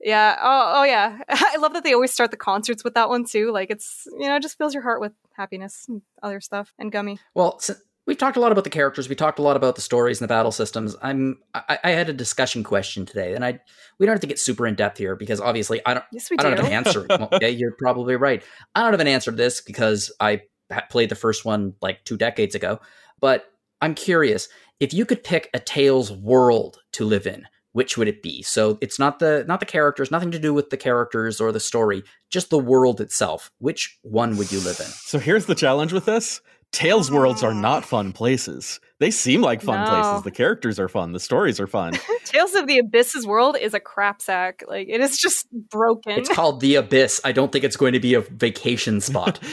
Yeah. 0.00 0.36
Oh, 0.42 0.72
oh, 0.78 0.84
yeah. 0.84 1.18
I 1.28 1.58
love 1.58 1.74
that 1.74 1.84
they 1.84 1.92
always 1.92 2.12
start 2.12 2.30
the 2.30 2.36
concerts 2.36 2.82
with 2.82 2.94
that 2.94 3.08
one 3.10 3.24
too. 3.24 3.52
Like 3.52 3.70
it's, 3.70 4.04
you 4.18 4.26
know, 4.28 4.36
it 4.36 4.42
just 4.42 4.56
fills 4.58 4.72
your 4.74 4.82
heart 4.82 5.00
with 5.00 5.12
happiness 5.36 5.84
and 5.88 6.02
other 6.22 6.40
stuff 6.40 6.72
and 6.78 6.90
gummy. 6.90 7.18
well 7.34 7.58
si- 7.60 7.74
we've 8.06 8.18
talked 8.18 8.36
a 8.36 8.40
lot 8.40 8.52
about 8.52 8.64
the 8.64 8.70
characters. 8.70 9.08
We 9.08 9.14
talked 9.14 9.38
a 9.38 9.42
lot 9.42 9.56
about 9.56 9.74
the 9.74 9.80
stories 9.80 10.20
and 10.20 10.28
the 10.28 10.32
battle 10.32 10.52
systems. 10.52 10.96
I'm 11.02 11.38
I, 11.54 11.78
I 11.84 11.90
had 11.90 12.08
a 12.08 12.12
discussion 12.12 12.64
question 12.64 13.06
today, 13.06 13.34
and 13.34 13.44
I 13.44 13.60
we 13.98 14.06
don't 14.06 14.14
have 14.14 14.20
to 14.20 14.26
get 14.26 14.38
super 14.38 14.66
in 14.66 14.74
depth 14.74 14.98
here 14.98 15.16
because 15.16 15.40
obviously 15.40 15.80
I 15.86 15.94
don't 15.94 16.04
Yes, 16.12 16.30
we 16.30 16.36
I 16.38 16.42
don't 16.42 16.56
have 16.56 16.66
an 16.66 16.72
answer. 16.72 17.06
well, 17.10 17.28
yeah, 17.40 17.48
you're 17.48 17.76
probably 17.78 18.16
right. 18.16 18.42
I 18.74 18.82
don't 18.82 18.92
have 18.92 19.00
an 19.00 19.08
answer 19.08 19.30
to 19.30 19.36
this 19.36 19.60
because 19.60 20.12
I 20.20 20.42
played 20.90 21.08
the 21.08 21.14
first 21.14 21.44
one 21.44 21.74
like 21.82 22.04
two 22.04 22.16
decades 22.16 22.54
ago. 22.54 22.80
But 23.20 23.46
I'm 23.80 23.94
curious 23.94 24.48
if 24.80 24.92
you 24.92 25.04
could 25.04 25.22
pick 25.22 25.50
a 25.54 25.60
Tales 25.60 26.10
world 26.10 26.78
to 26.92 27.04
live 27.04 27.26
in, 27.26 27.46
which 27.72 27.96
would 27.96 28.08
it 28.08 28.22
be? 28.22 28.42
So 28.42 28.78
it's 28.80 28.98
not 28.98 29.18
the 29.18 29.44
not 29.46 29.60
the 29.60 29.66
characters, 29.66 30.10
nothing 30.10 30.30
to 30.32 30.38
do 30.38 30.52
with 30.52 30.70
the 30.70 30.76
characters 30.76 31.40
or 31.40 31.52
the 31.52 31.60
story, 31.60 32.02
just 32.30 32.50
the 32.50 32.58
world 32.58 33.00
itself. 33.00 33.50
Which 33.58 33.98
one 34.02 34.36
would 34.36 34.52
you 34.52 34.60
live 34.60 34.80
in? 34.80 34.86
So 34.86 35.18
here's 35.18 35.46
the 35.46 35.54
challenge 35.54 35.92
with 35.92 36.04
this. 36.04 36.40
Tales 36.72 37.10
worlds 37.10 37.42
are 37.42 37.54
not 37.54 37.84
fun 37.84 38.12
places. 38.12 38.80
They 38.98 39.10
seem 39.10 39.42
like 39.42 39.60
fun 39.60 39.84
No. 39.84 39.90
places. 39.90 40.22
The 40.22 40.30
characters 40.30 40.78
are 40.78 40.88
fun. 40.88 41.12
The 41.12 41.20
stories 41.20 41.60
are 41.60 41.66
fun. 41.66 41.92
Tales 42.24 42.54
of 42.54 42.66
the 42.66 42.78
Abyss's 42.78 43.26
world 43.26 43.56
is 43.60 43.74
a 43.74 43.80
crap 43.80 44.22
sack. 44.22 44.62
Like 44.66 44.88
it 44.88 45.00
is 45.00 45.18
just 45.18 45.46
broken. 45.70 46.12
It's 46.12 46.28
called 46.30 46.60
the 46.60 46.76
Abyss. 46.76 47.20
I 47.24 47.32
don't 47.32 47.52
think 47.52 47.64
it's 47.64 47.76
going 47.76 47.92
to 47.92 48.00
be 48.00 48.14
a 48.14 48.20
vacation 48.20 49.00
spot. 49.00 49.38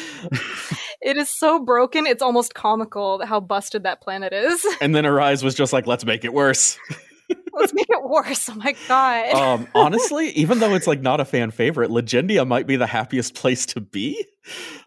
It 1.01 1.15
is 1.15 1.29
so 1.29 1.63
broken. 1.63 2.05
It's 2.05 2.21
almost 2.21 2.53
comical 2.53 3.25
how 3.25 3.39
busted 3.39 3.83
that 3.83 4.01
planet 4.01 4.33
is. 4.33 4.65
and 4.81 4.93
then 4.93 5.05
Arise 5.05 5.45
was 5.45 5.55
just 5.55 5.71
like, 5.71 5.87
let's 5.87 6.03
make 6.03 6.25
it 6.25 6.33
worse. 6.33 6.77
Let's 7.53 7.73
make 7.73 7.87
it 7.89 8.03
worse. 8.03 8.49
Oh 8.49 8.55
my 8.55 8.75
god. 8.89 9.33
um, 9.33 9.67
honestly, 9.73 10.27
even 10.31 10.59
though 10.59 10.73
it's 10.75 10.87
like 10.87 10.99
not 11.01 11.21
a 11.21 11.25
fan 11.25 11.51
favorite, 11.51 11.89
Legendia 11.89 12.45
might 12.45 12.67
be 12.67 12.75
the 12.75 12.85
happiest 12.85 13.33
place 13.33 13.65
to 13.67 13.79
be. 13.79 14.25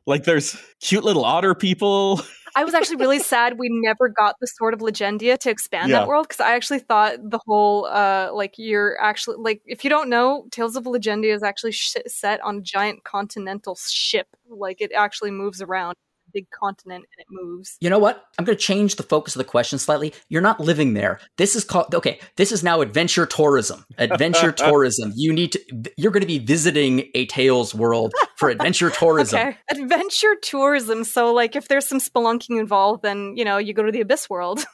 Like, 0.06 0.24
there's 0.24 0.56
cute 0.80 1.04
little 1.04 1.24
otter 1.24 1.54
people. 1.54 2.20
I 2.54 2.64
was 2.64 2.74
actually 2.74 2.96
really 2.96 3.18
sad 3.32 3.58
we 3.58 3.68
never 3.70 4.08
got 4.08 4.36
the 4.40 4.46
Sword 4.46 4.74
of 4.74 4.80
Legendia 4.80 5.38
to 5.38 5.50
expand 5.50 5.90
Yeah. 5.90 6.00
that 6.00 6.08
world 6.08 6.28
because 6.28 6.40
I 6.40 6.54
actually 6.54 6.80
thought 6.80 7.18
the 7.22 7.38
whole 7.46 7.86
uh 7.86 8.30
like 8.32 8.54
you're 8.58 9.00
actually 9.00 9.36
like 9.38 9.62
if 9.64 9.84
you 9.84 9.90
don't 9.90 10.10
know 10.10 10.46
Tales 10.50 10.76
of 10.76 10.84
Legendia 10.84 11.34
is 11.34 11.42
actually 11.42 11.72
sh- 11.72 11.96
set 12.06 12.40
on 12.42 12.58
a 12.58 12.60
giant 12.60 13.04
continental 13.04 13.74
ship 13.76 14.26
like 14.50 14.80
it 14.82 14.92
actually 14.92 15.30
moves 15.30 15.62
around 15.62 15.94
big 16.32 16.50
continent 16.50 17.04
and 17.16 17.20
it 17.20 17.26
moves. 17.30 17.76
You 17.80 17.90
know 17.90 17.98
what? 17.98 18.24
I'm 18.38 18.44
going 18.44 18.56
to 18.56 18.62
change 18.62 18.96
the 18.96 19.02
focus 19.02 19.34
of 19.34 19.38
the 19.38 19.44
question 19.44 19.78
slightly. 19.78 20.12
You're 20.28 20.42
not 20.42 20.60
living 20.60 20.94
there. 20.94 21.20
This 21.36 21.56
is 21.56 21.64
called 21.64 21.94
okay. 21.94 22.20
This 22.36 22.52
is 22.52 22.62
now 22.62 22.80
adventure 22.80 23.26
tourism. 23.26 23.84
Adventure 23.98 24.52
tourism. 24.52 25.12
You 25.14 25.32
need 25.32 25.52
to. 25.52 25.60
You're 25.96 26.12
going 26.12 26.22
to 26.22 26.26
be 26.26 26.38
visiting 26.38 27.08
a 27.14 27.26
Tales 27.26 27.74
world 27.74 28.12
for 28.36 28.48
adventure 28.48 28.90
tourism. 28.98 29.40
Okay, 29.40 29.56
adventure 29.70 30.36
tourism. 30.42 31.04
So 31.04 31.32
like 31.32 31.56
if 31.56 31.68
there's 31.68 31.86
some 31.86 31.98
spelunking 31.98 32.58
involved, 32.58 33.02
then 33.02 33.34
you 33.36 33.44
know 33.44 33.58
you 33.58 33.74
go 33.74 33.82
to 33.82 33.92
the 33.92 34.00
Abyss 34.00 34.28
world. 34.30 34.64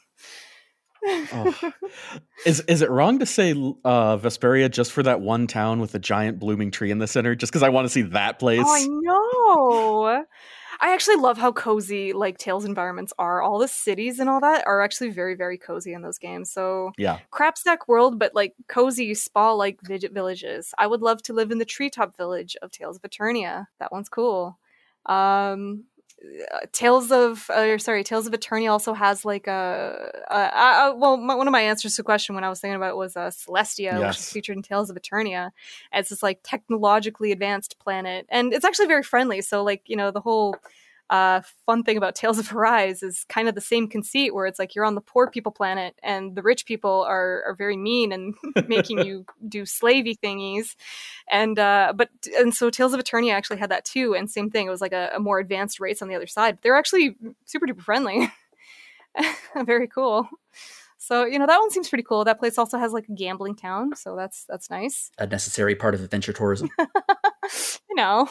Oh. 1.06 1.54
Is 2.46 2.60
is 2.60 2.82
it 2.82 2.90
wrong 2.90 3.18
to 3.18 3.26
say 3.26 3.50
uh, 3.50 4.16
Vesperia 4.16 4.70
just 4.70 4.92
for 4.92 5.02
that 5.02 5.20
one 5.20 5.48
town 5.48 5.80
with 5.80 5.92
a 5.96 5.98
giant 5.98 6.38
blooming 6.38 6.70
tree 6.70 6.92
in 6.92 6.98
the 6.98 7.08
center? 7.08 7.34
Just 7.34 7.50
because 7.52 7.64
I 7.64 7.68
want 7.70 7.86
to 7.86 7.88
see 7.88 8.02
that 8.02 8.38
place. 8.38 8.62
Oh, 8.64 8.72
I 8.72 8.86
know. 8.86 10.24
I 10.80 10.94
actually 10.94 11.16
love 11.16 11.38
how 11.38 11.52
cozy 11.52 12.12
like 12.12 12.38
Tales 12.38 12.64
environments 12.64 13.12
are. 13.18 13.42
All 13.42 13.58
the 13.58 13.68
cities 13.68 14.18
and 14.18 14.28
all 14.28 14.40
that 14.40 14.66
are 14.66 14.80
actually 14.80 15.10
very, 15.10 15.34
very 15.34 15.58
cozy 15.58 15.92
in 15.92 16.02
those 16.02 16.18
games. 16.18 16.50
So 16.50 16.92
yeah, 16.96 17.18
crapsack 17.32 17.78
world, 17.88 18.18
but 18.18 18.34
like 18.34 18.54
cozy 18.68 19.14
spa 19.14 19.52
like 19.52 19.80
villages. 19.82 20.72
I 20.78 20.86
would 20.86 21.02
love 21.02 21.22
to 21.24 21.32
live 21.32 21.50
in 21.50 21.58
the 21.58 21.64
treetop 21.64 22.16
village 22.16 22.56
of 22.62 22.70
Tales 22.70 22.96
of 22.96 23.02
Eternia. 23.02 23.66
That 23.80 23.92
one's 23.92 24.08
cool. 24.08 24.58
Um, 25.06 25.84
Tales 26.72 27.12
of, 27.12 27.48
uh, 27.50 27.60
or 27.60 27.78
sorry, 27.78 28.02
Tales 28.02 28.26
of 28.26 28.32
Eternia 28.32 28.70
also 28.70 28.92
has 28.92 29.24
like 29.24 29.46
a, 29.46 30.10
uh, 30.30 30.34
uh, 30.34 30.94
well, 30.96 31.16
my, 31.16 31.34
one 31.34 31.46
of 31.46 31.52
my 31.52 31.60
answers 31.60 31.94
to 31.94 32.02
the 32.02 32.06
question 32.06 32.34
when 32.34 32.44
I 32.44 32.48
was 32.48 32.60
thinking 32.60 32.76
about 32.76 32.90
it 32.90 32.96
was 32.96 33.16
uh, 33.16 33.30
Celestia, 33.30 34.06
which 34.06 34.18
is 34.18 34.30
featured 34.30 34.56
in 34.56 34.62
Tales 34.62 34.90
of 34.90 34.96
Eternia. 34.96 35.50
It's 35.92 36.10
this 36.10 36.22
like 36.22 36.40
technologically 36.42 37.30
advanced 37.32 37.78
planet, 37.78 38.26
and 38.30 38.52
it's 38.52 38.64
actually 38.64 38.88
very 38.88 39.02
friendly. 39.02 39.40
So, 39.42 39.62
like, 39.62 39.82
you 39.86 39.96
know, 39.96 40.10
the 40.10 40.20
whole 40.20 40.56
uh, 41.10 41.40
fun 41.64 41.82
thing 41.82 41.96
about 41.96 42.14
Tales 42.14 42.38
of 42.38 42.52
Arise 42.54 43.02
is 43.02 43.24
kind 43.28 43.48
of 43.48 43.54
the 43.54 43.60
same 43.60 43.88
conceit, 43.88 44.34
where 44.34 44.46
it's 44.46 44.58
like 44.58 44.74
you're 44.74 44.84
on 44.84 44.94
the 44.94 45.00
poor 45.00 45.30
people 45.30 45.52
planet, 45.52 45.98
and 46.02 46.34
the 46.34 46.42
rich 46.42 46.66
people 46.66 47.04
are 47.08 47.42
are 47.46 47.54
very 47.54 47.76
mean 47.76 48.12
and 48.12 48.34
making 48.68 49.04
you 49.04 49.24
do 49.48 49.62
slavey 49.62 50.18
thingies, 50.18 50.76
and 51.30 51.58
uh, 51.58 51.92
but 51.96 52.10
and 52.36 52.54
so 52.54 52.68
Tales 52.68 52.92
of 52.92 53.00
Eternia 53.00 53.32
actually 53.32 53.58
had 53.58 53.70
that 53.70 53.84
too, 53.84 54.14
and 54.14 54.30
same 54.30 54.50
thing. 54.50 54.66
It 54.66 54.70
was 54.70 54.82
like 54.82 54.92
a, 54.92 55.12
a 55.14 55.18
more 55.18 55.38
advanced 55.38 55.80
race 55.80 56.02
on 56.02 56.08
the 56.08 56.14
other 56.14 56.26
side. 56.26 56.56
But 56.56 56.62
They're 56.62 56.76
actually 56.76 57.16
super 57.46 57.66
duper 57.66 57.82
friendly, 57.82 58.30
very 59.64 59.88
cool. 59.88 60.28
So 60.98 61.24
you 61.24 61.38
know 61.38 61.46
that 61.46 61.58
one 61.58 61.70
seems 61.70 61.88
pretty 61.88 62.04
cool. 62.04 62.24
That 62.24 62.38
place 62.38 62.58
also 62.58 62.76
has 62.76 62.92
like 62.92 63.08
a 63.08 63.12
gambling 63.12 63.54
town, 63.54 63.96
so 63.96 64.14
that's 64.14 64.44
that's 64.46 64.68
nice. 64.68 65.10
A 65.18 65.26
necessary 65.26 65.74
part 65.74 65.94
of 65.94 66.02
adventure 66.02 66.34
tourism. 66.34 66.68
you 66.78 67.94
know, 67.94 68.28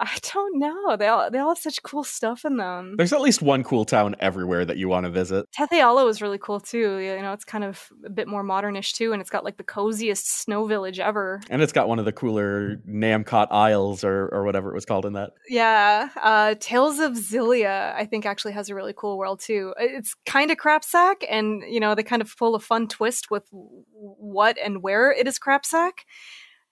I 0.00 0.16
don't 0.32 0.58
know. 0.58 0.96
They 0.96 1.08
all 1.08 1.30
they 1.30 1.38
all 1.38 1.50
have 1.50 1.58
such 1.58 1.82
cool 1.82 2.04
stuff 2.04 2.44
in 2.44 2.56
them. 2.56 2.94
there's 2.96 3.12
at 3.12 3.20
least 3.20 3.42
one 3.42 3.64
cool 3.64 3.84
town 3.84 4.14
everywhere 4.20 4.64
that 4.64 4.76
you 4.76 4.88
want 4.88 5.04
to 5.04 5.10
visit. 5.10 5.46
Tethe'alla 5.56 6.08
is 6.08 6.22
really 6.22 6.38
cool 6.38 6.60
too. 6.60 6.98
You 6.98 7.20
know, 7.20 7.32
it's 7.32 7.44
kind 7.44 7.64
of 7.64 7.88
a 8.04 8.10
bit 8.10 8.28
more 8.28 8.44
modernish 8.44 8.92
too, 8.92 9.12
and 9.12 9.20
it's 9.20 9.30
got 9.30 9.44
like 9.44 9.56
the 9.56 9.64
coziest 9.64 10.30
snow 10.30 10.66
village 10.66 11.00
ever. 11.00 11.40
And 11.50 11.62
it's 11.62 11.72
got 11.72 11.88
one 11.88 11.98
of 11.98 12.04
the 12.04 12.12
cooler 12.12 12.76
Namcot 12.88 13.48
Isles 13.50 14.04
or, 14.04 14.28
or 14.28 14.44
whatever 14.44 14.70
it 14.70 14.74
was 14.74 14.84
called 14.84 15.04
in 15.04 15.14
that. 15.14 15.30
Yeah, 15.48 16.10
uh, 16.22 16.54
Tales 16.60 17.00
of 17.00 17.12
Xillia, 17.12 17.94
I 17.94 18.06
think, 18.06 18.24
actually 18.24 18.52
has 18.52 18.68
a 18.68 18.74
really 18.74 18.94
cool 18.96 19.18
world 19.18 19.40
too. 19.40 19.74
It's 19.78 20.14
kind 20.26 20.50
of 20.50 20.58
crapsack, 20.58 21.24
and 21.28 21.62
you 21.68 21.80
know 21.80 21.94
they 21.94 22.04
kind 22.04 22.22
of 22.22 22.36
pull 22.36 22.54
a 22.54 22.60
fun 22.60 22.86
twist 22.86 23.30
with 23.30 23.48
what 23.50 24.56
and 24.64 24.82
where 24.82 25.10
it 25.10 25.26
is 25.26 25.38
crapsack. 25.38 26.04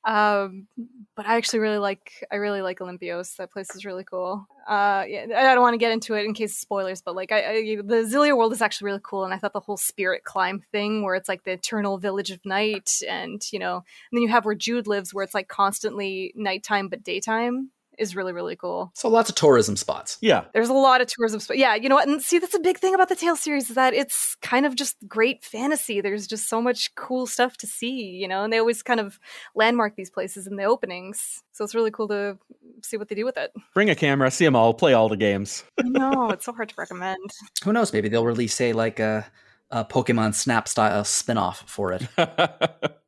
Um, 0.07 0.69
but 1.17 1.27
I 1.27 1.37
actually 1.37 1.59
really 1.59 1.79
like 1.79 2.25
I 2.31 2.37
really 2.37 2.63
like 2.63 2.79
Olympios. 2.79 3.35
That 3.37 3.51
place 3.51 3.75
is 3.75 3.85
really 3.85 4.05
cool. 4.05 4.47
Uh, 4.69 5.05
yeah, 5.09 5.27
I 5.37 5.55
don't 5.55 5.63
want 5.63 5.75
to 5.75 5.79
get 5.79 5.91
into 5.91 6.15
it 6.15 6.25
in 6.25 6.33
case 6.33 6.53
of 6.53 6.59
spoilers, 6.59 7.03
but 7.03 7.17
like 7.17 7.33
I, 7.33 7.39
I 7.39 7.77
the 7.83 8.07
Xillia 8.09 8.37
world 8.37 8.53
is 8.53 8.63
actually 8.63 8.87
really 8.87 9.01
cool, 9.03 9.25
and 9.25 9.35
I 9.35 9.39
thought 9.39 9.53
the 9.53 9.61
whole 9.61 9.77
spirit 9.77 10.23
climb 10.23 10.63
thing, 10.71 11.03
where 11.03 11.17
it's 11.17 11.29
like 11.29 11.43
the 11.43 11.53
eternal 11.53 11.99
village 11.99 12.31
of 12.31 12.45
night, 12.47 12.91
and 13.09 13.43
you 13.53 13.59
know, 13.59 13.77
and 13.77 13.85
then 14.13 14.23
you 14.23 14.29
have 14.29 14.45
where 14.45 14.55
Jude 14.55 14.87
lives, 14.87 15.13
where 15.13 15.25
it's 15.25 15.35
like 15.35 15.49
constantly 15.49 16.33
nighttime 16.37 16.89
but 16.89 17.03
daytime, 17.03 17.71
is 17.99 18.17
really 18.17 18.33
really 18.33 18.57
cool. 18.57 18.91
So 18.95 19.09
lots 19.09 19.29
of 19.29 19.35
tourism 19.35 19.77
spots. 19.77 20.19
Yeah. 20.21 20.45
There's 20.53 20.69
a 20.69 20.75
lot 20.75 21.01
of 21.01 21.07
tourism. 21.07 21.41
spots. 21.41 21.59
yeah, 21.59 21.75
you 21.75 21.89
know 21.89 21.95
what? 21.95 22.09
And 22.09 22.23
see, 22.23 22.39
that's 22.39 22.55
a 22.55 22.61
big 22.61 22.79
thing 22.79 22.95
about 22.95 23.09
the 23.09 23.17
Tales 23.17 23.41
series 23.41 23.69
is 23.69 23.77
that 23.77 23.95
it's 23.95 24.37
kind 24.43 24.67
of 24.67 24.75
just 24.75 24.97
great 25.07 25.45
fantasy. 25.45 26.01
There's 26.01 26.27
just 26.27 26.49
so 26.49 26.61
much 26.61 26.95
cool 26.95 27.27
stuff 27.27 27.57
to 27.59 27.67
see, 27.67 28.01
you 28.03 28.29
know, 28.29 28.45
and 28.45 28.53
they 28.53 28.59
always 28.59 28.83
kind 28.83 29.01
of 29.01 29.19
landmark 29.55 29.97
these 29.97 30.11
places 30.11 30.47
in 30.47 30.57
the 30.57 30.65
openings. 30.65 31.43
So 31.53 31.65
it's 31.65 31.75
really 31.75 31.91
cool 31.91 32.09
to 32.09 32.39
see 32.83 32.97
what 32.97 33.09
they 33.09 33.15
do 33.15 33.25
with 33.25 33.37
it. 33.37 33.53
Bring 33.75 33.91
a 33.91 33.95
camera, 33.95 34.31
see 34.31 34.45
them 34.45 34.57
all, 34.57 34.75
play 34.75 34.93
all 34.93 35.09
the 35.09 35.17
games. 35.17 35.65
I 35.79 35.89
know, 35.89 36.31
it's 36.31 36.45
so 36.45 36.53
hard 36.53 36.69
to 36.69 36.75
recommend. 36.77 37.31
Who 37.65 37.73
knows? 37.73 37.93
Maybe 37.93 38.09
they'll 38.09 38.25
release, 38.25 38.61
a 38.61 38.73
like 38.73 39.01
a, 39.01 39.27
a 39.71 39.85
Pokemon 39.85 40.35
Snap 40.35 40.69
style 40.69 41.05
spin-off 41.05 41.65
for 41.67 41.93
it. 41.93 42.07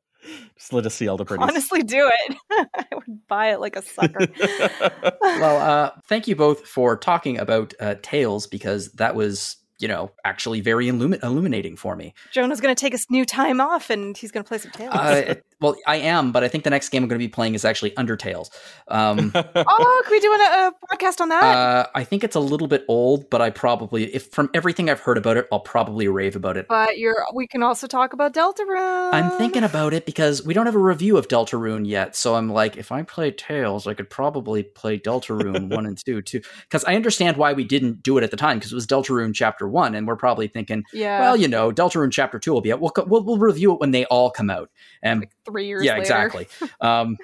Just 0.57 0.72
let 0.72 0.87
us 0.87 0.95
see 0.95 1.07
all 1.09 1.16
the 1.16 1.24
pretties. 1.24 1.47
Honestly, 1.49 1.83
do 1.83 2.11
it. 2.29 2.37
I 2.74 2.87
would 2.95 3.26
buy 3.29 3.53
it 3.53 3.61
like 3.61 3.76
a 3.76 3.83
sucker. 3.83 4.26
well, 5.22 5.59
uh, 5.59 5.91
thank 6.07 6.26
you 6.26 6.35
both 6.35 6.66
for 6.66 6.97
talking 6.97 7.39
about 7.39 7.74
uh, 7.81 7.95
Tales 8.03 8.47
because 8.47 8.91
that 8.93 9.14
was, 9.14 9.57
you 9.79 9.89
know, 9.89 10.11
actually 10.24 10.61
very 10.61 10.87
illumi- 10.87 11.22
illuminating 11.22 11.76
for 11.76 11.95
me. 11.97 12.14
Jonah's 12.33 12.61
going 12.61 12.74
to 12.74 12.81
take 12.81 12.95
a 12.95 12.99
new 13.11 13.24
time 13.24 13.61
off 13.61 13.91
and 13.91 14.16
he's 14.16 14.31
going 14.33 14.45
to 14.45 14.49
play 14.49 14.59
some 14.59 14.70
Tales. 14.72 14.95
Uh, 14.95 15.35
well, 15.61 15.76
I 15.87 15.97
am, 15.97 16.33
but 16.33 16.45
I 16.45 16.49
think 16.49 16.64
the 16.64 16.70
next 16.70 16.89
game 16.91 17.03
I'm 17.03 17.09
going 17.09 17.18
to 17.18 17.24
be 17.24 17.29
playing 17.29 17.55
is 17.55 17.64
actually 17.64 17.91
Undertales. 17.93 18.51
Um, 18.89 19.33
oh, 19.35 20.03
can 20.05 20.11
we 20.11 20.20
do 20.20 20.33
a, 20.33 20.37
a 20.37 20.72
podcast 20.91 21.20
on 21.20 21.29
that? 21.31 21.43
uh, 21.43 21.87
I 21.95 22.05
think 22.05 22.24
it's 22.24 22.37
a 22.37 22.41
little 22.41 22.68
bit 22.68 22.85
old, 22.89 23.31
but 23.31 23.41
I 23.41 23.51
probably, 23.51 24.05
if 24.14 24.31
from 24.31 24.51
everything 24.55 24.89
I've 24.91 25.01
heard 25.01 25.18
about 25.18 25.37
it, 25.37 25.47
I'll 25.53 25.61
probably 25.61 26.09
rave 26.09 26.37
about 26.37 26.57
it. 26.57 26.66
but 26.68 26.99
you're. 26.99 27.24
We 27.35 27.47
can 27.47 27.62
also 27.62 27.87
talk 27.87 28.12
about 28.12 28.35
Deltarune. 28.35 29.12
I'm 29.12 29.31
thinking 29.33 29.62
about 29.64 29.93
it 29.93 30.07
because 30.07 30.45
we 30.45 30.55
don't 30.55 30.66
have 30.66 30.74
a 30.74 30.81
review 30.81 31.16
of 31.16 31.29
Deltarune 31.29 31.87
yet. 31.87 32.16
So 32.16 32.35
I'm 32.35 32.49
like, 32.49 32.76
if 32.76 32.91
I 32.91 33.03
play 33.03 33.31
Tales, 33.31 33.87
I 33.87 33.95
could 33.95 34.11
probably 34.11 34.62
play 34.62 34.99
Deltarune 34.99 35.68
1 35.74 35.87
and 35.87 36.05
2 36.05 36.22
too. 36.22 36.41
Because 36.62 36.85
I 36.85 36.95
understand 36.95 37.37
why 37.37 37.53
we 37.53 37.64
didn't 37.64 38.03
do 38.03 38.18
it 38.18 38.24
at 38.24 38.31
the 38.31 38.37
time 38.37 38.59
because 38.59 38.72
it 38.72 38.74
was 38.74 38.87
Deltarune 38.87 39.35
Chapter 39.35 39.68
1. 39.69 39.95
And 39.95 40.07
we're 40.07 40.16
probably 40.16 40.49
thinking, 40.49 40.85
Yeah. 40.93 41.21
well, 41.21 41.37
you 41.37 41.49
know, 41.49 41.71
Deltarune 41.71 42.11
Chapter 42.11 42.39
2 42.39 42.53
will 42.53 42.61
be 42.61 42.73
out. 42.73 42.81
We'll, 42.81 42.93
we'll, 43.07 43.23
we'll 43.23 43.39
review 43.39 43.73
it 43.75 43.81
when 43.81 43.91
they 43.91 44.05
all 44.07 44.31
come 44.31 44.51
out. 44.51 44.71
And 45.03 45.27
three 45.45 45.66
years 45.66 45.85
yeah, 45.85 45.93
later. 45.93 46.03
exactly. 46.03 46.49
Um, 46.81 47.16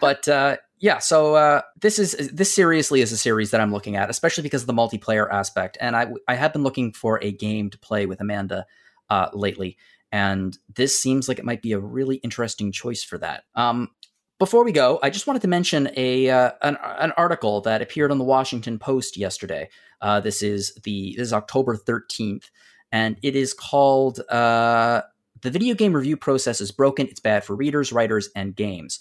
but 0.00 0.26
uh, 0.28 0.56
yeah, 0.78 0.98
so 0.98 1.34
uh, 1.34 1.62
this 1.80 1.98
is 1.98 2.12
this 2.32 2.54
seriously 2.54 3.00
is 3.00 3.10
a 3.12 3.16
series 3.16 3.50
that 3.50 3.60
I'm 3.60 3.72
looking 3.72 3.96
at, 3.96 4.10
especially 4.10 4.42
because 4.42 4.62
of 4.62 4.66
the 4.66 4.74
multiplayer 4.74 5.30
aspect. 5.30 5.78
And 5.80 5.96
I 5.96 6.08
I 6.28 6.34
have 6.34 6.52
been 6.52 6.62
looking 6.62 6.92
for 6.92 7.18
a 7.22 7.32
game 7.32 7.70
to 7.70 7.78
play 7.78 8.06
with 8.06 8.20
Amanda 8.20 8.66
uh, 9.08 9.28
lately, 9.32 9.78
and 10.12 10.56
this 10.74 10.98
seems 11.00 11.28
like 11.28 11.38
it 11.38 11.44
might 11.44 11.62
be 11.62 11.72
a 11.72 11.78
really 11.78 12.16
interesting 12.16 12.72
choice 12.72 13.02
for 13.02 13.18
that. 13.18 13.44
Um, 13.54 13.90
before 14.38 14.64
we 14.64 14.72
go, 14.72 14.98
I 15.02 15.10
just 15.10 15.26
wanted 15.26 15.42
to 15.42 15.48
mention 15.48 15.90
a 15.96 16.28
uh, 16.28 16.52
an, 16.62 16.76
an, 16.82 17.12
article 17.16 17.62
that 17.62 17.80
appeared 17.80 18.10
on 18.10 18.18
the 18.18 18.24
Washington 18.24 18.78
Post 18.78 19.16
yesterday. 19.16 19.68
Uh, 20.00 20.20
this 20.20 20.42
is 20.42 20.74
the 20.84 21.14
this 21.16 21.28
is 21.28 21.32
October 21.32 21.76
thirteenth, 21.76 22.50
and 22.92 23.16
it 23.22 23.34
is 23.34 23.54
called 23.54 24.20
uh, 24.28 25.02
"The 25.40 25.50
Video 25.50 25.74
Game 25.74 25.94
Review 25.94 26.16
Process 26.16 26.60
is 26.60 26.70
Broken. 26.70 27.06
It's 27.06 27.20
Bad 27.20 27.44
for 27.44 27.56
Readers, 27.56 27.92
Writers, 27.92 28.28
and 28.36 28.54
Games." 28.54 29.00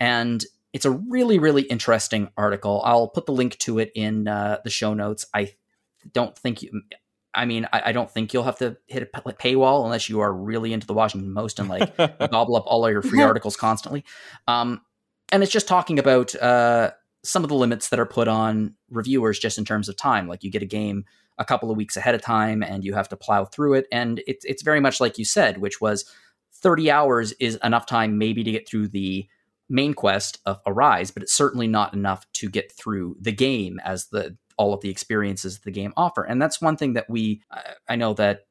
And 0.00 0.44
it's 0.72 0.86
a 0.86 0.90
really 0.90 1.38
really 1.38 1.62
interesting 1.62 2.30
article. 2.36 2.80
I'll 2.84 3.08
put 3.08 3.26
the 3.26 3.32
link 3.32 3.58
to 3.58 3.78
it 3.78 3.92
in 3.94 4.26
uh, 4.26 4.58
the 4.64 4.70
show 4.70 4.94
notes. 4.94 5.26
I 5.34 5.52
don't 6.12 6.36
think 6.36 6.62
you 6.62 6.82
I 7.34 7.46
mean, 7.46 7.66
I, 7.72 7.82
I, 7.86 7.92
don't 7.92 8.10
think 8.10 8.32
you'll 8.32 8.42
have 8.42 8.58
to 8.58 8.76
hit 8.86 9.02
a 9.02 9.06
paywall 9.06 9.84
unless 9.84 10.08
you 10.08 10.20
are 10.20 10.32
really 10.32 10.72
into 10.72 10.86
the 10.86 10.92
Washington 10.92 11.34
Post 11.34 11.58
and 11.58 11.68
like 11.68 11.96
gobble 12.30 12.56
up 12.56 12.64
all 12.66 12.84
of 12.84 12.92
your 12.92 13.02
free 13.02 13.22
articles 13.22 13.56
constantly. 13.56 14.04
Um, 14.46 14.82
and 15.30 15.42
it's 15.42 15.52
just 15.52 15.66
talking 15.66 15.98
about 15.98 16.34
uh, 16.36 16.90
some 17.24 17.42
of 17.42 17.48
the 17.48 17.54
limits 17.54 17.88
that 17.88 17.98
are 17.98 18.06
put 18.06 18.28
on 18.28 18.74
reviewers 18.90 19.38
just 19.38 19.56
in 19.56 19.64
terms 19.64 19.88
of 19.88 19.96
time. 19.96 20.28
Like 20.28 20.44
you 20.44 20.50
get 20.50 20.62
a 20.62 20.66
game 20.66 21.04
a 21.38 21.44
couple 21.44 21.70
of 21.70 21.76
weeks 21.76 21.96
ahead 21.96 22.14
of 22.14 22.20
time 22.20 22.62
and 22.62 22.84
you 22.84 22.94
have 22.94 23.08
to 23.08 23.16
plow 23.16 23.44
through 23.46 23.74
it. 23.74 23.86
And 23.90 24.22
it's 24.26 24.44
it's 24.44 24.62
very 24.62 24.80
much 24.80 25.00
like 25.00 25.18
you 25.18 25.24
said, 25.24 25.58
which 25.58 25.80
was 25.80 26.04
30 26.54 26.90
hours 26.90 27.32
is 27.32 27.58
enough 27.64 27.86
time 27.86 28.18
maybe 28.18 28.44
to 28.44 28.52
get 28.52 28.68
through 28.68 28.88
the 28.88 29.26
main 29.68 29.94
quest 29.94 30.38
of 30.44 30.60
Arise, 30.66 31.10
but 31.10 31.22
it's 31.22 31.32
certainly 31.32 31.66
not 31.66 31.94
enough 31.94 32.30
to 32.34 32.50
get 32.50 32.70
through 32.70 33.16
the 33.20 33.32
game 33.32 33.80
as 33.84 34.06
the 34.06 34.36
all 34.56 34.74
of 34.74 34.80
the 34.80 34.90
experiences 34.90 35.60
the 35.60 35.70
game 35.70 35.92
offer. 35.96 36.22
And 36.22 36.40
that's 36.40 36.60
one 36.60 36.76
thing 36.76 36.94
that 36.94 37.08
we, 37.08 37.42
I 37.88 37.96
know 37.96 38.14
that 38.14 38.46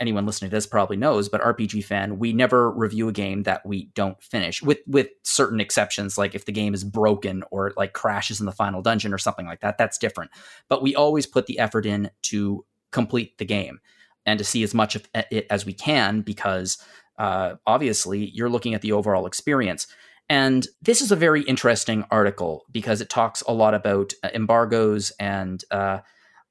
anyone 0.00 0.24
listening 0.26 0.50
to 0.50 0.56
this 0.56 0.66
probably 0.66 0.96
knows, 0.96 1.28
but 1.28 1.42
RPGFan, 1.42 2.18
we 2.18 2.32
never 2.32 2.70
review 2.70 3.08
a 3.08 3.12
game 3.12 3.42
that 3.44 3.64
we 3.66 3.90
don't 3.94 4.20
finish, 4.22 4.62
with 4.62 4.78
with 4.86 5.08
certain 5.22 5.60
exceptions, 5.60 6.16
like 6.16 6.34
if 6.34 6.46
the 6.46 6.52
game 6.52 6.74
is 6.74 6.82
broken 6.82 7.44
or 7.50 7.72
like 7.76 7.92
crashes 7.92 8.40
in 8.40 8.46
the 8.46 8.52
final 8.52 8.82
dungeon 8.82 9.12
or 9.12 9.18
something 9.18 9.46
like 9.46 9.60
that. 9.60 9.78
That's 9.78 9.98
different. 9.98 10.30
But 10.68 10.82
we 10.82 10.96
always 10.96 11.26
put 11.26 11.46
the 11.46 11.58
effort 11.58 11.86
in 11.86 12.10
to 12.22 12.64
complete 12.90 13.38
the 13.38 13.44
game 13.44 13.80
and 14.26 14.38
to 14.38 14.44
see 14.44 14.62
as 14.62 14.74
much 14.74 14.96
of 14.96 15.08
it 15.14 15.46
as 15.50 15.66
we 15.66 15.72
can 15.72 16.22
because 16.22 16.78
uh, 17.18 17.56
obviously 17.66 18.30
you're 18.34 18.48
looking 18.48 18.74
at 18.74 18.82
the 18.82 18.92
overall 18.92 19.26
experience. 19.26 19.86
And 20.30 20.64
this 20.80 21.02
is 21.02 21.10
a 21.10 21.16
very 21.16 21.42
interesting 21.42 22.04
article 22.08 22.64
because 22.70 23.00
it 23.00 23.10
talks 23.10 23.42
a 23.42 23.52
lot 23.52 23.74
about 23.74 24.12
uh, 24.22 24.28
embargoes. 24.32 25.10
And 25.18 25.62
uh, 25.72 25.98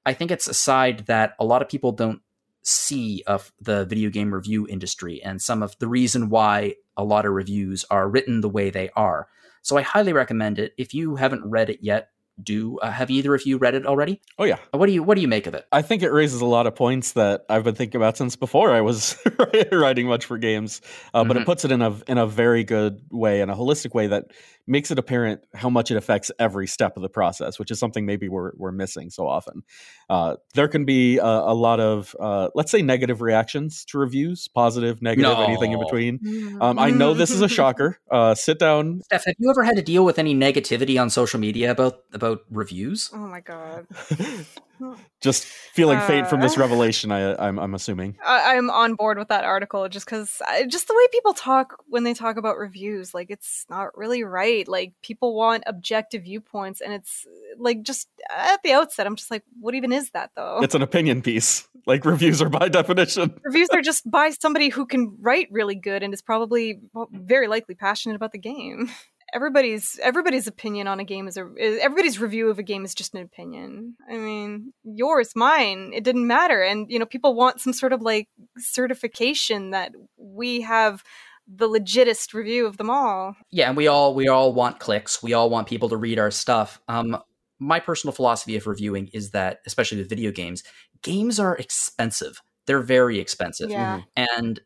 I 0.05 0.13
think 0.13 0.31
it's 0.31 0.49
a 0.49 0.53
side 0.53 1.05
that 1.07 1.33
a 1.39 1.45
lot 1.45 1.61
of 1.61 1.69
people 1.69 1.93
don't 1.93 2.21
see 2.61 3.23
of 3.25 3.53
the 3.61 3.85
video 3.85 4.09
game 4.09 4.33
review 4.33 4.67
industry 4.67 5.23
and 5.23 5.41
some 5.41 5.63
of 5.63 5.79
the 5.79 5.87
reason 5.87 6.27
why 6.27 6.75
a 6.97 7.05
lot 7.05 7.25
of 7.25 7.31
reviews 7.31 7.85
are 7.89 8.09
written 8.09 8.41
the 8.41 8.49
way 8.49 8.69
they 8.69 8.89
are. 8.97 9.29
So 9.61 9.77
I 9.77 9.81
highly 9.81 10.11
recommend 10.11 10.59
it. 10.59 10.73
If 10.77 10.93
you 10.93 11.15
haven't 11.15 11.49
read 11.49 11.69
it 11.69 11.79
yet, 11.81 12.09
do. 12.43 12.79
Uh, 12.79 12.91
have 12.91 13.09
either 13.11 13.33
of 13.35 13.45
you 13.45 13.57
read 13.57 13.75
it 13.75 13.85
already? 13.85 14.21
Oh 14.37 14.43
yeah. 14.43 14.57
What 14.71 14.87
do 14.87 14.93
you 14.93 15.03
What 15.03 15.15
do 15.15 15.21
you 15.21 15.27
make 15.27 15.47
of 15.47 15.53
it? 15.53 15.65
I 15.71 15.81
think 15.81 16.03
it 16.03 16.11
raises 16.11 16.41
a 16.41 16.45
lot 16.45 16.67
of 16.67 16.75
points 16.75 17.13
that 17.13 17.45
I've 17.49 17.63
been 17.63 17.75
thinking 17.75 17.99
about 17.99 18.17
since 18.17 18.35
before 18.35 18.71
I 18.71 18.81
was 18.81 19.17
writing 19.71 20.07
much 20.07 20.25
for 20.25 20.37
games. 20.37 20.81
Uh, 21.13 21.21
mm-hmm. 21.21 21.27
But 21.27 21.37
it 21.37 21.39
mm-hmm. 21.41 21.45
puts 21.45 21.65
it 21.65 21.71
in 21.71 21.81
a 21.81 21.95
in 22.07 22.17
a 22.17 22.27
very 22.27 22.63
good 22.63 23.01
way, 23.11 23.41
in 23.41 23.49
a 23.49 23.55
holistic 23.55 23.93
way 23.93 24.07
that 24.07 24.31
makes 24.69 24.91
it 24.91 24.99
apparent 24.99 25.41
how 25.55 25.69
much 25.69 25.89
it 25.89 25.97
affects 25.97 26.31
every 26.37 26.67
step 26.67 26.95
of 26.95 27.01
the 27.01 27.09
process, 27.09 27.57
which 27.57 27.71
is 27.71 27.79
something 27.79 28.05
maybe 28.05 28.29
we're 28.29 28.51
we're 28.55 28.71
missing 28.71 29.09
so 29.09 29.27
often. 29.27 29.63
Uh, 30.09 30.35
there 30.53 30.67
can 30.67 30.85
be 30.85 31.17
a, 31.17 31.23
a 31.23 31.53
lot 31.53 31.79
of 31.79 32.15
uh, 32.19 32.49
let's 32.55 32.71
say 32.71 32.81
negative 32.81 33.21
reactions 33.21 33.83
to 33.85 33.97
reviews, 33.97 34.47
positive, 34.47 35.01
negative, 35.01 35.37
no. 35.37 35.43
anything 35.43 35.71
in 35.71 35.79
between. 35.79 36.57
Um, 36.61 36.77
I 36.77 36.91
know 36.91 37.13
this 37.13 37.31
is 37.31 37.41
a 37.41 37.47
shocker. 37.59 37.99
Uh, 38.11 38.35
sit 38.35 38.59
down, 38.59 39.01
Steph. 39.05 39.25
Have 39.25 39.35
you 39.39 39.49
ever 39.49 39.63
had 39.63 39.75
to 39.75 39.81
deal 39.81 40.05
with 40.05 40.19
any 40.19 40.35
negativity 40.35 41.01
on 41.01 41.09
social 41.09 41.39
media 41.39 41.71
about 41.71 42.03
about 42.13 42.28
reviews? 42.49 43.09
Oh 43.13 43.17
my 43.17 43.41
god. 43.41 43.87
just 45.21 45.45
feeling 45.45 45.97
uh, 45.97 46.07
faint 46.07 46.27
from 46.27 46.39
this 46.39 46.57
uh, 46.57 46.61
revelation. 46.61 47.11
I, 47.11 47.35
I'm, 47.35 47.59
I'm 47.59 47.75
assuming. 47.75 48.15
I, 48.25 48.55
am 48.55 48.69
on 48.69 48.95
board 48.95 49.17
with 49.17 49.27
that 49.27 49.43
article 49.43 49.87
just 49.89 50.05
because 50.05 50.41
just 50.67 50.87
the 50.87 50.93
way 50.95 51.05
people 51.11 51.33
talk 51.33 51.75
when 51.87 52.03
they 52.03 52.13
talk 52.13 52.37
about 52.37 52.57
reviews, 52.57 53.13
like 53.13 53.29
it's 53.29 53.65
not 53.69 53.97
really 53.97 54.23
right. 54.23 54.67
Like 54.67 54.93
people 55.01 55.35
want 55.35 55.63
objective 55.67 56.23
viewpoints, 56.23 56.81
and 56.81 56.93
it's 56.93 57.27
like 57.57 57.81
just 57.83 58.07
at 58.35 58.61
the 58.63 58.73
outset, 58.73 59.07
I'm 59.07 59.15
just 59.15 59.31
like, 59.31 59.43
what 59.59 59.75
even 59.75 59.91
is 59.91 60.11
that 60.11 60.31
though? 60.35 60.59
It's 60.61 60.75
an 60.75 60.81
opinion 60.81 61.21
piece. 61.21 61.67
Like 61.85 62.05
reviews 62.05 62.41
are 62.41 62.49
by 62.49 62.69
definition. 62.69 63.33
reviews 63.43 63.69
are 63.69 63.81
just 63.81 64.09
by 64.09 64.29
somebody 64.29 64.69
who 64.69 64.85
can 64.85 65.17
write 65.19 65.47
really 65.51 65.75
good 65.75 66.03
and 66.03 66.13
is 66.13 66.21
probably 66.21 66.81
very 67.11 67.47
likely 67.47 67.75
passionate 67.75 68.15
about 68.15 68.31
the 68.31 68.37
game 68.37 68.89
everybody's 69.33 69.99
everybody's 70.01 70.47
opinion 70.47 70.87
on 70.87 70.99
a 70.99 71.03
game 71.03 71.27
is 71.27 71.37
a 71.37 71.47
is, 71.55 71.79
everybody's 71.81 72.19
review 72.19 72.49
of 72.49 72.59
a 72.59 72.63
game 72.63 72.85
is 72.85 72.93
just 72.93 73.13
an 73.13 73.21
opinion. 73.21 73.95
I 74.09 74.17
mean, 74.17 74.73
yours, 74.83 75.31
mine, 75.35 75.91
it 75.93 76.03
didn't 76.03 76.27
matter. 76.27 76.61
And 76.61 76.89
you 76.89 76.99
know, 76.99 77.05
people 77.05 77.35
want 77.35 77.61
some 77.61 77.73
sort 77.73 77.93
of 77.93 78.01
like 78.01 78.27
certification 78.57 79.71
that 79.71 79.91
we 80.17 80.61
have 80.61 81.03
the 81.47 81.67
legitest 81.67 82.33
review 82.33 82.67
of 82.67 82.77
them 82.77 82.89
all. 82.89 83.35
Yeah, 83.51 83.67
and 83.67 83.77
we 83.77 83.87
all 83.87 84.13
we 84.13 84.27
all 84.27 84.53
want 84.53 84.79
clicks. 84.79 85.23
We 85.23 85.33
all 85.33 85.49
want 85.49 85.67
people 85.67 85.89
to 85.89 85.97
read 85.97 86.19
our 86.19 86.31
stuff. 86.31 86.81
Um 86.87 87.17
my 87.59 87.79
personal 87.79 88.13
philosophy 88.13 88.55
of 88.55 88.67
reviewing 88.67 89.09
is 89.13 89.31
that 89.31 89.59
especially 89.65 89.97
with 89.97 90.09
video 90.09 90.31
games, 90.31 90.63
games 91.01 91.39
are 91.39 91.57
expensive. 91.57 92.41
They're 92.65 92.81
very 92.81 93.19
expensive. 93.19 93.69
Yeah. 93.69 94.01
And 94.15 94.59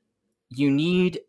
you 0.50 0.70
need 0.70 1.22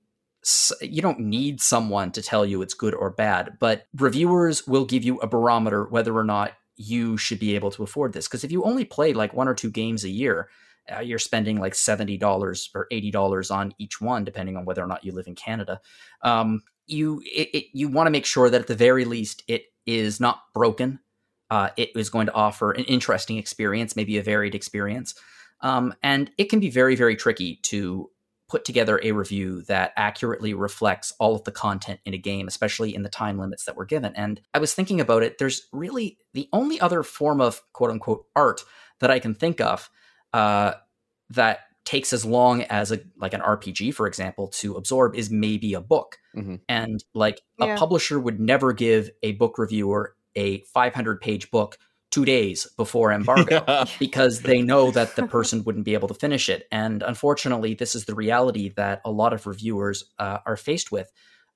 you 0.81 1.01
don't 1.01 1.21
need 1.21 1.61
someone 1.61 2.13
to 2.13 2.23
tell 2.23 2.45
you 2.45 2.61
it's 2.61 2.75
good 2.75 2.95
or 2.95 3.11
bad, 3.11 3.57
but 3.61 3.87
reviewers 3.97 4.67
will 4.67 4.85
give 4.85 5.03
you 5.03 5.19
a 5.19 5.27
barometer 5.27 5.85
whether 5.85 6.15
or 6.17 6.25
not 6.25 6.53
you 6.77 7.17
should 7.17 7.39
be 7.39 7.55
able 7.55 7.71
to 7.71 7.83
afford 7.83 8.13
this. 8.13 8.27
Because 8.27 8.45
if 8.45 8.53
you 8.53 8.65
only 8.65 8.85
play 8.85 9.13
like 9.13 9.33
one 9.33 9.49
or 9.49 9.55
two 9.55 9.71
games 9.71 10.05
a 10.05 10.09
year, 10.09 10.49
uh, 10.95 11.01
you're 11.01 11.19
spending 11.19 11.59
like 11.59 11.75
seventy 11.75 12.19
dollars 12.19 12.69
or 12.75 12.87
eighty 12.91 13.11
dollars 13.11 13.51
on 13.51 13.73
each 13.79 14.01
one, 14.01 14.25
depending 14.25 14.57
on 14.57 14.65
whether 14.65 14.83
or 14.83 14.87
not 14.87 15.05
you 15.05 15.13
live 15.13 15.27
in 15.27 15.35
Canada. 15.35 15.81
Um, 16.21 16.63
you 16.87 17.23
it, 17.25 17.49
it, 17.55 17.65
you 17.73 17.89
want 17.89 18.07
to 18.07 18.11
make 18.11 18.27
sure 18.27 18.51
that 18.51 18.61
at 18.61 18.67
the 18.67 18.75
very 18.75 19.07
least 19.07 19.43
it 19.49 19.65
is 19.87 20.21
not 20.21 20.43
broken. 20.53 21.01
Uh, 21.51 21.71
it 21.77 21.91
is 21.95 22.11
going 22.11 22.27
to 22.27 22.35
offer 22.35 22.73
an 22.73 22.85
interesting 22.85 23.39
experience, 23.39 23.97
maybe 23.97 24.19
a 24.19 24.23
varied 24.23 24.55
experience, 24.55 25.15
um, 25.63 25.95
and 26.03 26.31
it 26.37 26.51
can 26.51 26.61
be 26.61 26.69
very 26.69 26.97
very 26.97 27.17
tricky 27.17 27.57
to 27.63 28.11
put 28.55 28.65
together 28.65 29.01
a 29.03 29.11
review 29.11 29.63
that 29.63 29.93
accurately 29.97 30.55
reflects 30.55 31.13
all 31.19 31.35
of 31.35 31.43
the 31.43 31.51
content 31.51 31.99
in 32.05 32.15
a 32.15 32.19
game, 32.19 32.47
especially 32.47 32.95
in 32.95 33.03
the 33.03 33.09
time 33.09 33.37
limits 33.37 33.65
that 33.65 33.75
we're 33.75 33.85
given. 33.85 34.15
And 34.15 34.41
I 34.55 34.61
was 34.61 34.73
thinking 34.73 35.01
about 35.01 35.25
it, 35.25 35.39
there's 35.39 35.67
really 35.73 36.19
the 36.35 36.49
only 36.53 36.81
other 36.81 37.03
form 37.03 37.41
of 37.41 37.61
quote 37.73 37.91
unquote 37.91 38.27
art 38.37 38.61
that 39.01 39.11
I 39.11 39.19
can 39.19 39.35
think 39.35 39.61
of 39.61 39.91
uh, 40.33 40.75
that 41.31 41.63
takes 41.85 42.13
as 42.13 42.25
long 42.25 42.63
as 42.63 42.93
a 42.93 43.01
like 43.17 43.35
an 43.35 43.41
RPG, 43.41 43.93
for 43.93 44.07
example, 44.07 44.47
to 44.61 44.77
absorb 44.77 45.17
is 45.17 45.31
maybe 45.31 45.75
a 45.75 45.81
book. 45.81 46.19
Mm-hmm. 46.37 46.55
And 46.69 47.03
like 47.13 47.41
yeah. 47.59 47.75
a 47.75 47.77
publisher 47.77 48.21
would 48.21 48.39
never 48.39 48.73
give 48.73 49.11
a 49.25 49.33
book 49.33 49.59
reviewer 49.59 50.15
a 50.37 50.61
500 50.73 51.21
page 51.21 51.51
book 51.51 51.77
two 52.15 52.25
days 52.25 52.69
before 52.77 53.11
embargo 53.11 53.65
yeah. 53.67 53.85
because 53.99 54.43
they 54.43 54.63
know 54.63 54.93
that 54.93 55.17
the 55.17 55.27
person 55.27 55.65
wouldn't 55.65 55.85
be 55.85 55.95
able 55.95 56.07
to 56.07 56.15
finish 56.15 56.49
it. 56.49 56.69
And 56.71 57.03
unfortunately, 57.03 57.75
this 57.75 57.97
is 57.97 58.05
the 58.05 58.15
reality 58.15 58.69
that 58.77 59.01
a 59.05 59.11
lot 59.11 59.33
of 59.33 59.49
reviewers 59.49 60.05
uh, 60.21 60.39
are 60.47 60.57
faced 60.57 60.93
with. 60.93 61.11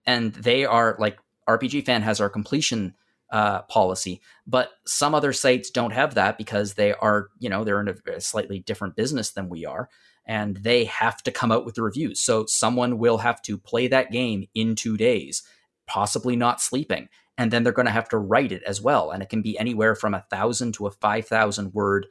And 0.05 0.35
they 0.35 0.65
are 0.65 0.97
like 0.99 1.17
RPGFan 1.49 2.03
has 2.03 2.21
our 2.21 2.29
completion 2.29 2.97
uh, 3.31 3.63
policy, 3.63 4.21
but 4.49 4.71
some 4.85 5.15
other 5.15 5.33
sites 5.33 5.71
don't 5.71 5.93
have 5.93 6.17
that 6.17 6.37
because 6.37 6.75
they 6.75 6.93
are, 6.93 7.29
you 7.39 7.49
know, 7.49 7.63
they're 7.63 7.81
in 7.81 7.95
a 8.13 8.21
slightly 8.21 8.59
different 8.59 8.97
business 8.97 9.31
than 9.31 9.49
we 9.49 9.65
are. 9.65 9.89
And 10.27 10.57
they 10.57 10.87
have 10.87 11.23
to 11.23 11.31
come 11.31 11.53
out 11.53 11.67
with 11.67 11.77
the 11.77 11.85
reviews. 11.85 12.19
So 12.19 12.47
someone 12.49 12.99
will 12.99 13.19
have 13.19 13.41
to 13.43 13.59
play 13.59 13.87
that 13.87 14.11
game 14.11 14.49
in 14.57 14.75
two 14.75 14.97
days, 14.97 15.45
possibly 15.87 16.35
not 16.35 16.61
sleeping 16.61 17.09
and 17.39 17.51
then 17.51 17.63
they're 17.63 17.73
going 17.73 17.87
to 17.87 17.93
have 17.93 18.09
to 18.11 18.19
write 18.19 18.53
it 18.53 18.63
as 18.65 18.83
well 18.83 19.11
and 19.11 19.23
it 19.23 19.31
can 19.31 19.41
be 19.41 19.59
anywhere 19.59 19.95
from 19.95 20.13
a 20.13 20.25
thousand 20.31 20.75
to 20.75 20.87
a 20.87 20.91
five 20.91 21.27
thousand 21.27 21.73
word 21.73 22.07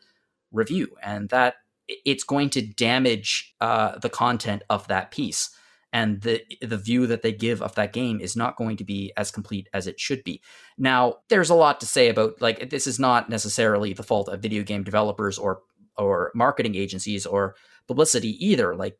review 0.52 0.88
and 1.04 1.30
that 1.30 1.56
it's 1.88 2.24
going 2.24 2.49
to 2.49 2.62
damage 2.62 3.54
uh, 3.62 3.98
the 3.99 4.10
content 4.10 4.64
of 4.70 4.88
that 4.88 5.12
piece 5.12 5.52
and 5.94 6.22
the 6.22 6.41
the 6.62 6.78
view 6.78 7.08
that 7.08 7.22
they 7.22 7.32
give 7.32 7.62
of 7.62 7.76
that 7.76 7.94
game 7.94 8.20
is 8.20 8.36
not 8.36 8.58
going 8.58 8.78
to 8.78 8.84
be 8.84 9.12
as 9.16 9.32
complete 9.32 9.70
as 9.74 9.88
it 9.88 9.99
should 9.99 10.24
be. 10.24 10.41
Now, 10.78 11.16
there's 11.30 11.49
a 11.49 11.56
lot 11.56 11.80
to 11.80 11.86
say 11.86 12.10
about 12.10 12.41
like 12.41 12.70
this 12.70 12.88
is 12.88 12.99
not 12.99 13.30
necessarily 13.30 13.94
the 13.94 14.04
fault 14.04 14.30
of 14.30 14.41
video 14.41 14.64
game 14.64 14.84
developers 14.84 15.38
or 15.38 15.62
or 15.98 16.32
marketing 16.36 16.76
agencies 16.76 17.26
or 17.26 17.56
publicity 17.88 18.45
either. 18.45 18.76
Like 18.76 18.98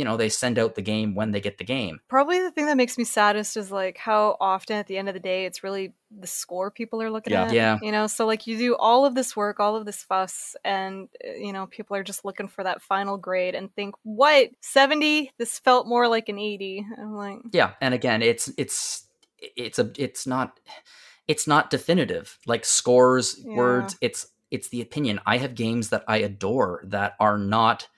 you 0.00 0.04
know 0.06 0.16
they 0.16 0.30
send 0.30 0.58
out 0.58 0.76
the 0.76 0.80
game 0.82 1.14
when 1.14 1.30
they 1.30 1.42
get 1.42 1.58
the 1.58 1.64
game. 1.64 2.00
Probably 2.08 2.40
the 2.40 2.50
thing 2.50 2.64
that 2.64 2.78
makes 2.78 2.96
me 2.96 3.04
saddest 3.04 3.58
is 3.58 3.70
like 3.70 3.98
how 3.98 4.38
often 4.40 4.78
at 4.78 4.86
the 4.86 4.96
end 4.96 5.08
of 5.08 5.14
the 5.14 5.20
day 5.20 5.44
it's 5.44 5.62
really 5.62 5.92
the 6.10 6.26
score 6.26 6.70
people 6.70 7.02
are 7.02 7.10
looking 7.10 7.34
yeah. 7.34 7.44
at 7.44 7.52
yeah. 7.52 7.78
you 7.82 7.92
know? 7.92 8.06
So 8.06 8.24
like 8.24 8.46
you 8.46 8.56
do 8.56 8.76
all 8.76 9.04
of 9.04 9.14
this 9.14 9.36
work 9.36 9.60
all 9.60 9.76
of 9.76 9.84
this 9.84 10.02
fuss 10.02 10.56
and 10.64 11.10
uh, 11.22 11.32
you 11.32 11.52
know 11.52 11.66
people 11.66 11.96
are 11.96 12.02
just 12.02 12.24
looking 12.24 12.48
for 12.48 12.64
that 12.64 12.80
final 12.80 13.18
grade 13.18 13.54
and 13.54 13.70
think 13.74 13.94
what? 14.04 14.48
70 14.62 15.32
this 15.36 15.58
felt 15.58 15.86
more 15.86 16.08
like 16.08 16.30
an 16.30 16.38
80 16.38 16.86
i'm 16.98 17.14
like 17.14 17.40
yeah 17.52 17.72
and 17.82 17.92
again 17.92 18.22
it's 18.22 18.50
it's 18.56 19.04
it's 19.38 19.78
a 19.78 19.92
it's 19.98 20.26
not 20.26 20.58
it's 21.28 21.46
not 21.46 21.68
definitive. 21.68 22.38
Like 22.46 22.64
scores 22.64 23.38
Yeah. 23.38 23.54
words 23.54 23.98
it's 24.00 24.28
it's 24.50 24.68
the 24.68 24.80
opinion. 24.80 25.20
I 25.26 25.36
have 25.36 25.54
games 25.54 25.90
that 25.90 26.04
i 26.08 26.16
adore 26.16 26.80
that 26.84 27.16
are 27.20 27.36
not 27.36 27.88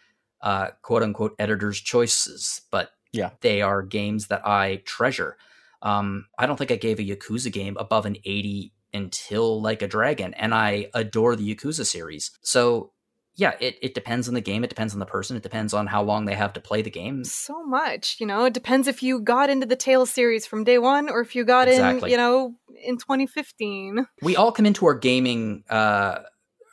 uh 0.42 0.68
quote 0.82 1.02
unquote 1.02 1.34
editor's 1.38 1.80
choices 1.80 2.62
but 2.70 2.90
Yeah. 3.12 3.30
they 3.40 3.62
are 3.62 3.82
games 3.82 4.26
that 4.28 4.46
i 4.46 4.82
treasure 4.84 5.36
um 5.82 6.26
i 6.38 6.46
don't 6.46 6.56
think 6.56 6.70
i 6.70 6.76
gave 6.76 6.98
a 6.98 7.02
yakuza 7.02 7.52
game 7.52 7.76
above 7.78 8.06
an 8.06 8.16
80 8.24 8.72
until 8.94 9.60
like 9.62 9.82
a 9.82 9.88
dragon 9.88 10.34
and 10.34 10.54
i 10.54 10.88
adore 10.94 11.36
the 11.36 11.54
yakuza 11.54 11.86
series 11.86 12.30
so 12.42 12.92
yeah 13.36 13.52
it, 13.60 13.76
it 13.80 13.94
depends 13.94 14.28
on 14.28 14.34
the 14.34 14.40
game 14.42 14.62
it 14.64 14.68
depends 14.70 14.92
on 14.92 14.98
the 15.00 15.06
person 15.06 15.36
it 15.36 15.42
depends 15.42 15.72
on 15.72 15.86
how 15.86 16.02
long 16.02 16.26
they 16.26 16.34
have 16.34 16.52
to 16.52 16.60
play 16.60 16.82
the 16.82 16.90
game 16.90 17.24
so 17.24 17.64
much 17.64 18.16
you 18.20 18.26
know 18.26 18.44
it 18.44 18.52
depends 18.52 18.86
if 18.88 19.02
you 19.02 19.20
got 19.20 19.48
into 19.48 19.64
the 19.66 19.76
tales 19.76 20.10
series 20.10 20.44
from 20.46 20.64
day 20.64 20.76
one 20.78 21.08
or 21.08 21.20
if 21.20 21.34
you 21.34 21.44
got 21.44 21.68
Exactly. 21.68 22.08
in 22.08 22.10
you 22.12 22.16
know 22.18 22.54
in 22.84 22.96
2015 22.98 24.06
we 24.22 24.36
all 24.36 24.52
come 24.52 24.66
into 24.66 24.84
our 24.86 24.94
gaming 24.94 25.64
uh 25.70 26.18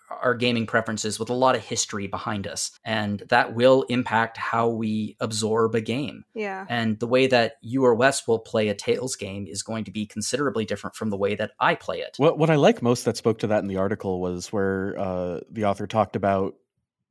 our 0.09 0.33
gaming 0.33 0.65
preferences 0.65 1.19
with 1.19 1.29
a 1.29 1.33
lot 1.33 1.55
of 1.55 1.63
history 1.63 2.07
behind 2.07 2.47
us 2.47 2.71
and 2.83 3.23
that 3.29 3.53
will 3.53 3.83
impact 3.83 4.37
how 4.37 4.67
we 4.67 5.15
absorb 5.19 5.75
a 5.75 5.81
game. 5.81 6.23
Yeah. 6.33 6.65
And 6.69 6.99
the 6.99 7.07
way 7.07 7.27
that 7.27 7.53
you 7.61 7.85
or 7.85 7.95
wes 7.95 8.27
will 8.27 8.39
play 8.39 8.69
a 8.69 8.75
tales 8.75 9.15
game 9.15 9.45
is 9.47 9.63
going 9.63 9.83
to 9.85 9.91
be 9.91 10.05
considerably 10.05 10.65
different 10.65 10.95
from 10.95 11.09
the 11.09 11.17
way 11.17 11.35
that 11.35 11.51
i 11.59 11.75
play 11.75 11.99
it. 11.99 12.15
What 12.17 12.37
what 12.37 12.49
I 12.49 12.55
like 12.55 12.81
most 12.81 13.05
that 13.05 13.17
spoke 13.17 13.39
to 13.39 13.47
that 13.47 13.59
in 13.59 13.67
the 13.67 13.77
article 13.77 14.19
was 14.19 14.51
where 14.51 14.95
uh, 14.97 15.39
the 15.51 15.65
author 15.65 15.87
talked 15.87 16.15
about 16.15 16.55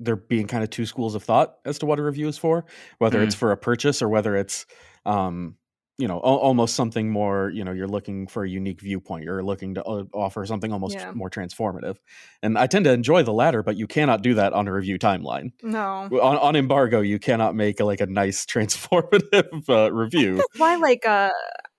there 0.01 0.17
being 0.17 0.47
kind 0.47 0.63
of 0.63 0.71
two 0.71 0.87
schools 0.87 1.15
of 1.15 1.23
thought 1.25 1.57
as 1.65 1.79
to 1.81 1.87
what 1.87 1.99
a 1.99 2.03
review 2.03 2.29
is 2.29 2.39
for, 2.39 2.65
whether 2.99 3.19
Mm. 3.21 3.25
it's 3.27 3.35
for 3.35 3.51
a 3.51 3.57
purchase 3.57 4.01
or 4.01 4.09
whether 4.09 4.37
it's 4.37 4.65
um, 5.05 5.57
you 5.99 6.09
know 6.09 6.19
almost 6.21 6.75
something 6.77 7.11
more. 7.11 7.51
You 7.51 7.65
know, 7.65 7.73
you're 7.73 7.89
looking 7.89 8.27
for 8.27 8.45
a 8.45 8.49
unique 8.49 8.81
viewpoint. 8.81 9.25
You're 9.25 9.43
looking 9.43 9.75
to 9.75 9.85
uh, 9.85 10.05
offer 10.15 10.47
something 10.47 10.73
almost 10.73 11.07
Yeah. 11.07 11.15
more 11.15 11.31
transformative. 11.31 11.97
And 12.43 12.57
I 12.59 12.67
tend 12.67 12.85
to 12.87 12.93
enjoy 12.93 13.23
the 13.25 13.33
latter, 13.33 13.63
but 13.63 13.77
you 13.77 13.87
cannot 13.87 14.23
do 14.23 14.35
that 14.35 14.53
on 14.53 14.69
a 14.69 14.73
review 14.73 14.99
timeline. 14.99 15.53
no 15.63 16.13
On, 16.13 16.21
on 16.39 16.57
embargo, 16.57 17.01
you 17.01 17.19
cannot 17.19 17.55
make 17.57 17.81
a, 17.81 17.85
like 17.85 18.01
a 18.01 18.07
nice 18.07 18.47
transformative 18.55 19.69
uh, 19.69 19.93
review. 19.93 20.37
that's 20.37 20.59
why 20.59 20.77
like 20.77 21.05
uh 21.07 21.31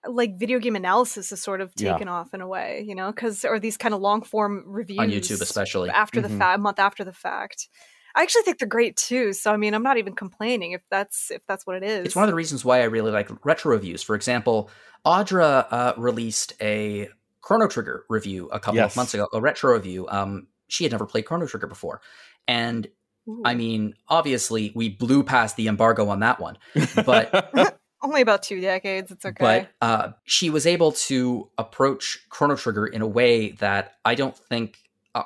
like 0.08 0.40
video 0.40 0.60
game 0.60 0.76
analysis 0.76 1.32
is 1.32 1.41
sort 1.41 1.62
of 1.62 1.76
Yeah. 1.76 2.00
taken 2.00 2.08
off 2.08 2.34
in 2.34 2.41
a 2.41 2.48
way 2.48 2.84
you 2.88 2.96
know 2.96 3.12
because 3.12 3.44
or 3.44 3.60
these 3.60 3.78
kind 3.78 3.94
of 3.94 4.00
long 4.02 4.22
form 4.22 4.64
reviews 4.66 4.98
on 4.98 5.10
youtube 5.10 5.41
especially 5.41 5.90
after 5.94 6.22
Mhm. 6.22 6.22
the 6.22 6.30
fact 6.30 6.60
month 6.62 6.80
after 6.80 7.04
the 7.04 7.14
fact 7.14 7.70
i 8.15 8.22
actually 8.22 8.41
think 8.44 8.57
they're 8.60 8.68
great 8.68 8.95
too 8.95 9.34
so 9.34 9.52
i 9.52 9.57
mean 9.57 9.73
i'm 9.73 9.84
not 9.84 9.98
even 9.98 10.14
complaining 10.14 10.72
if 10.72 10.81
that's 10.90 11.31
if 11.31 11.41
that's 11.48 11.65
what 11.65 11.76
it 11.76 11.84
is 11.84 12.06
it's 12.06 12.15
one 12.15 12.23
of 12.23 12.30
the 12.30 12.36
reasons 12.36 12.64
why 12.65 12.81
i 12.81 12.86
really 12.86 13.11
like 13.11 13.30
retro 13.45 13.72
reviews 13.72 14.02
for 14.03 14.15
example 14.15 14.69
audra 15.06 15.65
uh, 15.72 15.94
released 15.98 16.53
a 16.61 17.10
chrono 17.41 17.68
trigger 17.68 18.06
review 18.10 18.48
a 18.52 18.60
couple 18.60 18.77
Yes. 18.77 18.94
of 18.94 18.98
months 18.98 19.14
ago 19.14 19.27
a 19.34 19.41
retro 19.41 19.73
review 19.73 20.07
um 20.10 20.48
she 20.68 20.84
had 20.84 20.91
never 20.91 21.06
played 21.06 21.26
chrono 21.26 21.48
trigger 21.48 21.68
before 21.68 22.02
and 22.48 22.88
Ooh. 23.27 23.44
I 23.45 23.53
mean, 23.53 23.94
obviously, 24.07 24.72
we 24.73 24.90
blew 24.90 25.23
past 25.23 25.56
the 25.56 25.68
embargo 25.68 26.10
on 26.10 26.22
that 26.22 26.40
one, 26.40 26.57
but 27.06 27.77
only 28.02 28.22
about 28.22 28.41
two 28.41 28.60
decades 28.60 29.11
it's 29.11 29.26
okay 29.26 29.68
but 29.81 29.88
uh, 29.88 30.11
she 30.23 30.49
was 30.49 30.65
able 30.65 30.94
to 30.94 31.49
approach 31.57 32.26
Chrono 32.30 32.56
Trigger 32.56 32.88
in 32.88 33.02
a 33.02 33.07
way 33.07 33.52
that 33.52 33.98
I 34.06 34.15
don't 34.15 34.36
think 34.36 34.77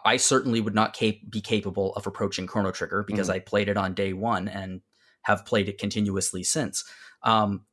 I 0.06 0.18
certainly 0.18 0.62
would 0.62 0.76
not 0.76 0.94
cap- 0.94 1.16
be 1.30 1.42
capable 1.42 1.94
of 1.96 2.08
approaching 2.08 2.48
Chrono 2.48 2.72
Trigger 2.72 3.04
because 3.06 3.30
I 3.30 3.40
played 3.40 3.70
it 3.70 3.78
on 3.78 3.94
day 3.94 4.14
one 4.14 4.48
and 4.48 4.82
have 5.24 5.46
played 5.46 5.70
it 5.70 5.78
continuously 5.78 6.44
since. 6.44 6.84
Um, 7.24 7.66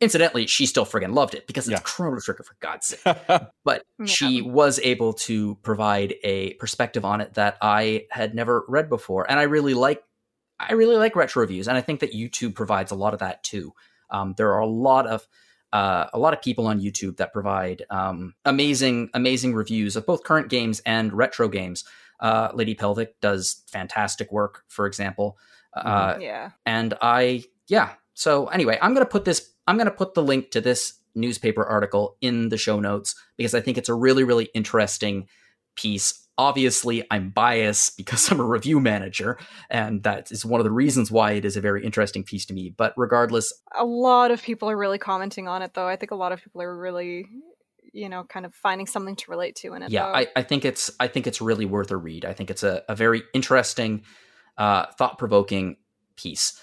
incidentally, 0.00 0.46
she 0.46 0.66
still 0.66 0.84
friggin' 0.86 1.14
loved 1.14 1.34
it 1.34 1.46
because 1.46 1.66
it's 1.68 1.72
Yeah. 1.72 1.82
Chrono 1.84 2.18
Trigger 2.20 2.42
for 2.42 2.56
God's 2.60 2.86
sake 2.88 3.16
but 3.64 3.82
Yeah. 3.98 4.06
she 4.06 4.42
was 4.42 4.78
able 4.82 5.12
to 5.14 5.56
provide 5.56 6.14
a 6.22 6.54
perspective 6.54 7.04
on 7.04 7.20
it 7.20 7.34
that 7.34 7.56
I 7.62 8.06
had 8.10 8.34
never 8.34 8.64
read 8.68 8.88
before, 8.88 9.28
and 9.30 9.38
I 9.38 9.44
really 9.44 9.74
like. 9.74 10.02
I 10.58 10.72
really 10.72 10.96
like 10.96 11.14
retro 11.16 11.42
reviews, 11.42 11.68
and 11.68 11.76
I 11.76 11.82
think 11.82 12.00
that 12.00 12.14
YouTube 12.14 12.54
provides 12.54 12.90
a 12.90 12.94
lot 12.94 13.12
of 13.12 13.20
that 13.20 13.42
too. 13.42 13.74
Um, 14.10 14.34
there 14.38 14.54
are 14.54 14.60
a 14.60 14.66
lot 14.66 15.06
of 15.06 15.26
uh, 15.76 16.08
a 16.14 16.18
lot 16.18 16.32
of 16.32 16.40
people 16.40 16.66
on 16.66 16.80
YouTube 16.80 17.18
that 17.18 17.34
provide 17.34 17.84
um, 17.90 18.34
amazing, 18.46 19.10
amazing 19.12 19.52
reviews 19.52 19.94
of 19.94 20.06
both 20.06 20.24
current 20.24 20.48
games 20.48 20.80
and 20.86 21.12
retro 21.12 21.48
games. 21.48 21.84
Uh, 22.18 22.48
Lady 22.54 22.74
Pelvic 22.74 23.20
does 23.20 23.62
fantastic 23.66 24.32
work, 24.32 24.64
for 24.68 24.86
example, 24.86 25.36
uh, 25.74 26.16
yeah 26.18 26.52
and 26.64 26.94
I 27.02 27.44
yeah. 27.68 27.92
So 28.14 28.46
anyway, 28.46 28.78
I'm 28.80 28.94
gonna 28.94 29.04
put 29.04 29.26
this. 29.26 29.50
I'm 29.66 29.76
gonna 29.76 29.90
put 29.90 30.14
the 30.14 30.22
link 30.22 30.50
to 30.52 30.62
this 30.62 30.94
newspaper 31.14 31.62
article 31.62 32.16
in 32.22 32.48
the 32.48 32.56
show 32.56 32.80
notes 32.80 33.14
because 33.36 33.54
I 33.54 33.60
think 33.60 33.76
it's 33.76 33.90
a 33.90 33.94
really 33.94 34.24
really 34.24 34.48
interesting 34.54 35.28
piece. 35.76 36.26
Obviously, 36.38 37.04
I'm 37.10 37.30
biased 37.30 37.96
because 37.96 38.28
I'm 38.30 38.40
a 38.40 38.44
review 38.44 38.80
manager, 38.80 39.38
and 39.70 40.02
that 40.02 40.30
is 40.30 40.44
one 40.44 40.60
of 40.60 40.64
the 40.64 40.72
reasons 40.72 41.10
why 41.10 41.32
it 41.32 41.44
is 41.44 41.56
a 41.56 41.60
very 41.60 41.84
interesting 41.84 42.24
piece 42.24 42.44
to 42.46 42.54
me. 42.54 42.74
But 42.76 42.92
regardless, 42.96 43.52
a 43.74 43.84
lot 43.84 44.30
of 44.30 44.42
people 44.42 44.68
are 44.70 44.76
really 44.76 44.98
commenting 44.98 45.48
on 45.48 45.62
it 45.62 45.74
though 45.74 45.86
i 45.86 45.96
think 45.96 46.10
a 46.10 46.14
lot 46.14 46.32
of 46.32 46.42
people 46.42 46.62
are 46.62 46.76
really 46.76 47.26
you 47.96 48.08
know 48.08 48.24
kind 48.24 48.46
of 48.46 48.54
finding 48.54 48.86
something 48.86 49.16
to 49.16 49.30
relate 49.30 49.56
to 49.56 49.74
in 49.74 49.82
it 49.82 49.90
yeah. 49.90 50.06
I, 50.06 50.26
I 50.36 50.42
think 50.42 50.64
it's 50.64 50.90
I 51.00 51.08
think 51.08 51.26
it's 51.26 51.40
really 51.40 51.64
worth 51.64 51.90
a 51.90 51.96
read. 51.96 52.24
I 52.24 52.32
think 52.32 52.50
it's 52.50 52.62
a, 52.62 52.82
a 52.88 52.94
very 52.94 53.22
interesting, 53.34 54.02
uh, 54.58 54.86
thought 54.98 55.18
provoking 55.18 55.76
piece. 56.16 56.60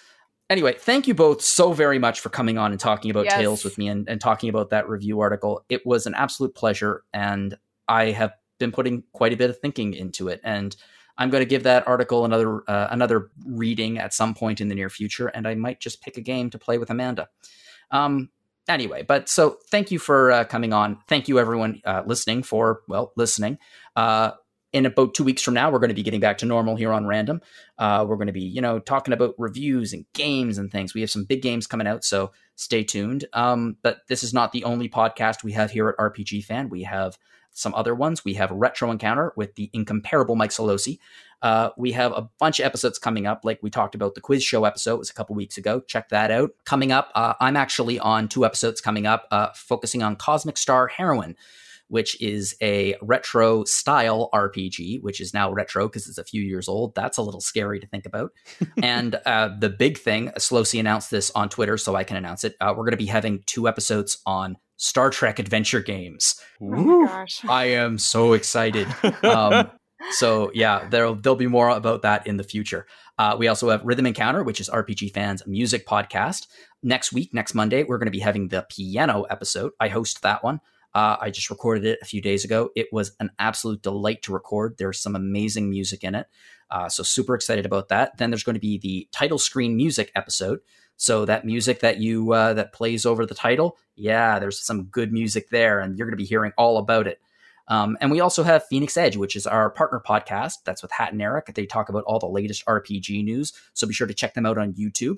Anyway, 0.50 0.76
thank 0.78 1.08
you 1.08 1.16
both 1.16 1.42
so 1.42 1.74
very 1.74 1.98
much 1.98 2.20
for 2.20 2.30
coming 2.30 2.58
on 2.58 2.72
and 2.72 2.80
talking 2.80 3.10
about 3.10 3.26
Yes. 3.26 3.36
Tales 3.36 3.64
with 3.64 3.78
me 3.78 3.88
and, 3.88 4.08
and 4.08 4.22
talking 4.22 4.50
about 4.50 4.70
that 4.70 4.88
review 4.88 5.22
article. 5.22 5.64
It 5.70 5.86
was 5.86 6.06
an 6.06 6.14
absolute 6.14 6.54
pleasure, 6.54 7.04
and 7.14 7.58
I 7.88 8.12
have 8.12 8.34
been 8.64 8.72
putting 8.72 9.04
quite 9.12 9.34
a 9.34 9.38
bit 9.38 9.50
of 9.50 9.60
thinking 9.60 9.94
into 9.94 10.30
it. 10.30 10.40
And 10.44 10.76
I'm 11.18 11.30
going 11.30 11.42
to 11.42 11.50
give 11.50 11.64
that 11.64 11.88
article 11.88 12.26
another 12.26 12.64
uh, 12.70 12.88
another 12.90 13.30
reading 13.46 14.00
at 14.00 14.14
some 14.14 14.34
point 14.34 14.62
in 14.62 14.70
the 14.70 14.76
near 14.76 14.90
future, 14.90 15.28
and 15.28 15.48
I 15.48 15.56
might 15.56 15.80
just 15.80 16.02
pick 16.02 16.18
a 16.18 16.22
game 16.22 16.50
to 16.52 16.58
play 16.58 16.78
with 16.78 16.90
Amanda. 16.90 17.28
Um, 17.92 18.30
anyway, 18.68 19.04
but 19.04 19.30
so 19.30 19.58
thank 19.70 19.92
you 19.92 20.00
for 20.00 20.32
uh, 20.32 20.44
coming 20.46 20.74
on. 20.74 20.98
Thank 21.08 21.28
you, 21.28 21.40
everyone 21.40 21.82
uh, 21.86 22.04
listening, 22.06 22.42
for 22.42 22.82
well 22.88 23.14
listening. 23.16 23.60
Uh, 23.96 24.32
in 24.72 24.88
about 24.88 25.14
two 25.14 25.24
weeks 25.24 25.44
from 25.44 25.54
now, 25.54 25.70
we're 25.70 25.78
going 25.78 25.90
to 25.90 25.96
be 25.96 26.02
getting 26.02 26.20
back 26.20 26.40
to 26.40 26.48
normal 26.48 26.76
here 26.76 26.92
on 26.92 27.06
Random. 27.06 27.42
Uh, 27.78 28.04
we're 28.08 28.16
going 28.16 28.28
to 28.28 28.34
be, 28.34 28.42
you 28.42 28.60
know, 28.60 28.80
talking 28.80 29.14
about 29.14 29.36
reviews 29.38 29.94
and 29.94 30.06
games 30.14 30.58
and 30.58 30.72
things. 30.72 30.96
We 30.96 31.02
have 31.02 31.12
some 31.12 31.26
big 31.26 31.44
games 31.44 31.68
coming 31.68 31.86
out, 31.86 32.04
so 32.04 32.32
stay 32.56 32.84
tuned. 32.84 33.26
Um, 33.34 33.78
but 33.84 34.00
this 34.08 34.24
is 34.24 34.34
not 34.34 34.52
the 34.52 34.64
only 34.64 34.90
podcast 34.90 35.44
we 35.44 35.52
have 35.52 35.70
here 35.70 35.90
at 35.90 35.98
RPGFan. 35.98 36.72
We 36.72 36.84
have 36.84 37.20
some 37.54 37.74
other 37.76 37.96
ones. 37.96 38.26
We 38.26 38.34
have 38.34 38.52
Retro 38.52 38.92
Encounter 38.92 39.34
with 39.36 39.56
the 39.56 39.70
incomparable 39.74 40.36
Mike 40.36 40.50
Solosi. 40.50 41.00
Uh, 41.42 41.70
we 41.78 41.92
have 41.92 42.14
a 42.14 42.30
bunch 42.40 42.60
of 42.60 42.66
episodes 42.66 42.98
coming 42.98 43.28
up, 43.28 43.42
like 43.44 43.60
we 43.62 43.70
talked 43.70 43.96
about 43.96 44.16
the 44.16 44.22
quiz 44.22 44.44
show 44.44 44.64
episode 44.64 44.96
it 44.96 45.00
was 45.00 45.10
a 45.10 45.14
couple 45.14 45.36
weeks 45.36 45.58
ago. 45.58 45.82
Check 45.82 46.10
that 46.10 46.32
out. 46.32 46.52
Coming 46.66 46.92
up, 46.92 47.12
uh, 47.16 47.34
I'm 47.42 47.58
actually 47.58 48.00
on 48.00 48.30
two 48.30 48.46
episodes 48.46 48.80
coming 48.80 49.06
up, 49.06 49.28
uh, 49.30 49.50
focusing 49.54 50.02
on 50.02 50.16
Cosmic 50.16 50.58
Star 50.58 50.88
Heroine, 50.88 51.36
which 51.90 52.20
is 52.22 52.56
a 52.62 52.96
retro 53.02 53.66
style 53.66 54.30
RPG, 54.34 55.02
which 55.02 55.20
is 55.20 55.34
now 55.34 55.52
retro 55.52 55.88
because 55.88 56.08
it's 56.08 56.18
a 56.18 56.24
few 56.24 56.42
years 56.42 56.70
old. 56.70 56.96
That's 56.96 57.18
a 57.18 57.22
little 57.22 57.42
scary 57.42 57.80
to 57.82 57.88
think 57.88 58.06
about. 58.06 58.32
and 58.82 59.16
uh, 59.26 59.50
the 59.60 59.70
big 59.70 59.98
thing, 59.98 60.30
Slowsy 60.38 60.80
announced 60.80 61.12
this 61.12 61.30
on 61.36 61.50
Twitter, 61.50 61.78
so 61.78 61.94
I 61.94 62.06
can 62.06 62.16
announce 62.16 62.46
it. 62.46 62.56
Uh, 62.62 62.70
we're 62.70 62.86
going 62.86 62.92
to 62.92 62.98
be 62.98 63.06
having 63.08 63.44
two 63.46 63.68
episodes 63.68 64.20
on 64.26 64.56
Star 64.78 65.10
Trek 65.10 65.40
adventure 65.40 65.82
games. 65.82 66.36
oh 66.62 67.26
I 67.48 67.66
am 67.66 67.98
so 67.98 68.34
excited. 68.34 68.88
Um, 69.24 69.72
so 70.12 70.52
yeah, 70.54 70.88
there'll 70.90 71.16
there'll 71.16 71.36
be 71.36 71.48
more 71.48 71.70
about 71.70 72.02
that 72.02 72.28
in 72.28 72.38
the 72.38 72.44
future. 72.44 72.86
Uh, 73.18 73.36
we 73.38 73.48
also 73.48 73.70
have 73.70 73.84
Rhythm 73.84 74.08
Encounter, 74.08 74.44
which 74.44 74.60
is 74.60 74.70
RPG 74.70 75.14
fans' 75.14 75.46
music 75.46 75.86
podcast. 75.86 76.48
Next 76.82 77.14
week, 77.14 77.34
next 77.34 77.54
Monday, 77.54 77.84
we're 77.84 78.00
going 78.00 78.08
to 78.08 78.12
be 78.12 78.20
having 78.20 78.48
the 78.48 78.66
piano 78.70 79.24
episode. 79.24 79.72
I 79.80 79.90
host 79.90 80.22
that 80.24 80.44
one. 80.44 80.60
Uh, 80.96 81.18
I 81.20 81.30
just 81.32 81.50
recorded 81.50 81.86
it 81.86 82.00
a 82.02 82.06
few 82.06 82.22
days 82.22 82.44
ago. 82.44 82.70
It 82.76 82.88
was 82.92 83.16
an 83.20 83.32
absolute 83.40 83.82
delight 83.82 84.22
to 84.24 84.34
record. 84.34 84.76
There's 84.78 85.02
some 85.02 85.16
amazing 85.16 85.70
music 85.70 86.04
in 86.04 86.16
it. 86.16 86.28
Uh, 86.70 86.90
so 86.90 87.04
super 87.04 87.36
excited 87.36 87.66
about 87.66 87.90
that. 87.90 88.18
Then 88.18 88.30
there's 88.30 88.44
going 88.44 88.56
to 88.56 88.60
be 88.60 88.78
the 88.78 89.08
title 89.12 89.38
screen 89.38 89.76
music 89.76 90.12
episode. 90.16 90.60
So 91.04 91.26
that 91.26 91.44
music 91.44 91.82
that 91.82 92.00
you 92.00 92.32
uh, 92.32 92.54
that 92.54 92.72
plays 92.72 93.06
over 93.06 93.26
the 93.26 93.36
title, 93.36 93.78
yeah, 93.98 94.40
there's 94.40 94.58
some 94.58 94.86
good 94.86 95.12
music 95.12 95.50
there, 95.50 95.82
and 95.82 95.98
you're 95.98 96.08
going 96.08 96.14
to 96.14 96.24
be 96.24 96.24
hearing 96.24 96.54
all 96.58 96.78
about 96.78 97.08
it. 97.08 97.20
Um, 97.68 97.98
and 98.00 98.10
we 98.10 98.22
also 98.22 98.42
have 98.44 98.66
Phoenix 98.68 98.96
Edge, 98.96 99.18
which 99.18 99.36
is 99.36 99.46
our 99.46 99.70
partner 99.70 100.02
podcast. 100.08 100.60
That's 100.64 100.82
with 100.82 100.94
Hat 100.94 101.12
and 101.12 101.22
Eric. 101.22 101.48
They 101.54 101.66
talk 101.66 101.90
about 101.90 102.06
all 102.06 102.20
the 102.20 102.30
latest 102.30 102.66
RPG 102.68 103.22
news. 103.26 103.52
So 103.74 103.86
be 103.86 103.94
sure 103.94 104.08
to 104.08 104.14
check 104.14 104.34
them 104.34 104.46
out 104.46 104.58
on 104.58 104.76
YouTube. 104.76 105.18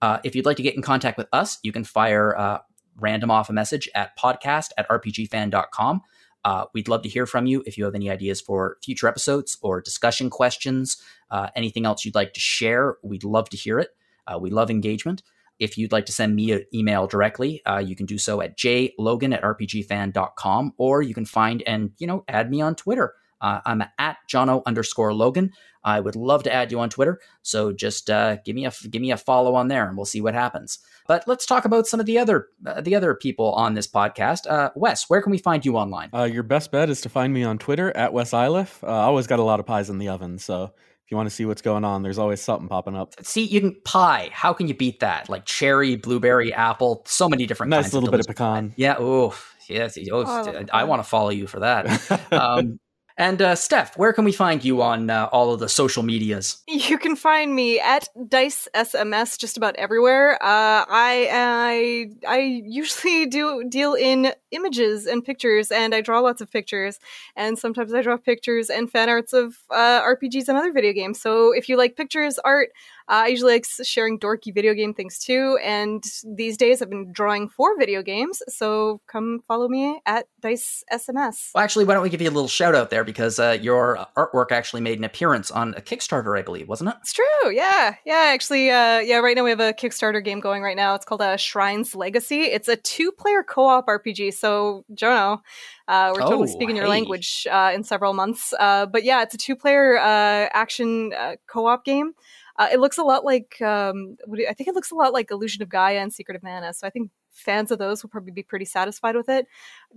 Uh, 0.00 0.20
if 0.24 0.34
you'd 0.34 0.46
like 0.46 0.56
to 0.56 0.62
get 0.62 0.74
in 0.74 0.80
contact 0.80 1.18
with 1.18 1.28
us, 1.34 1.58
you 1.62 1.70
can 1.70 1.84
fire 1.84 2.34
uh, 2.38 2.60
random 2.98 3.30
off 3.30 3.50
a 3.50 3.52
message 3.52 3.90
at 3.94 4.16
podcast 4.18 4.70
at 4.78 4.88
rpgfan.com. 4.88 6.00
Uh, 6.46 6.64
we'd 6.72 6.88
love 6.88 7.02
to 7.02 7.10
hear 7.10 7.26
from 7.26 7.44
you 7.44 7.62
if 7.66 7.76
you 7.76 7.84
have 7.84 7.94
any 7.94 8.08
ideas 8.08 8.40
for 8.40 8.78
future 8.82 9.06
episodes 9.06 9.58
or 9.60 9.82
discussion 9.82 10.30
questions, 10.30 10.96
uh, 11.30 11.48
anything 11.54 11.84
else 11.84 12.06
you'd 12.06 12.14
like 12.14 12.32
to 12.32 12.40
share. 12.40 12.96
We'd 13.02 13.24
love 13.24 13.50
to 13.50 13.58
hear 13.58 13.78
it. 13.78 13.90
Uh, 14.26 14.38
we 14.38 14.50
love 14.50 14.70
engagement. 14.70 15.22
if 15.58 15.78
you'd 15.78 15.92
like 15.92 16.06
to 16.06 16.12
send 16.12 16.34
me 16.36 16.52
an 16.52 16.64
email 16.74 17.06
directly, 17.06 17.62
uh, 17.64 17.78
you 17.78 17.96
can 17.96 18.06
do 18.06 18.18
so 18.18 18.40
at 18.42 18.58
jlogan 18.58 19.34
at 19.34 19.42
rpgfan.com, 19.42 20.72
or 20.76 21.02
you 21.02 21.14
can 21.14 21.24
find 21.24 21.62
and, 21.66 21.92
you 21.98 22.06
know, 22.06 22.24
add 22.28 22.50
me 22.50 22.60
on 22.60 22.74
Twitter. 22.74 23.14
Uh, 23.40 23.60
I'm 23.64 23.82
at 23.98 24.16
Jono 24.30 24.62
underscore 24.64 25.12
Logan. 25.12 25.52
I 25.84 26.00
would 26.00 26.16
love 26.16 26.42
to 26.44 26.52
add 26.52 26.72
you 26.72 26.80
on 26.80 26.88
Twitter, 26.90 27.20
so 27.42 27.70
just 27.70 28.10
uh, 28.10 28.36
give 28.44 28.56
me 28.56 28.66
a 28.66 28.72
give 28.90 29.00
me 29.00 29.12
a 29.12 29.16
follow 29.16 29.54
on 29.54 29.68
there, 29.68 29.86
and 29.86 29.96
we'll 29.96 30.06
see 30.06 30.22
what 30.22 30.34
happens. 30.34 30.78
But 31.06 31.28
let's 31.28 31.46
talk 31.46 31.64
about 31.64 31.86
some 31.86 32.00
of 32.00 32.06
the 32.06 32.18
other 32.18 32.48
uh, 32.66 32.80
the 32.80 32.96
other 32.96 33.14
people 33.14 33.52
on 33.52 33.74
this 33.74 33.86
podcast. 33.86 34.50
Uh, 34.50 34.70
Wes, 34.74 35.08
where 35.08 35.22
can 35.22 35.30
we 35.30 35.38
find 35.38 35.64
you 35.64 35.76
online? 35.76 36.08
Uh, 36.12 36.24
your 36.24 36.42
best 36.42 36.72
bet 36.72 36.88
is 36.90 37.02
to 37.02 37.08
find 37.10 37.32
me 37.32 37.44
on 37.44 37.58
Twitter 37.58 37.94
at 37.96 38.12
Wes 38.12 38.32
Iliff. 38.32 38.82
Uh, 38.82 38.88
I 38.88 39.04
always 39.04 39.26
got 39.26 39.38
a 39.38 39.44
lot 39.44 39.60
of 39.60 39.66
pies 39.66 39.90
in 39.90 39.98
the 39.98 40.08
oven, 40.08 40.38
so 40.38 40.72
if 41.06 41.12
you 41.12 41.16
want 41.16 41.28
to 41.28 41.34
see 41.34 41.44
what's 41.44 41.62
going 41.62 41.84
on, 41.84 42.02
there's 42.02 42.18
always 42.18 42.40
something 42.40 42.66
popping 42.66 42.96
up. 42.96 43.14
See, 43.24 43.44
you 43.44 43.60
can 43.60 43.76
pie. 43.84 44.28
How 44.32 44.52
can 44.52 44.66
you 44.66 44.74
beat 44.74 44.98
that? 44.98 45.28
Like 45.28 45.44
cherry, 45.44 45.94
blueberry, 45.94 46.52
apple, 46.52 47.04
so 47.06 47.28
many 47.28 47.46
different. 47.46 47.70
Nice 47.70 47.92
little 47.92 48.08
of 48.08 48.10
bit 48.10 48.18
of 48.18 48.26
pecan. 48.26 48.70
Pie. 48.70 48.74
Yeah. 48.76 48.96
Oh, 48.98 49.32
yes. 49.68 49.96
Oh, 50.10 50.24
oh, 50.26 50.64
I, 50.72 50.80
I 50.80 50.82
want 50.82 51.04
to 51.04 51.08
follow 51.08 51.28
you 51.28 51.46
for 51.46 51.60
that. 51.60 52.32
um, 52.32 52.80
and 53.16 53.40
uh, 53.40 53.54
Steph, 53.54 53.96
where 53.96 54.12
can 54.12 54.24
we 54.24 54.32
find 54.32 54.62
you 54.64 54.82
on 54.82 55.08
uh, 55.08 55.28
all 55.32 55.54
of 55.54 55.60
the 55.60 55.68
social 55.68 56.02
medias? 56.02 56.62
You 56.68 56.98
can 56.98 57.16
find 57.16 57.54
me 57.54 57.80
at 57.80 58.08
Dice 58.28 58.68
SMS 58.74 59.38
just 59.38 59.56
about 59.56 59.76
everywhere. 59.76 60.34
Uh, 60.34 60.84
I 60.88 61.28
I 61.32 62.06
I 62.28 62.38
usually 62.64 63.26
do 63.26 63.64
deal 63.68 63.94
in 63.94 64.32
images 64.56 65.06
and 65.06 65.24
pictures, 65.24 65.70
and 65.70 65.94
I 65.94 66.00
draw 66.00 66.20
lots 66.20 66.40
of 66.40 66.50
pictures. 66.50 66.98
And 67.36 67.58
sometimes 67.58 67.94
I 67.94 68.02
draw 68.02 68.16
pictures 68.16 68.70
and 68.70 68.90
fan 68.90 69.08
arts 69.08 69.32
of 69.32 69.58
uh, 69.70 70.02
RPGs 70.02 70.48
and 70.48 70.58
other 70.58 70.72
video 70.72 70.92
games. 70.92 71.20
So 71.20 71.52
if 71.52 71.68
you 71.68 71.76
like 71.76 71.96
pictures, 71.96 72.38
art, 72.40 72.70
uh, 73.08 73.22
I 73.24 73.26
usually 73.28 73.52
like 73.52 73.66
sharing 73.84 74.18
dorky 74.18 74.52
video 74.52 74.74
game 74.74 74.92
things 74.92 75.18
too. 75.18 75.58
And 75.62 76.02
these 76.24 76.56
days 76.56 76.82
I've 76.82 76.90
been 76.90 77.12
drawing 77.12 77.48
for 77.48 77.78
video 77.78 78.02
games. 78.02 78.42
So 78.48 79.00
come 79.06 79.40
follow 79.46 79.68
me 79.68 80.00
at 80.06 80.26
Dice 80.40 80.82
SMS. 80.92 81.50
Well, 81.54 81.62
actually, 81.62 81.84
why 81.84 81.94
don't 81.94 82.02
we 82.02 82.08
give 82.08 82.20
you 82.20 82.28
a 82.28 82.32
little 82.32 82.48
shout 82.48 82.74
out 82.74 82.90
there 82.90 83.04
because 83.04 83.38
uh, 83.38 83.58
your 83.60 84.06
artwork 84.16 84.50
actually 84.50 84.80
made 84.80 84.98
an 84.98 85.04
appearance 85.04 85.50
on 85.50 85.74
a 85.74 85.80
Kickstarter, 85.80 86.36
I 86.36 86.42
believe, 86.42 86.68
wasn't 86.68 86.90
it? 86.90 86.96
It's 87.02 87.12
true. 87.12 87.50
Yeah. 87.50 87.94
Yeah. 88.04 88.26
Actually, 88.28 88.70
uh, 88.70 88.98
yeah, 89.00 89.18
right 89.18 89.36
now 89.36 89.44
we 89.44 89.50
have 89.50 89.60
a 89.60 89.72
Kickstarter 89.72 90.24
game 90.24 90.40
going 90.40 90.62
right 90.62 90.76
now. 90.76 90.94
It's 90.94 91.04
called 91.04 91.22
uh, 91.22 91.36
Shrines 91.36 91.94
Legacy. 91.94 92.42
It's 92.42 92.68
a 92.68 92.76
two 92.76 93.12
player 93.12 93.44
co 93.44 93.66
op 93.66 93.86
RPG. 93.86 94.34
So, 94.34 94.45
Jono, 94.94 95.40
uh, 95.88 96.12
we're 96.14 96.20
totally 96.20 96.48
oh, 96.48 96.52
speaking 96.52 96.76
hey. 96.76 96.80
your 96.80 96.88
language 96.88 97.46
uh, 97.50 97.72
in 97.74 97.84
several 97.84 98.12
months. 98.12 98.52
Uh, 98.58 98.86
but 98.86 99.04
yeah, 99.04 99.22
it's 99.22 99.34
a 99.34 99.38
two 99.38 99.56
player 99.56 99.98
uh, 99.98 100.48
action 100.52 101.12
uh, 101.12 101.36
co 101.46 101.66
op 101.66 101.84
game. 101.84 102.12
Uh, 102.58 102.68
it 102.72 102.80
looks 102.80 102.98
a 102.98 103.02
lot 103.02 103.24
like 103.24 103.60
um, 103.60 104.16
I 104.48 104.54
think 104.54 104.68
it 104.68 104.74
looks 104.74 104.90
a 104.90 104.94
lot 104.94 105.12
like 105.12 105.30
Illusion 105.30 105.62
of 105.62 105.68
Gaia 105.68 105.98
and 105.98 106.12
Secret 106.12 106.36
of 106.36 106.42
Mana. 106.42 106.72
So 106.72 106.86
I 106.86 106.90
think 106.90 107.10
fans 107.30 107.70
of 107.70 107.78
those 107.78 108.02
will 108.02 108.08
probably 108.08 108.32
be 108.32 108.42
pretty 108.42 108.64
satisfied 108.64 109.14
with 109.14 109.28
it. 109.28 109.46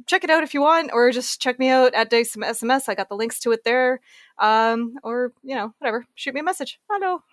Check 0.05 0.25
it 0.25 0.29
out 0.29 0.43
if 0.43 0.53
you 0.53 0.61
want, 0.61 0.91
or 0.91 1.09
just 1.11 1.41
check 1.41 1.57
me 1.57 1.69
out 1.69 1.93
at 1.93 2.09
Dice 2.09 2.35
SMS. 2.35 2.89
I 2.89 2.95
got 2.95 3.07
the 3.07 3.15
links 3.15 3.39
to 3.41 3.51
it 3.51 3.63
there. 3.63 4.01
Um, 4.37 4.95
or 5.03 5.31
you 5.43 5.55
know, 5.55 5.73
whatever. 5.79 6.05
Shoot 6.15 6.33
me 6.33 6.41
a 6.41 6.43
message. 6.43 6.79
I 6.91 6.97
know 6.97 7.23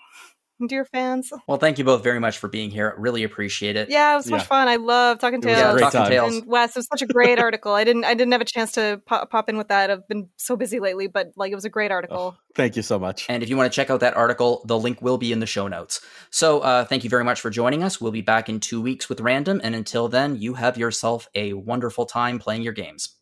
dear 0.67 0.85
fans. 0.85 1.33
Well, 1.47 1.59
thank 1.59 1.79
you 1.79 1.85
both 1.85 2.03
very 2.03 2.21
much 2.21 2.39
for 2.39 2.49
being 2.49 2.71
here. 2.71 2.95
Really 2.97 3.25
appreciate 3.25 3.77
it. 3.77 3.91
Yeah, 3.91 4.15
it 4.15 4.17
was 4.17 4.25
so 4.27 4.31
yeah. 4.31 4.37
much 4.39 4.47
fun. 4.47 4.69
I 4.69 4.77
love 4.77 5.19
talking 5.19 5.41
tales. 5.41 5.59
Yeah, 5.59 5.73
talking 5.73 6.01
time. 6.01 6.11
tales. 6.11 6.37
And 6.37 6.47
Wes, 6.47 6.71
it 6.71 6.79
was 6.79 6.87
such 6.87 7.03
a 7.03 7.07
great 7.07 7.39
article. 7.39 7.73
I 7.73 7.85
didn't 7.85 8.05
I 8.05 8.15
didn't 8.15 8.33
have 8.33 8.41
a 8.41 8.47
chance 8.47 8.73
to 8.73 9.01
pop, 9.07 9.31
pop 9.31 9.49
in 9.49 9.57
with 9.59 9.69
that. 9.69 9.91
I've 9.91 10.07
been 10.09 10.29
so 10.37 10.57
busy 10.57 10.81
lately, 10.81 11.07
but 11.07 11.33
like 11.37 11.53
it 11.53 11.55
was 11.55 11.65
a 11.65 11.71
great 11.71 11.91
article. 11.91 12.37
Oh, 12.37 12.41
thank 12.55 12.77
you 12.77 12.83
so 12.83 12.99
much. 12.99 13.27
And 13.29 13.43
if 13.43 13.49
you 13.49 13.57
want 13.57 13.71
to 13.71 13.77
check 13.77 13.91
out 13.91 14.01
that 14.01 14.17
article, 14.17 14.63
the 14.67 14.79
link 14.79 15.03
will 15.03 15.19
be 15.19 15.33
in 15.33 15.41
the 15.41 15.47
show 15.47 15.69
notes. 15.69 16.01
So 16.31 16.61
uh, 16.61 16.85
thank 16.85 17.05
you 17.05 17.11
very 17.11 17.25
much 17.25 17.41
for 17.41 17.51
joining 17.51 17.83
us. 17.83 18.01
We'll 18.01 18.13
be 18.13 18.23
back 18.23 18.49
in 18.49 18.61
two 18.61 18.81
weeks 18.81 19.09
with 19.09 19.21
random, 19.21 19.61
and 19.63 19.75
until 19.75 20.09
then, 20.09 20.37
you 20.37 20.55
have 20.55 20.79
yourself 20.79 21.29
a 21.35 21.53
wonderful 21.53 22.07
time 22.07 22.39
playing 22.39 22.63
your 22.63 22.73
games. 22.73 23.16